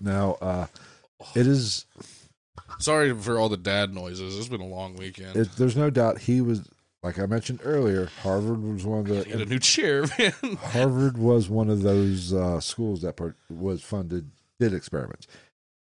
Now, 0.00 0.38
uh, 0.40 0.66
it 1.36 1.46
is. 1.46 1.84
Sorry 2.78 3.14
for 3.14 3.38
all 3.38 3.50
the 3.50 3.58
dad 3.58 3.92
noises. 3.92 4.38
It's 4.38 4.48
been 4.48 4.62
a 4.62 4.66
long 4.66 4.96
weekend. 4.96 5.36
It, 5.36 5.50
there's 5.58 5.76
no 5.76 5.90
doubt 5.90 6.20
he 6.20 6.40
was, 6.40 6.66
like 7.02 7.18
I 7.18 7.26
mentioned 7.26 7.60
earlier, 7.62 8.08
Harvard 8.22 8.62
was 8.62 8.86
one 8.86 9.00
of 9.00 9.06
the. 9.08 9.22
Get 9.24 9.42
a 9.42 9.44
new 9.44 9.58
chair, 9.58 10.04
man. 10.18 10.32
Harvard 10.62 11.18
was 11.18 11.50
one 11.50 11.68
of 11.68 11.82
those 11.82 12.32
uh, 12.32 12.58
schools 12.60 13.02
that 13.02 13.16
part, 13.16 13.36
was 13.50 13.82
funded, 13.82 14.30
did 14.58 14.72
experiments. 14.72 15.26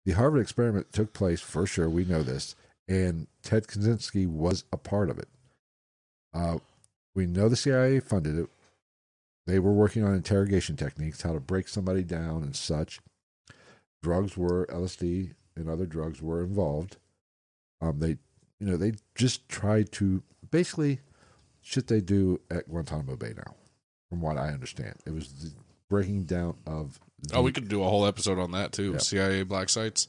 The 0.09 0.15
Harvard 0.15 0.41
experiment 0.41 0.91
took 0.91 1.13
place 1.13 1.43
for 1.43 1.67
sure. 1.67 1.91
We 1.91 2.07
know 2.07 2.23
this, 2.23 2.57
and 2.89 3.27
Ted 3.43 3.67
Kaczynski 3.67 4.27
was 4.27 4.65
a 4.73 4.79
part 4.79 5.11
of 5.11 5.19
it. 5.19 5.29
Uh, 6.33 6.61
we 7.15 7.27
know 7.27 7.51
the 7.51 7.57
CIA 7.57 8.01
funded 8.01 8.39
it. 8.39 8.49
They 9.47 9.59
were 9.59 9.71
working 9.71 10.03
on 10.03 10.15
interrogation 10.15 10.77
techniques, 10.77 11.21
how 11.21 11.35
to 11.35 11.41
break 11.41 11.69
somebody 11.69 12.05
down 12.05 12.43
and 12.43 12.57
such. 12.57 13.01
Drugs 14.03 14.35
were 14.35 14.65
LSD 14.69 15.35
and 15.55 15.69
other 15.69 15.85
drugs 15.85 16.23
were 16.23 16.43
involved. 16.43 16.97
Um, 17.83 17.99
they, 17.99 18.17
you 18.59 18.67
know, 18.67 18.79
they 18.79 18.95
just 19.15 19.47
tried 19.47 19.93
to 19.93 20.23
basically 20.51 21.01
shit 21.61 21.87
they 21.87 22.01
do 22.01 22.41
at 22.51 22.67
Guantanamo 22.67 23.17
Bay 23.17 23.35
now, 23.37 23.57
from 24.09 24.23
what 24.23 24.39
I 24.39 24.55
understand. 24.55 24.95
It 25.05 25.13
was 25.13 25.31
the 25.35 25.51
breaking 25.91 26.25
down 26.25 26.57
of. 26.67 26.99
Oh, 27.33 27.43
we 27.43 27.53
could 27.53 27.69
do 27.69 27.83
a 27.83 27.89
whole 27.89 28.07
episode 28.07 28.39
on 28.39 28.53
that 28.53 28.73
too. 28.73 28.93
Yeah. 28.93 28.99
CIA 28.99 29.43
black 29.43 29.69
sites. 29.69 30.09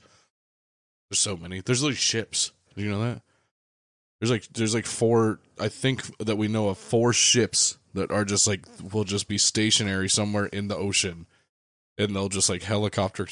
There's 1.09 1.19
so 1.19 1.35
many. 1.35 1.61
There's 1.61 1.83
like 1.83 1.95
ships. 1.95 2.51
Do 2.75 2.83
you 2.83 2.91
know 2.91 3.03
that? 3.03 3.21
There's 4.19 4.31
like 4.31 4.47
there's 4.53 4.75
like 4.75 4.85
four. 4.85 5.39
I 5.59 5.69
think 5.69 6.17
that 6.17 6.37
we 6.37 6.47
know 6.47 6.69
of 6.69 6.77
four 6.77 7.13
ships 7.13 7.77
that 7.93 8.11
are 8.11 8.25
just 8.25 8.47
like 8.47 8.65
will 8.91 9.05
just 9.05 9.27
be 9.27 9.37
stationary 9.37 10.09
somewhere 10.09 10.45
in 10.47 10.67
the 10.67 10.75
ocean, 10.75 11.25
and 11.97 12.15
they'll 12.15 12.29
just 12.29 12.49
like 12.49 12.63
helicopter 12.63 13.27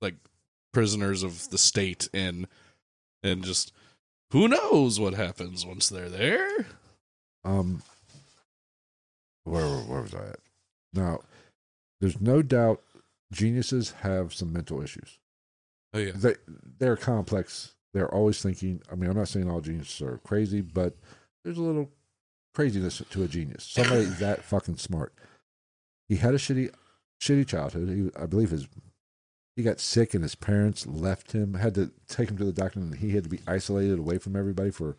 like 0.00 0.14
prisoners 0.72 1.22
of 1.22 1.50
the 1.50 1.58
state 1.58 2.08
in, 2.12 2.46
and 3.22 3.44
just 3.44 3.72
who 4.30 4.48
knows 4.48 4.98
what 4.98 5.14
happens 5.14 5.66
once 5.66 5.88
they're 5.88 6.08
there. 6.08 6.66
Um, 7.44 7.82
where 9.44 9.66
where 9.66 10.02
was 10.02 10.14
I 10.14 10.28
at? 10.28 10.40
Now, 10.92 11.20
there's 12.00 12.20
no 12.20 12.40
doubt 12.40 12.82
geniuses 13.32 13.92
have 14.02 14.34
some 14.34 14.52
mental 14.52 14.82
issues. 14.82 15.18
Oh 15.94 15.98
yeah, 15.98 16.12
They 16.14 16.34
they're 16.78 16.96
complex. 16.96 17.74
They're 17.92 18.12
always 18.12 18.40
thinking. 18.40 18.80
I 18.90 18.94
mean, 18.94 19.10
I'm 19.10 19.16
not 19.16 19.28
saying 19.28 19.50
all 19.50 19.60
geniuses 19.60 20.00
are 20.02 20.18
crazy, 20.18 20.60
but 20.60 20.94
there's 21.44 21.58
a 21.58 21.62
little 21.62 21.90
craziness 22.54 23.02
to 23.10 23.22
a 23.24 23.28
genius. 23.28 23.64
Somebody 23.64 24.04
that 24.20 24.44
fucking 24.44 24.76
smart. 24.76 25.12
He 26.08 26.16
had 26.16 26.34
a 26.34 26.38
shitty 26.38 26.72
shitty 27.20 27.46
childhood. 27.48 27.88
He, 27.88 28.10
I 28.20 28.26
believe 28.26 28.50
his 28.50 28.68
he 29.56 29.64
got 29.64 29.80
sick 29.80 30.14
and 30.14 30.22
his 30.22 30.36
parents 30.36 30.86
left 30.86 31.32
him. 31.32 31.54
Had 31.54 31.74
to 31.74 31.90
take 32.08 32.30
him 32.30 32.38
to 32.38 32.44
the 32.44 32.52
doctor, 32.52 32.78
and 32.78 32.94
he 32.94 33.10
had 33.10 33.24
to 33.24 33.30
be 33.30 33.40
isolated 33.46 33.98
away 33.98 34.18
from 34.18 34.36
everybody 34.36 34.70
for 34.70 34.96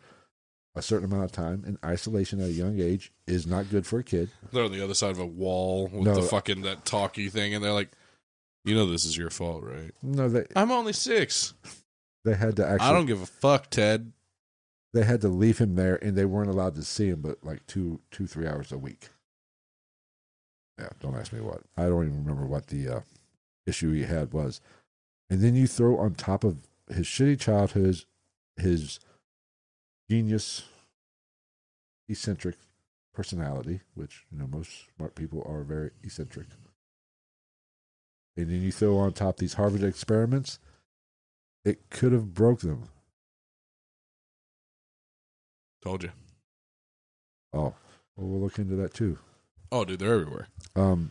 a 0.74 0.82
certain 0.82 1.06
amount 1.10 1.24
of 1.24 1.32
time. 1.32 1.64
And 1.66 1.78
isolation 1.84 2.40
at 2.40 2.48
a 2.48 2.52
young 2.52 2.78
age 2.78 3.12
is 3.26 3.46
not 3.46 3.70
good 3.70 3.86
for 3.86 3.98
a 3.98 4.04
kid. 4.04 4.28
they're 4.52 4.64
on 4.64 4.72
the 4.72 4.84
other 4.84 4.94
side 4.94 5.10
of 5.10 5.18
a 5.18 5.26
wall 5.26 5.88
with 5.88 6.04
No. 6.04 6.14
the 6.14 6.22
fucking 6.22 6.62
that 6.62 6.84
talkie 6.84 7.30
thing, 7.30 7.54
and 7.54 7.64
they're 7.64 7.72
like, 7.72 7.92
you 8.64 8.74
know, 8.74 8.86
this 8.86 9.04
is 9.04 9.16
your 9.16 9.30
fault, 9.30 9.62
right? 9.64 9.90
No, 10.02 10.28
they 10.28 10.44
I'm 10.54 10.70
only 10.70 10.92
six. 10.92 11.54
they 12.24 12.34
had 12.34 12.56
to 12.56 12.66
actually 12.66 12.88
I 12.88 12.92
don't 12.92 13.06
give 13.06 13.22
a 13.22 13.26
fuck, 13.26 13.70
Ted. 13.70 14.12
they 14.92 15.04
had 15.04 15.20
to 15.22 15.28
leave 15.28 15.58
him 15.58 15.74
there, 15.74 15.96
and 16.04 16.16
they 16.16 16.24
weren't 16.24 16.50
allowed 16.50 16.74
to 16.76 16.82
see 16.82 17.08
him, 17.08 17.20
but 17.20 17.38
like 17.42 17.66
two 17.66 18.00
two 18.10 18.26
three 18.26 18.46
hours 18.46 18.72
a 18.72 18.78
week. 18.78 19.08
Yeah, 20.78 20.88
don't 21.00 21.16
ask 21.16 21.32
me 21.32 21.40
what. 21.40 21.62
I 21.76 21.84
don't 21.84 22.06
even 22.06 22.24
remember 22.24 22.46
what 22.46 22.68
the 22.68 22.88
uh, 22.88 23.00
issue 23.66 23.92
he 23.92 24.02
had 24.04 24.32
was. 24.32 24.60
And 25.28 25.40
then 25.40 25.54
you 25.54 25.66
throw 25.66 25.98
on 25.98 26.14
top 26.14 26.44
of 26.44 26.58
his 26.92 27.06
shitty 27.06 27.38
childhood, 27.40 28.04
his 28.56 28.98
genius, 30.10 30.64
eccentric 32.08 32.56
personality, 33.14 33.80
which 33.94 34.24
you 34.32 34.38
know 34.38 34.46
most 34.46 34.70
smart 34.96 35.14
people 35.14 35.42
are 35.46 35.62
very 35.62 35.90
eccentric. 36.02 36.46
And 38.36 38.48
then 38.48 38.62
you 38.62 38.72
throw 38.72 38.96
on 38.98 39.12
top 39.12 39.36
these 39.36 39.54
Harvard 39.54 39.82
experiments, 39.82 40.58
it 41.64 41.90
could 41.90 42.12
have 42.12 42.34
broke 42.34 42.60
them. 42.60 42.88
Told 45.82 46.02
you. 46.04 46.10
Oh, 47.52 47.74
well, 48.16 48.26
we'll 48.28 48.40
look 48.40 48.58
into 48.58 48.76
that 48.76 48.94
too. 48.94 49.18
Oh, 49.70 49.84
dude, 49.84 49.98
they're 49.98 50.14
everywhere. 50.14 50.48
Um, 50.76 51.10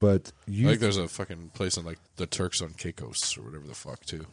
but 0.00 0.32
you 0.46 0.66
I 0.66 0.70
think 0.70 0.80
there's 0.80 0.96
a 0.96 1.08
fucking 1.08 1.50
place 1.54 1.76
in 1.76 1.84
like 1.84 1.98
the 2.16 2.26
Turks 2.26 2.60
on 2.60 2.70
Caicos 2.70 3.36
or 3.38 3.42
whatever 3.42 3.66
the 3.66 3.74
fuck 3.74 4.04
too. 4.04 4.26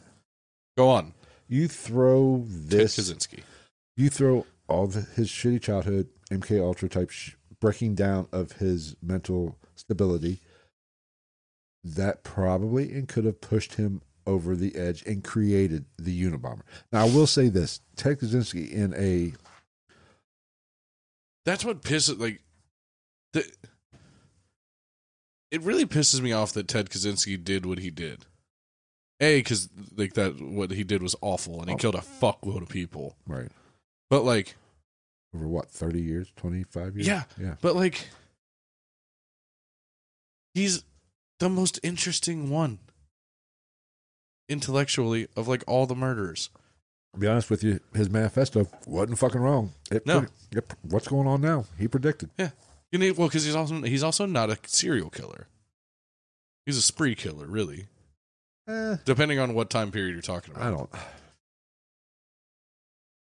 Go 0.76 0.90
on, 0.90 1.14
you 1.48 1.68
throw 1.68 2.44
Ted 2.46 2.70
this, 2.70 2.98
Kaczynski. 2.98 3.42
you 3.96 4.10
throw 4.10 4.44
all 4.68 4.86
the, 4.88 5.02
his 5.02 5.28
shitty 5.28 5.62
childhood, 5.62 6.08
MK 6.30 6.60
Ultra 6.60 6.88
type 6.88 7.10
sh- 7.10 7.34
breaking 7.60 7.94
down 7.94 8.26
of 8.32 8.52
his 8.52 8.96
mental 9.02 9.56
stability. 9.74 10.40
That 11.84 12.24
probably 12.24 12.92
and 12.92 13.06
could 13.06 13.24
have 13.26 13.40
pushed 13.40 13.74
him 13.74 14.00
over 14.26 14.56
the 14.56 14.74
edge 14.74 15.02
and 15.06 15.22
created 15.22 15.84
the 15.98 16.18
Unabomber. 16.24 16.62
Now, 16.90 17.02
I 17.02 17.10
will 17.10 17.26
say 17.26 17.48
this: 17.50 17.80
Ted 17.94 18.20
Kaczynski 18.20 18.70
in 18.70 18.94
a 18.94 19.34
That's 21.44 21.64
what 21.64 21.82
pisses 21.82 22.18
like 22.18 22.40
the. 23.34 23.44
It 25.50 25.60
really 25.60 25.84
pisses 25.86 26.20
me 26.20 26.32
off 26.32 26.52
that 26.54 26.66
Ted 26.68 26.88
Kaczynski 26.90 27.42
did 27.42 27.66
what 27.66 27.78
he 27.78 27.90
did. 27.90 28.24
A, 29.20 29.38
because 29.38 29.68
like 29.96 30.14
that, 30.14 30.40
what 30.40 30.70
he 30.72 30.82
did 30.84 31.02
was 31.02 31.14
awful, 31.20 31.60
and 31.60 31.68
he 31.68 31.74
Oh. 31.74 31.78
killed 31.78 31.94
a 31.94 31.98
fuckload 31.98 32.62
of 32.62 32.68
people. 32.68 33.16
right 33.26 33.50
But 34.10 34.24
like, 34.24 34.56
over 35.34 35.46
what 35.46 35.70
thirty 35.70 36.00
years, 36.00 36.32
twenty 36.34 36.64
five 36.64 36.96
years. 36.96 37.06
Yeah. 37.06 37.24
yeah. 37.38 37.54
but 37.60 37.76
like, 37.76 38.08
he's 40.54 40.82
the 41.44 41.50
most 41.50 41.78
interesting 41.82 42.48
one 42.48 42.78
intellectually 44.48 45.28
of 45.36 45.46
like 45.46 45.62
all 45.66 45.84
the 45.84 45.94
murderers. 45.94 46.48
I'll 47.12 47.20
be 47.20 47.26
honest 47.26 47.50
with 47.50 47.62
you, 47.62 47.80
his 47.94 48.08
manifesto 48.08 48.66
wasn't 48.86 49.18
fucking 49.18 49.42
wrong. 49.42 49.72
It 49.90 50.06
No. 50.06 50.24
it- 50.50 50.72
what's 50.82 51.06
going 51.06 51.28
on 51.28 51.42
now? 51.42 51.66
He 51.78 51.86
predicted. 51.86 52.30
You 52.38 52.98
know, 52.98 53.12
well, 53.12 53.28
because 53.28 53.44
he's 53.44 53.54
also 53.54 53.82
he's 53.82 54.02
also 54.02 54.24
not 54.24 54.48
a 54.50 54.58
serial 54.66 55.10
killer. 55.10 55.46
He's 56.64 56.78
a 56.78 56.82
spree 56.82 57.14
killer, 57.14 57.46
really. 57.46 57.88
Eh, 58.66 58.96
Depending 59.04 59.38
on 59.38 59.52
what 59.52 59.68
time 59.68 59.90
period 59.92 60.12
you're 60.14 60.22
talking 60.22 60.54
about. 60.54 60.66
I 60.66 60.70
don't. 60.70 60.90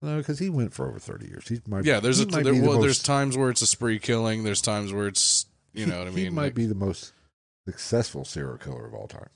No, 0.03 0.19
because 0.19 0.39
he 0.39 0.49
went 0.49 0.74
for 0.74 0.87
over 0.89 1.01
thirty 1.01 1.27
years. 1.27 1.49
He 1.49 1.61
might. 1.66 1.85
Yeah, 1.85 1.99
there's 1.99 2.20
a 2.20 2.27
there, 2.27 2.45
the 2.45 2.61
well, 2.61 2.81
there's 2.81 3.03
times 3.03 3.37
where 3.37 3.51
it's 3.51 3.62
a 3.62 3.66
spree 3.66 3.99
killing. 3.99 4.45
There's 4.45 4.61
times 4.61 4.93
where 4.93 5.09
it's 5.09 5.47
you 5.73 5.87
know 5.87 5.99
what 5.99 6.09
I 6.09 6.11
he 6.12 6.28
might 6.31 6.43
like- 6.43 6.55
be 6.55 6.66
the 6.66 6.74
most 6.77 7.12
successful 7.66 8.24
serial 8.24 8.56
killer 8.59 8.86
of 8.86 8.94
all 8.94 9.09
time. 9.09 9.28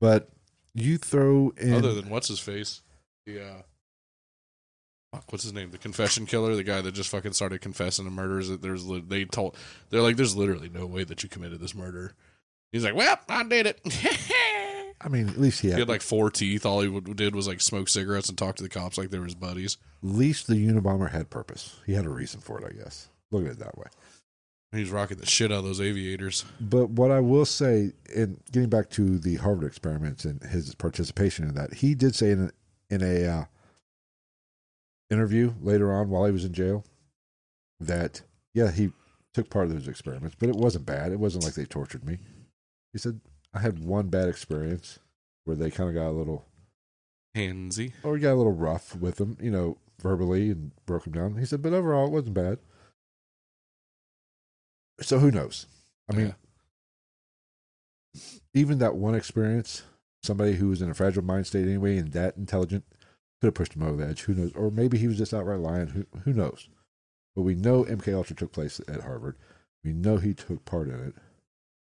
But 0.00 0.28
you 0.74 0.98
throw 0.98 1.52
in 1.56 1.74
other 1.74 1.92
than 1.92 2.08
what's 2.08 2.28
his 2.28 2.38
face, 2.38 2.82
the 3.26 3.42
uh, 3.42 3.62
fuck, 5.12 5.24
what's 5.32 5.42
his 5.44 5.52
name? 5.52 5.70
The 5.70 5.78
confession 5.78 6.26
killer, 6.26 6.54
the 6.54 6.62
guy 6.62 6.80
that 6.80 6.92
just 6.92 7.10
fucking 7.10 7.32
started 7.32 7.60
confessing 7.60 8.04
to 8.04 8.10
murders. 8.10 8.48
That 8.48 8.62
there's 8.62 8.86
li- 8.86 9.04
they 9.06 9.24
told 9.24 9.56
they're 9.90 10.02
like, 10.02 10.16
there's 10.16 10.36
literally 10.36 10.68
no 10.68 10.86
way 10.86 11.04
that 11.04 11.22
you 11.22 11.28
committed 11.28 11.60
this 11.60 11.74
murder. 11.74 12.12
He's 12.70 12.84
like, 12.84 12.94
well, 12.94 13.18
I 13.28 13.42
did 13.44 13.66
it. 13.66 13.80
I 15.00 15.08
mean, 15.08 15.28
at 15.28 15.38
least 15.38 15.60
he 15.60 15.68
He 15.68 15.72
had, 15.72 15.80
had 15.80 15.88
like 15.88 16.02
four 16.02 16.30
teeth. 16.30 16.66
All 16.66 16.80
he 16.80 16.88
would, 16.88 17.16
did 17.16 17.34
was 17.34 17.46
like 17.48 17.60
smoke 17.60 17.88
cigarettes 17.88 18.28
and 18.28 18.36
talk 18.36 18.56
to 18.56 18.62
the 18.62 18.68
cops 18.68 18.98
like 18.98 19.10
they 19.10 19.18
were 19.18 19.24
his 19.24 19.34
buddies. 19.34 19.78
at 20.02 20.08
least 20.10 20.48
the 20.48 20.54
Unabomber 20.54 21.10
had 21.10 21.30
purpose. 21.30 21.76
He 21.86 21.94
had 21.94 22.04
a 22.04 22.10
reason 22.10 22.40
for 22.40 22.60
it, 22.60 22.66
I 22.68 22.76
guess. 22.76 23.08
Look 23.30 23.44
at 23.44 23.52
it 23.52 23.58
that 23.60 23.78
way. 23.78 23.86
He's 24.72 24.90
rocking 24.90 25.16
the 25.16 25.26
shit 25.26 25.50
out 25.50 25.58
of 25.58 25.64
those 25.64 25.80
aviators. 25.80 26.44
But 26.60 26.90
what 26.90 27.10
I 27.10 27.20
will 27.20 27.46
say, 27.46 27.92
in 28.14 28.38
getting 28.52 28.68
back 28.68 28.90
to 28.90 29.18
the 29.18 29.36
Harvard 29.36 29.64
experiments 29.64 30.26
and 30.26 30.42
his 30.42 30.74
participation 30.74 31.48
in 31.48 31.54
that, 31.54 31.74
he 31.74 31.94
did 31.94 32.14
say 32.14 32.30
in 32.32 32.44
a, 32.44 32.94
in 32.94 33.02
a 33.02 33.26
uh, 33.26 33.44
interview 35.10 35.54
later 35.62 35.90
on 35.92 36.10
while 36.10 36.26
he 36.26 36.32
was 36.32 36.44
in 36.44 36.52
jail 36.52 36.84
that 37.80 38.22
yeah 38.52 38.70
he 38.70 38.90
took 39.32 39.48
part 39.48 39.66
of 39.66 39.72
those 39.72 39.88
experiments, 39.88 40.36
but 40.38 40.48
it 40.48 40.56
wasn't 40.56 40.84
bad. 40.84 41.12
It 41.12 41.20
wasn't 41.20 41.44
like 41.44 41.54
they 41.54 41.64
tortured 41.64 42.04
me. 42.04 42.18
He 42.92 42.98
said 42.98 43.20
I 43.54 43.60
had 43.60 43.78
one 43.78 44.08
bad 44.08 44.28
experience 44.28 44.98
where 45.44 45.56
they 45.56 45.70
kind 45.70 45.88
of 45.88 45.94
got 45.94 46.10
a 46.10 46.12
little 46.12 46.44
Handsy. 47.34 47.92
or 48.02 48.16
he 48.16 48.22
got 48.22 48.34
a 48.34 48.34
little 48.34 48.52
rough 48.52 48.94
with 48.96 49.20
him, 49.20 49.38
you 49.40 49.50
know, 49.50 49.78
verbally 50.00 50.50
and 50.50 50.72
broke 50.86 51.06
him 51.06 51.12
down. 51.12 51.36
He 51.36 51.46
said, 51.46 51.62
but 51.62 51.72
overall, 51.72 52.06
it 52.06 52.12
wasn't 52.12 52.34
bad. 52.34 52.58
So 55.00 55.18
who 55.18 55.30
knows? 55.30 55.66
I 56.10 56.14
mean, 56.14 56.34
even 58.54 58.78
that 58.78 58.96
one 58.96 59.14
experience, 59.14 59.82
somebody 60.22 60.54
who 60.54 60.68
was 60.68 60.82
in 60.82 60.90
a 60.90 60.94
fragile 60.94 61.22
mind 61.22 61.46
state 61.46 61.66
anyway 61.66 61.98
and 61.98 62.12
that 62.12 62.36
intelligent 62.36 62.84
could 63.40 63.48
have 63.48 63.54
pushed 63.54 63.74
him 63.74 63.82
over 63.82 63.96
the 63.96 64.08
edge. 64.10 64.22
Who 64.22 64.34
knows? 64.34 64.52
Or 64.54 64.70
maybe 64.70 64.98
he 64.98 65.06
was 65.06 65.18
just 65.18 65.32
outright 65.34 65.60
lying. 65.60 65.88
Who 65.88 66.06
who 66.24 66.32
knows? 66.32 66.68
But 67.36 67.42
we 67.42 67.54
know 67.54 67.84
MK 67.84 68.12
Ultra 68.14 68.34
took 68.34 68.52
place 68.52 68.80
at 68.88 69.02
Harvard. 69.02 69.36
We 69.84 69.92
know 69.92 70.16
he 70.16 70.34
took 70.34 70.64
part 70.64 70.88
in 70.88 70.98
it, 71.00 71.14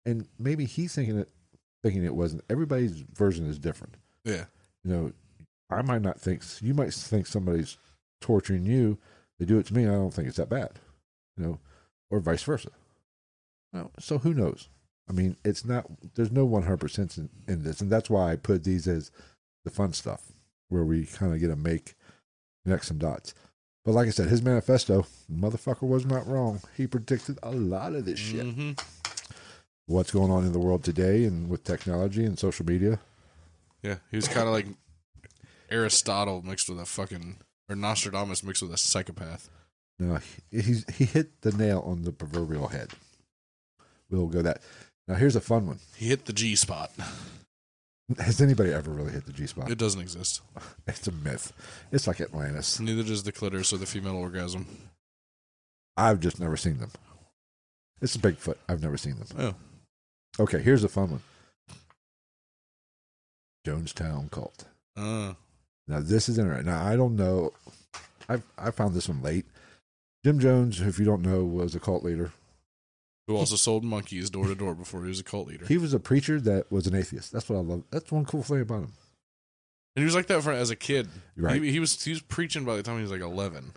and 0.05 0.27
maybe 0.39 0.65
he's 0.65 0.95
thinking 0.95 1.19
it, 1.19 1.29
thinking 1.83 2.03
it 2.03 2.15
wasn't. 2.15 2.43
Everybody's 2.49 3.01
version 3.13 3.45
is 3.45 3.59
different 3.59 3.95
Yeah. 4.23 4.45
you 4.83 4.91
know, 4.91 5.13
I 5.69 5.83
might 5.83 6.01
not 6.01 6.19
think 6.19 6.41
you 6.61 6.73
might 6.73 6.93
think 6.93 7.27
somebody's 7.27 7.77
torturing 8.21 8.65
you. 8.65 8.97
They 9.37 9.45
do 9.45 9.59
it 9.59 9.67
to 9.67 9.73
me. 9.75 9.83
I 9.83 9.91
don't 9.91 10.11
think 10.13 10.27
it's 10.27 10.37
that 10.37 10.49
bad, 10.49 10.71
you 11.37 11.43
know, 11.45 11.59
or 12.09 12.19
vice 12.19 12.41
versa. 12.41 12.69
Well, 13.73 13.91
so 13.99 14.17
who 14.19 14.33
knows? 14.33 14.69
I 15.09 15.13
mean, 15.13 15.35
it's 15.45 15.65
not. 15.65 15.85
There's 16.15 16.31
no 16.31 16.45
100 16.45 16.77
percent 16.77 17.17
in, 17.17 17.29
in 17.47 17.63
this, 17.63 17.81
and 17.81 17.91
that's 17.91 18.09
why 18.09 18.31
I 18.31 18.35
put 18.35 18.63
these 18.63 18.87
as 18.87 19.11
the 19.63 19.71
fun 19.71 19.93
stuff, 19.93 20.31
where 20.69 20.83
we 20.83 21.05
kind 21.05 21.33
of 21.33 21.39
get 21.39 21.47
to 21.47 21.55
make 21.55 21.95
connect 22.63 22.85
some 22.85 22.97
dots. 22.97 23.33
But 23.83 23.93
like 23.93 24.07
I 24.07 24.11
said, 24.11 24.29
his 24.29 24.41
manifesto, 24.41 25.05
motherfucker 25.31 25.83
was 25.87 26.05
not 26.05 26.27
wrong. 26.27 26.61
He 26.75 26.87
predicted 26.87 27.37
a 27.43 27.51
lot 27.51 27.93
of 27.93 28.05
this 28.05 28.19
shit. 28.19 28.45
hmm 28.45 28.71
What's 29.87 30.09
going 30.09 30.31
on 30.31 30.43
in 30.43 30.51
the 30.53 30.59
world 30.59 30.83
today, 30.83 31.25
and 31.25 31.47
with 31.47 31.63
technology 31.63 32.25
and 32.25 32.39
social 32.39 32.65
media. 32.65 32.99
Yeah. 33.83 33.97
He 34.09 34.15
was 34.15 34.27
kind 34.27 34.47
of 34.47 34.53
like 34.53 34.65
Aristotle 35.69 36.41
mixed 36.41 36.67
with 36.67 36.79
a 36.79 36.85
fucking 36.85 37.37
or 37.69 37.75
Nostradamus 37.75 38.43
mixed 38.43 38.63
with 38.63 38.73
a 38.73 38.77
psychopath. 38.77 39.49
No, 39.99 40.15
he, 40.49 40.61
he's 40.61 40.85
he 40.95 41.05
hit 41.05 41.41
the 41.41 41.51
nail 41.51 41.83
on 41.85 42.01
the 42.01 42.11
proverbial 42.11 42.69
head. 42.69 42.89
We'll 44.09 44.27
go 44.27 44.41
that. 44.41 44.61
Now 45.07 45.15
here's 45.15 45.35
a 45.35 45.41
fun 45.41 45.67
one. 45.67 45.79
He 45.95 46.07
hit 46.07 46.25
the 46.25 46.33
G 46.33 46.55
spot. 46.55 46.91
Has 48.19 48.39
anybody 48.39 48.71
ever 48.71 48.91
really 48.91 49.11
hit 49.11 49.25
the 49.25 49.33
G 49.33 49.47
spot? 49.47 49.71
It 49.71 49.77
doesn't 49.77 50.01
exist. 50.01 50.41
It's 50.87 51.07
a 51.07 51.11
myth. 51.11 51.51
It's 51.91 52.05
like 52.07 52.21
Atlantis. 52.21 52.79
Neither 52.79 53.03
does 53.03 53.23
the 53.23 53.31
clitoris 53.31 53.73
or 53.73 53.77
the 53.77 53.85
female 53.87 54.15
orgasm. 54.15 54.67
I've 55.97 56.19
just 56.19 56.39
never 56.39 56.55
seen 56.57 56.77
them. 56.77 56.91
It's 58.01 58.15
a 58.15 58.19
Bigfoot. 58.19 58.57
I've 58.69 58.83
never 58.83 58.97
seen 58.97 59.15
them. 59.17 59.27
Oh. 60.37 60.43
Okay, 60.43 60.61
here's 60.61 60.83
a 60.83 60.89
fun 60.89 61.11
one. 61.11 61.21
Jonestown 63.65 64.29
cult. 64.29 64.65
Uh, 64.95 65.33
Now 65.87 65.99
this 66.01 66.29
is 66.29 66.37
interesting. 66.37 66.67
Now 66.67 66.85
I 66.85 66.95
don't 66.95 67.15
know. 67.15 67.53
I 68.29 68.41
I 68.57 68.71
found 68.71 68.93
this 68.93 69.09
one 69.09 69.21
late. 69.23 69.45
Jim 70.23 70.39
Jones, 70.39 70.81
if 70.81 70.99
you 70.99 71.05
don't 71.05 71.21
know, 71.21 71.43
was 71.43 71.75
a 71.75 71.79
cult 71.79 72.03
leader. 72.03 72.31
Who 73.27 73.35
also 73.35 73.55
sold 73.55 73.83
monkeys 73.83 74.29
door 74.29 74.47
to 74.47 74.55
door 74.55 74.75
before 74.75 75.01
he 75.03 75.07
was 75.09 75.19
a 75.19 75.23
cult 75.23 75.47
leader. 75.47 75.65
He 75.65 75.77
was 75.77 75.93
a 75.93 75.99
preacher 75.99 76.39
that 76.41 76.71
was 76.71 76.85
an 76.87 76.95
atheist. 76.95 77.31
That's 77.31 77.49
what 77.49 77.57
I 77.57 77.61
love. 77.61 77.83
That's 77.91 78.11
one 78.11 78.25
cool 78.25 78.43
thing 78.43 78.61
about 78.61 78.83
him. 78.83 78.93
and 79.95 80.01
he 80.01 80.05
was 80.05 80.15
like 80.15 80.27
that 80.27 80.43
for 80.43 80.51
as 80.51 80.69
a 80.69 80.75
kid. 80.75 81.07
Right. 81.35 81.61
He, 81.61 81.71
he 81.71 81.79
was 81.79 82.03
he 82.03 82.11
was 82.11 82.21
preaching 82.21 82.65
by 82.65 82.75
the 82.75 82.83
time 82.83 82.97
he 82.97 83.01
was 83.03 83.11
like 83.11 83.21
eleven. 83.21 83.71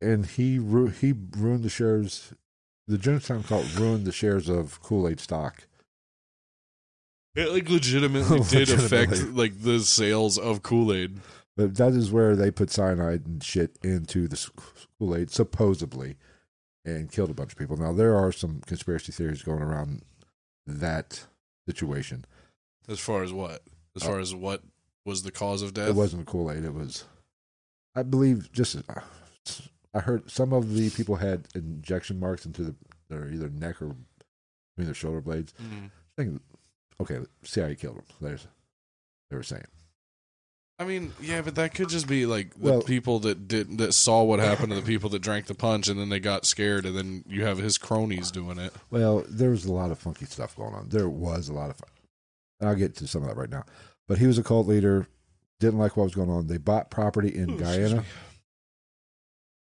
and 0.00 0.26
he 0.26 0.58
ru- 0.58 0.88
he 0.88 1.14
ruined 1.36 1.64
the 1.64 1.70
shares. 1.70 2.34
The 2.88 2.96
Jonestown 2.98 3.46
cult 3.46 3.66
ruined 3.78 4.04
the 4.04 4.10
shares 4.12 4.48
of 4.48 4.82
Kool 4.82 5.08
Aid 5.08 5.20
stock. 5.20 5.66
It 7.36 7.50
like 7.52 7.68
legitimately 7.70 8.40
did 8.48 8.70
affect 8.70 9.28
like 9.32 9.62
the 9.62 9.80
sales 9.80 10.36
of 10.38 10.62
Kool 10.62 10.92
Aid. 10.92 11.18
But 11.56 11.76
that 11.76 11.92
is 11.92 12.10
where 12.10 12.34
they 12.34 12.50
put 12.50 12.70
cyanide 12.70 13.26
and 13.26 13.42
shit 13.44 13.78
into 13.82 14.26
the 14.26 14.50
Kool 14.98 15.14
Aid, 15.16 15.30
supposedly, 15.30 16.16
and 16.84 17.10
killed 17.10 17.30
a 17.30 17.34
bunch 17.34 17.52
of 17.52 17.58
people. 17.58 17.76
Now 17.76 17.92
there 17.92 18.16
are 18.16 18.32
some 18.32 18.60
conspiracy 18.66 19.12
theories 19.12 19.42
going 19.42 19.62
around 19.62 20.02
that 20.66 21.26
situation. 21.68 22.24
As 22.88 22.98
far 23.00 23.22
as 23.22 23.32
what? 23.32 23.62
As 23.96 24.02
far 24.02 24.18
as 24.18 24.34
what 24.34 24.62
was 25.04 25.22
the 25.22 25.30
cause 25.32 25.62
of 25.62 25.74
death? 25.74 25.88
It 25.88 25.94
wasn't 25.94 26.26
Kool 26.26 26.50
Aid. 26.50 26.64
It 26.64 26.74
was, 26.74 27.04
I 27.94 28.02
believe, 28.02 28.50
just 28.52 28.76
I 29.94 30.00
heard 30.00 30.30
some 30.30 30.52
of 30.52 30.74
the 30.74 30.90
people 30.90 31.16
had 31.16 31.48
injection 31.54 32.20
marks 32.20 32.46
into 32.46 32.62
the, 32.62 32.74
their 33.08 33.28
either 33.28 33.48
neck 33.48 33.82
or 33.82 33.96
between 34.74 34.86
their 34.86 34.94
shoulder 34.94 35.20
blades. 35.20 35.52
Mhm. 35.60 35.86
I 35.86 36.22
think, 36.22 36.42
okay, 37.00 37.18
CIA 37.42 37.74
killed 37.74 37.96
them. 37.96 38.04
There's, 38.20 38.46
they 39.30 39.36
were 39.36 39.42
saying. 39.42 39.64
I 40.80 40.84
mean, 40.86 41.12
yeah, 41.20 41.42
but 41.42 41.56
that 41.56 41.74
could 41.74 41.90
just 41.90 42.08
be 42.08 42.24
like 42.24 42.54
the 42.54 42.72
Well- 42.72 42.82
people 42.82 43.18
that 43.20 43.46
did 43.46 43.76
that 43.78 43.92
saw 43.92 44.22
what 44.22 44.40
happened 44.40 44.70
to 44.70 44.76
the 44.76 44.82
people 44.86 45.10
that 45.10 45.18
drank 45.20 45.44
the 45.46 45.54
punch, 45.54 45.88
and 45.88 46.00
then 46.00 46.08
they 46.08 46.18
got 46.20 46.46
scared, 46.46 46.86
and 46.86 46.96
then 46.96 47.22
you 47.28 47.44
have 47.44 47.58
his 47.58 47.76
cronies 47.76 48.30
doing 48.30 48.58
it. 48.58 48.72
Well, 48.88 49.22
there 49.28 49.50
was 49.50 49.66
a 49.66 49.72
lot 49.72 49.90
of 49.90 49.98
funky 49.98 50.24
stuff 50.24 50.56
going 50.56 50.74
on. 50.74 50.88
There 50.88 51.08
was 51.08 51.50
a 51.50 51.52
lot 51.52 51.68
of 51.68 51.76
fun. 51.76 51.90
I'll 52.62 52.74
get 52.74 52.96
to 52.96 53.06
some 53.06 53.22
of 53.22 53.28
that 53.28 53.36
right 53.36 53.50
now. 53.50 53.64
But 54.08 54.18
he 54.18 54.26
was 54.26 54.38
a 54.38 54.42
cult 54.42 54.66
leader, 54.66 55.06
didn't 55.60 55.78
like 55.78 55.98
what 55.98 56.04
was 56.04 56.14
going 56.14 56.30
on. 56.30 56.46
They 56.46 56.56
bought 56.56 56.90
property 56.90 57.28
in 57.28 57.50
Ooh, 57.50 57.58
Guyana. 57.58 58.04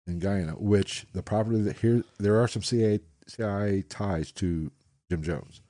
In 0.06 0.18
Guyana, 0.18 0.52
which 0.52 1.06
the 1.14 1.22
property 1.22 1.62
that 1.62 1.78
here 1.78 2.04
there 2.18 2.40
are 2.40 2.46
some 2.46 2.62
CIA, 2.62 3.00
CIA 3.26 3.82
ties 3.82 4.30
to 4.32 4.70
Jim 5.10 5.22
Jones. 5.22 5.62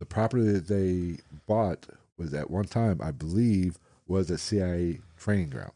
The 0.00 0.06
property 0.06 0.44
that 0.52 0.68
they 0.68 1.18
bought 1.46 1.86
was 2.16 2.32
at 2.32 2.50
one 2.50 2.64
time, 2.64 2.98
I 3.02 3.10
believe, 3.10 3.78
was 4.10 4.30
a 4.30 4.36
CIA 4.36 5.00
training 5.16 5.50
ground. 5.50 5.72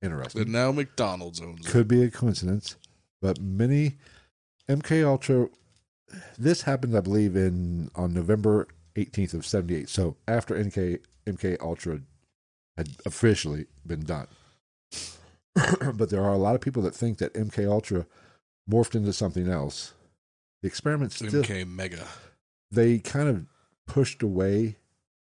Interesting. 0.00 0.42
But 0.42 0.48
now 0.48 0.72
McDonald's 0.72 1.42
owns 1.42 1.66
it. 1.66 1.70
could 1.70 1.88
be 1.88 2.02
a 2.02 2.10
coincidence, 2.10 2.76
but 3.20 3.40
many 3.40 3.96
MK 4.68 5.04
Ultra. 5.04 5.48
This 6.38 6.62
happened, 6.62 6.96
I 6.96 7.00
believe, 7.00 7.36
in 7.36 7.90
on 7.94 8.14
November 8.14 8.68
18th 8.96 9.34
of 9.34 9.46
78. 9.46 9.88
So 9.88 10.16
after 10.26 10.56
NK 10.58 11.00
MK 11.26 11.60
Ultra 11.60 12.00
had 12.76 12.88
officially 13.04 13.66
been 13.86 14.04
done. 14.04 14.26
but 15.94 16.10
there 16.10 16.22
are 16.22 16.32
a 16.32 16.38
lot 16.38 16.54
of 16.54 16.60
people 16.60 16.82
that 16.82 16.94
think 16.94 17.18
that 17.18 17.34
MK 17.34 17.70
Ultra 17.70 18.06
morphed 18.70 18.94
into 18.94 19.12
something 19.12 19.48
else. 19.48 19.92
The 20.62 20.68
experiment 20.68 21.12
still 21.12 21.42
MK 21.42 21.66
Mega. 21.68 22.06
they 22.70 22.98
kind 22.98 23.28
of 23.28 23.46
pushed 23.86 24.22
away 24.22 24.76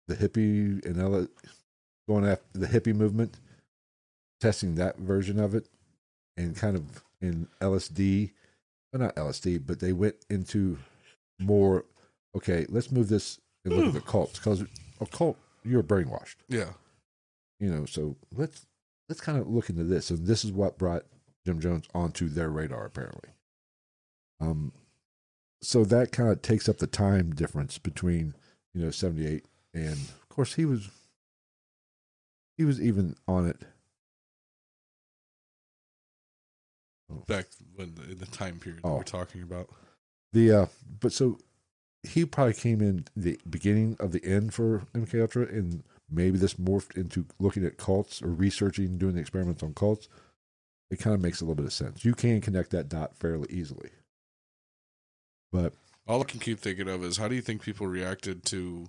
the 0.07 0.15
hippie 0.15 0.83
and 0.85 0.99
L- 0.99 1.27
going 2.07 2.25
after 2.25 2.59
the 2.59 2.67
hippie 2.67 2.95
movement, 2.95 3.39
testing 4.39 4.75
that 4.75 4.97
version 4.97 5.39
of 5.39 5.55
it, 5.55 5.67
and 6.37 6.55
kind 6.55 6.75
of 6.75 7.03
in 7.21 7.47
LSD, 7.61 8.31
well, 8.93 9.01
not 9.01 9.15
LSD, 9.15 9.65
but 9.65 9.79
they 9.79 9.93
went 9.93 10.15
into 10.29 10.77
more. 11.39 11.85
Okay, 12.35 12.65
let's 12.69 12.91
move 12.91 13.07
this 13.09 13.39
and 13.63 13.73
look 13.75 13.87
at 13.87 13.93
the 13.93 14.01
cults 14.01 14.37
because 14.37 14.63
a 15.01 15.05
cult 15.05 15.37
you're 15.63 15.81
brainwashed, 15.83 16.35
Yeah. 16.49 16.73
you 17.59 17.69
know. 17.69 17.85
So 17.85 18.15
let's 18.35 18.65
let's 19.09 19.21
kind 19.21 19.37
of 19.39 19.47
look 19.47 19.69
into 19.69 19.83
this, 19.85 20.09
and 20.09 20.27
this 20.27 20.43
is 20.45 20.51
what 20.51 20.77
brought 20.77 21.05
Jim 21.45 21.59
Jones 21.59 21.85
onto 21.95 22.27
their 22.29 22.49
radar 22.49 22.85
apparently. 22.85 23.29
Um, 24.41 24.73
so 25.61 25.83
that 25.85 26.11
kind 26.11 26.29
of 26.29 26.41
takes 26.41 26.67
up 26.69 26.77
the 26.77 26.87
time 26.87 27.33
difference 27.33 27.77
between 27.77 28.35
you 28.73 28.83
know 28.83 28.91
78 28.91 29.45
and 29.75 29.93
of 29.93 30.29
course 30.29 30.55
he 30.55 30.65
was 30.65 30.89
he 32.57 32.63
was 32.63 32.81
even 32.81 33.15
on 33.27 33.45
it. 33.47 33.61
Back 37.27 37.45
when 37.75 37.93
the, 37.95 38.11
in 38.13 38.17
the 38.17 38.25
time 38.25 38.59
period 38.59 38.81
that 38.83 38.87
Oh. 38.89 38.97
we're 38.97 39.03
talking 39.03 39.41
about. 39.43 39.69
the 40.33 40.51
uh 40.51 40.65
but 40.99 41.13
so 41.13 41.37
he 42.03 42.25
probably 42.25 42.53
came 42.53 42.81
in 42.81 43.05
the 43.15 43.39
beginning 43.49 43.95
of 43.99 44.11
the 44.11 44.23
end 44.25 44.53
for 44.53 44.83
mk 44.93 45.19
ultra 45.21 45.43
and 45.47 45.83
maybe 46.09 46.37
this 46.37 46.55
morphed 46.55 46.95
into 46.97 47.25
looking 47.39 47.65
at 47.65 47.77
cults 47.77 48.21
or 48.21 48.27
researching 48.27 48.97
doing 48.97 49.15
the 49.15 49.21
experiments 49.21 49.63
on 49.63 49.73
cults. 49.73 50.07
It 50.91 50.99
kind 50.99 51.15
of 51.15 51.21
makes 51.21 51.41
a 51.41 51.45
little 51.45 51.55
bit 51.55 51.65
of 51.65 51.73
sense. 51.73 52.05
You 52.05 52.13
can 52.13 52.41
connect 52.41 52.69
that 52.71 52.89
dot 52.89 53.15
fairly 53.17 53.47
easily. 53.49 53.89
But 55.51 55.73
All 56.07 56.21
I 56.21 56.25
can 56.25 56.39
keep 56.39 56.59
thinking 56.59 56.87
of 56.87 57.03
is 57.03 57.17
how 57.17 57.27
do 57.27 57.33
you 57.35 57.41
think 57.41 57.61
people 57.63 57.87
reacted 57.87 58.45
to 58.45 58.87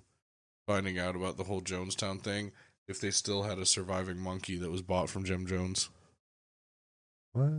finding 0.67 0.99
out 0.99 1.15
about 1.15 1.37
the 1.37 1.45
whole 1.45 1.61
Jonestown 1.61 2.21
thing 2.21 2.51
if 2.87 2.99
they 3.01 3.09
still 3.11 3.43
had 3.43 3.57
a 3.57 3.65
surviving 3.65 4.17
monkey 4.19 4.57
that 4.57 4.69
was 4.69 4.81
bought 4.81 5.09
from 5.09 5.23
Jim 5.25 5.47
Jones? 5.47 5.89
what 7.33 7.51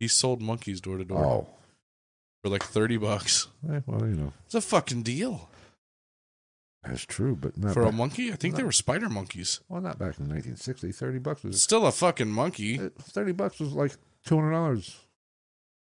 He 0.00 0.08
sold 0.08 0.42
monkeys 0.42 0.80
door 0.80 0.98
to 0.98 1.04
door 1.04 1.24
oh 1.24 1.48
for 2.42 2.50
like 2.50 2.62
30 2.64 2.96
bucks. 2.98 3.48
eh, 3.72 3.80
well 3.86 4.00
you 4.06 4.14
know 4.14 4.32
It's 4.46 4.54
a 4.54 4.60
fucking 4.60 5.02
deal. 5.02 5.48
that's 6.82 7.04
true 7.04 7.36
but 7.36 7.56
not 7.58 7.74
For 7.74 7.82
a 7.82 7.92
monkey? 7.92 8.32
I 8.32 8.36
think 8.36 8.54
they 8.56 8.62
were 8.62 8.72
spider 8.72 9.08
monkeys. 9.08 9.60
well 9.68 9.80
not 9.80 9.98
back 9.98 10.18
in 10.18 10.28
1960 10.28 10.92
30 10.92 11.18
bucks 11.18 11.42
was 11.44 11.62
Still 11.62 11.86
a 11.86 11.92
fucking 11.92 12.30
monkey. 12.30 12.78
Uh, 12.78 12.88
Thirty 13.00 13.32
bucks 13.32 13.58
was 13.60 13.72
like 13.72 13.96
two 14.24 14.36
hundred 14.36 14.52
dollars. 14.52 14.96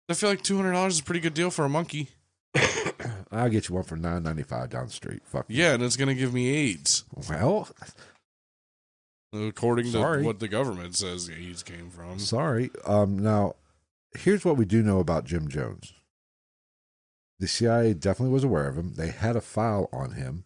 I 0.07 0.13
feel 0.13 0.29
like 0.29 0.43
$200 0.43 0.87
is 0.87 0.99
a 0.99 1.03
pretty 1.03 1.19
good 1.19 1.33
deal 1.33 1.49
for 1.49 1.65
a 1.65 1.69
monkey. 1.69 2.09
I'll 3.35 3.49
get 3.49 3.69
you 3.69 3.75
one 3.75 3.83
for 3.83 3.95
nine 3.95 4.23
ninety 4.23 4.43
five 4.43 4.69
down 4.69 4.85
the 4.87 4.91
street. 4.93 5.21
Fuck. 5.25 5.45
Yeah, 5.49 5.73
and 5.73 5.83
it's 5.83 5.97
going 5.97 6.09
to 6.09 6.15
give 6.15 6.33
me 6.33 6.49
AIDS. 6.49 7.03
Well, 7.29 7.67
According 9.33 9.87
Sorry. 9.87 10.21
to 10.21 10.25
what 10.25 10.39
the 10.39 10.47
government 10.47 10.95
says 10.95 11.29
AIDS 11.29 11.61
came 11.61 11.89
from. 11.89 12.19
sorry. 12.19 12.71
Um, 12.85 13.19
now, 13.19 13.55
here's 14.17 14.45
what 14.45 14.55
we 14.55 14.63
do 14.63 14.81
know 14.81 14.99
about 14.99 15.25
Jim 15.25 15.49
Jones. 15.49 15.91
The 17.39 17.47
CIA 17.47 17.93
definitely 17.93 18.33
was 18.33 18.45
aware 18.45 18.67
of 18.69 18.77
him. 18.77 18.93
They 18.95 19.09
had 19.09 19.35
a 19.35 19.41
file 19.41 19.89
on 19.91 20.11
him. 20.11 20.45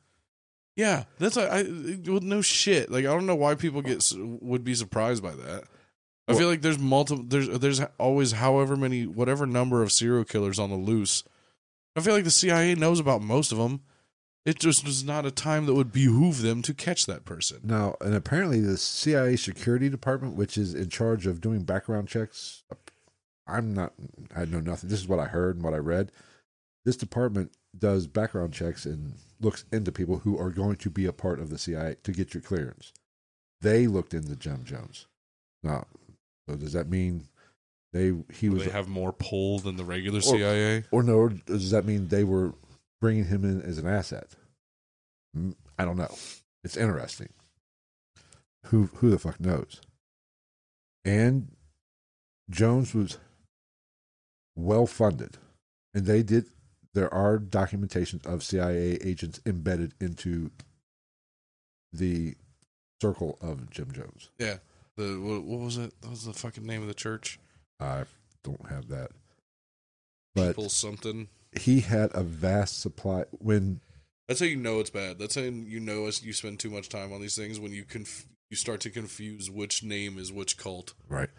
Yeah, 0.76 1.04
that's 1.20 1.38
a, 1.38 1.54
I 1.54 1.64
well, 2.10 2.22
no 2.22 2.42
shit. 2.42 2.90
Like 2.90 3.06
I 3.06 3.10
don't 3.10 3.28
know 3.28 3.36
why 3.36 3.54
people 3.54 3.84
get 3.84 4.12
would 4.18 4.64
be 4.64 4.74
surprised 4.74 5.22
by 5.22 5.36
that. 5.36 5.66
I 6.28 6.32
Well- 6.32 6.40
feel 6.40 6.48
like 6.50 6.62
there's 6.62 6.80
multiple 6.80 7.24
there's 7.28 7.48
there's 7.60 7.82
always 8.00 8.32
however 8.32 8.76
many 8.76 9.06
whatever 9.06 9.46
number 9.46 9.84
of 9.84 9.92
serial 9.92 10.24
killers 10.24 10.58
on 10.58 10.72
the 10.72 10.78
loose. 10.78 11.24
I 11.96 12.02
feel 12.02 12.14
like 12.14 12.24
the 12.24 12.32
CIA 12.32 12.76
knows 12.76 13.00
about 13.00 13.22
most 13.22 13.52
of 13.52 13.58
them. 13.58 13.82
It 14.46 14.58
just 14.58 14.86
was 14.86 15.04
not 15.04 15.26
a 15.26 15.32
time 15.32 15.66
that 15.66 15.74
would 15.74 15.92
behoove 15.92 16.42
them 16.42 16.62
to 16.64 16.74
catch 16.74 17.06
that 17.06 17.26
person. 17.26 17.60
Now, 17.64 17.96
and 18.02 18.16
apparently, 18.16 18.62
the 18.62 18.78
CIA 18.78 19.36
security 19.36 19.90
department, 19.90 20.36
which 20.36 20.58
is 20.58 20.74
in 20.74 20.90
charge 20.90 21.28
of 21.28 21.42
doing 21.42 21.64
background 21.64 22.08
checks, 22.08 22.64
I'm 23.46 23.74
not. 23.74 23.94
I 24.36 24.46
know 24.46 24.60
nothing. 24.60 24.90
This 24.90 25.02
is 25.02 25.08
what 25.08 25.20
I 25.20 25.26
heard 25.26 25.56
and 25.56 25.64
what 25.64 25.74
I 25.74 25.78
read. 25.78 26.12
This 26.86 26.96
department 26.96 27.52
does 27.78 28.08
background 28.08 28.54
checks 28.54 28.86
and 28.86 29.14
looks 29.42 29.66
into 29.72 29.92
people 29.92 30.20
who 30.20 30.38
are 30.40 30.50
going 30.50 30.78
to 30.78 30.90
be 30.90 31.06
a 31.06 31.14
part 31.14 31.40
of 31.40 31.50
the 31.50 31.58
CIA 31.58 31.98
to 32.04 32.12
get 32.12 32.34
your 32.34 32.42
clearance. 32.42 32.94
They 33.62 33.88
looked 33.88 34.14
into 34.14 34.36
Jim 34.36 34.64
Jones. 34.64 35.08
Now, 35.64 35.86
so 36.48 36.56
does 36.56 36.74
that 36.74 36.90
mean 36.90 37.28
they 37.94 38.14
he 38.34 38.48
Do 38.48 38.54
was 38.54 38.66
they 38.66 38.72
have 38.72 38.88
more 38.88 39.12
pull 39.12 39.60
than 39.60 39.76
the 39.78 39.84
regular 39.84 40.22
CIA. 40.22 40.84
or 40.92 41.04
no? 41.04 41.14
Or 41.14 41.30
does 41.30 41.72
that 41.72 41.86
mean 41.86 42.08
they 42.08 42.24
were 42.24 42.54
bringing 43.02 43.26
him 43.26 43.44
in 43.44 43.62
as 43.62 43.78
an 43.78 43.88
asset? 43.88 44.28
I 45.78 45.86
don't 45.86 45.98
know. 45.98 46.14
It's 46.64 46.78
interesting. 46.78 47.30
Who 48.68 48.90
who 48.96 49.10
the 49.10 49.20
fuck 49.20 49.40
knows? 49.40 49.82
And 51.06 51.52
Jones 52.50 52.94
was 52.94 53.18
well 54.56 54.86
funded, 54.86 55.38
and 55.94 56.06
they 56.06 56.24
did. 56.24 56.46
There 56.94 57.14
are 57.14 57.38
documentations 57.38 58.26
of 58.26 58.44
CIA 58.44 58.98
agents 59.02 59.40
embedded 59.46 59.94
into 60.02 60.52
the 61.94 62.36
circle 63.02 63.38
of 63.42 63.70
Jim 63.70 63.92
Jones. 63.92 64.30
Yeah. 64.38 64.58
The 64.98 65.20
what, 65.20 65.44
what 65.44 65.60
was 65.60 65.78
it? 65.78 65.94
What 66.02 66.12
was 66.12 66.26
the 66.26 66.34
fucking 66.34 66.66
name 66.66 66.82
of 66.82 66.88
the 66.88 66.94
church? 66.94 67.40
I 67.80 68.04
don't 68.44 68.70
have 68.70 68.88
that, 68.90 69.12
but 70.36 70.50
People 70.50 70.70
something. 70.70 71.28
he 71.60 71.80
had 71.82 72.12
a 72.14 72.24
vast 72.24 72.80
supply 72.82 73.26
when 73.32 73.80
That's 74.28 74.40
how 74.42 74.46
you 74.46 74.58
know 74.58 74.80
it's 74.80 74.90
bad. 74.90 75.18
That's 75.20 75.36
how 75.36 75.42
you 75.42 75.80
know 75.80 76.10
you 76.22 76.34
spend 76.34 76.60
too 76.60 76.70
much 76.70 76.90
time 76.90 77.12
on 77.14 77.22
these 77.22 77.36
things 77.36 77.60
when 77.60 77.72
you 77.72 77.86
conf- 77.86 78.28
you 78.50 78.58
start 78.58 78.82
to 78.82 78.90
confuse 78.90 79.50
which 79.50 79.84
name 79.84 80.18
is 80.18 80.32
which 80.32 80.58
cult. 80.58 80.94
Right. 81.08 81.30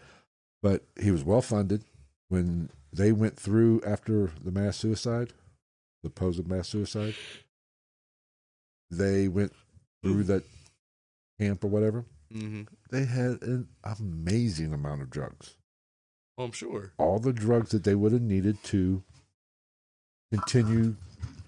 But 0.61 0.83
he 0.99 1.11
was 1.11 1.23
well 1.23 1.41
funded. 1.41 1.83
When 2.29 2.69
they 2.93 3.11
went 3.11 3.37
through 3.37 3.81
after 3.85 4.31
the 4.43 4.51
mass 4.51 4.77
suicide, 4.77 5.33
the 6.03 6.09
pose 6.09 6.39
of 6.39 6.47
mass 6.47 6.69
suicide, 6.69 7.15
they 8.89 9.27
went 9.27 9.53
through 10.03 10.23
that 10.25 10.43
camp 11.39 11.63
or 11.63 11.67
whatever. 11.67 12.05
Mm-hmm. 12.33 12.63
They 12.89 13.05
had 13.05 13.41
an 13.41 13.67
amazing 13.83 14.73
amount 14.73 15.01
of 15.01 15.09
drugs. 15.09 15.55
Well, 16.41 16.47
I'm 16.47 16.53
sure. 16.53 16.91
All 16.97 17.19
the 17.19 17.33
drugs 17.33 17.69
that 17.69 17.83
they 17.83 17.93
would 17.93 18.13
have 18.13 18.21
needed 18.23 18.63
to 18.63 19.03
continue 20.31 20.95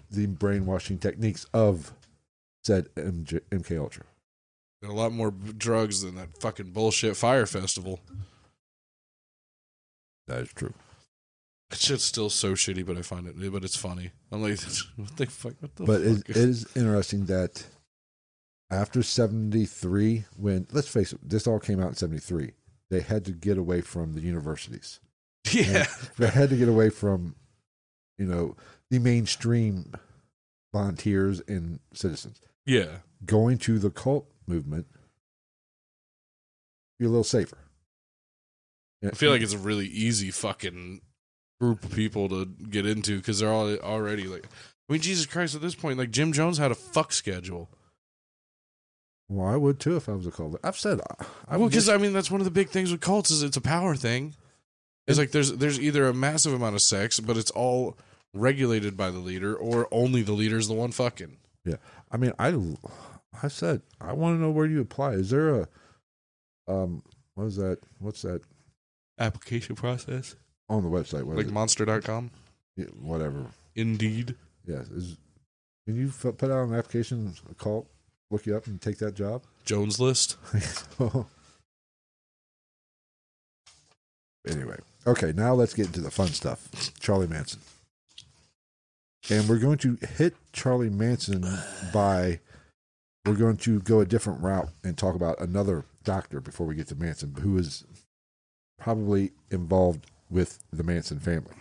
the 0.08 0.26
brainwashing 0.26 0.98
techniques 0.98 1.46
of 1.52 1.92
said 2.62 2.86
MJ, 2.94 3.40
MK 3.50 3.76
Ultra. 3.76 4.04
Got 4.84 4.92
a 4.92 4.94
lot 4.94 5.10
more 5.10 5.32
drugs 5.32 6.02
than 6.02 6.14
that 6.14 6.40
fucking 6.40 6.70
bullshit 6.70 7.16
Fyre 7.16 7.44
Festival. 7.44 7.98
That 10.28 10.42
is 10.42 10.52
true. 10.52 10.74
That 11.70 11.80
shit's 11.80 12.04
still 12.04 12.30
so 12.30 12.52
shitty, 12.52 12.86
but 12.86 12.96
I 12.96 13.02
find 13.02 13.26
it, 13.26 13.34
but 13.52 13.64
it's 13.64 13.74
funny. 13.74 14.12
I'm 14.30 14.42
like, 14.42 14.60
what 14.96 15.16
the 15.16 15.26
fuck? 15.26 15.54
What 15.58 15.74
the 15.74 15.84
but 15.86 16.02
it, 16.02 16.16
fuck? 16.18 16.30
it 16.30 16.36
is 16.36 16.68
interesting 16.76 17.24
that 17.24 17.66
after 18.70 19.02
73 19.02 20.26
when 20.36 20.68
let's 20.70 20.86
face 20.86 21.12
it 21.12 21.18
this 21.28 21.48
all 21.48 21.58
came 21.58 21.80
out 21.80 21.88
in 21.88 21.94
73 21.94 22.52
they 22.90 23.00
had 23.00 23.24
to 23.24 23.32
get 23.32 23.58
away 23.58 23.80
from 23.80 24.14
the 24.14 24.20
universities 24.20 25.00
yeah, 25.52 25.86
they 26.18 26.28
had 26.28 26.50
to 26.50 26.56
get 26.56 26.68
away 26.68 26.90
from 26.90 27.34
you 28.18 28.26
know 28.26 28.56
the 28.90 28.98
mainstream 28.98 29.92
volunteers 30.72 31.40
and 31.46 31.80
citizens 31.92 32.40
yeah. 32.66 32.98
going 33.24 33.58
to 33.58 33.78
the 33.78 33.90
cult 33.90 34.26
movement, 34.46 34.86
you're 36.98 37.08
a 37.08 37.10
little 37.10 37.24
safer. 37.24 37.58
I 39.04 39.10
feel 39.10 39.30
like 39.30 39.42
it's 39.42 39.52
a 39.52 39.58
really 39.58 39.86
easy 39.86 40.30
fucking 40.30 41.02
group 41.60 41.84
of 41.84 41.92
people 41.92 42.28
to 42.30 42.46
get 42.46 42.86
into 42.86 43.18
because 43.18 43.38
they're 43.38 43.52
all 43.52 43.76
already 43.76 44.26
like. 44.26 44.46
I 44.88 44.92
mean, 44.92 45.02
Jesus 45.02 45.26
Christ! 45.26 45.54
At 45.54 45.60
this 45.60 45.74
point, 45.74 45.98
like 45.98 46.10
Jim 46.10 46.32
Jones 46.32 46.56
had 46.56 46.70
a 46.70 46.74
fuck 46.74 47.12
schedule. 47.12 47.68
Well, 49.28 49.46
I 49.46 49.56
would 49.56 49.80
too 49.80 49.96
if 49.96 50.08
I 50.08 50.12
was 50.12 50.26
a 50.26 50.30
cult. 50.30 50.58
I've 50.62 50.78
said 50.78 51.00
I, 51.00 51.24
I 51.48 51.52
well, 51.52 51.60
would 51.60 51.70
because 51.70 51.88
I 51.88 51.96
mean, 51.96 52.12
that's 52.12 52.30
one 52.30 52.40
of 52.40 52.44
the 52.44 52.50
big 52.50 52.68
things 52.68 52.92
with 52.92 53.00
cults 53.00 53.30
is 53.30 53.42
it's 53.42 53.56
a 53.56 53.62
power 53.62 53.96
thing. 53.96 54.34
It's 55.06 55.18
like 55.18 55.32
there's 55.32 55.52
there's 55.52 55.80
either 55.80 56.06
a 56.06 56.14
massive 56.14 56.52
amount 56.52 56.74
of 56.74 56.82
sex, 56.82 57.20
but 57.20 57.36
it's 57.36 57.50
all 57.50 57.96
regulated 58.32 58.96
by 58.96 59.10
the 59.10 59.18
leader, 59.18 59.54
or 59.54 59.88
only 59.90 60.22
the 60.22 60.32
leader's 60.32 60.68
the 60.68 60.74
one 60.74 60.92
fucking. 60.92 61.36
Yeah, 61.64 61.76
I 62.10 62.16
mean, 62.16 62.32
I, 62.38 62.58
I 63.42 63.48
said 63.48 63.82
I 64.00 64.12
want 64.12 64.36
to 64.36 64.40
know 64.40 64.50
where 64.50 64.66
you 64.66 64.80
apply. 64.80 65.12
Is 65.12 65.30
there 65.30 65.60
a, 65.60 65.68
um, 66.68 67.02
what 67.34 67.44
is 67.44 67.56
that? 67.56 67.78
What's 67.98 68.22
that 68.22 68.42
Application 69.18 69.76
process 69.76 70.34
on 70.68 70.82
the 70.82 70.88
website? 70.88 71.22
What 71.22 71.36
like 71.36 71.46
it? 71.46 71.52
Monster.com. 71.52 72.32
Yeah, 72.76 72.86
whatever. 73.00 73.46
Indeed. 73.76 74.34
Yes. 74.66 74.88
Is 74.88 75.16
can 75.86 75.94
you 75.96 76.08
f- 76.08 76.36
put 76.36 76.50
out 76.50 76.66
an 76.66 76.74
application, 76.74 77.34
a 77.48 77.54
call, 77.54 77.86
look 78.34 78.46
you 78.46 78.56
up, 78.56 78.66
and 78.66 78.80
take 78.80 78.98
that 78.98 79.14
job? 79.14 79.42
Jones 79.64 79.98
list. 79.98 80.36
anyway, 84.46 84.76
okay. 85.06 85.32
Now 85.34 85.54
let's 85.54 85.74
get 85.74 85.86
into 85.86 86.00
the 86.00 86.10
fun 86.10 86.28
stuff. 86.28 86.92
Charlie 87.00 87.26
Manson, 87.26 87.60
and 89.30 89.48
we're 89.48 89.58
going 89.58 89.78
to 89.78 89.98
hit 90.16 90.34
Charlie 90.52 90.90
Manson 90.90 91.46
by. 91.92 92.40
We're 93.24 93.34
going 93.34 93.56
to 93.58 93.80
go 93.80 94.00
a 94.00 94.04
different 94.04 94.42
route 94.42 94.68
and 94.82 94.98
talk 94.98 95.14
about 95.14 95.40
another 95.40 95.86
doctor 96.02 96.42
before 96.42 96.66
we 96.66 96.74
get 96.74 96.88
to 96.88 96.94
Manson, 96.94 97.34
who 97.40 97.56
is 97.56 97.84
probably 98.78 99.32
involved 99.50 100.10
with 100.28 100.62
the 100.70 100.82
Manson 100.82 101.20
family. 101.20 101.54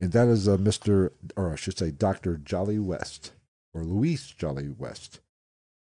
And 0.00 0.10
that 0.10 0.26
is 0.26 0.48
uh, 0.48 0.56
Mr. 0.56 1.10
or 1.36 1.52
I 1.52 1.56
should 1.56 1.78
say 1.78 1.92
Dr. 1.92 2.36
Jolly 2.38 2.80
West 2.80 3.32
or 3.72 3.82
Luis 3.82 4.26
Jolly 4.26 4.68
West. 4.76 5.20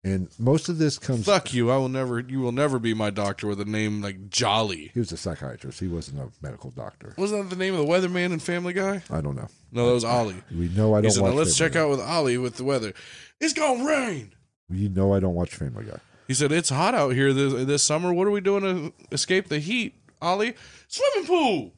And 0.05 0.29
most 0.37 0.69
of 0.69 0.77
this 0.77 0.99
comes 0.99 1.25
Fuck 1.25 1.51
you! 1.51 1.71
I 1.71 1.77
will 1.77 1.89
never. 1.89 2.19
You 2.19 2.39
will 2.39 2.51
never 2.51 2.77
be 2.77 2.93
my 2.93 3.09
doctor 3.09 3.47
with 3.47 3.59
a 3.59 3.65
name 3.65 4.03
like 4.03 4.29
Jolly. 4.29 4.91
he 4.93 4.99
was 4.99 5.11
a 5.11 5.17
psychiatrist. 5.17 5.79
He 5.79 5.87
wasn't 5.87 6.19
a 6.19 6.29
medical 6.43 6.69
doctor. 6.69 7.15
Wasn't 7.17 7.49
that 7.49 7.55
the 7.55 7.59
name 7.59 7.73
of 7.73 7.79
the 7.79 7.91
weatherman 7.91 8.31
in 8.31 8.37
Family 8.37 8.71
Guy? 8.71 9.01
I 9.09 9.19
don't 9.21 9.35
know. 9.35 9.47
No, 9.71 9.87
that 9.87 9.93
was 9.93 10.03
Ollie. 10.03 10.43
We 10.55 10.69
know 10.69 10.93
I 10.93 11.01
don't 11.01 11.09
said, 11.09 11.23
watch 11.23 11.31
now 11.31 11.37
let's 11.39 11.57
Family 11.57 11.71
check 11.71 11.75
out 11.75 11.89
with 11.89 11.99
Ollie 12.01 12.37
with 12.37 12.57
the 12.57 12.63
weather. 12.63 12.93
It's 13.41 13.53
gonna 13.53 13.83
rain. 13.83 14.35
Guy. 14.69 14.77
You 14.77 14.89
know 14.89 15.11
I 15.15 15.19
don't 15.19 15.33
watch 15.33 15.55
Family 15.55 15.85
Guy. 15.85 15.97
He 16.27 16.35
said, 16.35 16.51
It's 16.51 16.69
hot 16.69 16.93
out 16.93 17.13
here 17.13 17.33
this, 17.33 17.65
this 17.65 17.81
summer. 17.81 18.13
What 18.13 18.27
are 18.27 18.31
we 18.31 18.41
doing 18.41 18.61
to 18.61 18.93
escape 19.11 19.47
the 19.47 19.57
heat, 19.59 19.95
Ollie? 20.21 20.53
Swimming 20.87 21.27
pool. 21.27 21.73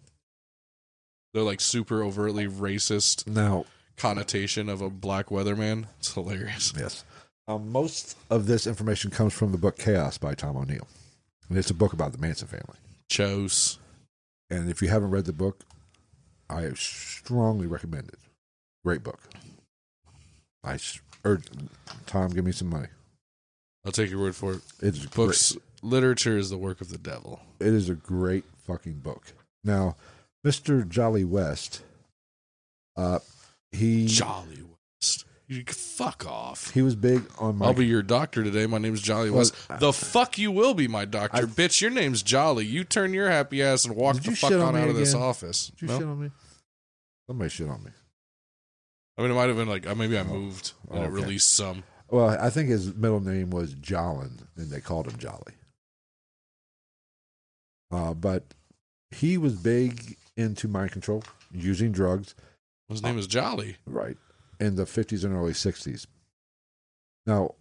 They're 1.33 1.43
like 1.43 1.61
super 1.61 2.03
overtly 2.03 2.47
racist 2.47 3.25
Now, 3.25 3.65
connotation 3.95 4.67
of 4.67 4.81
a 4.81 4.89
black 4.89 5.27
weatherman. 5.27 5.85
It's 5.99 6.13
hilarious. 6.13 6.73
yes. 6.77 7.05
Um, 7.47 7.71
most 7.71 8.17
of 8.29 8.45
this 8.45 8.67
information 8.67 9.09
comes 9.09 9.33
from 9.33 9.51
the 9.51 9.57
book 9.57 9.77
Chaos 9.77 10.17
by 10.17 10.33
Tom 10.33 10.57
O'Neill. 10.57 10.87
And 11.47 11.57
it's 11.57 11.69
a 11.69 11.73
book 11.73 11.93
about 11.93 12.11
the 12.11 12.17
Manson 12.17 12.47
family. 12.47 12.77
Chose. 13.09 13.79
And 14.49 14.69
if 14.69 14.81
you 14.81 14.89
haven't 14.89 15.11
read 15.11 15.25
the 15.25 15.33
book, 15.33 15.63
I 16.49 16.69
strongly 16.73 17.67
recommend 17.67 18.09
it. 18.09 18.19
Great 18.83 19.03
book. 19.03 19.21
I 20.63 20.77
urge 21.23 21.45
Tom, 22.05 22.31
give 22.31 22.43
me 22.43 22.51
some 22.51 22.69
money. 22.69 22.87
I'll 23.85 23.91
take 23.93 24.09
your 24.09 24.19
word 24.19 24.35
for 24.35 24.53
it. 24.53 24.61
It's 24.81 25.05
Books, 25.05 25.55
literature 25.81 26.37
is 26.37 26.49
the 26.49 26.57
work 26.57 26.81
of 26.81 26.89
the 26.89 26.97
devil. 26.97 27.39
It 27.59 27.67
is 27.67 27.89
a 27.89 27.95
great 27.95 28.43
fucking 28.65 28.99
book. 28.99 29.33
Now, 29.63 29.95
Mr. 30.45 30.87
Jolly 30.87 31.23
West, 31.23 31.81
uh, 32.97 33.19
he 33.71 34.07
Jolly 34.07 34.63
West. 35.01 35.25
You 35.49 35.63
fuck 35.65 36.25
off. 36.25 36.71
he 36.73 36.81
was 36.81 36.95
big 36.97 37.23
on 37.39 37.57
my 37.57 37.67
I'll 37.67 37.73
be 37.73 37.85
your 37.85 38.03
doctor 38.03 38.43
today. 38.43 38.65
My 38.67 38.79
name's 38.79 39.01
Jolly 39.01 39.29
Well, 39.29 39.39
West. 39.39 39.55
The 39.79 39.93
fuck 39.93 40.37
you 40.37 40.51
will 40.51 40.73
be 40.73 40.89
my 40.89 41.05
doctor, 41.05 41.37
I- 41.37 41.41
bitch. 41.43 41.79
Your 41.79 41.89
name's 41.91 42.21
Jolly. 42.21 42.65
You 42.65 42.83
turn 42.83 43.13
your 43.13 43.29
happy 43.29 43.63
ass 43.63 43.85
and 43.85 43.95
walk 43.95 44.17
the 44.21 44.35
fuck 44.35 44.51
on 44.51 44.59
on 44.61 44.75
out 44.75 44.89
of 44.89 44.95
this 44.97 45.13
office. 45.13 45.67
Did 45.67 45.81
you 45.83 45.87
No? 45.87 45.97
shit 45.99 46.07
on 46.07 46.19
me? 46.21 46.31
Somebody 47.27 47.49
shit 47.49 47.69
on 47.69 47.81
me. 47.83 47.91
I 49.17 49.21
mean, 49.21 49.31
it 49.31 49.35
might 49.35 49.47
have 49.47 49.55
been 49.57 49.69
like 49.69 49.87
uh, 49.87 49.95
maybe 49.95 50.17
I 50.17 50.23
moved 50.23 50.73
and 50.91 51.05
it 51.05 51.11
released 51.11 51.53
some. 51.53 51.83
Well, 52.09 52.29
I 52.29 52.49
think 52.49 52.67
his 52.69 52.93
middle 52.93 53.19
name 53.21 53.49
was 53.49 53.73
Jolin, 53.73 54.39
and 54.57 54.69
they 54.69 54.79
called 54.81 55.07
him 55.07 55.17
Jolly. 55.17 55.53
Uh, 57.91 58.13
but 58.13 58.53
he 59.11 59.37
was 59.37 59.53
big 59.55 60.17
into 60.35 60.67
mind 60.67 60.91
control, 60.91 61.23
using 61.51 61.91
drugs, 61.91 62.35
His 62.89 63.01
name 63.01 63.17
is 63.17 63.27
Jolly. 63.27 63.77
right, 63.85 64.17
in 64.59 64.75
the 64.75 64.85
50s 64.85 65.23
and 65.23 65.35
early 65.35 65.53
60s. 65.53 66.05
Now, 67.25 67.55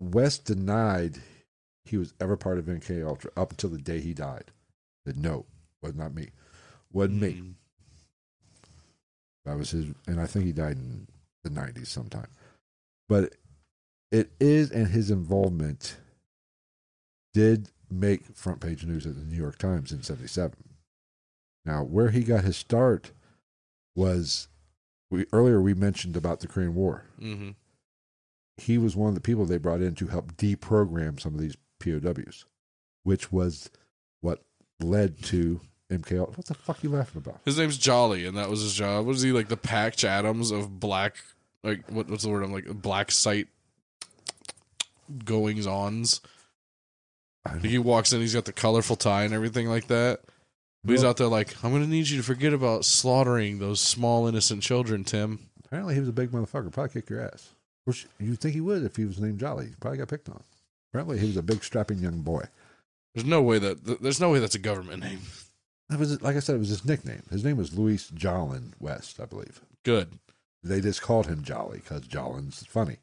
West 0.00 0.44
denied 0.44 1.18
he 1.84 1.96
was 1.96 2.14
ever 2.20 2.36
part 2.36 2.58
of 2.58 2.66
MK 2.66 3.06
Ultra 3.06 3.30
up 3.36 3.52
until 3.52 3.70
the 3.70 3.78
day 3.78 4.00
he 4.00 4.14
died. 4.14 4.50
Said 5.06 5.16
no, 5.16 5.46
was 5.82 5.94
not 5.94 6.14
me, 6.14 6.30
wasn't 6.92 7.20
me. 7.20 7.32
Mm. 7.32 7.54
That 9.44 9.58
was 9.58 9.70
his, 9.70 9.86
and 10.06 10.20
I 10.20 10.26
think 10.26 10.46
he 10.46 10.52
died 10.52 10.76
in 10.76 11.06
the 11.42 11.50
90s 11.50 11.86
sometime. 11.86 12.28
But 13.08 13.34
it 14.10 14.30
is, 14.40 14.70
and 14.70 14.88
his 14.88 15.10
involvement 15.10 15.98
did 17.34 17.68
make 17.90 18.34
front 18.34 18.60
page 18.60 18.84
news 18.84 19.06
at 19.06 19.16
the 19.16 19.24
New 19.24 19.36
York 19.36 19.58
Times 19.58 19.92
in 19.92 20.02
77. 20.02 20.54
Now, 21.66 21.82
where 21.82 22.10
he 22.10 22.22
got 22.24 22.44
his 22.44 22.56
start 22.56 23.12
was 23.94 24.48
we 25.14 25.26
earlier 25.32 25.60
we 25.60 25.74
mentioned 25.74 26.16
about 26.16 26.40
the 26.40 26.46
Korean 26.48 26.74
War. 26.74 27.04
hmm 27.18 27.50
He 28.56 28.78
was 28.78 28.94
one 28.96 29.08
of 29.08 29.14
the 29.14 29.20
people 29.20 29.44
they 29.46 29.58
brought 29.58 29.80
in 29.80 29.94
to 29.96 30.06
help 30.08 30.36
deprogram 30.36 31.20
some 31.20 31.34
of 31.34 31.40
these 31.40 31.56
POWs, 31.80 32.44
which 33.02 33.32
was 33.32 33.70
what 34.20 34.42
led 34.80 35.22
to 35.24 35.60
MK. 35.90 36.18
What 36.36 36.46
the 36.46 36.54
fuck 36.54 36.76
are 36.78 36.86
you 36.86 36.90
laughing 36.94 37.22
about? 37.24 37.40
His 37.44 37.58
name's 37.58 37.78
Jolly, 37.78 38.24
and 38.26 38.36
that 38.36 38.48
was 38.50 38.62
his 38.62 38.74
job. 38.74 39.06
Was 39.06 39.22
he 39.22 39.32
like 39.32 39.48
the 39.48 39.56
Patch 39.56 40.04
Adams 40.04 40.50
of 40.50 40.80
black? 40.80 41.16
Like 41.62 41.90
what, 41.90 42.08
what's 42.08 42.24
the 42.24 42.30
word? 42.30 42.42
I'm 42.42 42.52
like 42.52 42.66
black 42.82 43.10
site 43.10 43.48
goings 45.24 45.66
ons. 45.66 46.20
He 47.60 47.76
walks 47.78 48.12
in, 48.12 48.20
he's 48.20 48.32
got 48.34 48.46
the 48.46 48.52
colorful 48.52 48.96
tie 48.96 49.24
and 49.24 49.34
everything 49.34 49.68
like 49.68 49.88
that. 49.88 50.20
But 50.84 50.92
he's 50.92 51.04
out 51.04 51.16
there 51.16 51.28
like, 51.28 51.64
I'm 51.64 51.72
gonna 51.72 51.86
need 51.86 52.08
you 52.08 52.18
to 52.18 52.22
forget 52.22 52.52
about 52.52 52.84
slaughtering 52.84 53.58
those 53.58 53.80
small 53.80 54.26
innocent 54.26 54.62
children, 54.62 55.04
Tim. 55.04 55.38
Apparently, 55.64 55.94
he 55.94 56.00
was 56.00 56.08
a 56.08 56.12
big 56.12 56.30
motherfucker. 56.30 56.70
Probably 56.70 56.92
kick 56.92 57.08
your 57.10 57.20
ass. 57.22 57.50
Which 57.84 58.06
you'd 58.18 58.40
think 58.40 58.54
he 58.54 58.60
would 58.60 58.84
if 58.84 58.96
he 58.96 59.04
was 59.04 59.18
named 59.18 59.40
Jolly. 59.40 59.66
He 59.66 59.74
probably 59.80 59.98
got 59.98 60.08
picked 60.08 60.28
on. 60.28 60.42
Apparently, 60.92 61.18
he 61.18 61.26
was 61.26 61.36
a 61.36 61.42
big, 61.42 61.64
strapping 61.64 61.98
young 61.98 62.20
boy. 62.20 62.44
There's 63.14 63.26
no 63.26 63.42
way 63.42 63.58
that 63.58 63.84
th- 63.84 63.98
there's 64.00 64.20
no 64.20 64.30
way 64.30 64.38
that's 64.38 64.54
a 64.54 64.60
government 64.60 65.02
name. 65.02 65.20
That 65.88 65.98
was, 65.98 66.20
like 66.22 66.36
I 66.36 66.40
said, 66.40 66.56
it 66.56 66.60
was 66.60 66.68
his 66.70 66.84
nickname. 66.84 67.22
His 67.30 67.44
name 67.44 67.56
was 67.56 67.76
Luis 67.76 68.10
Jolin 68.10 68.72
West, 68.80 69.20
I 69.20 69.26
believe. 69.26 69.60
Good. 69.84 70.18
They 70.62 70.80
just 70.80 71.02
called 71.02 71.26
him 71.26 71.42
Jolly 71.42 71.78
because 71.78 72.02
Jolin's 72.02 72.64
funny. 72.66 72.96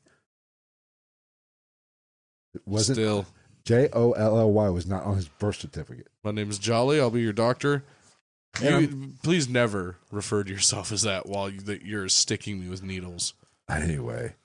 It 2.53 2.61
wasn't 2.65 2.95
Still, 2.97 3.25
J 3.63 3.89
O 3.93 4.11
L 4.13 4.39
L 4.39 4.51
Y 4.51 4.69
was 4.69 4.85
not 4.87 5.03
on 5.03 5.15
his 5.15 5.27
birth 5.27 5.57
certificate. 5.57 6.07
my 6.23 6.31
name 6.31 6.49
is 6.49 6.57
Jolly. 6.59 6.99
I'll 6.99 7.09
be 7.11 7.21
your 7.21 7.33
doctor. 7.33 7.83
You, 8.61 9.13
please 9.23 9.47
never 9.47 9.95
refer 10.11 10.43
to 10.43 10.51
yourself 10.51 10.91
as 10.91 11.03
that 11.03 11.25
while 11.25 11.49
you, 11.49 11.61
that 11.61 11.83
you're 11.85 12.09
sticking 12.09 12.59
me 12.59 12.67
with 12.67 12.83
needles. 12.83 13.33
Anyway, 13.69 14.35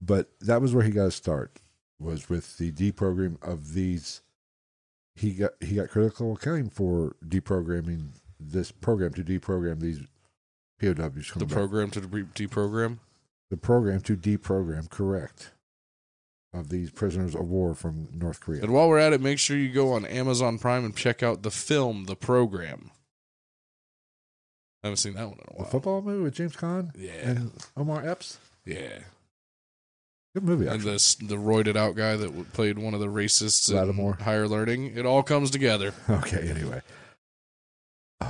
but 0.00 0.30
that 0.40 0.60
was 0.60 0.72
where 0.74 0.84
he 0.84 0.90
got 0.92 1.06
his 1.06 1.14
start. 1.16 1.60
Was 1.98 2.28
with 2.28 2.58
the 2.58 2.70
deprogram 2.70 3.42
of 3.42 3.72
these. 3.74 4.20
He 5.16 5.32
got 5.32 5.52
he 5.60 5.76
got 5.76 5.88
critical 5.90 6.34
acclaim 6.34 6.68
for 6.68 7.16
deprogramming 7.26 8.10
this 8.38 8.70
program 8.70 9.12
to 9.14 9.24
deprogram 9.24 9.80
these 9.80 10.00
POWs. 10.80 10.96
The 10.96 11.32
coming 11.32 11.48
back. 11.48 11.56
program 11.56 11.90
to 11.90 12.00
de- 12.00 12.46
deprogram. 12.48 12.98
the 13.50 13.56
program 13.56 14.00
to 14.02 14.16
deprogram 14.16 14.90
correct 14.90 15.52
of 16.54 16.68
these 16.68 16.90
prisoners 16.90 17.34
of 17.34 17.48
war 17.48 17.74
from 17.74 18.08
North 18.14 18.40
Korea. 18.40 18.62
And 18.62 18.72
while 18.72 18.88
we're 18.88 18.98
at 18.98 19.12
it, 19.12 19.20
make 19.20 19.38
sure 19.38 19.56
you 19.56 19.72
go 19.72 19.92
on 19.92 20.04
Amazon 20.06 20.58
Prime 20.58 20.84
and 20.84 20.94
check 20.96 21.22
out 21.22 21.42
the 21.42 21.50
film, 21.50 22.04
The 22.04 22.16
Program. 22.16 22.90
I 24.82 24.88
haven't 24.88 24.98
seen 24.98 25.14
that 25.14 25.28
one 25.28 25.38
in 25.38 25.44
a 25.48 25.50
The 25.50 25.62
while. 25.62 25.70
football 25.70 26.02
movie 26.02 26.22
with 26.22 26.34
James 26.34 26.54
Caan 26.56 26.90
Yeah, 26.96 27.12
and 27.12 27.50
Omar 27.76 28.06
Epps. 28.06 28.38
yeah. 28.64 29.00
Good 30.34 30.44
movie, 30.44 30.66
And 30.66 30.74
actually. 30.86 31.26
the 31.28 31.36
the 31.36 31.40
roided 31.40 31.76
out 31.76 31.94
guy 31.94 32.16
that 32.16 32.52
played 32.52 32.78
one 32.78 32.92
of 32.92 33.00
the 33.00 33.06
racists 33.06 33.72
Lattimer. 33.72 34.16
in 34.18 34.24
Higher 34.24 34.48
Learning. 34.48 34.86
It 34.96 35.06
all 35.06 35.22
comes 35.22 35.50
together. 35.50 35.92
Okay, 36.10 36.50
anyway. 36.50 36.82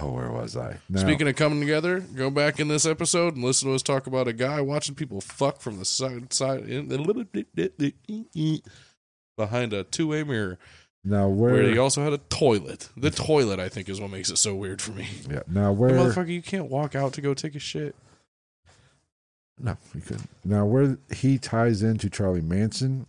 Oh, 0.03 0.11
where 0.11 0.31
was 0.31 0.57
I? 0.57 0.79
Now, 0.89 1.01
Speaking 1.01 1.29
of 1.29 1.37
coming 1.37 1.61
together, 1.61 2.01
go 2.01 2.31
back 2.31 2.59
in 2.61 2.69
this 2.69 2.87
episode 2.87 3.35
and 3.35 3.45
listen 3.45 3.69
to 3.69 3.75
us 3.75 3.83
talk 3.83 4.07
about 4.07 4.29
a 4.29 4.33
guy 4.33 4.61
watching 4.61 4.95
people 4.95 5.21
fuck 5.21 5.61
from 5.61 5.79
the 5.79 5.85
side 5.85 6.33
side 6.33 6.69
in, 6.69 6.89
behind 9.37 9.73
a 9.73 9.85
two 9.85 10.09
way 10.09 10.23
mirror 10.23 10.59
now 11.05 11.29
where 11.29 11.53
where? 11.55 11.63
he 11.65 11.77
also 11.79 12.03
had 12.03 12.15
a 12.15 12.19
toilet. 12.19 12.89
The 12.97 13.11
toilet, 13.11 13.61
I 13.61 13.69
think, 13.69 13.89
is 13.91 14.01
what 14.01 14.11
makes 14.11 14.31
it 14.31 14.39
so 14.39 14.55
weird 14.55 14.81
for 14.81 14.93
me. 14.93 15.07
yeah. 15.31 15.41
Now 15.47 15.73
Hey, 15.73 15.79
where? 15.79 15.91
motherfucker, 15.91 16.29
you 16.29 16.43
can't 16.43 16.71
walk 16.71 16.95
out 16.95 17.13
to 17.15 17.21
go 17.21 17.35
take 17.35 17.55
a 17.55 17.59
shit. 17.59 17.95
No, 19.59 19.77
he 19.93 20.01
couldn't. 20.01 20.29
Now, 20.45 20.65
where 20.65 20.97
he 21.15 21.39
ties 21.39 21.83
into 21.83 22.11
Charlie 22.11 22.41
Manson, 22.41 23.07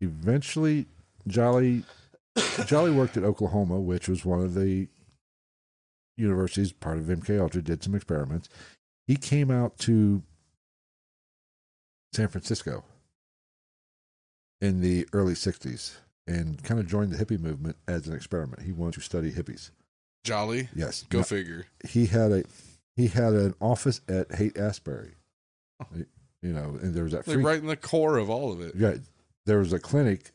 eventually, 0.00 0.86
Jolly 1.28 1.84
Jolly 2.66 2.90
worked 2.90 3.16
at 3.16 3.24
Oklahoma, 3.24 3.78
which 3.78 4.08
was 4.08 4.24
one 4.24 4.40
of 4.40 4.54
the 4.54 4.88
universities, 6.16 6.72
part 6.72 6.98
of 6.98 7.04
MK 7.04 7.40
Ultra, 7.40 7.62
did 7.62 7.82
some 7.82 7.94
experiments. 7.94 8.48
He 9.06 9.16
came 9.16 9.50
out 9.50 9.78
to 9.78 10.22
San 12.12 12.28
Francisco 12.28 12.84
in 14.60 14.80
the 14.80 15.08
early 15.12 15.34
60s 15.34 15.94
and 16.26 16.62
kind 16.62 16.78
of 16.78 16.86
joined 16.86 17.10
the 17.12 17.22
hippie 17.24 17.40
movement 17.40 17.76
as 17.88 18.06
an 18.06 18.14
experiment. 18.14 18.62
He 18.62 18.72
wanted 18.72 18.94
to 18.94 19.00
study 19.00 19.32
hippies. 19.32 19.70
Jolly, 20.24 20.68
Yes. 20.74 21.04
go 21.08 21.22
figure. 21.24 21.66
he 21.88 22.06
had 22.06 22.30
a 22.30 22.44
he 22.94 23.08
had 23.08 23.32
an 23.32 23.54
office 23.60 24.02
at 24.06 24.30
Haight 24.32 24.56
Ashbury. 24.58 25.14
You 25.94 26.52
know, 26.52 26.78
and 26.82 26.94
there 26.94 27.04
was 27.04 27.12
that 27.12 27.24
free 27.24 27.36
right 27.42 27.58
in 27.58 27.66
the 27.66 27.76
core 27.76 28.18
of 28.18 28.28
all 28.30 28.52
of 28.52 28.60
it. 28.60 28.74
yeah, 28.76 28.96
there 29.46 29.58
was 29.58 29.72
a 29.72 29.78
clinic 29.80 30.30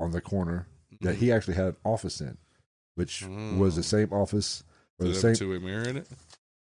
on 0.00 0.10
the 0.12 0.20
corner 0.20 0.66
that 1.02 1.14
Mhm. 1.16 1.18
he 1.18 1.30
actually 1.32 1.54
had 1.54 1.66
an 1.66 1.76
office 1.84 2.20
in, 2.20 2.38
which 2.94 3.22
was 3.22 3.76
the 3.76 3.82
Mm. 3.82 3.84
same 3.84 4.12
office 4.12 4.64
or 4.98 5.06
Did 5.06 5.14
the 5.14 5.18
it 5.18 5.20
same. 5.20 5.34
two 5.34 5.50
way 5.50 5.58
mirror 5.58 5.88
in 5.88 5.96
it? 5.96 6.08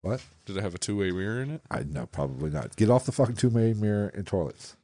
What? 0.03 0.23
Did 0.47 0.57
it 0.57 0.63
have 0.63 0.75
a 0.75 0.79
two 0.79 0.97
way 0.99 1.11
mirror 1.11 1.41
in 1.43 1.51
it? 1.51 1.63
I 1.71 1.83
no, 1.83 2.07
probably 2.07 2.51
not. 2.51 2.77
Get 2.77 2.91
off 2.91 3.07
the 3.07 3.13
fucking 3.13 3.37
two 3.37 3.49
way 3.51 3.73
mirror 3.75 4.09
and 4.09 4.27
toilets. 4.27 4.77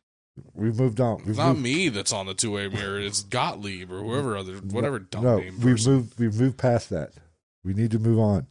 We've 0.54 0.78
moved 0.78 1.00
on. 1.00 1.18
We've 1.18 1.30
It's 1.30 1.38
not 1.38 1.52
moved, 1.52 1.62
me 1.62 1.88
that's 1.90 2.12
on 2.12 2.24
the 2.26 2.34
two 2.34 2.52
way 2.52 2.68
mirror. 2.68 2.98
It's 3.00 3.22
Gottlieb 3.22 3.90
or 3.92 3.98
whoever 4.02 4.36
other 4.36 4.54
whatever 4.58 4.98
dumb 4.98 5.24
no, 5.24 5.38
name. 5.38 5.54
we've 5.60 5.76
person. 5.76 5.92
moved. 5.92 6.18
We've 6.18 6.40
moved 6.40 6.56
past 6.58 6.88
that. 6.90 7.12
We 7.64 7.74
need 7.74 7.90
to 7.90 7.98
move 7.98 8.18
on. 8.18 8.46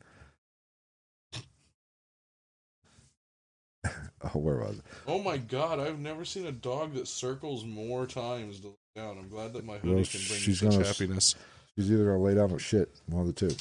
oh, 4.24 4.38
where 4.40 4.58
was 4.58 4.78
it? 4.80 4.84
Oh 5.08 5.20
my 5.24 5.38
god, 5.38 5.80
I've 5.80 6.00
never 6.00 6.26
seen 6.26 6.46
a 6.46 6.52
dog 6.52 6.94
that 6.94 7.08
circles 7.08 7.64
more 7.66 8.06
times 8.06 8.60
to 8.60 8.68
look 8.68 8.78
down. 8.96 9.18
I'm 9.18 9.30
glad 9.30 9.54
that 9.54 9.66
my 9.66 9.78
hoodie 9.78 9.96
Well, 9.96 10.04
can 10.06 10.20
bring 10.28 10.40
such 10.56 10.62
gonna- 10.62 10.86
happiness. 10.86 11.36
She's 11.80 11.94
either 11.94 12.04
gonna 12.04 12.22
lay 12.22 12.36
down 12.36 12.52
or 12.52 12.60
shit. 12.60 12.90
One 13.06 13.22
of 13.22 13.34
the 13.34 13.48
two. 13.48 13.56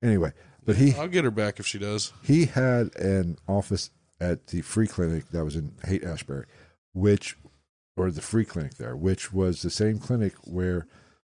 Anyway, 0.00 0.32
but 0.64 0.76
he 0.76 0.94
I'll 0.94 1.08
get 1.08 1.24
her 1.24 1.32
back 1.32 1.58
if 1.58 1.66
she 1.66 1.80
does. 1.80 2.12
he 2.22 2.46
had 2.46 2.94
an 2.94 3.38
office 3.48 3.90
at 4.20 4.46
the 4.46 4.60
free 4.60 4.86
clinic 4.86 5.30
that 5.30 5.44
was 5.44 5.56
in 5.56 5.72
Haight 5.84 6.04
Ashbury, 6.04 6.46
which, 6.94 7.36
or 7.96 8.12
the 8.12 8.22
free 8.22 8.44
clinic 8.44 8.74
there, 8.74 8.94
which 8.94 9.32
was 9.32 9.62
the 9.62 9.70
same 9.70 9.98
clinic 9.98 10.34
where 10.44 10.86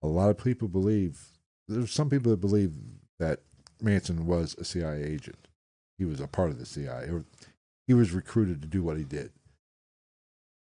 a 0.04 0.08
lot 0.08 0.30
of 0.30 0.38
people 0.38 0.68
believe, 0.68 1.30
there's 1.70 1.94
some 1.94 2.10
people 2.10 2.30
that 2.32 2.42
believe 2.42 2.74
that 3.18 3.40
Manson 3.82 4.26
was 4.26 4.54
a 4.58 4.66
CIA 4.66 5.02
agent. 5.02 5.48
He 5.98 6.04
was 6.04 6.20
a 6.20 6.28
part 6.28 6.50
of 6.50 6.60
the 6.60 6.66
CIA, 6.66 7.08
or 7.10 7.24
he 7.88 7.94
was 7.94 8.12
recruited 8.12 8.62
to 8.64 8.68
do 8.68 8.84
what 8.84 8.98
he 8.98 9.06
did. 9.06 9.32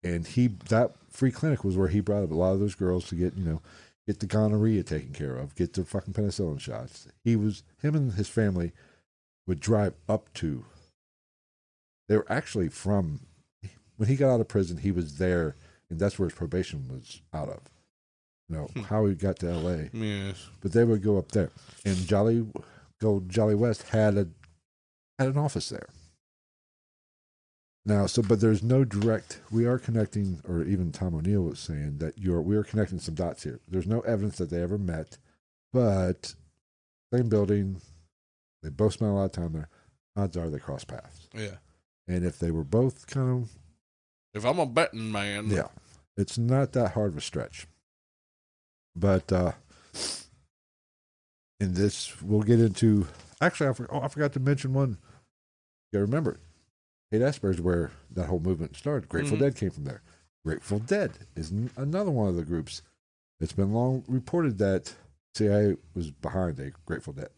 And 0.01 0.25
he, 0.25 0.47
that 0.69 0.93
free 1.09 1.31
clinic 1.31 1.65
was 1.65 1.75
where 1.75 1.89
he 1.89 1.99
brought 1.99 2.23
up 2.23 2.31
a 2.31 2.35
lot 2.35 2.53
of 2.53 2.61
those 2.61 2.75
girls 2.75 3.09
to 3.09 3.15
get, 3.15 3.35
you 3.35 3.43
know, 3.43 3.61
get 4.07 4.19
the 4.21 4.25
gonorrhea 4.25 4.81
taken 4.83 5.11
care 5.13 5.35
of, 5.35 5.53
get 5.55 5.73
the 5.73 5.83
fucking 5.83 6.13
penicillin 6.13 6.59
shots. 6.59 7.07
He 7.23 7.35
was, 7.35 7.63
him 7.81 7.93
and 7.95 8.13
his 8.13 8.29
family 8.29 8.71
would 9.45 9.59
drive 9.59 9.93
up 10.09 10.33
to 10.35 10.65
they 12.09 12.15
were 12.17 12.25
actually 12.29 12.69
from 12.69 13.19
when 13.97 14.07
he 14.07 14.15
got 14.15 14.33
out 14.33 14.39
of 14.41 14.47
prison 14.47 14.77
he 14.77 14.91
was 14.91 15.17
there 15.17 15.55
and 15.89 15.99
that's 15.99 16.17
where 16.19 16.27
his 16.29 16.37
probation 16.37 16.87
was 16.89 17.21
out 17.33 17.49
of 17.49 17.59
you 18.49 18.55
know 18.55 18.67
Hmm. 18.73 18.81
how 18.83 19.05
he 19.05 19.15
got 19.15 19.39
to 19.39 19.53
la 19.53 19.83
Yes. 19.93 20.47
but 20.61 20.71
they 20.73 20.83
would 20.83 21.01
go 21.01 21.17
up 21.17 21.31
there 21.31 21.51
and 21.85 21.95
jolly 21.95 22.45
go 23.01 23.21
jolly 23.27 23.55
west 23.55 23.83
had 23.89 24.17
a 24.17 24.27
had 25.19 25.29
an 25.29 25.37
office 25.37 25.69
there 25.69 25.87
now 27.87 28.05
so 28.05 28.21
but 28.21 28.39
there's 28.39 28.61
no 28.61 28.83
direct 28.83 29.41
we 29.49 29.65
are 29.65 29.79
connecting 29.79 30.39
or 30.47 30.63
even 30.63 30.91
tom 30.91 31.15
o'neill 31.15 31.41
was 31.43 31.59
saying 31.59 31.97
that 31.97 32.17
you're 32.17 32.41
we 32.41 32.55
are 32.55 32.63
connecting 32.63 32.99
some 32.99 33.15
dots 33.15 33.43
here 33.43 33.59
there's 33.67 33.87
no 33.87 34.01
evidence 34.01 34.37
that 34.37 34.49
they 34.49 34.61
ever 34.61 34.77
met 34.77 35.17
but 35.73 36.35
same 37.13 37.29
building 37.29 37.81
they 38.61 38.69
both 38.69 38.93
spent 38.93 39.09
a 39.11 39.13
lot 39.13 39.25
of 39.25 39.31
time 39.31 39.53
there 39.53 39.69
odds 40.15 40.35
are 40.37 40.49
they 40.49 40.59
cross 40.59 40.83
paths 40.83 41.27
Yeah. 41.33 41.55
and 42.07 42.23
if 42.25 42.37
they 42.37 42.51
were 42.51 42.63
both 42.65 43.07
kind 43.07 43.43
of 43.43 43.49
If 44.33 44.45
I'm 44.45 44.59
a 44.59 44.65
betting 44.65 45.11
man, 45.11 45.47
yeah, 45.49 45.69
it's 46.17 46.37
not 46.37 46.73
that 46.73 46.91
hard 46.91 47.11
of 47.13 47.17
a 47.17 47.21
stretch. 47.21 47.67
But 48.95 49.31
uh 49.31 49.53
in 51.59 51.73
this, 51.73 52.21
we'll 52.21 52.41
get 52.43 52.59
into. 52.59 53.07
Actually, 53.41 53.69
I, 53.69 53.73
for, 53.73 53.87
oh, 53.91 54.01
I 54.01 54.07
forgot 54.09 54.33
to 54.33 54.39
mention 54.39 54.73
one. 54.73 54.97
You 55.91 55.99
remember, 55.99 56.37
Haight 57.11 57.21
Ashbury 57.21 57.53
is 57.55 57.61
where 57.61 57.91
that 58.11 58.25
whole 58.27 58.39
movement 58.39 58.75
started. 58.75 59.07
Grateful 59.09 59.37
Mhm. 59.37 59.41
Dead 59.41 59.55
came 59.55 59.69
from 59.71 59.85
there. 59.85 60.01
Grateful 60.45 60.79
Dead 60.79 61.11
is 61.35 61.51
n- 61.51 61.71
another 61.77 62.11
one 62.11 62.27
of 62.29 62.35
the 62.35 62.43
groups. 62.43 62.81
It's 63.39 63.53
been 63.53 63.71
long 63.73 64.03
reported 64.07 64.57
that 64.57 64.93
CIA 65.35 65.77
was 65.93 66.11
behind 66.11 66.59
a 66.59 66.71
Grateful 66.85 67.13
Dead 67.13 67.29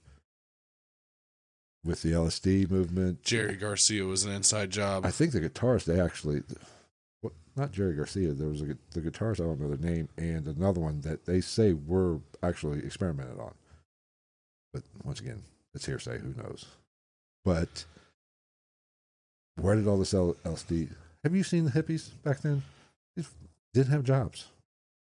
with 1.83 2.01
the 2.01 2.11
LSD 2.13 2.65
movement. 2.69 3.21
Jerry 3.23 3.55
Garcia 3.55 4.05
was 4.05 4.23
an 4.25 4.31
inside 4.31 4.69
job. 4.71 5.05
I 5.05 5.11
think 5.11 5.31
the 5.31 5.41
guitarist 5.41 5.85
they 5.85 5.99
actually, 5.99 6.43
what, 7.21 7.33
not 7.55 7.71
Jerry 7.71 7.95
Garcia. 7.95 8.33
There 8.33 8.49
was 8.49 8.61
a, 8.61 8.77
the 8.91 9.01
guitarist 9.01 9.39
I 9.39 9.43
don't 9.43 9.59
know 9.59 9.73
their 9.75 9.91
name, 9.91 10.09
and 10.17 10.47
another 10.47 10.79
one 10.79 11.01
that 11.01 11.25
they 11.25 11.41
say 11.41 11.73
were 11.73 12.19
actually 12.41 12.79
experimented 12.85 13.39
on. 13.39 13.53
But 14.73 14.83
once 15.03 15.19
again, 15.19 15.43
it's 15.73 15.85
hearsay. 15.85 16.19
Who 16.19 16.33
knows? 16.35 16.65
But 17.43 17.85
where 19.61 19.75
did 19.75 19.87
all 19.87 19.97
this 19.97 20.13
LSD? 20.13 20.89
Have 21.23 21.35
you 21.35 21.43
seen 21.43 21.65
the 21.65 21.71
hippies 21.71 22.11
back 22.23 22.41
then? 22.41 22.63
They 23.15 23.23
didn't 23.73 23.91
have 23.91 24.03
jobs. 24.03 24.47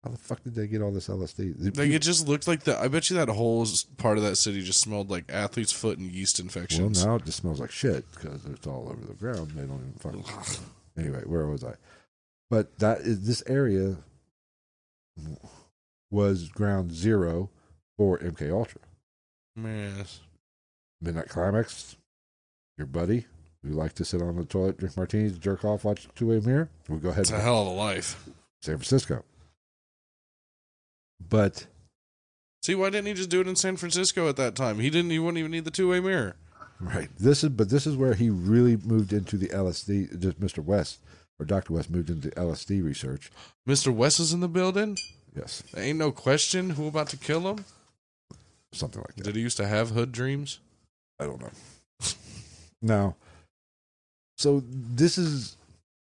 How 0.04 0.10
the 0.10 0.18
fuck 0.18 0.42
did 0.44 0.54
they 0.54 0.66
get 0.66 0.82
all 0.82 0.92
this 0.92 1.08
LSD? 1.08 1.58
The 1.58 1.80
like 1.80 1.90
it 1.90 2.02
just 2.02 2.28
looked 2.28 2.46
like 2.46 2.64
the. 2.64 2.80
I 2.80 2.88
bet 2.88 3.10
you 3.10 3.16
that 3.16 3.28
whole 3.28 3.66
part 3.96 4.16
of 4.16 4.24
that 4.24 4.36
city 4.36 4.62
just 4.62 4.80
smelled 4.80 5.10
like 5.10 5.24
athlete's 5.28 5.72
foot 5.72 5.98
and 5.98 6.10
yeast 6.10 6.38
infections. 6.38 7.00
well, 7.00 7.08
now 7.08 7.16
it 7.16 7.24
just 7.24 7.38
smells 7.38 7.60
like 7.60 7.70
shit 7.70 8.04
because 8.12 8.44
it's 8.46 8.66
all 8.66 8.88
over 8.90 9.04
the 9.04 9.14
ground. 9.14 9.52
They 9.52 9.62
don't 9.62 9.80
even 9.80 9.94
fucking. 9.98 10.24
anyway, 10.98 11.22
where 11.24 11.46
was 11.46 11.64
I? 11.64 11.74
But 12.50 12.78
that 12.78 13.00
is 13.00 13.26
this 13.26 13.42
area 13.46 13.96
was 16.10 16.48
ground 16.48 16.92
zero 16.92 17.50
for 17.96 18.18
MK 18.18 18.52
Ultra. 18.52 18.80
Man, 19.56 20.04
Midnight 21.00 21.28
Climax, 21.28 21.96
your 22.76 22.86
buddy 22.86 23.26
who 23.62 23.70
like 23.70 23.92
to 23.94 24.04
sit 24.04 24.22
on 24.22 24.36
the 24.36 24.44
toilet, 24.44 24.78
drink 24.78 24.96
martinis, 24.96 25.36
jerk 25.38 25.64
off, 25.64 25.84
watch 25.84 26.08
two 26.14 26.28
way 26.28 26.40
mirror. 26.40 26.68
We'll 26.88 26.98
go 26.98 27.08
ahead 27.10 27.22
it's 27.22 27.30
a 27.30 27.40
hell 27.40 27.62
of 27.62 27.68
a 27.68 27.70
life. 27.70 28.24
San 28.62 28.76
Francisco. 28.76 29.24
But 31.28 31.66
See, 32.62 32.74
why 32.74 32.90
didn't 32.90 33.06
he 33.06 33.14
just 33.14 33.30
do 33.30 33.40
it 33.40 33.48
in 33.48 33.56
San 33.56 33.76
Francisco 33.76 34.28
at 34.28 34.36
that 34.36 34.54
time? 34.54 34.78
He 34.78 34.90
didn't. 34.90 35.10
He 35.10 35.18
wouldn't 35.18 35.38
even 35.38 35.50
need 35.52 35.64
the 35.64 35.70
two 35.70 35.88
way 35.90 36.00
mirror. 36.00 36.36
right, 36.80 37.08
this 37.18 37.42
is 37.44 37.50
but 37.50 37.70
this 37.70 37.86
is 37.86 37.96
where 37.96 38.14
he 38.14 38.30
really 38.30 38.76
moved 38.76 39.12
into 39.12 39.36
the 39.36 39.48
LSD. 39.48 40.18
Just 40.20 40.40
Mr. 40.40 40.64
West 40.64 40.98
or 41.38 41.46
Dr. 41.46 41.72
West 41.72 41.90
moved 41.90 42.10
into 42.10 42.28
LSD 42.30 42.84
research. 42.84 43.30
Mister 43.66 43.90
West 43.92 44.20
is 44.20 44.32
in 44.32 44.40
the 44.40 44.48
building. 44.48 44.96
Yes, 45.36 45.62
There 45.72 45.84
ain't 45.84 45.98
no 45.98 46.10
question 46.10 46.70
who 46.70 46.88
about 46.88 47.08
to 47.10 47.16
kill 47.16 47.48
him. 47.48 47.64
something 48.72 49.00
like 49.02 49.14
that. 49.16 49.24
Did 49.24 49.36
he 49.36 49.42
used 49.42 49.56
to 49.58 49.66
have 49.68 49.90
hood 49.90 50.10
dreams? 50.10 50.58
I 51.20 51.26
don't 51.26 51.40
know. 51.40 51.50
now, 52.82 53.14
so 54.38 54.62
this 54.70 55.18
is, 55.18 55.56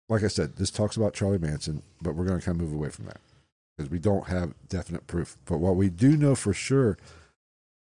like 0.09 0.23
I 0.23 0.27
said, 0.27 0.57
this 0.57 0.69
talks 0.69 0.97
about 0.97 1.13
Charlie 1.13 1.37
Manson, 1.37 1.81
but 2.01 2.15
we're 2.15 2.25
going 2.25 2.39
to 2.39 2.45
kind 2.45 2.59
of 2.59 2.67
move 2.67 2.73
away 2.73 2.89
from 2.89 3.05
that 3.05 3.21
because 3.75 3.89
we 3.89 3.97
don't 3.97 4.27
have 4.27 4.53
definite 4.67 5.07
proof. 5.07 5.37
But 5.45 5.59
what 5.59 5.77
we 5.77 5.89
do 5.89 6.17
know 6.17 6.35
for 6.35 6.53
sure, 6.53 6.97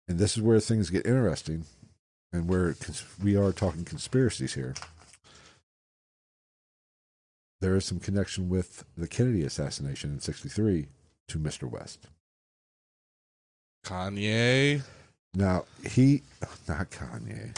and 0.08 0.20
this 0.20 0.38
is 0.38 0.44
where 0.44 0.60
things 0.60 0.92
get 0.92 1.08
interesting, 1.08 1.66
and 2.32 2.48
where 2.48 2.76
we 3.24 3.36
are 3.36 3.52
talking 3.52 3.86
conspiracies 3.86 4.54
here, 4.54 4.76
there 7.60 7.76
is 7.76 7.86
some 7.86 8.00
connection 8.00 8.48
with 8.48 8.86
the 8.96 9.08
Kennedy 9.08 9.44
assassination 9.44 10.12
in 10.12 10.20
63 10.20 10.88
to 11.30 11.40
Mr. 11.40 11.68
West. 11.68 12.08
Kanye. 13.84 14.84
Now 15.34 15.66
he, 15.90 16.22
not 16.68 16.92
Kanye, 16.92 17.58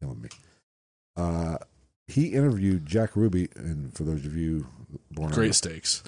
killing 0.00 0.20
me. 0.20 0.28
Uh, 1.20 1.58
he 2.08 2.28
interviewed 2.28 2.86
Jack 2.86 3.14
Ruby, 3.14 3.48
and 3.54 3.92
for 3.94 4.04
those 4.04 4.24
of 4.26 4.34
you 4.36 4.66
born 5.10 5.30
Great 5.30 5.46
under, 5.46 5.52
stakes. 5.52 6.02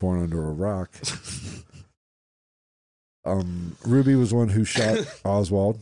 born 0.00 0.22
under 0.22 0.42
a 0.48 0.52
rock, 0.52 0.90
Um, 3.26 3.76
Ruby 3.86 4.14
was 4.16 4.34
one 4.34 4.50
who 4.50 4.64
shot 4.64 4.98
Oswald, 5.24 5.78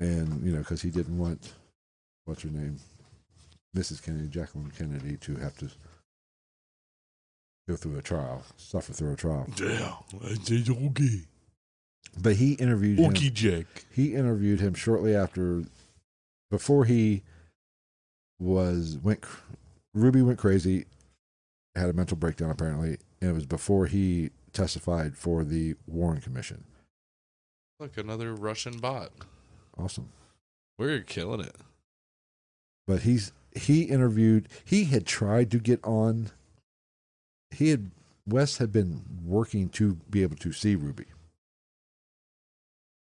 and 0.00 0.42
you 0.44 0.52
know 0.52 0.60
because 0.60 0.80
he 0.82 0.90
didn't 0.90 1.18
want 1.18 1.52
what's 2.24 2.42
her 2.42 2.48
name, 2.48 2.78
Mrs. 3.76 4.02
Kennedy, 4.02 4.28
Jacqueline 4.28 4.70
Kennedy, 4.76 5.18
to 5.18 5.36
have 5.36 5.56
to 5.58 5.68
go 7.68 7.76
through 7.76 7.98
a 7.98 8.02
trial, 8.02 8.42
suffer 8.56 8.92
through 8.94 9.12
a 9.12 9.16
trial. 9.16 9.46
Yeah, 9.60 9.94
I 10.24 10.34
did 10.42 10.70
okay. 10.70 11.20
But 12.20 12.36
he 12.36 12.52
interviewed 12.54 12.98
him. 12.98 13.12
Jack. 13.34 13.66
He 13.92 14.14
interviewed 14.14 14.60
him 14.60 14.72
shortly 14.74 15.14
after, 15.14 15.64
before 16.54 16.84
he 16.84 17.22
was 18.38 18.96
went. 19.02 19.24
Ruby 19.92 20.22
went 20.22 20.38
crazy, 20.38 20.86
had 21.74 21.88
a 21.90 21.92
mental 21.92 22.16
breakdown 22.16 22.50
apparently, 22.50 22.98
and 23.20 23.30
it 23.30 23.32
was 23.32 23.44
before 23.46 23.86
he 23.86 24.30
testified 24.52 25.16
for 25.16 25.42
the 25.42 25.74
Warren 25.88 26.20
Commission. 26.20 26.62
Look, 27.80 27.96
another 27.98 28.34
Russian 28.34 28.78
bot. 28.78 29.10
Awesome. 29.76 30.10
We're 30.78 31.00
killing 31.00 31.40
it. 31.40 31.56
but 32.86 33.00
he's 33.02 33.32
he 33.56 33.82
interviewed 33.82 34.48
he 34.64 34.84
had 34.84 35.06
tried 35.06 35.50
to 35.50 35.58
get 35.58 35.82
on 35.84 36.30
he 37.50 37.68
had 37.70 37.90
west 38.26 38.58
had 38.58 38.72
been 38.72 39.02
working 39.24 39.68
to 39.68 39.94
be 40.10 40.22
able 40.24 40.36
to 40.36 40.52
see 40.52 40.74
ruby 40.74 41.06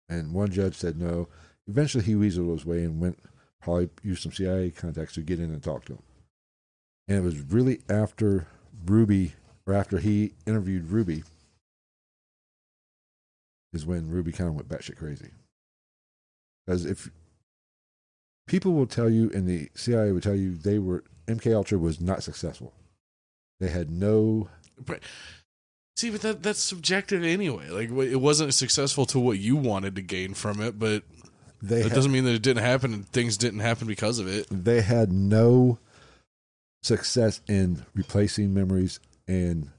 and 0.08 0.34
one 0.34 0.50
judge 0.50 0.74
said 0.74 0.98
no 0.98 1.28
eventually 1.66 2.04
he 2.04 2.14
weaseled 2.14 2.52
his 2.52 2.66
way 2.66 2.84
and 2.84 3.00
went 3.00 3.18
probably 3.64 3.88
used 4.02 4.22
some 4.22 4.32
cia 4.32 4.70
contacts 4.70 5.14
to 5.14 5.20
get 5.20 5.40
in 5.40 5.50
and 5.50 5.62
talk 5.62 5.84
to 5.84 5.94
him 5.94 6.02
and 7.08 7.18
it 7.18 7.22
was 7.22 7.40
really 7.40 7.80
after 7.88 8.46
ruby 8.86 9.34
or 9.66 9.74
after 9.74 9.98
he 9.98 10.32
interviewed 10.46 10.90
ruby 10.90 11.24
is 13.72 13.84
when 13.84 14.10
ruby 14.10 14.32
kind 14.32 14.48
of 14.48 14.54
went 14.54 14.68
batshit 14.68 14.96
crazy 14.96 15.30
because 16.66 16.84
if 16.84 17.10
people 18.46 18.72
will 18.72 18.86
tell 18.86 19.10
you, 19.10 19.30
and 19.34 19.48
the 19.48 19.70
CIA 19.74 20.12
would 20.12 20.22
tell 20.22 20.34
you, 20.34 20.56
they 20.56 20.78
were 20.78 21.04
MK 21.26 21.54
Ultra 21.54 21.78
was 21.78 22.00
not 22.00 22.22
successful. 22.22 22.72
They 23.60 23.68
had 23.68 23.90
no. 23.90 24.48
But 24.84 25.00
see, 25.96 26.10
but 26.10 26.22
that 26.22 26.42
that's 26.42 26.60
subjective 26.60 27.22
anyway. 27.22 27.68
Like 27.68 27.90
it 27.90 28.20
wasn't 28.20 28.54
successful 28.54 29.06
to 29.06 29.18
what 29.18 29.38
you 29.38 29.56
wanted 29.56 29.96
to 29.96 30.02
gain 30.02 30.34
from 30.34 30.60
it, 30.60 30.78
but 30.78 31.04
They 31.68 31.82
that 31.82 31.94
doesn't 31.94 32.12
mean 32.12 32.24
that 32.24 32.34
it 32.34 32.42
didn't 32.42 32.62
happen 32.62 32.92
and 32.92 33.08
things 33.08 33.36
didn't 33.36 33.60
happen 33.60 33.86
because 33.86 34.18
of 34.18 34.28
it. 34.28 34.46
they 34.50 34.82
had 34.82 35.12
no 35.12 35.78
success 36.82 37.40
in 37.48 37.86
replacing 37.94 38.52
memories 38.52 39.00
and 39.26 39.70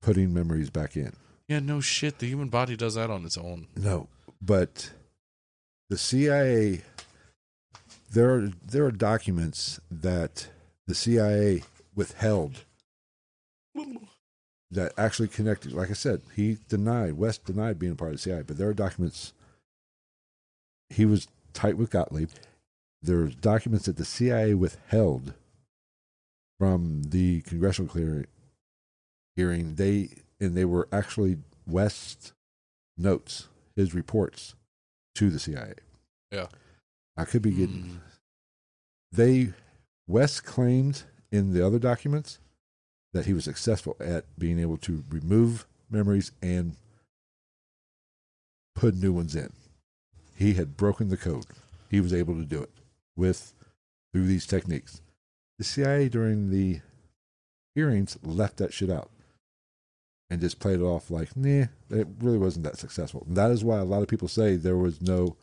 putting 0.00 0.32
memories 0.32 0.70
back 0.70 0.96
in. 0.96 1.12
Yeah, 1.48 1.60
no 1.60 1.80
shit. 1.80 2.18
The 2.18 2.26
human 2.26 2.48
body 2.48 2.76
does 2.76 2.94
that 2.94 3.10
on 3.10 3.24
its 3.26 3.36
own. 3.36 3.66
No, 3.76 4.08
but 4.40 4.90
the 5.90 5.98
CIA 5.98 6.80
there 8.12 8.34
are 8.34 8.50
there 8.64 8.84
are 8.86 8.90
documents 8.90 9.80
that 9.90 10.48
the 10.86 10.94
CIA 10.94 11.62
withheld 11.94 12.64
that 14.70 14.92
actually 14.96 15.28
connected. 15.28 15.72
Like 15.72 15.90
I 15.90 15.94
said, 15.94 16.22
he 16.34 16.58
denied 16.68 17.14
West 17.14 17.44
denied 17.44 17.78
being 17.78 17.92
a 17.92 17.96
part 17.96 18.12
of 18.12 18.16
the 18.16 18.22
CIA, 18.22 18.42
but 18.42 18.56
there 18.56 18.68
are 18.68 18.74
documents. 18.74 19.32
He 20.90 21.04
was 21.04 21.28
tight 21.52 21.76
with 21.76 21.90
Gottlieb. 21.90 22.30
There's 23.02 23.34
documents 23.34 23.86
that 23.86 23.96
the 23.96 24.04
CIA 24.04 24.54
withheld 24.54 25.34
from 26.58 27.02
the 27.04 27.42
congressional 27.42 27.90
clearing 27.90 28.26
hearing. 29.36 29.74
They 29.74 30.10
and 30.40 30.56
they 30.56 30.64
were 30.64 30.88
actually 30.92 31.38
West 31.66 32.32
notes, 32.96 33.48
his 33.76 33.94
reports 33.94 34.54
to 35.16 35.30
the 35.30 35.38
CIA. 35.38 35.74
Yeah. 36.30 36.46
I 37.16 37.24
could 37.24 37.42
be 37.42 37.52
getting 37.52 37.82
Hmm. 37.84 37.96
they 39.12 39.52
West 40.06 40.44
claimed 40.44 41.04
in 41.30 41.52
the 41.52 41.64
other 41.66 41.78
documents 41.78 42.38
that 43.12 43.26
he 43.26 43.32
was 43.32 43.44
successful 43.44 43.96
at 44.00 44.24
being 44.38 44.58
able 44.58 44.76
to 44.78 45.04
remove 45.08 45.66
memories 45.88 46.32
and 46.42 46.76
put 48.74 48.94
new 48.94 49.12
ones 49.12 49.36
in. 49.36 49.52
He 50.34 50.54
had 50.54 50.76
broken 50.76 51.08
the 51.08 51.16
code. 51.16 51.46
He 51.90 52.00
was 52.00 52.12
able 52.12 52.34
to 52.34 52.44
do 52.44 52.62
it 52.62 52.70
with 53.16 53.54
through 54.12 54.26
these 54.26 54.46
techniques. 54.46 55.00
The 55.58 55.64
CIA 55.64 56.08
during 56.08 56.50
the 56.50 56.80
hearings 57.74 58.18
left 58.22 58.56
that 58.58 58.72
shit 58.72 58.90
out 58.90 59.10
and 60.30 60.40
just 60.40 60.58
played 60.58 60.80
it 60.80 60.84
off 60.84 61.10
like, 61.10 61.36
nah, 61.36 61.66
it 61.90 62.08
really 62.20 62.38
wasn't 62.38 62.64
that 62.64 62.78
successful. 62.78 63.24
And 63.26 63.36
that 63.36 63.50
is 63.50 63.62
why 63.62 63.78
a 63.78 63.84
lot 63.84 64.02
of 64.02 64.08
people 64.08 64.28
say 64.28 64.56
there 64.56 64.76
was 64.76 65.00
no 65.00 65.36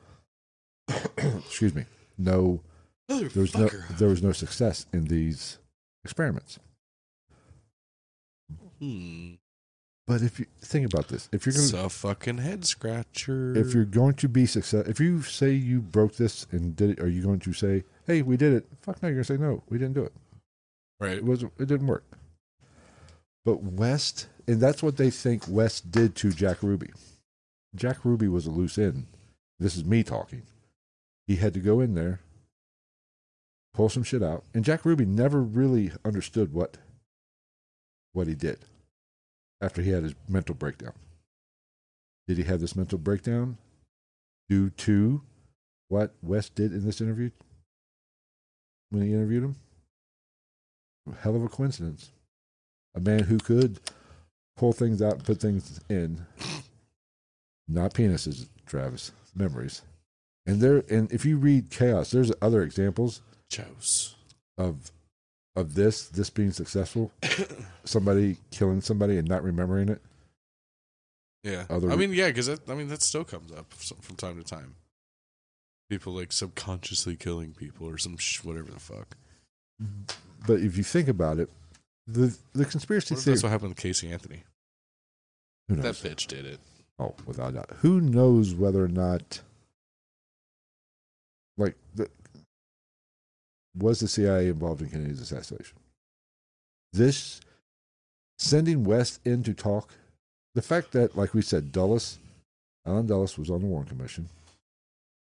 excuse 1.18 1.74
me, 1.74 1.86
no 2.18 2.62
there 3.08 3.30
was 3.36 3.56
no 3.56 3.70
there 3.92 4.10
was 4.10 4.24
no 4.24 4.32
success 4.32 4.86
in 4.94 5.06
these 5.06 5.58
experiments. 6.04 6.60
Hmm. 8.80 9.34
But 10.12 10.24
if 10.24 10.42
you 10.42 10.46
think 10.60 10.86
about 10.94 11.08
this, 11.08 11.30
if 11.32 11.46
you're 11.46 11.54
going 11.54 11.64
It's 11.64 11.72
to 11.72 11.86
a 11.86 11.90
fucking 11.90 12.40
head 12.40 12.66
scratcher. 12.66 13.56
if 13.56 13.74
you're 13.74 13.86
going 13.86 14.16
to 14.16 14.28
be 14.28 14.46
success, 14.46 14.86
if 14.86 15.00
you 15.00 15.22
say 15.22 15.52
you 15.54 15.80
broke 15.80 16.18
this 16.18 16.48
and 16.52 16.76
did 16.76 16.90
it, 16.90 17.00
are 17.00 17.08
you 17.08 17.24
going 17.24 17.40
to 17.40 17.54
say, 17.54 17.86
"Hey, 18.08 18.22
we 18.22 18.36
did 18.36 18.52
it"? 18.52 18.68
Fuck 18.82 19.02
no, 19.02 19.08
you're 19.08 19.24
going 19.24 19.24
to 19.24 19.34
say, 19.34 19.42
"No, 19.42 19.64
we 19.70 19.78
didn't 19.78 19.94
do 19.94 20.04
it. 20.04 20.12
right. 21.00 21.16
It 21.16 21.24
wasn't. 21.24 21.54
It 21.58 21.70
didn't 21.70 21.88
work." 21.88 22.04
But 23.46 23.64
West, 23.64 24.28
and 24.50 24.60
that's 24.60 24.84
what 24.84 24.98
they 24.98 25.12
think 25.12 25.48
West 25.48 25.92
did 25.92 26.14
to 26.18 26.34
Jack 26.34 26.62
Ruby. 26.62 26.90
Jack 27.74 28.04
Ruby 28.04 28.28
was 28.28 28.46
a 28.46 28.52
loose 28.52 28.78
end. 28.78 29.06
This 29.60 29.78
is 29.78 29.86
me 29.86 30.04
talking. 30.04 30.42
He 31.26 31.38
had 31.38 31.54
to 31.54 31.62
go 31.62 31.80
in 31.80 31.96
there, 31.96 32.20
pull 33.74 33.88
some 33.88 34.04
shit 34.04 34.22
out, 34.22 34.44
and 34.54 34.66
Jack 34.66 34.84
Ruby 34.84 35.06
never 35.06 35.42
really 35.42 35.94
understood 36.04 36.52
what 36.52 36.80
what 38.12 38.28
he 38.28 38.36
did 38.36 38.66
after 39.62 39.82
he 39.82 39.92
had 39.92 40.04
his 40.04 40.16
mental 40.28 40.56
breakdown. 40.56 40.94
Did 42.28 42.38
he 42.38 42.44
have 42.44 42.60
this 42.60 42.76
mental 42.76 42.98
breakdown 42.98 43.58
due 44.50 44.70
to 44.70 45.22
what 45.88 46.16
West 46.22 46.56
did 46.56 46.74
in 46.74 46.86
this 46.86 47.02
interview 47.02 47.30
when 48.90 49.04
he 49.04 49.14
interviewed 49.14 49.44
him? 49.44 49.56
Hell 51.22 51.36
of 51.36 51.44
a 51.44 51.50
coincidence. 51.50 52.12
A 52.96 53.00
man 53.00 53.24
who 53.24 53.38
could 53.38 53.80
pull 54.58 54.74
things 54.74 55.02
out 55.02 55.14
and 55.14 55.24
put 55.24 55.40
things 55.40 55.80
in, 55.90 56.26
not 57.68 57.94
penises, 57.94 58.48
Travis, 58.66 59.12
memories. 59.36 59.82
And 60.46 60.60
there, 60.62 60.84
and 60.90 61.12
if 61.12 61.26
you 61.26 61.38
read 61.38 61.70
Chaos, 61.70 62.12
there's 62.12 62.32
other 62.42 62.62
examples 62.62 63.22
Chaos. 63.50 64.16
of 64.58 64.92
of 65.56 65.74
this 65.76 66.08
this 66.08 66.30
being 66.30 66.52
successful. 66.52 67.12
Somebody 67.84 68.38
killing 68.52 68.82
somebody 68.82 69.18
and 69.18 69.28
not 69.28 69.44
remembering 69.44 69.90
it. 69.90 70.02
Yeah. 71.44 71.66
Other- 71.70 71.92
I 71.92 71.96
mean, 71.96 72.14
yeah, 72.14 72.28
because 72.28 72.50
I 72.50 72.74
mean 72.74 72.88
that 72.90 73.02
still 73.02 73.24
comes 73.24 73.52
up 73.52 73.74
from 73.74 73.98
from 73.98 74.16
time 74.16 74.38
to 74.38 74.44
time. 74.44 74.76
People 75.90 76.14
like 76.14 76.32
subconsciously 76.32 77.16
killing 77.18 77.54
people 77.54 77.88
or 77.88 77.98
some 77.98 78.16
sh- 78.18 78.44
whatever 78.44 78.72
the 78.72 78.80
fuck. 78.80 79.18
Mm-hmm. 79.82 80.04
But 80.48 80.60
if 80.62 80.78
you 80.78 80.84
think 80.84 81.08
about 81.10 81.40
it, 81.40 81.50
the 82.08 82.38
the 82.54 82.66
conspiracy 82.66 83.14
What 83.14 83.20
if 83.20 83.24
theory. 83.26 83.36
that's 83.36 83.44
what 83.44 83.50
happened 83.52 83.70
with 83.72 83.78
Casey 83.80 84.10
Anthony? 84.12 84.44
Who 85.68 85.76
That 85.76 85.96
bitch 85.96 86.28
did 86.28 86.46
it. 86.46 86.60
Oh, 87.00 87.16
without 87.26 87.50
a 87.50 87.54
doubt. 87.54 87.70
Who 87.80 88.00
knows 88.00 88.54
whether 88.54 88.84
or 88.84 88.88
not, 88.88 89.42
like, 91.58 91.76
the, 91.96 92.10
was 93.76 94.00
the 94.00 94.08
CIA 94.08 94.50
involved 94.50 94.82
in 94.82 94.90
Kennedy's 94.90 95.22
assassination? 95.22 95.78
This 96.94 97.40
sending 98.38 98.84
West 98.84 99.20
in 99.26 99.44
to 99.44 99.54
talk, 99.54 99.90
the 100.56 100.62
fact 100.62 100.92
that, 100.92 101.16
like 101.16 101.34
we 101.34 101.42
said, 101.42 101.72
Dulles, 101.72 102.20
Allen 102.86 103.08
Dulles 103.08 103.38
was 103.38 103.50
on 103.50 103.62
the 103.62 103.68
Warren 103.68 103.88
Commission, 103.88 104.30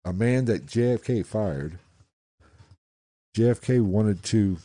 a 0.04 0.12
man 0.12 0.44
that 0.46 0.66
JFK 0.66 1.24
fired. 1.24 1.78
JFK 3.36 3.82
wanted 3.82 4.22
to 4.24 4.56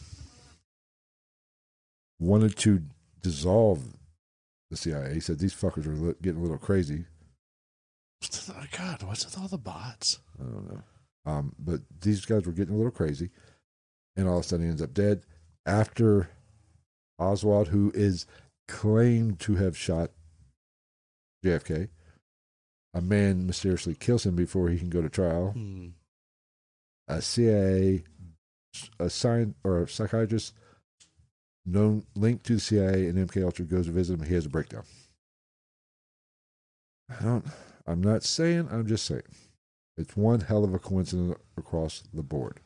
wanted 2.20 2.56
to 2.56 2.82
dissolve 3.22 3.82
the 4.70 4.78
CIA. 4.78 5.14
He 5.14 5.20
said 5.20 5.40
these 5.40 5.56
fuckers 5.56 5.88
are 5.88 5.96
li- 5.96 6.16
getting 6.22 6.40
a 6.40 6.44
little 6.44 6.58
crazy. 6.58 7.06
God, 8.78 9.04
what's 9.04 9.26
with 9.26 9.38
all 9.38 9.48
the 9.48 9.58
bots? 9.58 10.20
I 10.40 10.44
don't 10.44 10.72
know. 10.72 10.82
Um, 11.26 11.56
but 11.60 11.82
these 12.02 12.26
guys 12.26 12.46
were 12.46 12.52
getting 12.52 12.74
a 12.74 12.78
little 12.78 12.92
crazy, 12.92 13.30
and 14.16 14.28
all 14.28 14.40
of 14.40 14.46
a 14.46 14.48
sudden 14.48 14.66
he 14.66 14.70
ends 14.70 14.82
up 14.82 14.94
dead 14.94 15.22
after 15.66 16.30
Oswald, 17.20 17.70
who 17.70 17.92
is 17.94 18.26
claimed 18.68 19.40
to 19.42 19.56
have 19.56 19.78
shot 19.78 20.12
JFK. 21.46 21.90
A 22.94 23.02
man 23.02 23.46
mysteriously 23.46 23.96
kills 23.96 24.26
him 24.26 24.36
before 24.36 24.70
he 24.70 24.78
can 24.78 24.90
go 24.90 25.02
to 25.02 25.10
trial. 25.10 25.52
Hmm. 25.52 25.90
A 27.08 27.22
CIA, 27.22 28.04
a 29.00 29.10
science 29.10 29.56
or 29.64 29.84
a 29.84 29.88
psychiatrist 29.88 30.54
known 31.66 32.06
linked 32.16 32.46
to 32.46 32.56
the 32.56 32.60
CIA 32.60 33.08
and 33.08 33.30
MK 33.30 33.44
Ultra 33.44 33.66
goes 33.66 33.86
to 33.86 33.92
visit 33.92 34.20
him. 34.20 34.26
He 34.26 34.34
has 34.34 34.46
a 34.46 34.50
breakdown. 34.50 34.84
I 37.10 37.24
don't. 37.24 37.46
I'm 37.88 38.02
not 38.02 38.24
saying. 38.24 38.70
I'm 38.72 38.88
just 38.88 39.06
saying. 39.06 39.24
It's 39.98 40.16
one 40.16 40.42
hell 40.42 40.64
of 40.64 40.74
a 40.74 40.80
coincidence 40.80 41.38
across 41.58 42.04
the 42.14 42.24
board. 42.24 42.60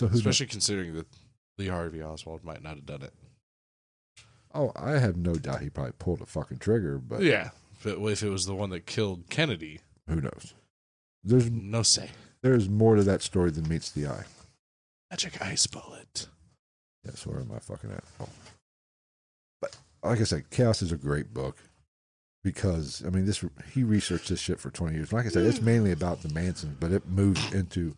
So 0.00 0.06
who 0.06 0.12
knows? 0.12 0.20
Especially 0.20 0.46
considering 0.46 0.94
that 0.94 1.06
Lee 1.58 1.66
Harvey 1.66 2.02
Oswald 2.02 2.42
might 2.42 2.62
not 2.62 2.76
have 2.76 2.86
done 2.86 3.02
it. 3.02 3.12
Oh, 4.54 4.72
I 4.74 4.92
have 4.92 5.18
no 5.18 5.34
doubt 5.34 5.60
he 5.60 5.68
probably 5.68 5.92
pulled 5.98 6.22
a 6.22 6.26
fucking 6.26 6.56
trigger, 6.56 6.96
but 6.96 7.20
yeah. 7.20 7.50
If 7.78 7.84
it, 7.84 7.98
if 7.98 8.22
it 8.22 8.30
was 8.30 8.46
the 8.46 8.54
one 8.54 8.70
that 8.70 8.86
killed 8.86 9.24
Kennedy, 9.28 9.80
who 10.08 10.22
knows? 10.22 10.54
There's 11.22 11.50
no 11.50 11.82
say. 11.82 12.08
there's 12.40 12.66
more 12.66 12.96
to 12.96 13.02
that 13.02 13.20
story 13.20 13.50
than 13.50 13.68
meets 13.68 13.90
the 13.90 14.06
eye. 14.06 14.24
Magic 15.10 15.42
ice 15.42 15.66
bullet. 15.66 16.28
Yes, 17.04 17.26
where 17.26 17.40
am 17.40 17.52
I 17.54 17.58
fucking 17.58 17.90
at? 17.90 18.04
Oh. 18.20 18.28
But 19.60 19.76
like 20.02 20.22
I 20.22 20.24
said, 20.24 20.48
Chaos 20.48 20.80
is 20.80 20.92
a 20.92 20.96
great 20.96 21.34
book 21.34 21.58
because 22.42 23.02
I 23.06 23.10
mean 23.10 23.26
this 23.26 23.44
he 23.74 23.82
researched 23.82 24.30
this 24.30 24.40
shit 24.40 24.60
for 24.60 24.70
twenty 24.70 24.94
years. 24.94 25.12
Like 25.12 25.26
I 25.26 25.28
said, 25.28 25.44
it's 25.44 25.60
mainly 25.60 25.92
about 25.92 26.22
the 26.22 26.32
Mansons, 26.32 26.78
but 26.80 26.90
it 26.90 27.06
moves 27.06 27.52
into 27.52 27.96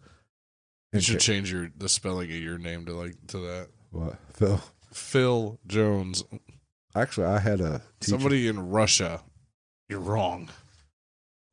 You 0.93 1.01
should 1.01 1.21
change 1.21 1.51
your 1.51 1.71
the 1.77 1.89
spelling 1.89 2.31
of 2.31 2.37
your 2.37 2.59
name 2.59 2.85
to 2.87 2.93
like 2.93 3.17
to 3.29 3.39
that. 3.39 3.69
what 3.91 4.19
Phil. 4.35 4.61
Phil 4.93 5.59
Jones. 5.67 6.23
Actually, 6.95 7.27
I 7.27 7.39
had 7.39 7.61
a 7.61 7.81
teacher, 8.01 8.11
Somebody 8.19 8.47
in 8.49 8.69
Russia. 8.71 9.23
You're 9.89 10.01
wrong. 10.01 10.51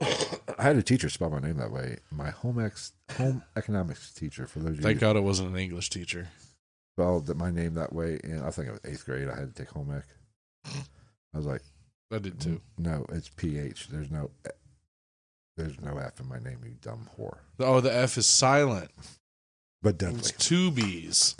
I 0.01 0.63
had 0.63 0.75
a 0.75 0.83
teacher 0.83 1.09
spell 1.09 1.29
my 1.29 1.39
name 1.39 1.57
that 1.57 1.71
way. 1.71 1.99
My 2.11 2.31
home 2.31 2.59
ex 2.59 2.93
home 3.17 3.43
economics 3.55 4.11
teacher 4.13 4.45
for 4.45 4.59
those 4.59 4.77
Thank 4.79 4.99
God 4.99 5.15
it 5.15 5.23
wasn't 5.23 5.49
an 5.49 5.57
English 5.57 5.89
teacher. 5.89 6.27
spelled 6.95 7.33
my 7.37 7.49
name 7.49 7.75
that 7.75 7.93
way, 7.93 8.19
and 8.23 8.43
I 8.43 8.51
think 8.51 8.67
it 8.67 8.71
was 8.71 8.81
eighth 8.85 9.05
grade. 9.05 9.29
I 9.29 9.39
had 9.39 9.55
to 9.55 9.63
take 9.63 9.71
home 9.71 9.93
ec. 9.95 10.05
I 11.33 11.37
was 11.37 11.45
like, 11.45 11.61
I 12.11 12.19
did 12.19 12.39
too. 12.41 12.61
no, 12.77 13.05
it's 13.09 13.29
ph. 13.29 13.87
There's 13.87 14.11
no 14.11 14.31
there's 15.55 15.79
no 15.81 15.97
f 15.97 16.19
in 16.19 16.27
my 16.27 16.39
name, 16.39 16.59
you 16.63 16.75
dumb 16.81 17.09
whore. 17.17 17.39
Oh, 17.59 17.81
the 17.81 17.93
F 17.93 18.17
is 18.17 18.25
silent. 18.25 18.91
But 19.81 19.95
It's 19.95 19.97
definitely 20.03 20.31
two 20.39 20.71
B's. 20.71 21.35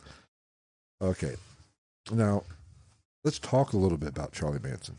okay. 1.01 1.35
Now, 2.11 2.43
let's 3.23 3.37
talk 3.39 3.73
a 3.73 3.77
little 3.77 3.97
bit 3.97 4.09
about 4.09 4.31
Charlie 4.31 4.59
Manson. 4.63 4.95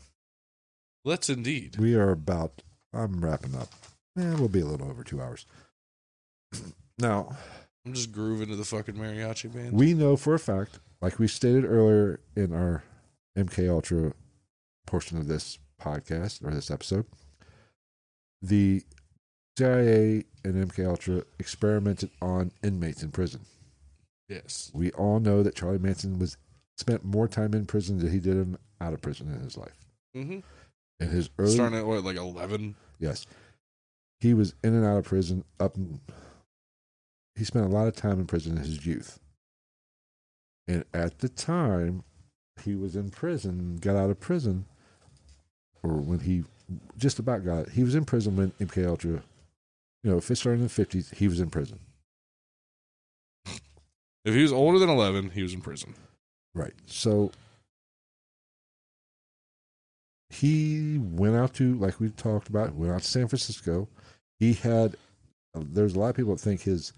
Let's 1.03 1.29
indeed. 1.29 1.77
We 1.77 1.95
are 1.95 2.11
about. 2.11 2.61
I'm 2.93 3.19
wrapping 3.23 3.55
up. 3.55 3.69
Yeah, 4.15 4.35
we'll 4.35 4.47
be 4.49 4.59
a 4.61 4.65
little 4.65 4.89
over 4.89 5.03
two 5.03 5.21
hours. 5.21 5.45
Now, 6.99 7.35
I'm 7.83 7.93
just 7.93 8.11
grooving 8.11 8.49
to 8.49 8.55
the 8.55 8.65
fucking 8.65 8.93
mariachi 8.93 9.51
band. 9.51 9.71
we 9.71 9.95
know 9.95 10.15
for 10.15 10.35
a 10.35 10.39
fact, 10.39 10.77
like 11.01 11.17
we 11.17 11.27
stated 11.27 11.65
earlier 11.65 12.19
in 12.35 12.53
our 12.53 12.83
MK 13.35 13.67
Ultra 13.71 14.13
portion 14.85 15.17
of 15.17 15.27
this 15.27 15.57
podcast 15.81 16.45
or 16.45 16.53
this 16.53 16.69
episode, 16.69 17.07
the 18.39 18.83
CIA 19.57 20.25
and 20.43 20.71
MK 20.71 20.87
Ultra 20.87 21.23
experimented 21.39 22.09
on 22.21 22.51
inmates 22.63 23.03
in 23.03 23.11
prison. 23.11 23.41
yes. 24.29 24.71
We 24.73 24.91
all 24.91 25.19
know 25.19 25.43
that 25.43 25.55
Charlie 25.55 25.77
Manson 25.77 26.19
was 26.19 26.37
spent 26.77 27.03
more 27.03 27.27
time 27.27 27.53
in 27.53 27.65
prison 27.65 27.99
than 27.99 28.11
he 28.11 28.19
did 28.19 28.37
in, 28.37 28.57
out 28.79 28.93
of 28.93 29.01
prison 29.01 29.31
in 29.33 29.41
his 29.41 29.57
life. 29.57 29.85
Mm-hmm. 30.15 30.39
In 30.99 31.09
his 31.09 31.29
early 31.37 31.53
Starting 31.53 31.77
at 31.77 31.85
what, 31.85 32.03
like 32.03 32.17
11? 32.17 32.75
Yes. 32.99 33.25
He 34.19 34.33
was 34.33 34.53
in 34.63 34.73
and 34.73 34.85
out 34.85 34.97
of 34.97 35.05
prison 35.05 35.43
up 35.59 35.75
in, 35.77 35.99
he 37.35 37.43
spent 37.43 37.65
a 37.65 37.69
lot 37.69 37.87
of 37.87 37.95
time 37.95 38.19
in 38.19 38.25
prison 38.27 38.57
in 38.57 38.63
his 38.63 38.85
youth. 38.85 39.19
And 40.67 40.85
at 40.93 41.19
the 41.19 41.29
time 41.29 42.03
he 42.63 42.75
was 42.75 42.95
in 42.95 43.09
prison, 43.09 43.77
got 43.81 43.95
out 43.95 44.09
of 44.11 44.19
prison, 44.19 44.65
or 45.83 45.93
when 45.93 46.19
he 46.19 46.43
just 46.97 47.19
about 47.19 47.43
got 47.43 47.67
it, 47.67 47.69
he 47.69 47.83
was 47.83 47.95
in 47.95 48.05
prison 48.05 48.35
when 48.35 48.51
MK 48.51 48.87
Ultra, 48.87 49.23
you 50.03 50.11
know, 50.11 50.17
if 50.17 50.29
it 50.31 50.35
started 50.35 50.59
in 50.59 50.63
the 50.63 50.69
fifties, 50.69 51.11
he 51.11 51.27
was 51.27 51.39
in 51.39 51.49
prison. 51.49 51.79
If 54.23 54.35
he 54.35 54.41
was 54.41 54.53
older 54.53 54.77
than 54.77 54.89
11, 54.89 55.31
he 55.31 55.41
was 55.41 55.53
in 55.53 55.61
prison. 55.61 55.95
Right. 56.53 56.73
So 56.85 57.31
he 60.29 60.97
went 60.99 61.35
out 61.35 61.53
to, 61.55 61.75
like 61.75 61.99
we 61.99 62.09
talked 62.09 62.47
about, 62.47 62.75
went 62.75 62.93
out 62.93 63.01
to 63.01 63.07
San 63.07 63.27
Francisco. 63.27 63.87
He 64.39 64.53
had, 64.53 64.95
uh, 65.55 65.61
there's 65.63 65.95
a 65.95 65.99
lot 65.99 66.09
of 66.09 66.15
people 66.15 66.35
that 66.35 66.41
think 66.41 66.61
his 66.61 66.93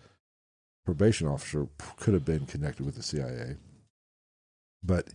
probation 0.86 1.28
officer 1.28 1.68
could 1.98 2.14
have 2.14 2.26
been 2.26 2.46
connected 2.46 2.86
with 2.86 2.96
the 2.96 3.04
CIA. 3.04 3.56
But 4.84 5.08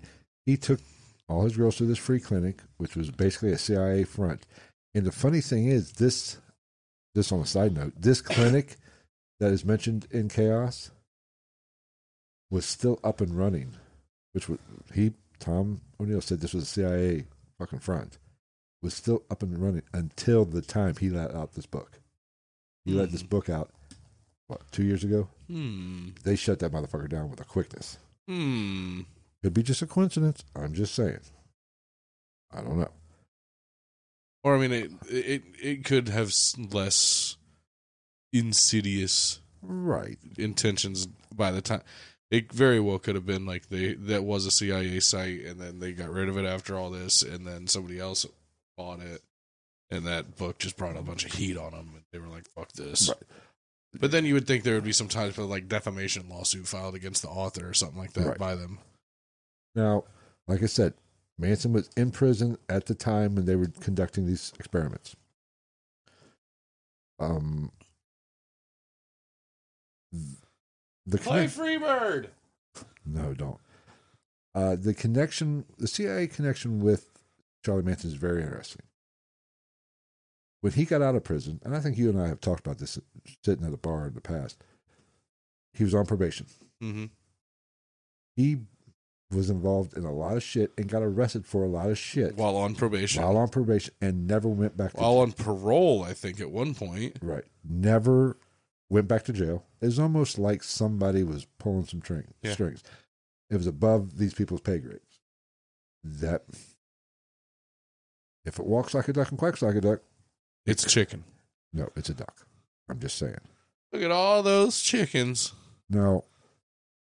he 0.46 0.56
took 0.56 0.80
all 1.28 1.44
his 1.44 1.56
girls 1.56 1.76
to 1.76 1.84
this 1.84 1.98
free 1.98 2.20
clinic, 2.20 2.60
which 2.78 2.96
was 2.96 3.10
basically 3.10 3.52
a 3.52 3.58
CIA 3.58 4.04
front. 4.04 4.46
And 4.94 5.04
the 5.04 5.12
funny 5.12 5.42
thing 5.42 5.66
is, 5.66 5.92
this, 5.92 6.38
this 7.14 7.32
on 7.32 7.40
a 7.40 7.46
side 7.46 7.74
note, 7.74 7.92
this 7.96 8.20
clinic 8.20 8.76
that 9.40 9.52
is 9.52 9.64
mentioned 9.64 10.06
in 10.10 10.28
Chaos 10.28 10.90
was 12.50 12.64
still 12.64 12.98
up 13.04 13.20
and 13.20 13.36
running 13.36 13.74
which 14.32 14.48
was 14.48 14.58
he 14.94 15.12
Tom 15.38 15.80
O'Neill 16.00 16.20
said 16.20 16.40
this 16.40 16.54
was 16.54 16.64
a 16.64 16.66
CIA 16.66 17.24
fucking 17.58 17.78
front, 17.80 18.18
was 18.82 18.94
still 18.94 19.22
up 19.30 19.42
and 19.42 19.58
running 19.58 19.82
until 19.92 20.44
the 20.44 20.62
time 20.62 20.94
he 20.96 21.08
let 21.10 21.34
out 21.34 21.54
this 21.54 21.66
book. 21.66 22.00
He 22.84 22.92
let 22.92 23.10
this 23.10 23.22
Hmm. 23.22 23.28
book 23.28 23.48
out 23.48 23.70
what 24.48 24.60
two 24.70 24.84
years 24.84 25.02
ago. 25.04 25.28
Hmm. 25.48 26.10
They 26.24 26.36
shut 26.36 26.58
that 26.60 26.72
motherfucker 26.72 27.08
down 27.08 27.30
with 27.30 27.40
a 27.40 27.44
quickness. 27.44 27.98
Hmm. 28.28 29.02
Could 29.42 29.54
be 29.54 29.62
just 29.62 29.82
a 29.82 29.86
coincidence. 29.86 30.44
I'm 30.54 30.74
just 30.74 30.94
saying. 30.94 31.20
I 32.52 32.60
don't 32.60 32.78
know. 32.78 32.90
Or, 34.44 34.54
I 34.56 34.58
mean, 34.58 34.72
it, 34.72 34.90
it, 35.08 35.42
it 35.60 35.84
could 35.84 36.08
have 36.08 36.32
less 36.72 37.36
insidious 38.32 39.40
Right. 39.60 40.18
intentions 40.38 41.06
by 41.34 41.50
the 41.50 41.60
time. 41.60 41.82
It 42.30 42.52
very 42.52 42.78
well 42.78 42.98
could 42.98 43.14
have 43.16 43.26
been 43.26 43.44
like 43.46 43.68
they 43.70 43.94
that 43.94 44.22
was 44.22 44.46
a 44.46 44.50
CIA 44.50 45.00
site, 45.00 45.44
and 45.44 45.60
then 45.60 45.80
they 45.80 45.92
got 45.92 46.10
rid 46.10 46.28
of 46.28 46.36
it 46.36 46.44
after 46.44 46.76
all 46.76 46.90
this, 46.90 47.22
and 47.22 47.46
then 47.46 47.66
somebody 47.66 47.98
else 47.98 48.26
bought 48.76 49.00
it, 49.00 49.22
and 49.90 50.06
that 50.06 50.36
book 50.36 50.58
just 50.58 50.76
brought 50.76 50.96
a 50.96 51.02
bunch 51.02 51.24
of 51.24 51.32
heat 51.32 51.56
on 51.56 51.72
them, 51.72 51.90
and 51.94 52.04
they 52.12 52.18
were 52.18 52.28
like, 52.28 52.44
"Fuck 52.54 52.70
this." 52.72 53.08
Right. 53.08 53.18
But 53.98 54.10
then 54.10 54.26
you 54.26 54.34
would 54.34 54.46
think 54.46 54.62
there 54.62 54.74
would 54.74 54.84
be 54.84 54.92
some 54.92 55.08
type 55.08 55.38
of 55.38 55.48
like 55.48 55.68
defamation 55.68 56.28
lawsuit 56.28 56.68
filed 56.68 56.94
against 56.94 57.22
the 57.22 57.28
author 57.28 57.66
or 57.68 57.74
something 57.74 57.98
like 57.98 58.12
that 58.12 58.26
Right. 58.28 58.38
by 58.38 58.54
them. 58.54 58.78
Now, 59.74 60.04
like 60.46 60.62
I 60.62 60.66
said, 60.66 60.92
Manson 61.38 61.72
was 61.72 61.88
in 61.96 62.10
prison 62.10 62.58
at 62.68 62.86
the 62.86 62.94
time 62.94 63.34
when 63.34 63.46
they 63.46 63.56
were 63.56 63.70
conducting 63.80 64.26
these 64.26 64.52
experiments. 64.58 65.14
Um, 67.20 67.70
the 71.06 71.18
connect- 71.18 71.56
Freebird. 71.56 72.28
No, 73.06 73.34
don't. 73.34 73.60
Uh, 74.54 74.76
the 74.76 74.94
connection, 74.94 75.64
the 75.78 75.86
CIA 75.86 76.26
connection 76.26 76.80
with 76.80 77.08
Charlie 77.64 77.82
Manson 77.82 78.10
is 78.10 78.16
very 78.16 78.42
interesting. 78.42 78.82
When 80.60 80.72
he 80.72 80.84
got 80.84 81.02
out 81.02 81.14
of 81.14 81.22
prison, 81.22 81.60
and 81.64 81.76
I 81.76 81.80
think 81.80 81.96
you 81.96 82.08
and 82.10 82.20
I 82.20 82.26
have 82.26 82.40
talked 82.40 82.66
about 82.66 82.78
this 82.78 82.98
sitting 83.44 83.64
at 83.64 83.72
a 83.72 83.76
bar 83.76 84.08
in 84.08 84.14
the 84.14 84.20
past, 84.20 84.62
he 85.72 85.84
was 85.84 85.94
on 85.94 86.06
probation. 86.06 86.46
Mm-hmm. 86.82 87.06
He 88.34 88.58
was 89.30 89.50
involved 89.50 89.94
in 89.96 90.04
a 90.04 90.12
lot 90.12 90.36
of 90.36 90.42
shit 90.42 90.72
and 90.78 90.88
got 90.88 91.02
arrested 91.02 91.44
for 91.44 91.62
a 91.62 91.68
lot 91.68 91.90
of 91.90 91.98
shit 91.98 92.34
While 92.36 92.56
on 92.56 92.74
probation, 92.74 93.22
while 93.22 93.36
on 93.36 93.48
probation 93.48 93.92
and 94.00 94.26
never 94.26 94.48
went 94.48 94.76
back 94.76 94.92
to 94.92 94.96
while 95.00 95.18
on 95.18 95.32
parole, 95.32 96.02
I 96.02 96.14
think 96.14 96.40
at 96.40 96.50
one 96.50 96.74
point. 96.74 97.18
right. 97.20 97.44
Never 97.68 98.38
went 98.88 99.06
back 99.06 99.24
to 99.24 99.32
jail. 99.34 99.64
It 99.82 99.86
was 99.86 99.98
almost 99.98 100.38
like 100.38 100.62
somebody 100.62 101.22
was 101.22 101.46
pulling 101.58 101.84
some 101.84 102.00
string, 102.00 102.28
Yeah. 102.42 102.52
strings. 102.54 102.82
It 103.50 103.56
was 103.56 103.66
above 103.66 104.16
these 104.18 104.32
people's 104.32 104.62
pay 104.62 104.78
grades. 104.78 105.20
That 106.02 106.44
if 108.44 108.58
it 108.58 108.64
walks 108.66 108.94
like 108.94 109.08
a 109.08 109.12
duck 109.12 109.28
and 109.30 109.38
quacks 109.38 109.60
like 109.62 109.74
a 109.74 109.80
duck, 109.80 110.00
It's 110.64 110.90
chicken. 110.90 111.24
no, 111.72 111.88
it's 111.96 112.08
a 112.08 112.14
duck. 112.14 112.46
I'm 112.88 112.98
just 112.98 113.18
saying. 113.18 113.36
Look 113.92 114.02
at 114.02 114.10
all 114.10 114.42
those 114.42 114.80
chickens. 114.80 115.52
Now, 115.90 116.24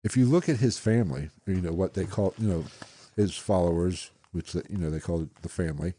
if 0.04 0.18
you 0.18 0.26
look 0.26 0.50
at 0.50 0.58
his 0.58 0.78
family, 0.78 1.30
you 1.46 1.62
know 1.62 1.72
what 1.72 1.94
they 1.94 2.06
call, 2.06 2.34
you 2.38 2.48
know, 2.48 2.66
his 3.16 3.36
followers, 3.36 4.12
which 4.32 4.54
they, 4.54 4.62
you 4.70 4.78
know 4.78 4.90
they 4.90 5.00
call 5.00 5.22
it 5.22 5.42
the 5.42 5.50
family, 5.50 5.94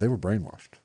they 0.00 0.08
were 0.08 0.18
brainwashed. 0.18 0.78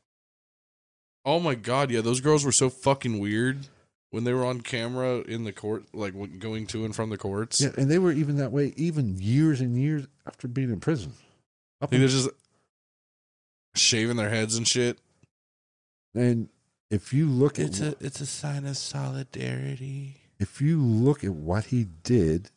Oh 1.25 1.39
my 1.39 1.55
god, 1.55 1.89
yeah, 1.91 2.01
those 2.01 2.21
girls 2.21 2.43
were 2.45 2.51
so 2.51 2.69
fucking 2.69 3.19
weird 3.19 3.67
when 4.11 4.25
they 4.25 4.33
were 4.33 4.45
on 4.45 4.61
camera 4.61 5.21
in 5.21 5.43
the 5.43 5.53
court, 5.53 5.85
like 5.93 6.13
going 6.39 6.67
to 6.67 6.85
and 6.85 6.95
from 6.95 7.09
the 7.09 7.17
courts. 7.17 7.61
Yeah, 7.61 7.71
and 7.77 7.89
they 7.89 7.97
were 7.97 8.11
even 8.11 8.37
that 8.37 8.51
way 8.51 8.73
even 8.75 9.17
years 9.19 9.61
and 9.61 9.77
years 9.77 10.05
after 10.27 10.47
being 10.47 10.69
in 10.69 10.79
prison. 10.79 11.13
Up 11.81 11.91
Like, 11.91 11.99
they're 11.99 12.07
just 12.07 12.29
shaving 13.75 14.17
their 14.17 14.29
heads 14.29 14.55
and 14.55 14.67
shit. 14.67 14.99
And 16.13 16.49
if 16.91 17.11
you 17.11 17.27
look 17.27 17.57
it's 17.57 17.81
at 17.81 18.01
it's 18.01 18.21
a 18.21 18.25
sign 18.25 18.65
of 18.65 18.77
solidarity. 18.77 20.22
If 20.43 20.59
you 20.59 20.77
look 20.77 21.23
at 21.23 21.31
what 21.31 21.67
he 21.67 21.85
did 22.03 22.49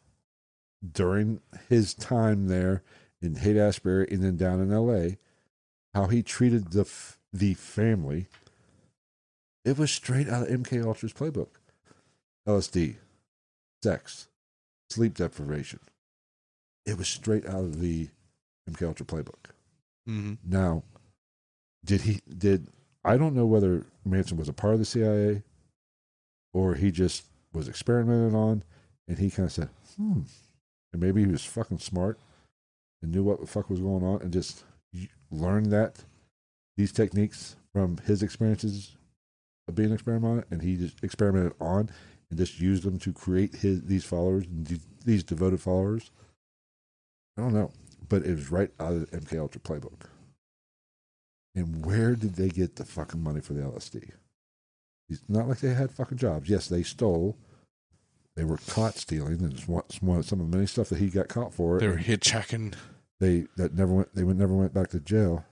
during 0.93 1.41
his 1.69 1.95
time 1.95 2.49
there 2.49 2.83
in 3.23 3.37
Haight 3.37 3.57
Ashbury 3.57 4.09
and 4.11 4.25
then 4.25 4.37
down 4.37 4.61
in 4.61 4.73
L.A., 4.73 5.19
how 5.95 6.09
he 6.09 6.21
treated 6.21 6.73
the 6.73 6.81
f- 6.81 7.17
the 7.33 7.55
family, 7.55 8.27
it 9.65 9.79
was 9.79 9.93
straight 9.93 10.29
out 10.29 10.43
of 10.43 10.49
MK 10.49 10.85
Ultra's 10.85 11.13
playbook. 11.13 11.61
LSD, 12.49 12.97
sex, 13.85 14.27
sleep 14.91 15.15
deprivation. 15.15 15.79
It 16.85 16.99
was 16.99 17.07
straight 17.07 17.47
out 17.47 17.61
of 17.61 17.81
the 17.81 18.09
MK 18.69 18.83
Ultra 18.83 19.07
playbook. 19.07 19.53
Mm-hmm. 20.09 20.35
Now, 20.45 20.83
did 21.85 22.01
he 22.01 22.21
did 22.37 22.67
I 23.05 23.17
don't 23.17 23.37
know 23.37 23.47
whether 23.47 23.87
Manson 24.05 24.39
was 24.39 24.49
a 24.49 24.53
part 24.53 24.73
of 24.75 24.81
the 24.81 24.85
CIA 24.85 25.45
or 26.53 26.75
he 26.75 26.91
just 26.91 27.27
was 27.53 27.69
experimented 27.69 28.35
on 28.35 28.63
and 29.09 29.19
he 29.19 29.31
kind 29.31 29.47
of 29.47 29.53
said, 29.53 29.69
hmm. 29.97 30.23
And 30.93 31.03
maybe 31.03 31.25
he 31.25 31.31
was 31.31 31.45
fucking 31.45 31.79
smart 31.79 32.19
and 33.03 33.13
knew 33.13 33.23
what 33.23 33.41
the 33.41 33.47
fuck 33.47 33.69
was 33.71 33.81
going 33.81 34.05
on 34.05 34.23
and 34.23 34.33
just 34.33 34.65
learned 35.31 35.73
that 35.73 36.05
these 36.77 36.93
techniques 36.93 37.57
from 37.73 37.99
his 37.99 38.23
experiences 38.23 38.97
of 39.69 39.75
being 39.75 39.93
experimented 39.93 40.45
and 40.51 40.63
he 40.63 40.77
just 40.77 41.03
experimented 41.03 41.55
on 41.61 41.91
and 42.31 42.39
just 42.39 42.61
used 42.61 42.83
them 42.83 42.99
to 42.99 43.13
create 43.13 43.57
his 43.57 43.83
these 43.83 44.05
followers 44.05 44.45
and 44.47 44.81
these 45.05 45.23
devoted 45.23 45.61
followers. 45.61 46.11
I 47.37 47.43
don't 47.43 47.55
know, 47.55 47.71
but 48.09 48.23
it 48.23 48.35
was 48.35 48.51
right 48.51 48.71
out 48.81 48.93
of 48.93 49.11
the 49.11 49.19
MK 49.19 49.39
Ultra 49.39 49.61
playbook. 49.61 50.09
And 51.55 51.85
where 51.85 52.15
did 52.15 52.35
they 52.35 52.49
get 52.49 52.77
the 52.77 52.85
fucking 52.85 53.23
money 53.23 53.41
for 53.41 53.55
the 53.55 53.63
LSD? 53.63 54.11
It's 55.09 55.23
not 55.29 55.49
like 55.49 55.61
they 55.61 55.73
had 55.75 55.91
fucking 55.91 56.19
jobs. 56.19 56.49
Yes, 56.49 56.67
they 56.69 56.83
stole. 56.83 57.37
They 58.35 58.45
were 58.45 58.59
caught 58.69 58.97
stealing, 58.97 59.41
and 59.41 59.53
it's 59.53 59.67
one, 59.69 60.23
some 60.23 60.41
of 60.41 60.51
the 60.51 60.57
many 60.57 60.67
stuff 60.67 60.89
that 60.91 60.99
he 60.99 61.09
got 61.09 61.29
caught 61.29 61.55
for. 61.55 61.79
They 61.79 61.89
were 61.89 61.97
hitchhiking. 61.97 62.75
they 63.21 63.47
that 63.57 63.75
never 63.75 63.93
went. 63.95 64.15
They 64.15 64.25
never 64.25 64.55
went 64.55 64.75
back 64.75 64.89
to 64.91 65.01
jail. 65.01 65.45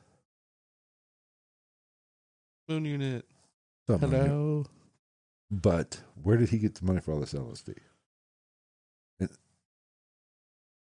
Moon 2.69 2.85
unit. 2.85 3.25
Something 3.89 4.11
like 4.11 4.21
that. 4.23 4.29
Hello. 4.29 4.67
But 5.51 6.01
where 6.23 6.37
did 6.37 6.49
he 6.51 6.59
get 6.59 6.75
the 6.75 6.85
money 6.87 7.01
for 7.01 7.13
all 7.13 7.21
this 7.21 7.35
LSD? 7.35 7.75
And 9.21 9.29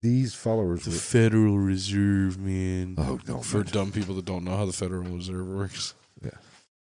these 0.01 0.33
followers 0.33 0.83
The 0.83 0.91
were. 0.91 0.97
Federal 0.97 1.57
Reserve, 1.59 2.37
man. 2.39 2.95
Oh, 2.97 3.17
don't 3.25 3.45
For 3.45 3.57
mention- 3.59 3.73
dumb 3.73 3.91
people 3.91 4.15
that 4.15 4.25
don't 4.25 4.43
know 4.43 4.57
how 4.57 4.65
the 4.65 4.73
Federal 4.73 5.03
Reserve 5.03 5.47
works. 5.47 5.93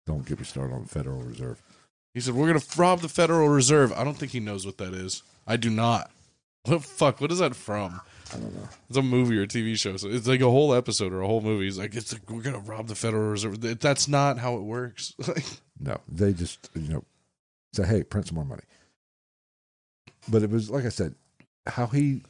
Don't 0.05 0.25
get 0.25 0.39
me 0.39 0.45
started 0.45 0.73
on 0.73 0.83
the 0.83 0.89
Federal 0.89 1.21
Reserve. 1.21 1.61
He 2.13 2.19
said, 2.19 2.33
We're 2.35 2.47
going 2.47 2.59
to 2.59 2.79
rob 2.79 2.99
the 2.99 3.09
Federal 3.09 3.49
Reserve. 3.49 3.91
I 3.93 4.03
don't 4.03 4.15
think 4.17 4.31
he 4.31 4.39
knows 4.39 4.65
what 4.65 4.77
that 4.77 4.93
is. 4.93 5.23
I 5.47 5.57
do 5.57 5.69
not. 5.69 6.11
What 6.65 6.81
the 6.81 6.87
fuck? 6.87 7.19
What 7.19 7.29
is 7.29 7.39
that 7.39 7.57
from? 7.57 7.99
I 8.33 8.37
don't 8.37 8.55
know. 8.55 8.69
It's 8.87 8.97
a 8.97 9.01
movie 9.01 9.37
or 9.37 9.41
a 9.41 9.47
TV 9.47 9.77
show. 9.77 9.97
So 9.97 10.07
it's 10.07 10.25
like 10.25 10.39
a 10.39 10.49
whole 10.49 10.73
episode 10.73 11.11
or 11.11 11.19
a 11.21 11.27
whole 11.27 11.41
movie. 11.41 11.65
He's 11.65 11.77
like, 11.77 11.93
it's 11.93 12.13
like, 12.13 12.21
we're 12.29 12.41
going 12.41 12.55
to 12.55 12.61
rob 12.61 12.87
the 12.87 12.95
Federal 12.95 13.31
Reserve. 13.31 13.59
That's 13.81 14.07
not 14.07 14.37
how 14.37 14.55
it 14.55 14.61
works. 14.61 15.13
No, 15.79 15.99
they 16.07 16.31
just 16.31 16.69
you 16.75 16.87
know 16.87 17.03
say, 17.73 17.85
"Hey, 17.85 18.03
print 18.03 18.27
some 18.27 18.35
more 18.35 18.45
money." 18.45 18.61
But 20.29 20.43
it 20.43 20.49
was 20.49 20.69
like 20.69 20.85
I 20.85 20.89
said, 20.89 21.15
how 21.67 21.87
he 21.87 22.21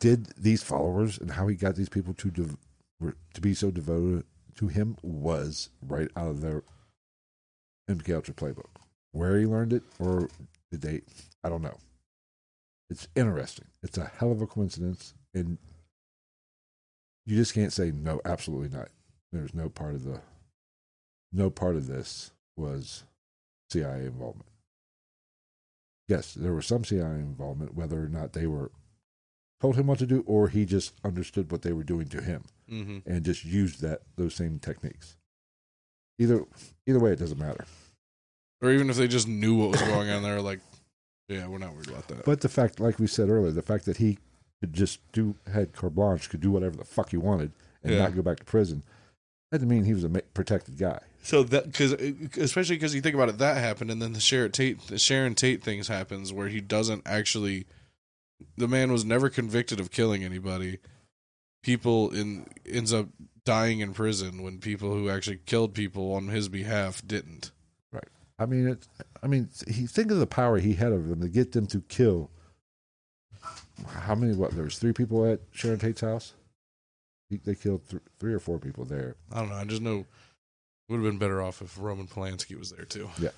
did 0.00 0.26
these 0.38 0.62
followers 0.62 1.18
and 1.18 1.32
how 1.32 1.48
he 1.48 1.56
got 1.56 1.76
these 1.76 1.90
people 1.90 2.14
to 2.14 2.30
dev- 2.30 2.56
to 3.34 3.40
be 3.40 3.52
so 3.52 3.70
devoted 3.70 4.24
to 4.56 4.68
him 4.68 4.96
was 5.02 5.68
right 5.86 6.08
out 6.16 6.28
of 6.28 6.40
their 6.40 6.62
MK 7.88 8.14
Ultra 8.14 8.34
playbook. 8.34 8.68
Where 9.12 9.38
he 9.38 9.46
learned 9.46 9.72
it, 9.72 9.82
or 9.98 10.28
the 10.70 10.78
date, 10.78 11.04
I 11.42 11.48
don't 11.48 11.62
know. 11.62 11.76
It's 12.90 13.08
interesting. 13.16 13.66
It's 13.82 13.98
a 13.98 14.10
hell 14.18 14.32
of 14.32 14.42
a 14.42 14.46
coincidence, 14.46 15.14
and 15.34 15.58
you 17.26 17.36
just 17.36 17.54
can't 17.54 17.72
say 17.72 17.90
no. 17.90 18.20
Absolutely 18.24 18.76
not. 18.76 18.88
There's 19.32 19.54
no 19.54 19.68
part 19.68 19.94
of 19.94 20.04
the 20.04 20.20
no 21.32 21.50
part 21.50 21.76
of 21.76 21.86
this 21.86 22.32
was 22.56 23.04
CIA 23.70 24.06
involvement. 24.06 24.48
Yes, 26.08 26.32
there 26.32 26.54
was 26.54 26.66
some 26.66 26.84
CIA 26.84 27.16
involvement, 27.16 27.74
whether 27.74 28.02
or 28.02 28.08
not 28.08 28.32
they 28.32 28.46
were 28.46 28.70
told 29.60 29.76
him 29.76 29.86
what 29.86 29.98
to 29.98 30.06
do 30.06 30.22
or 30.26 30.48
he 30.48 30.64
just 30.64 30.94
understood 31.04 31.50
what 31.50 31.62
they 31.62 31.72
were 31.72 31.84
doing 31.84 32.08
to 32.08 32.22
him 32.22 32.44
mm-hmm. 32.70 32.98
and 33.06 33.24
just 33.24 33.44
used 33.44 33.82
that 33.82 34.02
those 34.16 34.34
same 34.34 34.58
techniques. 34.58 35.16
Either 36.18 36.44
either 36.86 36.98
way, 36.98 37.12
it 37.12 37.18
doesn't 37.18 37.38
matter. 37.38 37.64
Or 38.60 38.70
even 38.72 38.90
if 38.90 38.96
they 38.96 39.06
just 39.08 39.28
knew 39.28 39.54
what 39.56 39.70
was 39.70 39.82
going 39.82 40.10
on, 40.10 40.22
they're 40.22 40.42
like, 40.42 40.60
yeah, 41.28 41.46
we're 41.46 41.58
not 41.58 41.74
worried 41.74 41.88
about 41.88 42.08
that. 42.08 42.24
But 42.24 42.40
the 42.40 42.48
fact, 42.48 42.80
like 42.80 42.98
we 42.98 43.06
said 43.06 43.28
earlier, 43.28 43.52
the 43.52 43.62
fact 43.62 43.84
that 43.84 43.98
he 43.98 44.18
could 44.60 44.72
just 44.72 44.98
do 45.12 45.36
had 45.52 45.72
carte 45.72 45.94
blanche, 45.94 46.28
could 46.28 46.40
do 46.40 46.50
whatever 46.50 46.76
the 46.76 46.84
fuck 46.84 47.10
he 47.10 47.16
wanted, 47.16 47.52
and 47.84 47.92
Yeah. 47.92 48.00
not 48.00 48.16
go 48.16 48.22
back 48.22 48.38
to 48.40 48.44
prison, 48.44 48.82
that 49.52 49.58
didn't 49.58 49.70
mean 49.70 49.84
he 49.84 49.94
was 49.94 50.02
a 50.04 50.08
ma- 50.08 50.20
protected 50.34 50.76
guy. 50.76 50.98
So 51.22 51.42
that 51.44 51.66
because 51.66 51.92
uh, 51.94 52.12
especially 52.38 52.76
because 52.76 52.94
you 52.94 53.00
think 53.00 53.14
about 53.14 53.28
it, 53.28 53.38
that 53.38 53.58
happened, 53.58 53.90
and 53.90 54.00
then 54.02 54.12
the 54.12 54.20
Sharon 54.20 54.50
Tate, 54.50 54.80
the 54.88 54.98
Sharon 54.98 55.34
Tate 55.36 55.62
things 55.62 55.86
happens 55.88 56.32
where 56.32 56.48
he 56.48 56.60
doesn't 56.60 57.02
actually. 57.06 57.66
The 58.56 58.68
man 58.68 58.90
was 58.92 59.04
never 59.04 59.28
convicted 59.30 59.78
of 59.80 59.90
killing 59.90 60.22
anybody. 60.24 60.78
People 61.62 62.10
in 62.10 62.46
ends 62.66 62.92
up 62.92 63.08
dying 63.48 63.80
in 63.80 63.94
prison 63.94 64.42
when 64.42 64.58
people 64.58 64.92
who 64.92 65.08
actually 65.08 65.40
killed 65.46 65.72
people 65.72 66.12
on 66.12 66.28
his 66.28 66.50
behalf 66.50 67.00
didn't. 67.06 67.50
Right. 67.90 68.04
I 68.38 68.44
mean, 68.44 68.68
it. 68.68 68.86
I 69.22 69.26
mean, 69.26 69.48
he 69.66 69.86
think 69.86 70.10
of 70.10 70.18
the 70.18 70.26
power 70.26 70.58
he 70.58 70.74
had 70.74 70.92
over 70.92 71.08
them 71.08 71.22
to 71.22 71.30
get 71.30 71.52
them 71.52 71.66
to 71.68 71.80
kill. 71.80 72.30
How 73.88 74.14
many? 74.14 74.34
What? 74.34 74.50
There 74.50 74.64
was 74.64 74.78
three 74.78 74.92
people 74.92 75.24
at 75.24 75.40
Sharon 75.50 75.78
Tate's 75.78 76.02
house. 76.02 76.34
He, 77.30 77.38
they 77.38 77.54
killed 77.54 77.88
th- 77.88 78.02
three 78.18 78.34
or 78.34 78.38
four 78.38 78.58
people 78.58 78.84
there. 78.84 79.16
I 79.32 79.40
don't 79.40 79.48
know. 79.48 79.54
I 79.56 79.64
just 79.64 79.80
know 79.80 80.04
would 80.90 80.96
have 80.96 81.04
been 81.04 81.18
better 81.18 81.40
off 81.40 81.62
if 81.62 81.78
Roman 81.78 82.06
Polanski 82.06 82.58
was 82.58 82.70
there 82.70 82.84
too. 82.84 83.08
Yeah. 83.18 83.30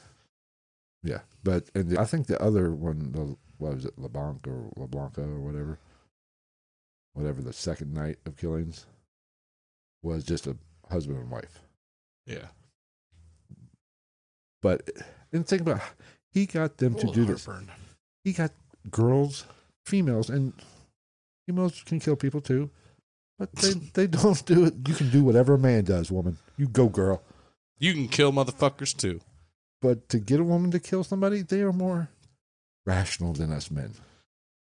Yeah, 1.04 1.20
but 1.44 1.70
and 1.76 1.88
the, 1.88 2.00
I 2.00 2.04
think 2.04 2.26
the 2.26 2.42
other 2.42 2.72
one, 2.72 3.12
the, 3.12 3.36
what 3.58 3.74
was 3.76 3.84
it, 3.84 3.96
LeBlanc 3.96 4.46
or 4.46 4.70
LeBlanca 4.76 5.20
or 5.20 5.40
whatever, 5.40 5.78
whatever 7.14 7.40
the 7.40 7.52
second 7.52 7.94
night 7.94 8.18
of 8.26 8.36
killings, 8.36 8.86
was 10.02 10.24
just 10.24 10.46
a 10.46 10.56
husband 10.90 11.18
and 11.18 11.30
wife. 11.30 11.60
Yeah, 12.26 12.46
But 14.62 14.88
and 15.32 15.46
think 15.46 15.62
about, 15.62 15.80
he 16.32 16.46
got 16.46 16.76
them 16.78 16.94
to 16.96 17.06
do 17.12 17.24
this. 17.24 17.44
heartburn. 17.46 17.70
He 18.24 18.32
got 18.32 18.52
girls, 18.90 19.44
females, 19.84 20.28
and 20.30 20.52
females 21.46 21.82
can 21.84 21.98
kill 22.00 22.16
people 22.16 22.40
too, 22.40 22.70
but 23.38 23.52
they 23.52 23.72
they 23.94 24.06
don't 24.06 24.44
do 24.44 24.66
it. 24.66 24.74
You 24.86 24.94
can 24.94 25.10
do 25.10 25.24
whatever 25.24 25.54
a 25.54 25.58
man 25.58 25.84
does, 25.84 26.10
woman. 26.10 26.38
You 26.56 26.68
go, 26.68 26.88
girl. 26.88 27.22
You 27.78 27.94
can 27.94 28.08
kill 28.08 28.32
motherfuckers 28.32 28.96
too. 28.96 29.20
But 29.80 30.08
to 30.10 30.18
get 30.18 30.40
a 30.40 30.44
woman 30.44 30.70
to 30.72 30.78
kill 30.78 31.02
somebody, 31.04 31.40
they 31.42 31.62
are 31.62 31.72
more 31.72 32.10
rational 32.84 33.32
than 33.32 33.50
us 33.50 33.70
men. 33.70 33.94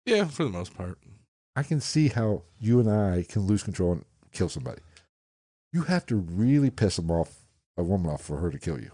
Yeah, 0.05 0.25
for 0.25 0.45
the 0.45 0.49
most 0.49 0.75
part. 0.77 0.97
I 1.55 1.63
can 1.63 1.81
see 1.81 2.07
how 2.07 2.43
you 2.59 2.79
and 2.79 2.89
I 2.89 3.23
can 3.27 3.41
lose 3.43 3.63
control 3.63 3.91
and 3.91 4.05
kill 4.31 4.47
somebody. 4.49 4.81
You 5.73 5.81
have 5.83 6.05
to 6.05 6.15
really 6.15 6.69
piss 6.69 6.95
them 6.97 7.09
off, 7.11 7.33
a 7.77 7.83
woman 7.83 8.11
off, 8.11 8.21
for 8.21 8.37
her 8.37 8.51
to 8.51 8.59
kill 8.59 8.79
you. 8.79 8.91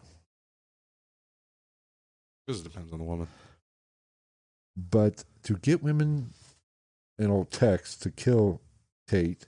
Because 2.47 2.61
it 2.61 2.64
depends 2.64 2.91
on 2.91 2.99
the 2.99 3.06
woman. 3.06 3.27
But 4.76 5.26
to 5.43 5.56
get 5.57 5.84
women 5.84 6.31
in 7.18 7.30
old 7.30 7.51
Tex 7.51 7.95
to 7.97 8.10
kill 8.10 8.61
Tate, 9.07 9.45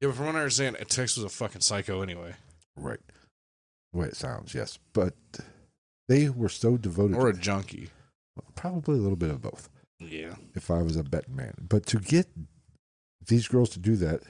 Yeah, 0.00 0.08
but 0.08 0.16
from 0.16 0.26
what 0.26 0.34
I 0.36 0.38
understand, 0.38 0.76
Tex 0.88 1.16
was 1.16 1.24
a 1.24 1.28
fucking 1.28 1.60
psycho 1.60 2.00
anyway, 2.00 2.34
right? 2.76 3.00
The 3.92 3.98
way 3.98 4.06
it 4.06 4.16
sounds, 4.16 4.54
yes. 4.54 4.78
But 4.94 5.14
they 6.08 6.30
were 6.30 6.48
so 6.48 6.78
devoted, 6.78 7.16
or 7.16 7.28
a 7.28 7.34
junkie. 7.36 7.90
probably 8.54 8.94
a 8.98 9.02
little 9.02 9.16
bit 9.16 9.30
of 9.30 9.42
both. 9.42 9.68
Yeah, 10.00 10.34
If 10.54 10.70
I 10.70 10.82
was 10.82 10.96
a 10.96 11.04
betting 11.04 11.36
man, 11.36 11.54
but 11.68 11.86
to 11.86 12.00
get 12.00 12.26
these 13.26 13.46
girls 13.46 13.68
to 13.70 13.78
do 13.78 13.94
that, 13.96 14.22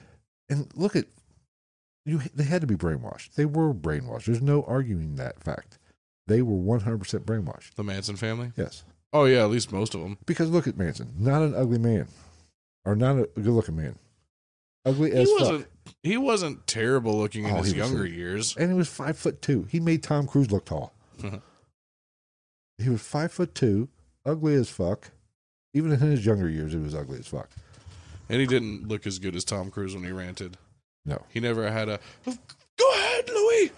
and 0.51 0.69
look 0.75 0.97
at 0.97 1.07
you, 2.05 2.21
they 2.35 2.45
had 2.45 2.61
to 2.61 2.67
be 2.67 2.75
brainwashed. 2.77 3.35
They 3.35 3.45
were 3.45 3.73
brainwashed. 3.73 4.25
There's 4.27 4.43
no 4.43 4.63
arguing 4.65 5.17
that 5.17 5.43
fact. 5.43 5.79
They 6.27 6.43
were 6.43 6.57
100% 6.79 6.99
brainwashed. 7.25 7.75
the 7.75 7.83
Manson 7.85 8.17
family. 8.17 8.53
Yes. 8.57 8.85
Oh 9.13 9.25
yeah, 9.25 9.43
at 9.45 9.51
least 9.51 9.73
most 9.73 9.95
of 9.95 10.01
them. 10.01 10.19
Because 10.25 10.49
look 10.51 10.67
at 10.67 10.77
Manson, 10.79 11.13
not 11.19 11.43
an 11.43 11.55
ugly 11.55 11.79
man, 11.79 12.09
or 12.85 12.95
not 12.97 13.19
a 13.19 13.27
good-looking 13.35 13.77
man, 13.77 13.97
ugly 14.87 15.13
as 15.13 15.29
He 15.29 15.39
fuck, 15.39 15.41
wasn't. 15.49 15.67
He 16.03 16.17
wasn't 16.17 16.67
terrible 16.67 17.19
looking 17.19 17.45
in 17.45 17.51
Oh, 17.57 17.63
his 17.63 17.75
younger 17.75 18.07
years. 18.07 18.57
and 18.57 18.71
he 18.71 18.77
was 18.77 18.89
five 18.89 19.19
foot 19.19 19.43
two. 19.43 19.65
He 19.71 19.81
made 19.81 20.03
Tom 20.03 20.27
Cruise 20.27 20.51
look 20.51 20.65
tall. 20.65 20.95
he 22.79 22.89
was 22.89 23.03
five 23.03 23.33
foot 23.33 23.55
two, 23.55 23.89
ugly 24.25 24.55
as 24.55 24.69
fuck. 24.71 25.11
Even 25.75 25.93
in 25.93 25.99
his 26.01 26.25
younger 26.25 26.49
years, 26.49 26.73
he 26.73 26.79
was 26.79 26.95
ugly 26.95 27.19
as 27.19 27.27
fuck. 27.27 27.51
And 28.29 28.41
he 28.41 28.47
didn't 28.47 28.89
look 28.89 29.07
as 29.07 29.19
good 29.19 29.35
as 29.37 29.45
Tom 29.45 29.71
Cruise 29.71 29.95
when 29.95 30.05
he 30.05 30.13
ranted. 30.13 30.57
No, 31.05 31.23
He 31.31 31.41
never 31.41 31.71
had 31.71 31.89
a 31.89 31.99
go 32.25 32.93
ahead, 32.95 33.29
Louis, 33.29 33.71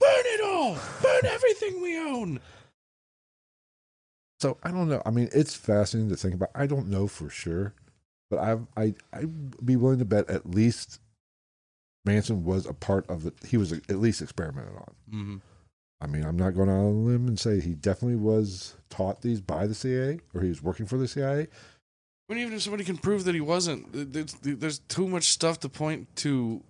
burn 0.00 0.10
it 0.26 0.40
all, 0.44 0.76
burn 1.02 1.26
everything 1.26 1.80
we 1.80 1.96
own. 1.98 2.40
so 4.40 4.58
I 4.62 4.70
don't 4.70 4.88
know. 4.88 5.02
I 5.06 5.10
mean, 5.10 5.28
it's 5.32 5.54
fascinating 5.54 6.10
to 6.10 6.16
think 6.16 6.34
about. 6.34 6.50
I 6.54 6.66
don't 6.66 6.88
know 6.88 7.06
for 7.06 7.28
sure, 7.30 7.74
but 8.30 8.38
I 8.38 8.58
I 8.76 8.94
I'd 9.12 9.64
be 9.64 9.76
willing 9.76 10.00
to 10.00 10.04
bet 10.04 10.28
at 10.28 10.50
least 10.50 11.00
Manson 12.04 12.44
was 12.44 12.66
a 12.66 12.74
part 12.74 13.08
of 13.08 13.26
it. 13.26 13.34
He 13.46 13.56
was 13.56 13.72
at 13.72 13.90
least 14.00 14.20
experimented 14.22 14.74
on. 14.76 14.94
hmm 15.10 15.36
I 16.00 16.08
mean, 16.08 16.24
I'm 16.24 16.36
not 16.36 16.56
going 16.56 16.68
out 16.68 16.72
on 16.80 16.84
a 16.84 16.90
limb 16.90 17.28
and 17.28 17.38
say 17.38 17.60
he 17.60 17.74
definitely 17.74 18.16
was 18.16 18.74
taught 18.90 19.22
these 19.22 19.40
by 19.40 19.68
the 19.68 19.74
CIA 19.76 20.18
or 20.34 20.40
he 20.40 20.48
was 20.48 20.60
working 20.60 20.84
for 20.84 20.98
the 20.98 21.06
CIA. 21.06 21.46
I 22.28 22.34
mean, 22.34 22.42
even 22.42 22.54
if 22.54 22.62
somebody 22.62 22.82
can 22.82 22.96
prove 22.96 23.22
that 23.22 23.36
he 23.36 23.40
wasn't, 23.40 23.86
there's, 23.92 24.34
there's 24.42 24.80
too 24.80 25.06
much 25.06 25.28
stuff 25.30 25.60
to 25.60 25.68
point 25.68 26.08
to. 26.16 26.64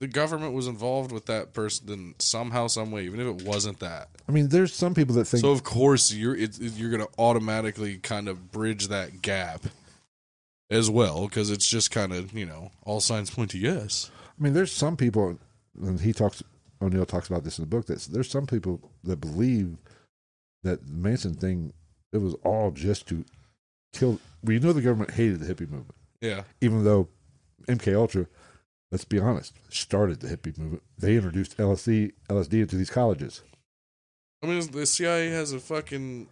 The 0.00 0.06
government 0.06 0.52
was 0.54 0.68
involved 0.68 1.10
with 1.10 1.26
that 1.26 1.52
person 1.52 2.14
somehow, 2.20 2.68
some 2.68 2.90
way, 2.92 3.04
even 3.04 3.18
if 3.18 3.26
it 3.26 3.46
wasn't 3.46 3.80
that. 3.80 4.08
I 4.28 4.32
mean, 4.32 4.48
there's 4.48 4.72
some 4.72 4.94
people 4.94 5.14
that 5.16 5.24
think 5.24 5.40
So 5.40 5.50
of 5.50 5.64
course 5.64 6.12
you're 6.12 6.36
it- 6.36 6.60
you're 6.60 6.90
going 6.90 7.02
to 7.04 7.08
automatically 7.18 7.96
kind 7.98 8.28
of 8.28 8.52
bridge 8.52 8.88
that 8.88 9.22
gap 9.22 9.64
as 10.70 10.88
well 10.88 11.26
because 11.26 11.50
it's 11.50 11.66
just 11.66 11.90
kind 11.90 12.12
of 12.12 12.32
you 12.32 12.46
know 12.46 12.70
all 12.84 13.00
signs 13.00 13.30
point 13.30 13.50
to 13.52 13.58
yes. 13.58 14.10
I 14.38 14.42
mean, 14.42 14.52
there's 14.52 14.70
some 14.70 14.96
people, 14.96 15.36
and 15.82 15.98
he 16.00 16.12
talks, 16.12 16.44
O'Neill 16.80 17.04
talks 17.06 17.26
about 17.26 17.42
this 17.42 17.58
in 17.58 17.62
the 17.64 17.68
book, 17.68 17.86
that 17.86 18.00
there's 18.02 18.30
some 18.30 18.46
people 18.46 18.80
that 19.02 19.16
believe 19.20 19.78
that 20.62 20.86
the 20.86 20.92
Manson 20.92 21.34
thing, 21.34 21.72
it 22.12 22.18
was 22.18 22.34
all 22.44 22.70
just 22.70 23.08
to 23.08 23.24
kill. 23.92 24.20
We 24.44 24.60
know 24.60 24.72
the 24.72 24.80
government 24.82 25.10
hated 25.10 25.40
the 25.40 25.52
hippie 25.52 25.68
movement, 25.68 25.96
Yeah, 26.20 26.42
even 26.60 26.84
though 26.84 27.08
MK 27.66 27.96
Ultra, 27.96 28.26
let's 28.90 29.04
be 29.04 29.18
honest, 29.18 29.54
started 29.68 30.20
the 30.20 30.28
hippie 30.28 30.56
movement. 30.58 30.82
They 30.98 31.16
introduced 31.16 31.56
LSD, 31.56 32.12
LSD 32.28 32.52
into 32.62 32.76
these 32.76 32.90
colleges. 32.90 33.42
I 34.42 34.46
mean 34.46 34.70
the 34.70 34.86
CIA 34.86 35.30
has 35.30 35.52
a 35.52 35.58
fucking 35.60 36.28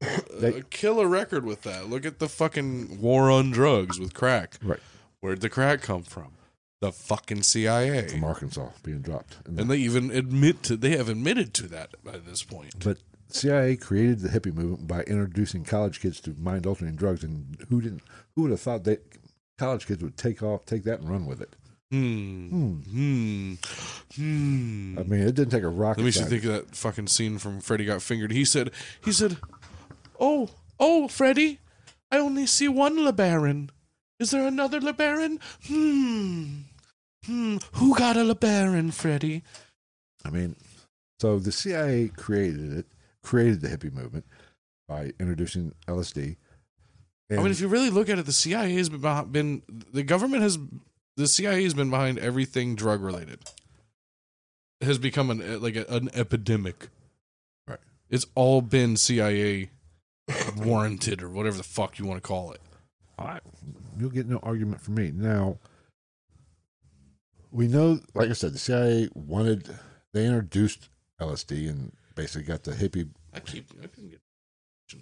They- 0.32 0.54
a 0.58 0.62
killer 0.62 1.08
record 1.08 1.44
with 1.44 1.62
that. 1.62 1.88
Look 1.88 2.06
at 2.06 2.18
the 2.18 2.28
fucking 2.28 3.00
war 3.00 3.30
on 3.30 3.50
drugs 3.50 3.98
with 3.98 4.14
crack. 4.14 4.56
Right. 4.62 4.80
Where'd 5.20 5.40
the 5.40 5.48
crack 5.48 5.82
come 5.82 6.04
from? 6.04 6.32
The 6.80 6.92
fucking 6.92 7.42
CIA. 7.42 8.06
From 8.06 8.22
Arkansas 8.22 8.68
being 8.84 9.00
dropped. 9.00 9.38
And 9.46 9.68
they 9.68 9.78
even 9.78 10.12
admit 10.12 10.62
to 10.64 10.76
they 10.76 10.96
have 10.96 11.08
admitted 11.08 11.52
to 11.54 11.66
that 11.68 11.90
by 12.04 12.18
this 12.18 12.44
point. 12.44 12.84
But 12.84 12.98
CIA 13.30 13.76
created 13.76 14.20
the 14.20 14.28
hippie 14.28 14.54
movement 14.54 14.86
by 14.86 15.00
introducing 15.02 15.64
college 15.64 16.00
kids 16.00 16.20
to 16.20 16.36
mind 16.38 16.66
altering 16.66 16.94
drugs, 16.94 17.24
and 17.24 17.56
who 17.68 17.80
didn't? 17.80 18.02
Who 18.36 18.42
would 18.42 18.52
have 18.52 18.60
thought 18.60 18.84
that 18.84 19.04
college 19.58 19.86
kids 19.86 20.02
would 20.02 20.16
take 20.16 20.42
off, 20.42 20.64
take 20.64 20.84
that, 20.84 21.00
and 21.00 21.10
run 21.10 21.26
with 21.26 21.40
it? 21.42 21.54
Hmm. 21.90 22.48
Hmm. 22.48 22.72
Hmm. 22.90 23.54
Hmm. 24.14 24.98
I 24.98 25.02
mean, 25.04 25.20
it 25.20 25.34
didn't 25.34 25.50
take 25.50 25.62
a 25.62 25.68
rocket. 25.68 26.02
Let 26.02 26.16
me 26.16 26.24
think 26.28 26.44
of 26.44 26.52
that 26.52 26.76
fucking 26.76 27.06
scene 27.06 27.38
from 27.38 27.60
Freddy 27.60 27.84
Got 27.84 28.02
Fingered. 28.02 28.32
He 28.32 28.44
said, 28.44 28.70
he 29.04 29.12
said, 29.12 29.38
"Oh, 30.20 30.50
oh, 30.78 31.08
Freddy, 31.08 31.60
I 32.10 32.18
only 32.18 32.46
see 32.46 32.68
one 32.68 32.96
LeBaron. 32.96 33.70
Is 34.20 34.30
there 34.32 34.46
another 34.46 34.80
LeBaron? 34.80 35.40
Hmm, 35.66 36.44
hmm. 37.24 37.56
Who 37.74 37.96
got 37.96 38.16
a 38.16 38.20
LeBaron, 38.20 38.92
Freddy? 38.92 39.42
I 40.24 40.30
mean, 40.30 40.56
so 41.20 41.38
the 41.38 41.52
CIA 41.52 42.08
created 42.08 42.72
it, 42.72 42.86
created 43.22 43.60
the 43.60 43.68
hippie 43.68 43.92
movement 43.92 44.26
by 44.88 45.12
introducing 45.18 45.72
LSD. 45.86 46.36
I 47.30 47.36
mean, 47.36 47.50
if 47.50 47.60
you 47.60 47.68
really 47.68 47.90
look 47.90 48.08
at 48.08 48.18
it, 48.18 48.26
the 48.26 48.32
CIA 48.32 48.72
has 48.74 48.88
been, 48.88 49.00
beh- 49.00 49.30
been 49.30 49.62
the 49.92 50.02
government 50.02 50.42
has 50.42 50.58
the 51.16 51.26
CIA 51.26 51.62
has 51.64 51.74
been 51.74 51.90
behind 51.90 52.18
everything 52.18 52.74
drug 52.74 53.02
related. 53.02 53.40
It 54.80 54.86
has 54.86 54.98
become 54.98 55.30
an 55.30 55.60
like 55.60 55.76
a, 55.76 55.84
an 55.88 56.08
epidemic. 56.14 56.88
Right. 57.66 57.80
It's 58.08 58.26
all 58.34 58.62
been 58.62 58.96
CIA 58.96 59.70
warranted 60.56 61.22
or 61.22 61.28
whatever 61.28 61.56
the 61.56 61.64
fuck 61.64 61.98
you 61.98 62.06
want 62.06 62.22
to 62.22 62.26
call 62.26 62.52
it. 62.52 62.60
I, 63.18 63.40
you'll 63.98 64.10
get 64.10 64.28
no 64.28 64.38
argument 64.42 64.80
from 64.80 64.94
me. 64.94 65.10
Now, 65.14 65.58
we 67.50 67.66
know, 67.66 68.00
like 68.14 68.30
I 68.30 68.34
said, 68.34 68.52
the 68.52 68.58
CIA 68.58 69.08
wanted, 69.14 69.76
they 70.12 70.24
introduced 70.24 70.88
LSD 71.20 71.68
and 71.68 71.92
basically 72.14 72.46
got 72.46 72.62
the 72.62 72.72
hippie, 72.72 73.08
I 73.34 73.40
keep 73.40 73.70
I 73.82 73.86
couldn't 73.86 74.10
get 74.10 74.20
questions 74.20 74.27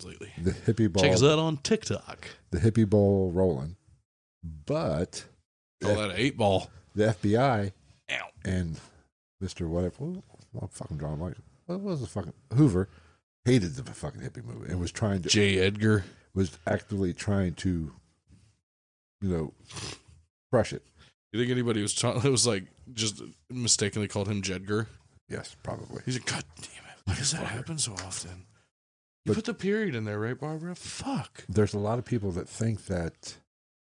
lately. 0.04 0.32
the 0.38 0.50
hippie 0.52 0.92
ball. 0.92 1.02
Check 1.02 1.12
us 1.12 1.22
out 1.22 1.38
on 1.38 1.56
TikTok. 1.58 2.28
the 2.50 2.58
hippie 2.58 2.88
ball 2.88 3.30
rolling. 3.32 3.76
But 4.66 5.24
Call 5.82 5.94
that 5.96 6.10
an 6.10 6.16
eight 6.16 6.36
ball. 6.36 6.70
the 6.94 7.04
FBI 7.22 7.72
Ow. 8.12 8.16
and 8.44 8.78
Mr. 9.42 9.66
Whatever, 9.68 9.94
I'm 10.60 10.68
fucking 10.70 10.96
drawing 10.98 11.20
like, 11.20 11.34
what 11.66 11.80
was 11.80 12.00
the 12.00 12.06
fucking, 12.06 12.32
Hoover 12.54 12.88
hated 13.44 13.74
the 13.74 13.82
fucking 13.92 14.20
hippie 14.20 14.44
movement 14.44 14.70
and 14.70 14.80
was 14.80 14.92
trying 14.92 15.22
to, 15.22 15.28
J. 15.28 15.58
Edgar. 15.58 16.04
was 16.34 16.58
actively 16.66 17.12
trying 17.12 17.54
to, 17.54 17.92
you 19.20 19.28
know, 19.28 19.52
crush 20.52 20.72
it. 20.72 20.82
You 21.32 21.40
think 21.40 21.50
anybody 21.50 21.82
was 21.82 21.92
trying? 21.92 22.20
It 22.24 22.30
was 22.30 22.46
like 22.46 22.64
just 22.94 23.20
mistakenly 23.50 24.08
called 24.08 24.28
him 24.28 24.42
Jedgar. 24.42 24.86
Yes, 25.28 25.56
probably. 25.62 26.02
He's 26.06 26.14
like, 26.16 26.26
God 26.26 26.44
damn 26.56 26.84
it! 26.84 27.00
Why 27.04 27.14
does 27.16 27.32
that 27.32 27.44
happen 27.44 27.78
so 27.78 27.92
often? 27.94 28.44
You 29.26 29.34
put 29.34 29.44
the 29.44 29.54
period 29.54 29.94
in 29.94 30.04
there, 30.04 30.20
right, 30.20 30.38
Barbara? 30.38 30.74
Fuck. 30.74 31.44
There's 31.48 31.74
a 31.74 31.78
lot 31.78 31.98
of 31.98 32.04
people 32.04 32.30
that 32.32 32.48
think 32.48 32.86
that 32.86 33.36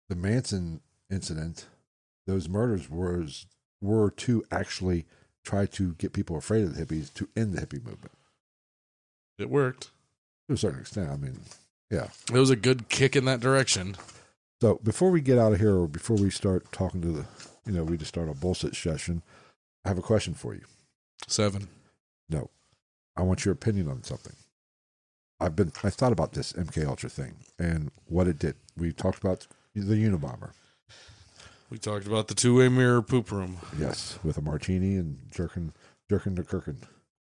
the 0.09 0.15
Manson 0.15 0.81
incident, 1.09 1.67
those 2.27 2.49
murders 2.49 2.89
was 2.89 3.45
were 3.81 4.11
to 4.11 4.43
actually 4.51 5.05
try 5.43 5.65
to 5.65 5.93
get 5.93 6.13
people 6.13 6.37
afraid 6.37 6.63
of 6.63 6.75
the 6.75 6.85
hippies 6.85 7.13
to 7.15 7.27
end 7.35 7.53
the 7.53 7.61
hippie 7.61 7.83
movement. 7.83 8.11
It 9.39 9.49
worked. 9.49 9.89
To 10.47 10.53
a 10.53 10.57
certain 10.57 10.81
extent. 10.81 11.09
I 11.09 11.15
mean, 11.15 11.39
yeah. 11.89 12.09
It 12.31 12.37
was 12.37 12.49
a 12.49 12.55
good 12.55 12.89
kick 12.89 13.15
in 13.15 13.25
that 13.25 13.39
direction. 13.39 13.95
So 14.61 14.79
before 14.83 15.09
we 15.09 15.21
get 15.21 15.39
out 15.39 15.53
of 15.53 15.59
here 15.59 15.75
or 15.75 15.87
before 15.87 16.17
we 16.17 16.29
start 16.29 16.71
talking 16.71 17.01
to 17.01 17.07
the 17.07 17.25
you 17.65 17.71
know, 17.71 17.83
we 17.83 17.97
just 17.97 18.09
start 18.09 18.29
a 18.29 18.33
bullshit 18.33 18.75
session, 18.75 19.21
I 19.85 19.89
have 19.89 19.97
a 19.97 20.03
question 20.03 20.33
for 20.33 20.53
you. 20.53 20.61
Seven. 21.27 21.67
No. 22.29 22.49
I 23.15 23.23
want 23.23 23.45
your 23.45 23.53
opinion 23.53 23.87
on 23.87 24.03
something. 24.03 24.33
I've 25.41 25.55
been 25.55 25.71
I 25.83 25.89
thought 25.89 26.11
about 26.11 26.33
this 26.33 26.53
MK 26.53 26.85
Ultra 26.85 27.09
thing 27.09 27.33
and 27.59 27.91
what 28.07 28.27
it 28.27 28.39
did. 28.39 28.55
We 28.77 28.91
talked 28.91 29.17
about 29.17 29.47
the 29.75 29.81
Unabomber. 29.81 30.51
We 31.69 31.77
talked 31.77 32.05
about 32.05 32.27
the 32.27 32.35
two-way 32.35 32.67
mirror 32.67 33.01
poop 33.01 33.31
room. 33.31 33.57
Yes, 33.79 34.19
with 34.23 34.37
a 34.37 34.41
martini 34.41 34.95
and 34.97 35.17
jerking 35.31 35.73
jerking 36.09 36.35
to 36.35 36.43
kirkin. 36.43 36.77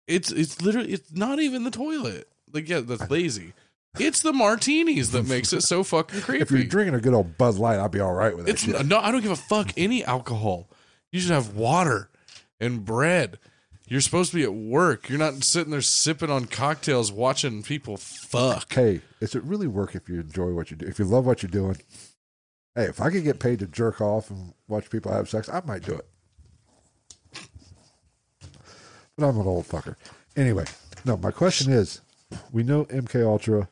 It's 0.07 0.31
it's 0.31 0.61
literally 0.61 0.93
it's 0.93 1.13
not 1.13 1.39
even 1.39 1.63
the 1.63 1.71
toilet. 1.71 2.27
Like 2.51 2.67
yeah, 2.67 2.79
that's 2.79 3.09
lazy. 3.09 3.53
It's 3.99 4.21
the 4.21 4.33
martinis 4.33 5.11
that 5.11 5.27
makes 5.27 5.51
it 5.53 5.61
so 5.61 5.83
fucking 5.83 6.21
creepy. 6.21 6.41
If 6.43 6.51
you're 6.51 6.63
drinking 6.63 6.95
a 6.95 6.99
good 6.99 7.13
old 7.13 7.37
Bud 7.37 7.55
Light, 7.55 7.79
I'll 7.79 7.89
be 7.89 7.99
all 7.99 8.13
right 8.13 8.35
with 8.35 8.47
it. 8.47 8.51
It's 8.51 8.63
shit. 8.63 8.85
no, 8.85 8.99
I 8.99 9.11
don't 9.11 9.21
give 9.21 9.31
a 9.31 9.35
fuck 9.35 9.71
any 9.75 10.03
alcohol. 10.03 10.69
You 11.11 11.19
should 11.19 11.31
have 11.31 11.55
water 11.55 12.09
and 12.59 12.85
bread. 12.85 13.39
You're 13.89 14.01
supposed 14.01 14.31
to 14.31 14.37
be 14.37 14.43
at 14.43 14.53
work. 14.53 15.07
You're 15.07 15.17
not 15.17 15.43
sitting 15.45 15.71
there 15.71 15.81
sipping 15.81 16.29
on 16.29 16.45
cocktails, 16.45 17.09
watching 17.09 17.63
people 17.63 17.95
fuck. 17.95 18.73
Hey, 18.73 18.99
is 19.21 19.33
it 19.33 19.43
really 19.43 19.67
work 19.67 19.95
if 19.95 20.09
you 20.09 20.19
enjoy 20.19 20.51
what 20.51 20.69
you 20.69 20.77
do? 20.77 20.85
If 20.85 20.99
you 20.99 21.05
love 21.05 21.25
what 21.25 21.41
you're 21.41 21.49
doing? 21.49 21.77
Hey, 22.75 22.83
if 22.83 22.99
I 22.99 23.09
could 23.09 23.23
get 23.23 23.39
paid 23.39 23.59
to 23.59 23.65
jerk 23.65 24.01
off 24.01 24.29
and 24.29 24.53
watch 24.67 24.89
people 24.89 25.13
have 25.13 25.29
sex, 25.29 25.47
I 25.47 25.61
might 25.65 25.83
do 25.83 25.93
it. 25.93 26.05
But 29.17 29.29
I'm 29.29 29.39
an 29.39 29.47
old 29.47 29.65
fucker. 29.65 29.95
Anyway, 30.35 30.65
no, 31.05 31.15
my 31.15 31.31
question 31.31 31.71
is 31.71 32.01
we 32.51 32.63
know 32.63 32.85
MK 32.85 33.25
Ultra 33.25 33.69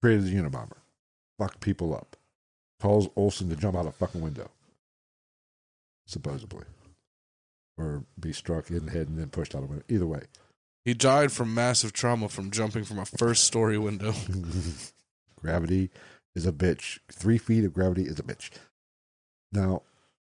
created 0.00 0.24
the 0.24 0.36
Unabomber, 0.36 0.78
fucked 1.36 1.60
people 1.60 1.94
up, 1.94 2.16
calls 2.80 3.08
Olson 3.16 3.50
to 3.50 3.56
jump 3.56 3.76
out 3.76 3.86
a 3.86 3.90
fucking 3.90 4.20
window, 4.20 4.50
supposedly, 6.06 6.64
or 7.80 8.04
be 8.18 8.32
struck 8.32 8.70
in 8.70 8.86
the 8.86 8.92
head 8.92 9.08
and 9.08 9.18
then 9.18 9.28
pushed 9.28 9.54
out 9.54 9.62
a 9.62 9.66
window. 9.66 9.84
Either 9.88 10.06
way. 10.06 10.22
He 10.84 10.94
died 10.94 11.32
from 11.32 11.54
massive 11.54 11.92
trauma 11.92 12.28
from 12.28 12.50
jumping 12.50 12.84
from 12.84 12.98
a 12.98 13.04
first 13.04 13.44
story 13.44 13.78
window. 13.78 14.14
gravity 15.40 15.90
is 16.34 16.46
a 16.46 16.52
bitch. 16.52 16.98
Three 17.10 17.38
feet 17.38 17.64
of 17.64 17.74
gravity 17.74 18.04
is 18.04 18.18
a 18.18 18.22
bitch. 18.22 18.50
Now, 19.52 19.82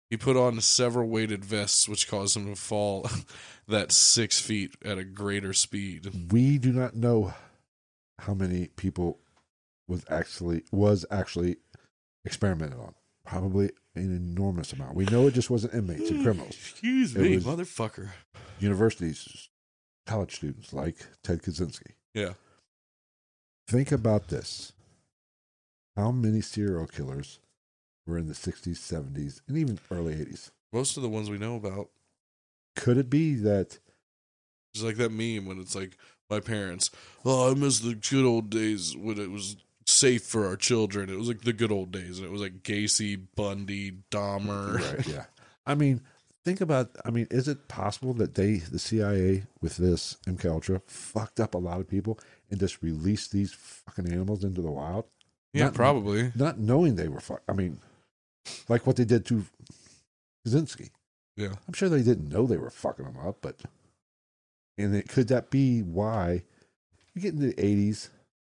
He 0.09 0.17
put 0.17 0.37
on 0.37 0.59
several 0.61 1.07
weighted 1.07 1.45
vests, 1.45 1.87
which 1.87 2.09
caused 2.09 2.35
him 2.35 2.47
to 2.47 2.55
fall 2.55 3.07
that 3.67 3.91
six 3.91 4.39
feet 4.39 4.75
at 4.83 4.97
a 4.97 5.03
greater 5.03 5.53
speed. 5.53 6.31
we 6.31 6.57
do 6.57 6.71
not 6.71 6.95
know 6.95 7.33
how 8.19 8.33
many 8.33 8.67
people 8.75 9.19
was 9.87 10.03
actually 10.09 10.63
was 10.71 11.05
actually 11.11 11.57
experimented 12.25 12.79
on. 12.79 12.95
Probably 13.25 13.71
an 13.99 14.15
enormous 14.15 14.73
amount. 14.73 14.95
We 14.95 15.05
know 15.05 15.27
it 15.27 15.33
just 15.33 15.49
wasn't 15.49 15.73
inmates 15.73 16.09
and 16.09 16.23
criminals. 16.23 16.55
Excuse 16.55 17.15
It 17.15 17.21
me, 17.21 17.39
motherfucker. 17.39 18.09
Universities, 18.59 19.49
college 20.05 20.35
students 20.35 20.73
like 20.73 21.05
Ted 21.23 21.41
Kaczynski. 21.41 21.93
Yeah. 22.13 22.33
Think 23.67 23.91
about 23.91 24.29
this. 24.29 24.73
How 25.95 26.11
many 26.11 26.41
serial 26.41 26.87
killers 26.87 27.39
were 28.07 28.17
in 28.17 28.27
the 28.27 28.33
60s, 28.33 28.77
70s, 28.77 29.41
and 29.47 29.57
even 29.57 29.79
early 29.91 30.15
80s? 30.15 30.51
Most 30.73 30.97
of 30.97 31.03
the 31.03 31.09
ones 31.09 31.29
we 31.29 31.37
know 31.37 31.55
about. 31.55 31.89
Could 32.75 32.97
it 32.97 33.09
be 33.09 33.35
that 33.35 33.79
It's 34.73 34.83
like 34.83 34.97
that 34.97 35.11
meme 35.11 35.45
when 35.45 35.59
it's 35.59 35.75
like 35.75 35.97
my 36.29 36.39
parents. 36.39 36.91
Oh, 37.25 37.51
I 37.51 37.53
miss 37.55 37.79
the 37.79 37.95
good 37.95 38.25
old 38.25 38.49
days 38.49 38.95
when 38.95 39.19
it 39.19 39.31
was 39.31 39.55
safe 39.99 40.23
for 40.23 40.47
our 40.47 40.55
children. 40.55 41.09
It 41.09 41.17
was 41.17 41.27
like 41.27 41.41
the 41.41 41.53
good 41.53 41.71
old 41.71 41.91
days, 41.91 42.17
and 42.19 42.25
it 42.27 42.31
was 42.31 42.41
like 42.41 42.63
Gacy, 42.63 43.19
Bundy, 43.35 43.93
Dahmer. 44.11 44.79
Right, 44.97 45.07
yeah. 45.13 45.25
I 45.65 45.75
mean, 45.75 46.01
think 46.45 46.61
about. 46.61 46.89
I 47.05 47.11
mean, 47.11 47.27
is 47.29 47.47
it 47.47 47.67
possible 47.67 48.13
that 48.15 48.35
they, 48.35 48.55
the 48.57 48.79
CIA, 48.79 49.43
with 49.61 49.77
this 49.77 50.17
MK 50.27 50.45
Ultra, 50.45 50.81
fucked 50.87 51.39
up 51.39 51.53
a 51.53 51.57
lot 51.59 51.79
of 51.79 51.87
people 51.87 52.19
and 52.49 52.59
just 52.59 52.81
released 52.81 53.31
these 53.31 53.53
fucking 53.53 54.11
animals 54.11 54.43
into 54.43 54.61
the 54.61 54.71
wild, 54.71 55.05
Yeah, 55.53 55.65
Not- 55.65 55.73
probably. 55.75 56.31
not 56.35 56.59
knowing 56.59 56.95
they 56.95 57.07
were 57.07 57.19
fuck. 57.19 57.41
I 57.47 57.53
mean, 57.53 57.79
like 58.67 58.87
what 58.87 58.95
they 58.95 59.05
did 59.05 59.25
to 59.27 59.45
Kaczynski. 60.47 60.89
Yeah. 61.35 61.53
I'm 61.67 61.73
sure 61.73 61.89
they 61.89 62.01
didn't 62.01 62.29
know 62.29 62.45
they 62.45 62.57
were 62.57 62.69
fucking 62.69 63.05
them 63.05 63.17
up, 63.25 63.37
but 63.41 63.61
and 64.77 64.95
it, 64.95 65.07
could 65.07 65.27
that 65.29 65.49
be 65.49 65.81
why 65.81 66.43
you 67.13 67.21
get 67.21 67.33
into 67.33 67.47
the 67.47 67.53
80s, 67.53 68.09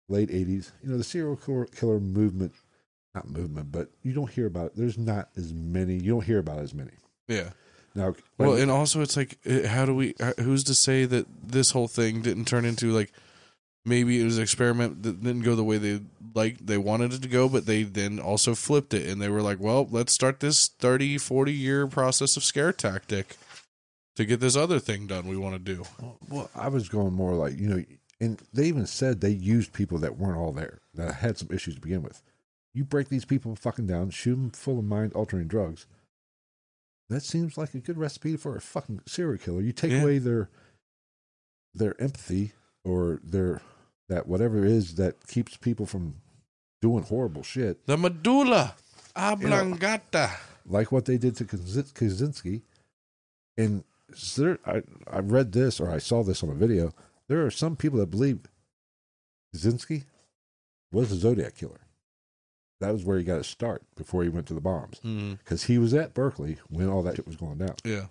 late 0.10 0.30
80s? 0.30 0.72
You 0.84 0.92
know, 0.92 0.98
the 0.98 1.04
serial 1.04 1.36
killer, 1.36 2.00
movement, 2.00 2.54
not 3.16 3.28
movement, 3.30 3.72
but 3.72 3.90
you 4.04 4.14
don't 4.14 4.30
hear 4.30 4.48
about 4.48 4.68
it. 4.68 4.72
There's 4.76 4.98
not 4.98 5.30
as 5.38 5.54
many. 5.54 5.96
You 5.96 6.12
don't 6.14 6.26
hear 6.26 6.40
about 6.40 6.60
as 6.60 6.74
many 6.74 6.92
Yeah. 7.28 7.52
now. 7.96 8.16
Well, 8.38 8.56
and 8.56 8.70
also 8.70 9.02
it's 9.02 9.16
like, 9.18 9.38
how 9.66 9.86
do 9.86 9.96
we? 9.96 10.16
Who's 10.40 10.64
to 10.66 10.76
say 10.76 11.06
that 11.06 11.26
this 11.44 11.72
whole 11.72 11.88
thing 11.88 12.22
didn't 12.22 12.46
turn 12.46 12.66
into 12.66 12.92
like 12.92 13.12
maybe 13.86 14.20
it 14.22 14.26
was 14.26 14.38
an 14.38 14.44
experiment 14.44 15.02
that 15.04 15.24
didn't 15.24 15.42
go 15.44 15.56
the 15.56 15.64
way 15.64 15.78
they 15.78 16.02
like 16.36 16.58
they 16.64 16.78
wanted 16.78 17.14
it 17.14 17.22
to 17.24 17.28
go, 17.28 17.50
but 17.50 17.66
they 17.66 17.84
then 17.84 18.20
also 18.20 18.54
flipped 18.54 18.94
it 18.94 19.08
and 19.08 19.22
they 19.22 19.30
were 19.30 19.42
like, 19.42 19.60
well, 19.60 19.88
let's 19.90 20.14
start 20.14 20.40
this 20.40 20.68
30, 20.68 21.18
40 21.18 21.52
year 21.54 21.88
process 21.88 22.38
of 22.38 22.44
scare 22.44 22.72
tactic 22.74 23.38
to 24.16 24.26
get 24.26 24.40
this 24.42 24.56
other 24.56 24.80
thing 24.80 25.08
done 25.08 25.28
we 25.28 25.38
want 25.38 25.56
to 25.56 25.60
do. 25.76 25.84
well, 26.30 26.50
I 26.54 26.68
was 26.68 26.90
going 26.90 27.14
more 27.14 27.34
like 27.34 27.58
you 27.58 27.68
know, 27.70 27.84
and 28.22 28.42
they 28.54 28.66
even 28.68 28.86
said 28.86 29.22
they 29.22 29.30
used 29.30 29.74
people 29.74 29.98
that 30.00 30.18
weren't 30.18 30.38
all 30.38 30.52
there 30.52 30.80
that 30.94 31.16
had 31.16 31.38
some 31.38 31.50
issues 31.52 31.76
to 31.76 31.82
begin 31.82 32.02
with. 32.04 32.22
You 32.74 32.84
break 32.84 33.10
these 33.10 33.26
people 33.26 33.56
fucking 33.56 33.88
down, 33.88 34.10
shoot 34.12 34.36
them 34.36 34.52
full 34.52 34.78
of 34.80 34.86
mind 34.86 35.14
altering 35.14 35.48
drugs. 35.48 35.86
That 37.10 37.24
seems 37.24 37.58
like 37.58 37.74
a 37.74 37.80
good 37.80 37.98
recipe 37.98 38.36
for 38.38 38.56
a 38.56 38.62
fucking 38.62 39.02
serial 39.08 39.38
killer. 39.40 39.62
You 39.62 39.72
take 39.72 39.92
Yeah. 39.92 40.02
away 40.02 40.18
their 40.20 40.50
their 41.74 42.00
empathy 42.02 42.54
or 42.84 43.20
their 43.24 43.62
that 44.08 44.28
whatever 44.28 44.66
it 44.66 44.72
is 44.72 44.96
that 44.96 45.28
keeps 45.28 45.56
people 45.56 45.86
from 45.86 46.16
doing 46.82 47.04
horrible 47.04 47.44
shit, 47.44 47.86
The 47.86 47.98
medulla 47.98 48.76
oblongata. 49.16 50.32
like 50.66 50.92
what 50.92 51.06
they 51.06 51.18
did 51.18 51.36
to 51.38 51.46
Kaczyn- 51.46 51.94
Kaczynski. 51.94 52.62
And 53.58 53.84
there, 54.36 54.58
I, 54.66 54.82
I 55.08 55.20
read 55.20 55.52
this 55.52 55.80
or 55.80 55.92
I 55.92 56.00
saw 56.00 56.24
this 56.24 56.42
on 56.44 56.50
a 56.50 56.56
video. 56.56 56.94
There 57.30 57.46
are 57.46 57.52
some 57.52 57.76
people 57.76 58.00
that 58.00 58.12
believe 58.12 58.40
Kaczynski 59.56 60.04
was 60.92 61.10
the 61.10 61.16
Zodiac 61.16 61.56
killer. 61.56 61.82
That 62.82 62.92
was 62.92 63.06
where 63.06 63.18
he 63.18 63.24
got 63.24 63.38
his 63.38 63.48
start 63.48 63.84
before 63.96 64.24
he 64.24 64.30
went 64.30 64.48
to 64.48 64.54
the 64.54 64.62
bombs 64.62 65.00
mm-hmm. 65.00 65.34
because 65.34 65.64
he 65.66 65.78
was 65.78 65.94
at 65.94 66.14
Berkeley 66.14 66.58
when 66.70 66.90
all 66.90 67.04
that 67.04 67.18
shit 67.18 67.28
was 67.28 67.36
going 67.36 67.60
down. 67.60 67.76
yeah. 67.84 68.06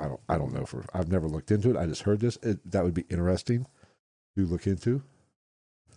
I 0.00 0.04
don't, 0.04 0.20
I 0.28 0.38
don't 0.38 0.54
know 0.54 0.64
for. 0.64 0.84
I've 0.94 1.10
never 1.10 1.26
looked 1.26 1.50
into 1.50 1.70
it. 1.70 1.76
I 1.76 1.86
just 1.86 2.02
heard 2.02 2.20
this. 2.20 2.38
It, 2.40 2.70
that 2.70 2.84
would 2.84 2.94
be 2.94 3.04
interesting 3.10 3.66
to 4.36 4.46
look 4.46 4.68
into. 4.68 5.02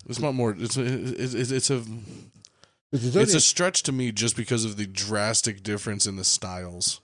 It's 0.08 0.18
not 0.18 0.34
more. 0.34 0.56
It's 0.58 0.76
a, 0.76 0.82
it's, 0.82 1.34
it's 1.34 1.50
it's 1.52 1.70
a 1.70 1.84
It's 2.90 3.14
a, 3.14 3.20
it's 3.20 3.34
a 3.34 3.40
stretch 3.40 3.84
to 3.84 3.92
me 3.92 4.10
just 4.10 4.36
because 4.36 4.64
of 4.64 4.76
the 4.76 4.86
drastic 4.86 5.62
difference 5.62 6.04
in 6.04 6.16
the 6.16 6.24
styles 6.24 7.00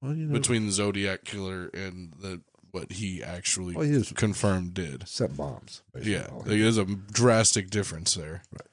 well, 0.00 0.14
you 0.14 0.26
know, 0.26 0.32
between 0.32 0.64
the 0.64 0.72
Zodiac 0.72 1.24
killer 1.24 1.70
and 1.74 2.14
the 2.18 2.40
what 2.72 2.90
he 2.92 3.22
actually 3.22 3.74
well, 3.74 3.84
he 3.86 4.02
confirmed 4.14 4.74
did. 4.74 5.06
set 5.08 5.36
bombs. 5.36 5.82
basically. 5.94 6.12
Yeah, 6.14 6.26
like, 6.34 6.46
there's 6.46 6.78
a 6.78 6.84
drastic 6.84 7.70
difference 7.70 8.14
there, 8.14 8.42
Right. 8.52 8.66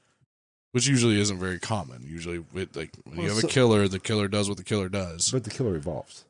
which 0.72 0.88
usually 0.88 1.20
isn't 1.20 1.38
very 1.40 1.60
common. 1.60 2.04
Usually, 2.08 2.44
it, 2.56 2.76
like 2.76 2.92
when 3.06 3.20
you 3.20 3.28
have 3.30 3.38
so- 3.40 3.48
a 3.48 3.50
killer, 3.52 3.88
the 3.88 4.00
killer 4.00 4.28
does 4.28 4.48
what 4.50 4.58
the 4.58 4.64
killer 4.64 4.90
does. 4.90 5.32
but 5.32 5.44
the 5.44 5.50
killer 5.50 5.76
evolves. 5.76 6.26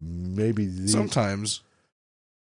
Maybe 0.00 0.64
the 0.64 0.88
Sometimes, 0.88 1.60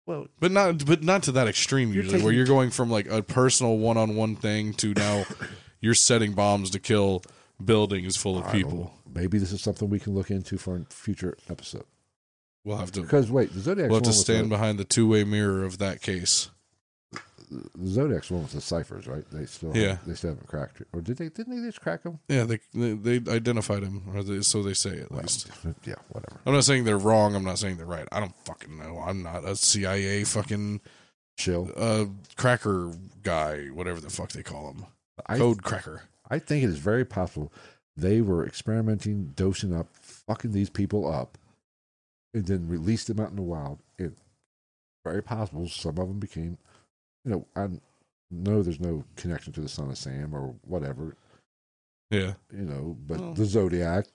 well, 0.07 0.29
but 0.39 0.53
not 0.53 0.87
but 0.87 1.03
not 1.03 1.25
to 1.25 1.33
that 1.33 1.49
extreme. 1.49 1.93
Usually, 1.93 2.23
where 2.23 2.33
you're 2.33 2.47
going 2.47 2.71
from 2.71 2.89
like 2.91 3.07
a 3.11 3.21
personal 3.23 3.79
one-on-one 3.79 4.37
thing 4.37 4.75
to 4.75 4.95
now 4.95 5.25
you're 5.81 5.95
setting 5.95 6.35
bombs 6.35 6.71
to 6.71 6.79
kill 6.79 7.25
buildings 7.65 8.17
full 8.17 8.39
of 8.39 8.51
people. 8.53 8.95
Maybe 9.13 9.39
this 9.39 9.51
is 9.53 9.61
something 9.61 9.91
we 9.91 9.99
can 9.99 10.15
look 10.15 10.31
into 10.31 10.57
for 10.57 10.77
a 10.77 10.85
future 10.89 11.37
episode. 11.51 11.85
We'll 12.65 12.77
have 12.79 12.93
to 12.93 13.03
Because 13.03 13.31
wait, 13.31 13.53
the 13.53 13.61
Zodiac's 13.61 13.91
we'll 13.91 13.99
have 14.01 14.05
to 14.05 14.13
stand 14.13 14.45
the, 14.47 14.51
behind 14.51 14.79
the 14.79 14.85
two-way 14.85 15.25
mirror 15.25 15.65
of 15.65 15.79
that 15.79 16.01
case. 16.01 16.51
the 17.51 17.87
Zodiac's 17.87 18.31
one 18.31 18.43
with 18.43 18.53
the 18.53 18.61
ciphers, 18.61 19.07
right? 19.07 19.25
They 19.31 19.45
still 19.47 19.77
Yeah. 19.77 19.99
they 20.07 20.15
still 20.15 20.31
haven't 20.31 20.47
cracked 20.47 20.81
it, 20.81 20.89
or 20.93 21.01
did 21.01 21.19
they? 21.19 21.29
Didn't 21.29 21.57
they 21.61 21.67
just 21.69 21.81
crack 21.81 22.03
them? 22.03 22.19
Yeah, 22.29 22.45
they 22.45 22.61
they, 22.73 22.93
they 23.19 23.31
identified 23.33 23.83
him, 23.83 24.03
or 24.15 24.23
they, 24.23 24.41
so 24.43 24.63
they 24.63 24.75
say 24.75 25.01
at 25.01 25.11
Well, 25.11 25.21
least. 25.23 25.49
yeah, 25.85 25.97
whatever. 26.11 26.41
I'm 26.47 26.55
not 26.55 26.65
saying 26.65 26.85
they're 26.85 26.97
wrong. 26.99 27.35
I'm 27.35 27.45
not 27.45 27.59
saying 27.59 27.77
they're 27.77 27.87
right. 27.87 28.07
I 28.13 28.21
don't 28.21 28.35
fucking 28.47 28.79
know. 28.79 28.99
I'm 29.05 29.23
not 29.23 29.45
a 29.45 29.57
CIA 29.57 30.25
fucking 30.25 30.81
Chill. 31.37 31.71
uh, 31.77 32.07
cracker 32.37 32.93
guy, 33.23 33.67
whatever 33.67 34.01
the 34.01 34.11
fuck 34.11 34.31
they 34.33 34.43
call 34.43 34.71
him, 34.71 34.87
I 35.27 35.37
code 35.37 35.63
cracker. 35.63 36.03
I 36.31 36.39
think 36.39 36.63
it 36.65 36.69
is 36.71 36.79
very 36.79 37.05
possible 37.05 37.53
they 37.97 38.23
were 38.23 38.47
experimenting, 38.47 39.33
dosing 39.37 39.75
up, 39.75 39.89
fucking 40.01 40.53
these 40.53 40.71
people 40.71 41.11
up, 41.13 41.37
and 42.35 42.47
then 42.47 42.69
released 42.69 43.07
them 43.09 43.21
out 43.21 43.31
in 43.31 43.37
the 43.37 43.43
wild. 43.43 43.79
It 43.99 44.13
very 45.05 45.23
possible 45.23 45.69
some 45.69 45.99
of 45.99 46.09
them 46.09 46.19
became, 46.21 46.59
you 47.25 47.31
know, 47.33 47.47
I 47.57 47.69
know 48.31 48.63
there's 48.63 48.81
no 48.81 49.05
connection 49.17 49.53
to 49.55 49.61
the 49.61 49.69
Son 49.69 49.91
of 49.91 49.99
Sam 49.99 50.35
or 50.35 50.55
whatever, 50.63 51.17
Yeah, 52.11 52.35
you 52.53 52.63
know, 52.65 52.97
but 53.07 53.21
Oh. 53.21 53.35
the 53.35 53.45
Zodiac, 53.45 54.07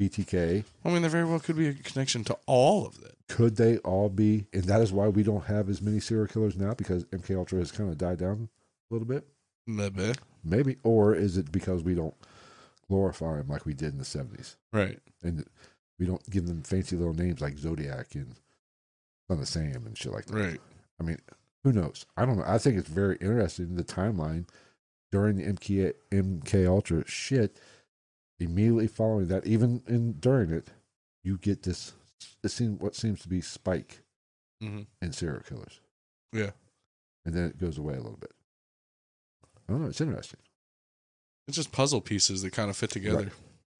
BTK, 0.00 0.64
I 0.84 0.88
mean, 0.90 1.02
there 1.02 1.10
very 1.10 1.24
well 1.24 1.40
could 1.40 1.56
be 1.56 1.68
a 1.68 1.74
connection 1.74 2.24
to 2.24 2.38
all 2.46 2.86
of 2.86 3.00
that. 3.00 3.14
could 3.28 3.56
they 3.56 3.78
all 3.78 4.08
be? 4.08 4.46
And 4.52 4.64
that 4.64 4.80
is 4.82 4.92
why 4.92 5.08
we 5.08 5.22
don't 5.22 5.44
have 5.44 5.68
as 5.70 5.80
many 5.80 6.00
serial 6.00 6.26
killers 6.26 6.56
now 6.56 6.74
because 6.74 7.04
MK 7.06 7.34
Ultra 7.36 7.58
has 7.60 7.72
kind 7.72 7.90
of 7.90 7.96
died 7.98 8.18
down 8.18 8.48
a 8.90 8.94
little 8.94 9.06
bit. 9.08 9.26
Maybe. 9.66 10.12
Maybe, 10.44 10.76
or 10.82 11.14
is 11.14 11.36
it 11.38 11.50
because 11.50 11.82
we 11.82 11.94
don't 11.94 12.14
glorify 12.88 13.36
them 13.38 13.48
like 13.48 13.64
we 13.64 13.72
did 13.72 13.92
in 13.92 13.98
the 13.98 14.04
seventies? 14.04 14.56
Right. 14.72 15.00
and 15.22 15.46
we 15.98 16.06
don't 16.06 16.28
give 16.30 16.46
them 16.46 16.62
fancy 16.62 16.96
little 16.96 17.14
names 17.14 17.40
like 17.40 17.56
Zodiac 17.58 18.14
and 18.14 18.34
Son 19.28 19.38
of 19.40 19.48
Sam 19.48 19.86
and 19.86 19.96
shit 19.96 20.12
like 20.12 20.26
that. 20.26 20.34
Right. 20.36 20.60
I 21.00 21.04
mean, 21.04 21.18
who 21.62 21.72
knows? 21.72 22.04
I 22.16 22.24
don't 22.26 22.36
know. 22.38 22.44
I 22.46 22.58
think 22.58 22.76
it's 22.76 22.88
very 22.88 23.16
interesting 23.20 23.74
the 23.76 23.84
timeline 23.84 24.46
during 25.12 25.36
the 25.36 25.44
MK 25.44 25.92
MK 26.10 26.66
Ultra 26.68 27.06
shit. 27.06 27.58
Immediately 28.40 28.88
following 28.88 29.28
that, 29.28 29.46
even 29.46 29.82
in 29.86 30.14
during 30.14 30.50
it, 30.50 30.68
you 31.22 31.38
get 31.38 31.62
this. 31.62 31.92
It 32.42 32.48
seems 32.50 32.80
what 32.80 32.96
seems 32.96 33.22
to 33.22 33.28
be 33.28 33.40
spike 33.40 34.02
hmm 34.60 34.82
in 35.00 35.12
serial 35.12 35.40
killers, 35.40 35.80
Yeah. 36.32 36.50
and 37.24 37.32
then 37.34 37.44
it 37.44 37.58
goes 37.58 37.78
away 37.78 37.94
a 37.94 38.00
little 38.00 38.18
bit. 38.18 38.32
I 39.68 39.72
don't 39.72 39.82
know. 39.82 39.88
It's 39.88 40.00
interesting. 40.00 40.40
It's 41.46 41.56
just 41.56 41.70
puzzle 41.72 42.00
pieces 42.00 42.42
that 42.42 42.52
kind 42.52 42.70
of 42.70 42.76
fit 42.76 42.90
together. 42.90 43.16
Right. 43.24 43.32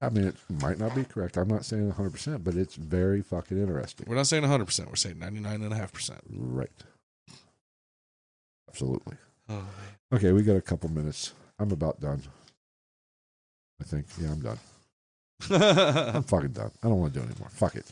I 0.07 0.11
mean, 0.11 0.25
it 0.27 0.37
might 0.63 0.79
not 0.79 0.95
be 0.95 1.05
correct. 1.05 1.37
I'm 1.37 1.49
not 1.49 1.65
saying 1.65 1.87
100, 1.89 2.11
percent 2.13 2.45
but 2.45 2.55
it's 2.55 2.75
very 2.77 3.23
fucking 3.23 3.59
interesting. 3.59 4.07
We're 4.09 4.17
not 4.17 4.27
saying 4.27 4.43
100. 4.43 4.65
percent 4.65 4.89
We're 4.89 4.97
saying 4.97 5.17
99.5%. 5.17 6.19
Right. 6.31 6.71
Absolutely. 8.69 9.17
Oh, 9.49 9.65
Okay, 10.13 10.33
we 10.33 10.43
got 10.43 10.57
a 10.57 10.61
couple 10.63 10.89
minutes. 10.91 11.33
I'm 11.59 11.71
about 11.73 12.01
done. 12.01 12.23
I 13.81 13.85
think. 13.85 14.07
Yeah, 14.21 14.31
I'm 14.33 14.41
done. 14.41 14.59
I'm 15.51 16.23
fucking 16.23 16.53
done. 16.53 16.71
I 16.83 16.89
don't 16.89 17.01
want 17.01 17.15
to 17.15 17.21
do 17.21 17.27
anymore. 17.27 17.49
Fuck 17.51 17.75
it. 17.77 17.91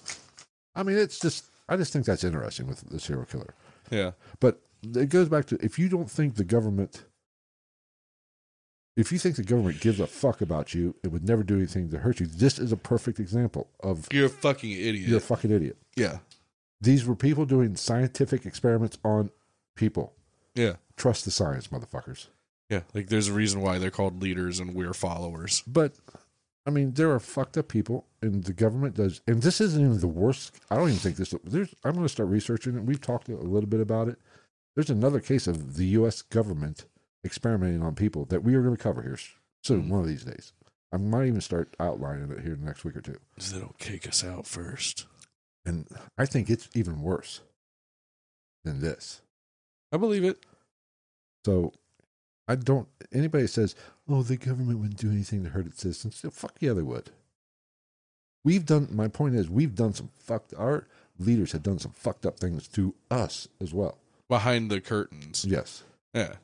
I 0.74 0.82
mean, 0.82 0.96
it's 0.96 1.18
just, 1.18 1.44
I 1.68 1.76
just 1.76 1.92
think 1.92 2.04
that's 2.06 2.24
interesting 2.24 2.66
with 2.66 2.80
the 2.88 3.00
serial 3.00 3.24
killer. 3.24 3.54
yeah. 3.90 4.12
But 4.40 4.60
it 4.96 5.08
goes 5.08 5.28
back 5.28 5.46
to 5.46 5.58
if 5.64 5.78
you 5.78 5.88
don't 5.88 6.10
think 6.10 6.36
the 6.36 6.44
government, 6.44 7.04
if 8.96 9.10
you 9.12 9.18
think 9.18 9.36
the 9.36 9.42
government 9.42 9.80
gives 9.80 10.00
a 10.00 10.06
fuck 10.06 10.40
about 10.40 10.74
you, 10.74 10.94
it 11.02 11.08
would 11.08 11.26
never 11.26 11.42
do 11.42 11.56
anything 11.56 11.90
to 11.90 11.98
hurt 11.98 12.20
you. 12.20 12.26
This 12.26 12.58
is 12.58 12.72
a 12.72 12.76
perfect 12.76 13.18
example 13.18 13.68
of 13.80 14.06
You're 14.12 14.26
a 14.26 14.30
fucking 14.30 14.70
idiot. 14.70 15.08
you're 15.08 15.18
a 15.18 15.20
fucking 15.20 15.50
idiot. 15.50 15.76
yeah. 15.96 16.18
These 16.80 17.06
were 17.06 17.14
people 17.14 17.46
doing 17.46 17.76
scientific 17.76 18.44
experiments 18.44 18.98
on 19.04 19.30
people. 19.76 20.14
Yeah. 20.56 20.74
Trust 20.96 21.24
the 21.24 21.30
science, 21.30 21.68
motherfuckers. 21.68 22.26
Yeah. 22.68 22.80
Like 22.92 23.08
there's 23.08 23.28
a 23.28 23.32
reason 23.32 23.60
why 23.60 23.78
they're 23.78 23.92
called 23.92 24.20
leaders 24.20 24.58
and 24.58 24.74
we're 24.74 24.92
followers. 24.92 25.62
But 25.64 25.92
I 26.66 26.70
mean, 26.70 26.94
there 26.94 27.10
are 27.12 27.20
fucked 27.20 27.56
up 27.56 27.68
people, 27.68 28.06
and 28.20 28.44
the 28.44 28.52
government 28.52 28.96
does. 28.96 29.20
And 29.28 29.42
this 29.42 29.60
isn't 29.60 29.80
even 29.80 30.00
the 30.00 30.06
worst. 30.08 30.54
I 30.70 30.76
don't 30.76 30.88
even 30.88 30.98
think 30.98 31.16
this. 31.16 31.34
There's. 31.44 31.74
I'm 31.84 31.92
going 31.92 32.04
to 32.04 32.08
start 32.08 32.28
researching 32.28 32.76
it. 32.76 32.84
We've 32.84 33.00
talked 33.00 33.28
a 33.28 33.36
little 33.36 33.68
bit 33.68 33.80
about 33.80 34.08
it. 34.08 34.18
There's 34.74 34.90
another 34.90 35.20
case 35.20 35.46
of 35.46 35.76
the 35.76 35.86
U.S. 35.86 36.22
government 36.22 36.84
experimenting 37.24 37.82
on 37.82 37.94
people 37.94 38.24
that 38.26 38.42
we 38.42 38.54
are 38.54 38.62
going 38.62 38.76
to 38.76 38.82
cover 38.82 39.02
here 39.02 39.18
soon, 39.62 39.84
Mm. 39.84 39.88
one 39.88 40.00
of 40.00 40.06
these 40.08 40.24
days. 40.24 40.52
I 40.92 40.96
might 40.98 41.26
even 41.26 41.40
start 41.40 41.74
outlining 41.80 42.30
it 42.30 42.40
here 42.40 42.52
in 42.54 42.60
the 42.60 42.66
next 42.66 42.84
week 42.84 42.96
or 42.96 43.00
two. 43.00 43.18
They 43.38 43.58
don't 43.58 43.78
kick 43.78 44.06
us 44.08 44.22
out 44.22 44.46
first. 44.46 45.06
And 45.64 45.86
I 46.18 46.26
think 46.26 46.50
it's 46.50 46.68
even 46.74 47.00
worse 47.02 47.40
than 48.64 48.80
this. 48.80 49.22
I 49.92 49.96
believe 49.96 50.24
it. 50.24 50.44
So 51.44 51.72
I 52.48 52.56
don't. 52.56 52.88
Anybody 53.12 53.46
says, 53.46 53.74
"Oh, 54.08 54.22
the 54.22 54.36
government 54.36 54.80
wouldn't 54.80 54.98
do 55.00 55.10
anything 55.10 55.44
to 55.44 55.50
hurt 55.50 55.66
its 55.66 55.80
citizens," 55.82 56.20
fuck 56.32 56.56
yeah, 56.60 56.72
they 56.72 56.82
would. 56.82 57.10
We've 58.44 58.66
done. 58.66 58.88
My 58.90 59.08
point 59.08 59.34
is, 59.36 59.48
we've 59.48 59.74
done 59.74 59.94
some 59.94 60.08
fucked. 60.14 60.52
Our 60.54 60.86
leaders 61.18 61.52
have 61.52 61.62
done 61.62 61.78
some 61.78 61.92
fucked 61.92 62.26
up 62.26 62.38
things 62.40 62.66
to 62.68 62.94
us 63.10 63.48
as 63.60 63.72
well. 63.72 63.98
behind 64.28 64.70
the 64.70 64.80
curtains. 64.80 65.44
Yes. 65.44 65.84
Yeah. 66.14 66.36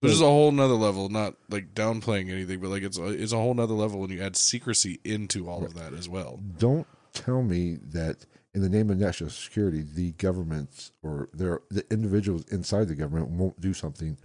Which 0.00 0.12
is 0.12 0.20
a 0.22 0.24
whole 0.26 0.50
nother 0.50 0.74
level, 0.74 1.08
not 1.10 1.34
like 1.50 1.74
downplaying 1.74 2.30
anything, 2.30 2.60
but 2.60 2.70
like 2.70 2.82
it's 2.82 2.96
a, 2.98 3.04
it's 3.08 3.32
a 3.32 3.36
whole 3.36 3.52
nother 3.54 3.74
level 3.74 4.00
when 4.00 4.10
you 4.10 4.22
add 4.22 4.34
secrecy 4.34 4.98
into 5.04 5.48
all 5.48 5.62
of 5.64 5.74
that 5.74 5.92
as 5.92 6.08
well. 6.08 6.40
Don't 6.58 6.86
tell 7.12 7.42
me 7.42 7.76
that 7.92 8.24
in 8.54 8.62
the 8.62 8.68
name 8.70 8.88
of 8.90 8.96
national 8.98 9.28
security, 9.30 9.82
the 9.82 10.12
governments 10.12 10.92
or 11.02 11.28
their 11.34 11.60
the 11.70 11.84
individuals 11.92 12.44
inside 12.50 12.88
the 12.88 12.94
government 12.94 13.28
won't 13.28 13.60
do 13.60 13.74
something 13.74 14.16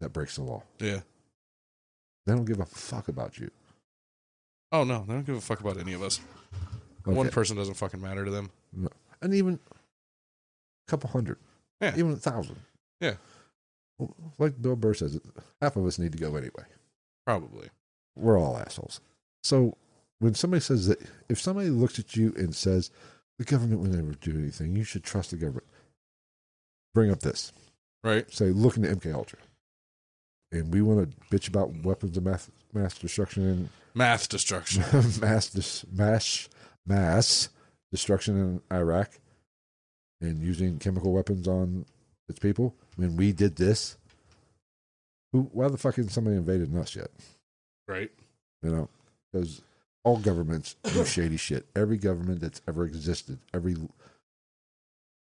that 0.00 0.12
breaks 0.14 0.36
the 0.36 0.42
law. 0.42 0.62
Yeah. 0.78 1.00
They 2.24 2.32
don't 2.34 2.46
give 2.46 2.60
a 2.60 2.66
fuck 2.66 3.08
about 3.08 3.38
you. 3.38 3.50
Oh 4.72 4.84
no, 4.84 5.04
they 5.06 5.12
don't 5.12 5.26
give 5.26 5.36
a 5.36 5.40
fuck 5.42 5.60
about 5.60 5.76
any 5.76 5.92
of 5.92 6.02
us. 6.02 6.18
Okay. 7.06 7.14
One 7.14 7.28
person 7.28 7.56
doesn't 7.58 7.74
fucking 7.74 8.00
matter 8.00 8.24
to 8.24 8.30
them. 8.30 8.50
No. 8.72 8.88
and 9.20 9.34
even 9.34 9.58
a 9.74 10.90
couple 10.90 11.10
hundred, 11.10 11.36
Yeah. 11.80 11.92
even 11.96 12.12
a 12.12 12.16
thousand. 12.16 12.56
Yeah. 13.00 13.14
Like 14.38 14.60
Bill 14.60 14.76
Burr 14.76 14.94
says, 14.94 15.20
half 15.60 15.76
of 15.76 15.86
us 15.86 15.98
need 15.98 16.12
to 16.12 16.18
go 16.18 16.36
anyway. 16.36 16.64
Probably. 17.26 17.68
We're 18.16 18.38
all 18.38 18.58
assholes. 18.58 19.00
So 19.42 19.76
when 20.18 20.34
somebody 20.34 20.60
says 20.60 20.86
that, 20.88 21.00
if 21.28 21.40
somebody 21.40 21.70
looks 21.70 21.98
at 21.98 22.16
you 22.16 22.32
and 22.36 22.54
says 22.54 22.90
the 23.38 23.44
government 23.44 23.80
will 23.80 23.88
never 23.88 24.12
do 24.12 24.36
anything, 24.36 24.74
you 24.76 24.84
should 24.84 25.04
trust 25.04 25.30
the 25.30 25.36
government. 25.36 25.66
Bring 26.94 27.10
up 27.10 27.20
this. 27.20 27.52
Right? 28.04 28.30
Say, 28.32 28.46
look 28.46 28.76
into 28.76 28.88
MK 28.94 29.14
Ultra, 29.14 29.38
and 30.50 30.72
we 30.74 30.82
want 30.82 31.08
to 31.08 31.16
bitch 31.36 31.48
about 31.48 31.72
weapons 31.84 32.16
of 32.16 32.24
mass 32.24 32.50
mass 32.72 32.98
destruction 32.98 33.68
Math 33.94 34.28
destruction. 34.28 34.82
and 34.92 35.20
mass 35.20 35.48
dis, 35.50 35.84
mass 35.92 36.48
mass 36.84 37.48
destruction 37.92 38.36
in 38.36 38.76
Iraq, 38.76 39.20
and 40.20 40.42
using 40.42 40.78
chemical 40.80 41.12
weapons 41.12 41.46
on 41.46 41.86
its 42.28 42.40
people. 42.40 42.74
When 42.96 43.16
we 43.16 43.32
did 43.32 43.56
this, 43.56 43.96
who? 45.32 45.42
Why 45.52 45.68
the 45.68 45.78
fuck 45.78 45.96
hasn't 45.96 46.12
somebody 46.12 46.36
invaded 46.36 46.76
us 46.76 46.94
yet? 46.96 47.10
right? 47.88 48.10
You 48.62 48.70
know, 48.70 48.88
because 49.32 49.62
all 50.04 50.18
governments 50.18 50.76
do 50.84 51.04
shady 51.06 51.36
shit. 51.36 51.66
Every 51.74 51.96
government 51.96 52.40
that's 52.40 52.60
ever 52.68 52.84
existed, 52.84 53.38
every 53.52 53.76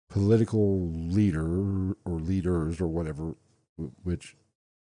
political 0.09 0.89
leader 0.89 1.93
or 2.05 2.21
leaders 2.21 2.81
or 2.81 2.87
whatever, 2.87 3.35
which 4.05 4.37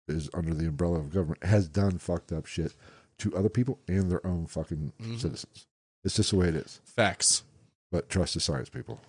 is 0.08 0.30
under 0.34 0.54
the 0.54 0.66
umbrella 0.68 0.98
of 1.00 1.12
government, 1.12 1.42
has 1.44 1.68
done 1.68 1.98
fucked 1.98 2.32
up 2.32 2.46
shit 2.46 2.74
to 3.18 3.36
other 3.36 3.48
people 3.48 3.78
and 3.88 4.10
their 4.10 4.24
own 4.26 4.46
fucking 4.46 4.92
Mhm. 5.00 5.18
citizens. 5.20 5.66
It's 6.04 6.14
just 6.16 6.30
the 6.30 6.36
way 6.36 6.48
it 6.48 6.54
is. 6.56 6.80
Facts. 6.84 7.42
But 7.90 8.08
trust 8.08 8.34
the 8.34 8.40
science 8.40 8.68
people. 8.68 9.00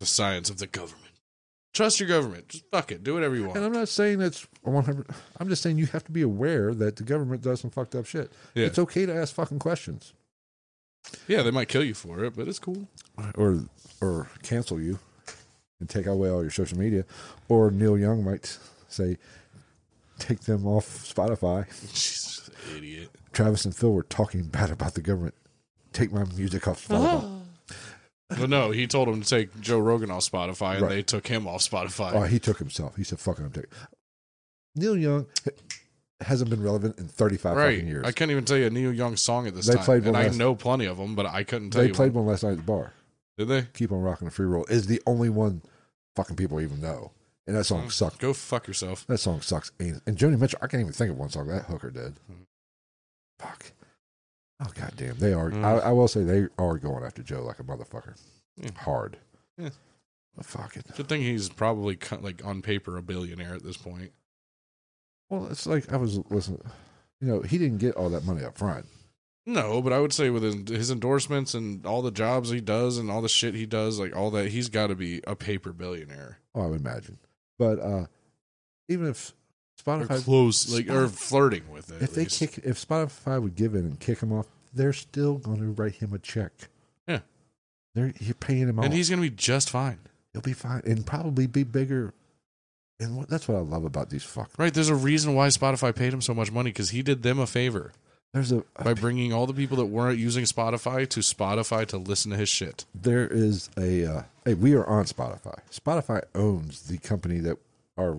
The 0.00 0.06
science 0.06 0.50
of 0.50 0.58
the 0.58 0.66
government. 0.66 1.13
Trust 1.74 1.98
your 1.98 2.08
government. 2.08 2.48
Just 2.48 2.64
fuck 2.70 2.92
it. 2.92 3.02
Do 3.02 3.14
whatever 3.14 3.34
you 3.34 3.44
want. 3.44 3.56
And. 3.56 3.66
I'm 3.66 3.72
not 3.72 3.88
saying 3.88 4.18
that's 4.18 4.46
100. 4.62 5.06
I'm 5.38 5.48
just 5.48 5.60
saying 5.60 5.76
you 5.76 5.86
have 5.86 6.04
to 6.04 6.12
be 6.12 6.22
aware 6.22 6.72
that 6.72 6.96
the 6.96 7.02
government 7.02 7.42
does 7.42 7.60
some 7.60 7.70
fucked 7.70 7.96
up 7.96 8.06
shit. 8.06 8.32
Yeah. 8.54 8.66
It's 8.66 8.78
okay 8.78 9.04
to 9.06 9.14
ask 9.14 9.34
fucking 9.34 9.58
questions. 9.58 10.12
Yeah, 11.26 11.42
they 11.42 11.50
might 11.50 11.68
kill 11.68 11.84
you 11.84 11.92
for 11.92 12.24
it, 12.24 12.34
but 12.36 12.48
it's 12.48 12.60
cool. 12.60 12.88
or 13.36 13.64
or 14.00 14.28
cancel 14.42 14.80
you 14.80 14.98
and 15.80 15.88
take 15.88 16.06
away 16.06 16.30
all 16.30 16.42
your 16.42 16.50
social 16.50 16.78
media. 16.78 17.04
Or 17.48 17.70
Neil 17.70 17.98
Young 17.98 18.24
might 18.24 18.56
say, 18.88 19.18
take 20.18 20.40
them 20.40 20.66
off 20.66 20.86
Spotify. 20.86 21.68
Jesus, 21.92 22.50
idiot. 22.76 23.10
Travis 23.32 23.64
and 23.64 23.74
Phil 23.74 23.92
were 23.92 24.04
talking 24.04 24.44
bad 24.44 24.70
about 24.70 24.94
the 24.94 25.02
government. 25.02 25.34
Take 25.92 26.12
my 26.12 26.24
music 26.36 26.68
off 26.68 26.86
oh. 26.90 26.94
Spotify. 26.94 27.33
Well, 28.30 28.48
no, 28.48 28.70
he 28.70 28.86
told 28.86 29.08
him 29.08 29.20
to 29.22 29.28
take 29.28 29.60
Joe 29.60 29.78
Rogan 29.78 30.10
off 30.10 30.22
Spotify, 30.28 30.74
and 30.76 30.82
Right. 30.82 30.88
they 30.90 31.02
took 31.02 31.26
him 31.26 31.46
off 31.46 31.60
Spotify. 31.60 32.12
Oh, 32.14 32.22
he 32.22 32.38
took 32.38 32.58
himself. 32.58 32.96
He 32.96 33.04
said, 33.04 33.20
"Fuck 33.20 33.38
it, 33.38 33.42
I'm 33.44 33.50
taking." 33.52 33.70
Neil 34.76 34.96
Young 34.96 35.26
hasn't 36.20 36.48
been 36.50 36.62
relevant 36.62 36.98
in 36.98 37.06
35 37.06 37.56
right. 37.56 37.74
fucking 37.76 37.86
years. 37.88 38.04
I 38.06 38.12
can't 38.12 38.30
even 38.30 38.44
tell 38.44 38.56
you 38.56 38.66
a 38.66 38.70
Neil 38.70 38.92
Young 38.92 39.16
song 39.16 39.46
at 39.46 39.54
this 39.54 39.66
They 39.66 39.74
time. 39.74 39.84
played 39.84 40.06
and 40.06 40.16
I 40.16 40.28
know 40.28 40.54
plenty 40.54 40.86
of 40.86 40.96
them, 40.96 41.14
but 41.14 41.26
I 41.26 41.44
couldn't 41.44 41.70
tell 41.70 41.82
They 41.82 41.88
you. 41.88 41.92
They 41.92 41.96
played 41.96 42.14
one. 42.14 42.24
one 42.24 42.32
last 42.32 42.42
night 42.42 42.52
at 42.52 42.56
the 42.56 42.62
bar. 42.62 42.92
Did 43.36 43.48
they? 43.48 43.62
Keep 43.74 43.92
on 43.92 44.00
rocking 44.00 44.24
the 44.26 44.30
free 44.32 44.46
world 44.46 44.66
is 44.70 44.86
the 44.86 45.02
only 45.06 45.28
one 45.28 45.62
fucking 46.16 46.36
people 46.36 46.60
even 46.60 46.80
know, 46.80 47.12
and 47.46 47.54
that 47.56 47.64
song 47.64 47.88
Mm. 47.88 47.92
sucks. 47.92 48.16
Go 48.16 48.32
fuck 48.32 48.66
yourself. 48.66 49.06
That 49.06 49.18
song 49.18 49.42
sucks. 49.42 49.70
And 49.78 50.00
Joni 50.06 50.38
Mitchell, 50.38 50.58
I 50.62 50.66
can't 50.66 50.80
even 50.80 50.92
think 50.92 51.10
of 51.10 51.18
one 51.18 51.30
song 51.30 51.48
that 51.48 51.66
hooker 51.66 51.90
did. 51.90 52.14
Mhm. 52.30 52.46
Fuck. 53.38 53.72
Oh 54.62 54.70
goddamn, 54.74 55.16
they 55.18 55.32
are. 55.32 55.50
Mm. 55.50 55.64
I, 55.64 55.78
I 55.88 55.92
will 55.92 56.08
say 56.08 56.22
they 56.22 56.46
are 56.58 56.78
going 56.78 57.04
after 57.04 57.22
Joe 57.22 57.42
like 57.42 57.58
a 57.58 57.64
motherfucker, 57.64 58.14
Yeah. 58.56 58.70
hard. 58.76 59.16
Yeah. 59.58 59.70
But 60.36 60.46
fuck 60.46 60.76
it. 60.76 60.86
Good 60.96 61.08
thing 61.08 61.22
he's 61.22 61.48
probably 61.48 61.96
cut- 61.96 62.22
like 62.22 62.44
on 62.44 62.62
paper 62.62 62.96
a 62.96 63.02
billionaire 63.02 63.54
at 63.54 63.62
this 63.62 63.76
point. 63.76 64.12
Well, 65.30 65.46
it's 65.50 65.66
like 65.66 65.92
I 65.92 65.96
was 65.96 66.18
listening. 66.30 66.62
You 67.20 67.28
know, 67.28 67.40
he 67.40 67.58
didn't 67.58 67.78
get 67.78 67.94
all 67.96 68.10
that 68.10 68.24
money 68.24 68.44
up 68.44 68.58
front. 68.58 68.86
No, 69.46 69.82
but 69.82 69.92
I 69.92 70.00
would 70.00 70.12
say 70.12 70.30
with 70.30 70.42
his, 70.42 70.54
his 70.68 70.90
endorsements 70.90 71.52
and 71.54 71.84
all 71.84 72.00
the 72.02 72.10
jobs 72.10 72.50
he 72.50 72.60
does 72.60 72.96
and 72.98 73.10
all 73.10 73.20
the 73.20 73.28
shit 73.28 73.54
he 73.54 73.66
does, 73.66 73.98
like 73.98 74.16
all 74.16 74.30
that, 74.32 74.48
he's 74.48 74.68
got 74.68 74.86
to 74.88 74.94
be 74.94 75.20
a 75.26 75.36
paper 75.36 75.72
billionaire. 75.72 76.38
Oh, 76.54 76.62
I 76.62 76.66
would 76.66 76.80
imagine. 76.80 77.18
But 77.58 77.78
uh 77.78 78.06
even 78.88 79.06
if 79.06 79.32
Or 79.86 79.98
Spotify, 79.98 80.24
close, 80.24 80.72
like 80.72 80.88
or 80.88 81.08
flirting 81.08 81.70
with 81.70 81.90
it. 81.90 82.00
if 82.02 82.14
they 82.14 82.22
least. 82.22 82.38
kick, 82.38 82.58
if 82.64 82.86
Spotify 82.86 83.42
would 83.42 83.54
give 83.54 83.74
in 83.74 83.80
and 83.84 84.00
kick 84.00 84.20
him 84.20 84.32
off, 84.32 84.46
they're 84.72 84.92
still 84.92 85.34
going 85.36 85.58
to 85.58 85.66
write 85.80 85.96
him 85.96 86.12
a 86.14 86.18
check. 86.18 86.52
Yeah. 87.06 87.20
they're 87.94 88.12
you're 88.18 88.34
paying 88.34 88.68
him 88.68 88.78
off. 88.78 88.84
and 88.86 88.94
he's 88.94 89.10
gonna 89.10 89.22
be 89.22 89.30
just 89.30 89.70
fine. 89.70 89.98
He'll 90.32 90.42
be 90.42 90.52
fine 90.52 90.82
and 90.84 91.04
probably 91.06 91.46
be 91.46 91.64
bigger. 91.64 92.14
And 93.00 93.16
what, 93.16 93.28
that's 93.28 93.46
what 93.48 93.56
I 93.58 93.60
love 93.60 93.84
about 93.84 94.10
these 94.10 94.24
fuckers. 94.24 94.56
Right? 94.58 94.72
There's 94.72 94.88
a 94.88 94.94
reason 94.94 95.34
why 95.34 95.48
Spotify 95.48 95.94
paid 95.94 96.12
him 96.12 96.20
so 96.20 96.32
much 96.32 96.50
money 96.52 96.70
because 96.70 96.90
he 96.90 97.02
did 97.02 97.22
them 97.22 97.38
a 97.40 97.46
favor 97.46 97.92
There's 98.32 98.52
a, 98.52 98.64
a 98.76 98.84
by 98.84 98.94
bringing 98.94 99.32
all 99.32 99.46
the 99.46 99.52
people 99.52 99.76
that 99.78 99.86
weren't 99.86 100.18
using 100.18 100.44
Spotify 100.44 101.08
to 101.10 101.20
Spotify 101.20 101.86
to 101.86 101.98
listen 101.98 102.30
to 102.30 102.36
his 102.36 102.48
shit. 102.48 102.84
there 102.94 103.26
is 103.26 103.68
a 103.76 104.06
uh, 104.06 104.22
hey 104.44 104.54
we 104.54 104.74
are 104.74 104.86
on 104.86 105.04
Spotify. 105.04 105.58
Spotify 105.70 106.22
owns 106.34 106.82
the 106.82 106.98
company 106.98 107.38
that 107.40 107.58
our 107.98 108.18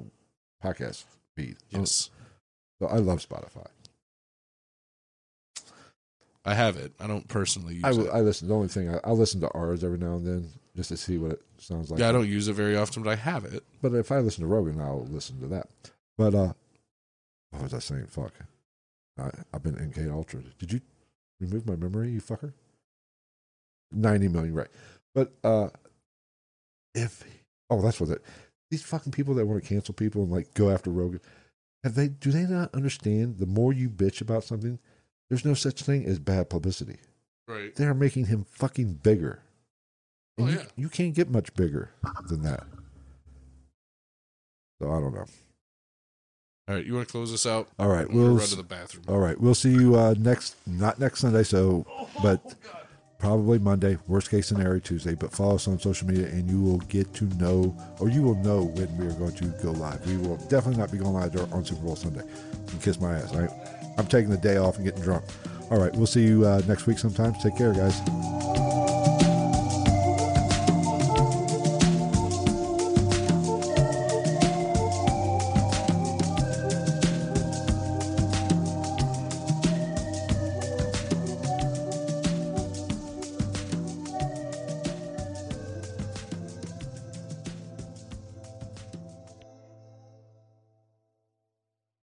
podcast 0.64 1.06
feed. 1.35 1.57
Yes, 1.69 2.09
So 2.79 2.87
I 2.87 2.97
love 2.97 3.25
Spotify. 3.27 3.67
I 6.45 6.53
have 6.53 6.77
it. 6.77 6.93
I 6.99 7.07
don't 7.07 7.27
personally 7.27 7.75
use 7.75 7.83
I, 7.83 7.89
it. 7.89 8.09
I 8.13 8.19
listen. 8.21 8.47
The 8.47 8.53
only 8.53 8.67
thing 8.67 8.93
I, 8.93 8.99
I 9.03 9.11
listen 9.11 9.41
to 9.41 9.49
ours 9.51 9.83
every 9.83 9.97
now 9.97 10.13
and 10.15 10.25
then 10.27 10.49
just 10.75 10.89
to 10.89 10.97
see 10.97 11.17
what 11.17 11.31
it 11.31 11.41
sounds 11.57 11.89
like. 11.89 11.99
yeah, 11.99 12.09
I 12.09 12.11
don't 12.11 12.27
use 12.29 12.47
it 12.47 12.53
very 12.53 12.77
often, 12.77 13.01
but 13.01 13.09
I 13.09 13.15
have 13.15 13.45
it. 13.45 13.63
But 13.81 13.93
if 13.93 14.11
I 14.11 14.19
listen 14.19 14.43
to 14.43 14.47
Rogan, 14.47 14.79
I'll 14.79 15.07
listen 15.09 15.39
to 15.41 15.47
that. 15.47 15.67
But 16.17 16.35
uh, 16.35 16.53
what 17.49 17.63
was 17.63 17.73
I 17.73 17.79
saying? 17.79 18.07
Fuck. 18.07 18.33
I, 19.19 19.31
I've 19.53 19.63
been 19.63 19.75
MK 19.75 20.11
Ultra. 20.11 20.41
Did 20.59 20.73
you 20.73 20.81
remove 21.39 21.65
my 21.65 21.75
memory, 21.75 22.11
you 22.11 22.21
fucker? 22.21 22.53
Ninety 23.91 24.27
million, 24.27 24.53
right? 24.53 24.67
But 25.15 25.31
uh, 25.43 25.69
if 26.93 27.23
oh, 27.69 27.81
that's 27.81 27.99
what 27.99 28.09
it. 28.09 28.23
These 28.71 28.83
fucking 28.83 29.11
people 29.11 29.33
that 29.35 29.45
want 29.45 29.61
to 29.63 29.67
cancel 29.69 29.93
people 29.93 30.23
and 30.23 30.31
like 30.31 30.53
go 30.53 30.69
after 30.71 30.89
Rogan, 30.89 31.21
have 31.83 31.95
they? 31.95 32.07
Do 32.07 32.31
they 32.31 32.43
not 32.43 32.73
understand? 32.73 33.37
The 33.37 33.45
more 33.45 33.71
you 33.73 33.89
bitch 33.89 34.21
about 34.21 34.43
something, 34.43 34.79
there's 35.29 35.45
no 35.45 35.53
such 35.53 35.81
thing 35.83 36.05
as 36.05 36.19
bad 36.19 36.49
publicity. 36.49 36.97
Right. 37.47 37.75
They 37.75 37.85
are 37.85 37.93
making 37.93 38.25
him 38.25 38.45
fucking 38.49 38.95
bigger. 39.03 39.41
And 40.37 40.47
Oh, 40.47 40.51
you, 40.51 40.57
yeah. 40.57 40.63
you 40.75 40.89
can't 40.89 41.13
get 41.13 41.29
much 41.29 41.53
bigger 41.53 41.91
than 42.27 42.41
that. 42.41 42.63
So 44.81 44.91
I 44.91 44.99
don't 44.99 45.13
know. 45.13 45.25
All 46.67 46.75
right. 46.75 46.85
You 46.85 46.95
want 46.95 47.07
to 47.07 47.11
close 47.11 47.31
this 47.31 47.45
out? 47.45 47.69
All 47.79 47.87
right, 47.87 48.09
we'll 48.11 48.35
run 48.35 48.47
to 48.47 48.55
the 48.55 48.63
bathroom. 48.63 49.05
all 49.07 49.19
right. 49.19 49.39
We'll 49.39 49.53
see 49.55 49.69
you 49.71 49.95
uh, 49.95 50.15
next, 50.17 50.55
not 50.65 50.99
next 50.99 51.19
Sunday, 51.19 51.43
so 51.43 51.85
but 52.23 52.55
probably 53.26 53.57
Monday. 53.57 53.97
Worst 54.07 54.30
case 54.30 54.45
scenario 54.45 54.80
Tuesday. 54.80 55.15
But 55.15 55.31
follow 55.31 55.56
us 55.56 55.68
on 55.68 55.80
social 55.80 56.07
media, 56.07 56.27
and 56.27 56.47
you 56.47 56.61
will 56.61 56.77
get 56.77 57.11
to 57.15 57.26
know, 57.38 57.76
or 57.99 58.07
you 58.07 58.22
will 58.22 58.35
know 58.35 58.65
when 58.65 58.95
we 58.97 59.07
are 59.07 59.14
going 59.14 59.34
to 59.34 59.45
go 59.64 59.72
live. 59.72 60.06
We 60.06 60.18
will 60.18 60.38
definitely 60.47 60.77
not 60.77 60.91
be 60.91 60.99
going 60.99 61.14
live 61.14 61.35
on 61.52 61.65
Super 61.65 61.81
Bowl 61.81 61.95
Sunday. 61.95 62.22
You 62.72 62.80
kiss 62.80 63.02
my 63.02 63.15
ass. 63.15 63.34
All 63.34 63.41
right. 63.41 63.49
I'm 63.97 64.06
taking 64.06 64.30
the 64.30 64.38
day 64.38 64.57
off 64.57 64.76
and 64.76 64.85
getting 64.85 65.02
drunk. 65.02 65.23
All 65.72 65.80
right. 65.80 65.93
We'll 65.95 66.06
see 66.06 66.23
you 66.23 66.45
uh, 66.45 66.61
next 66.68 66.85
week. 66.85 66.99
Sometimes. 66.99 67.41
Take 67.41 67.57
care, 67.57 67.73
guys. 67.73 68.84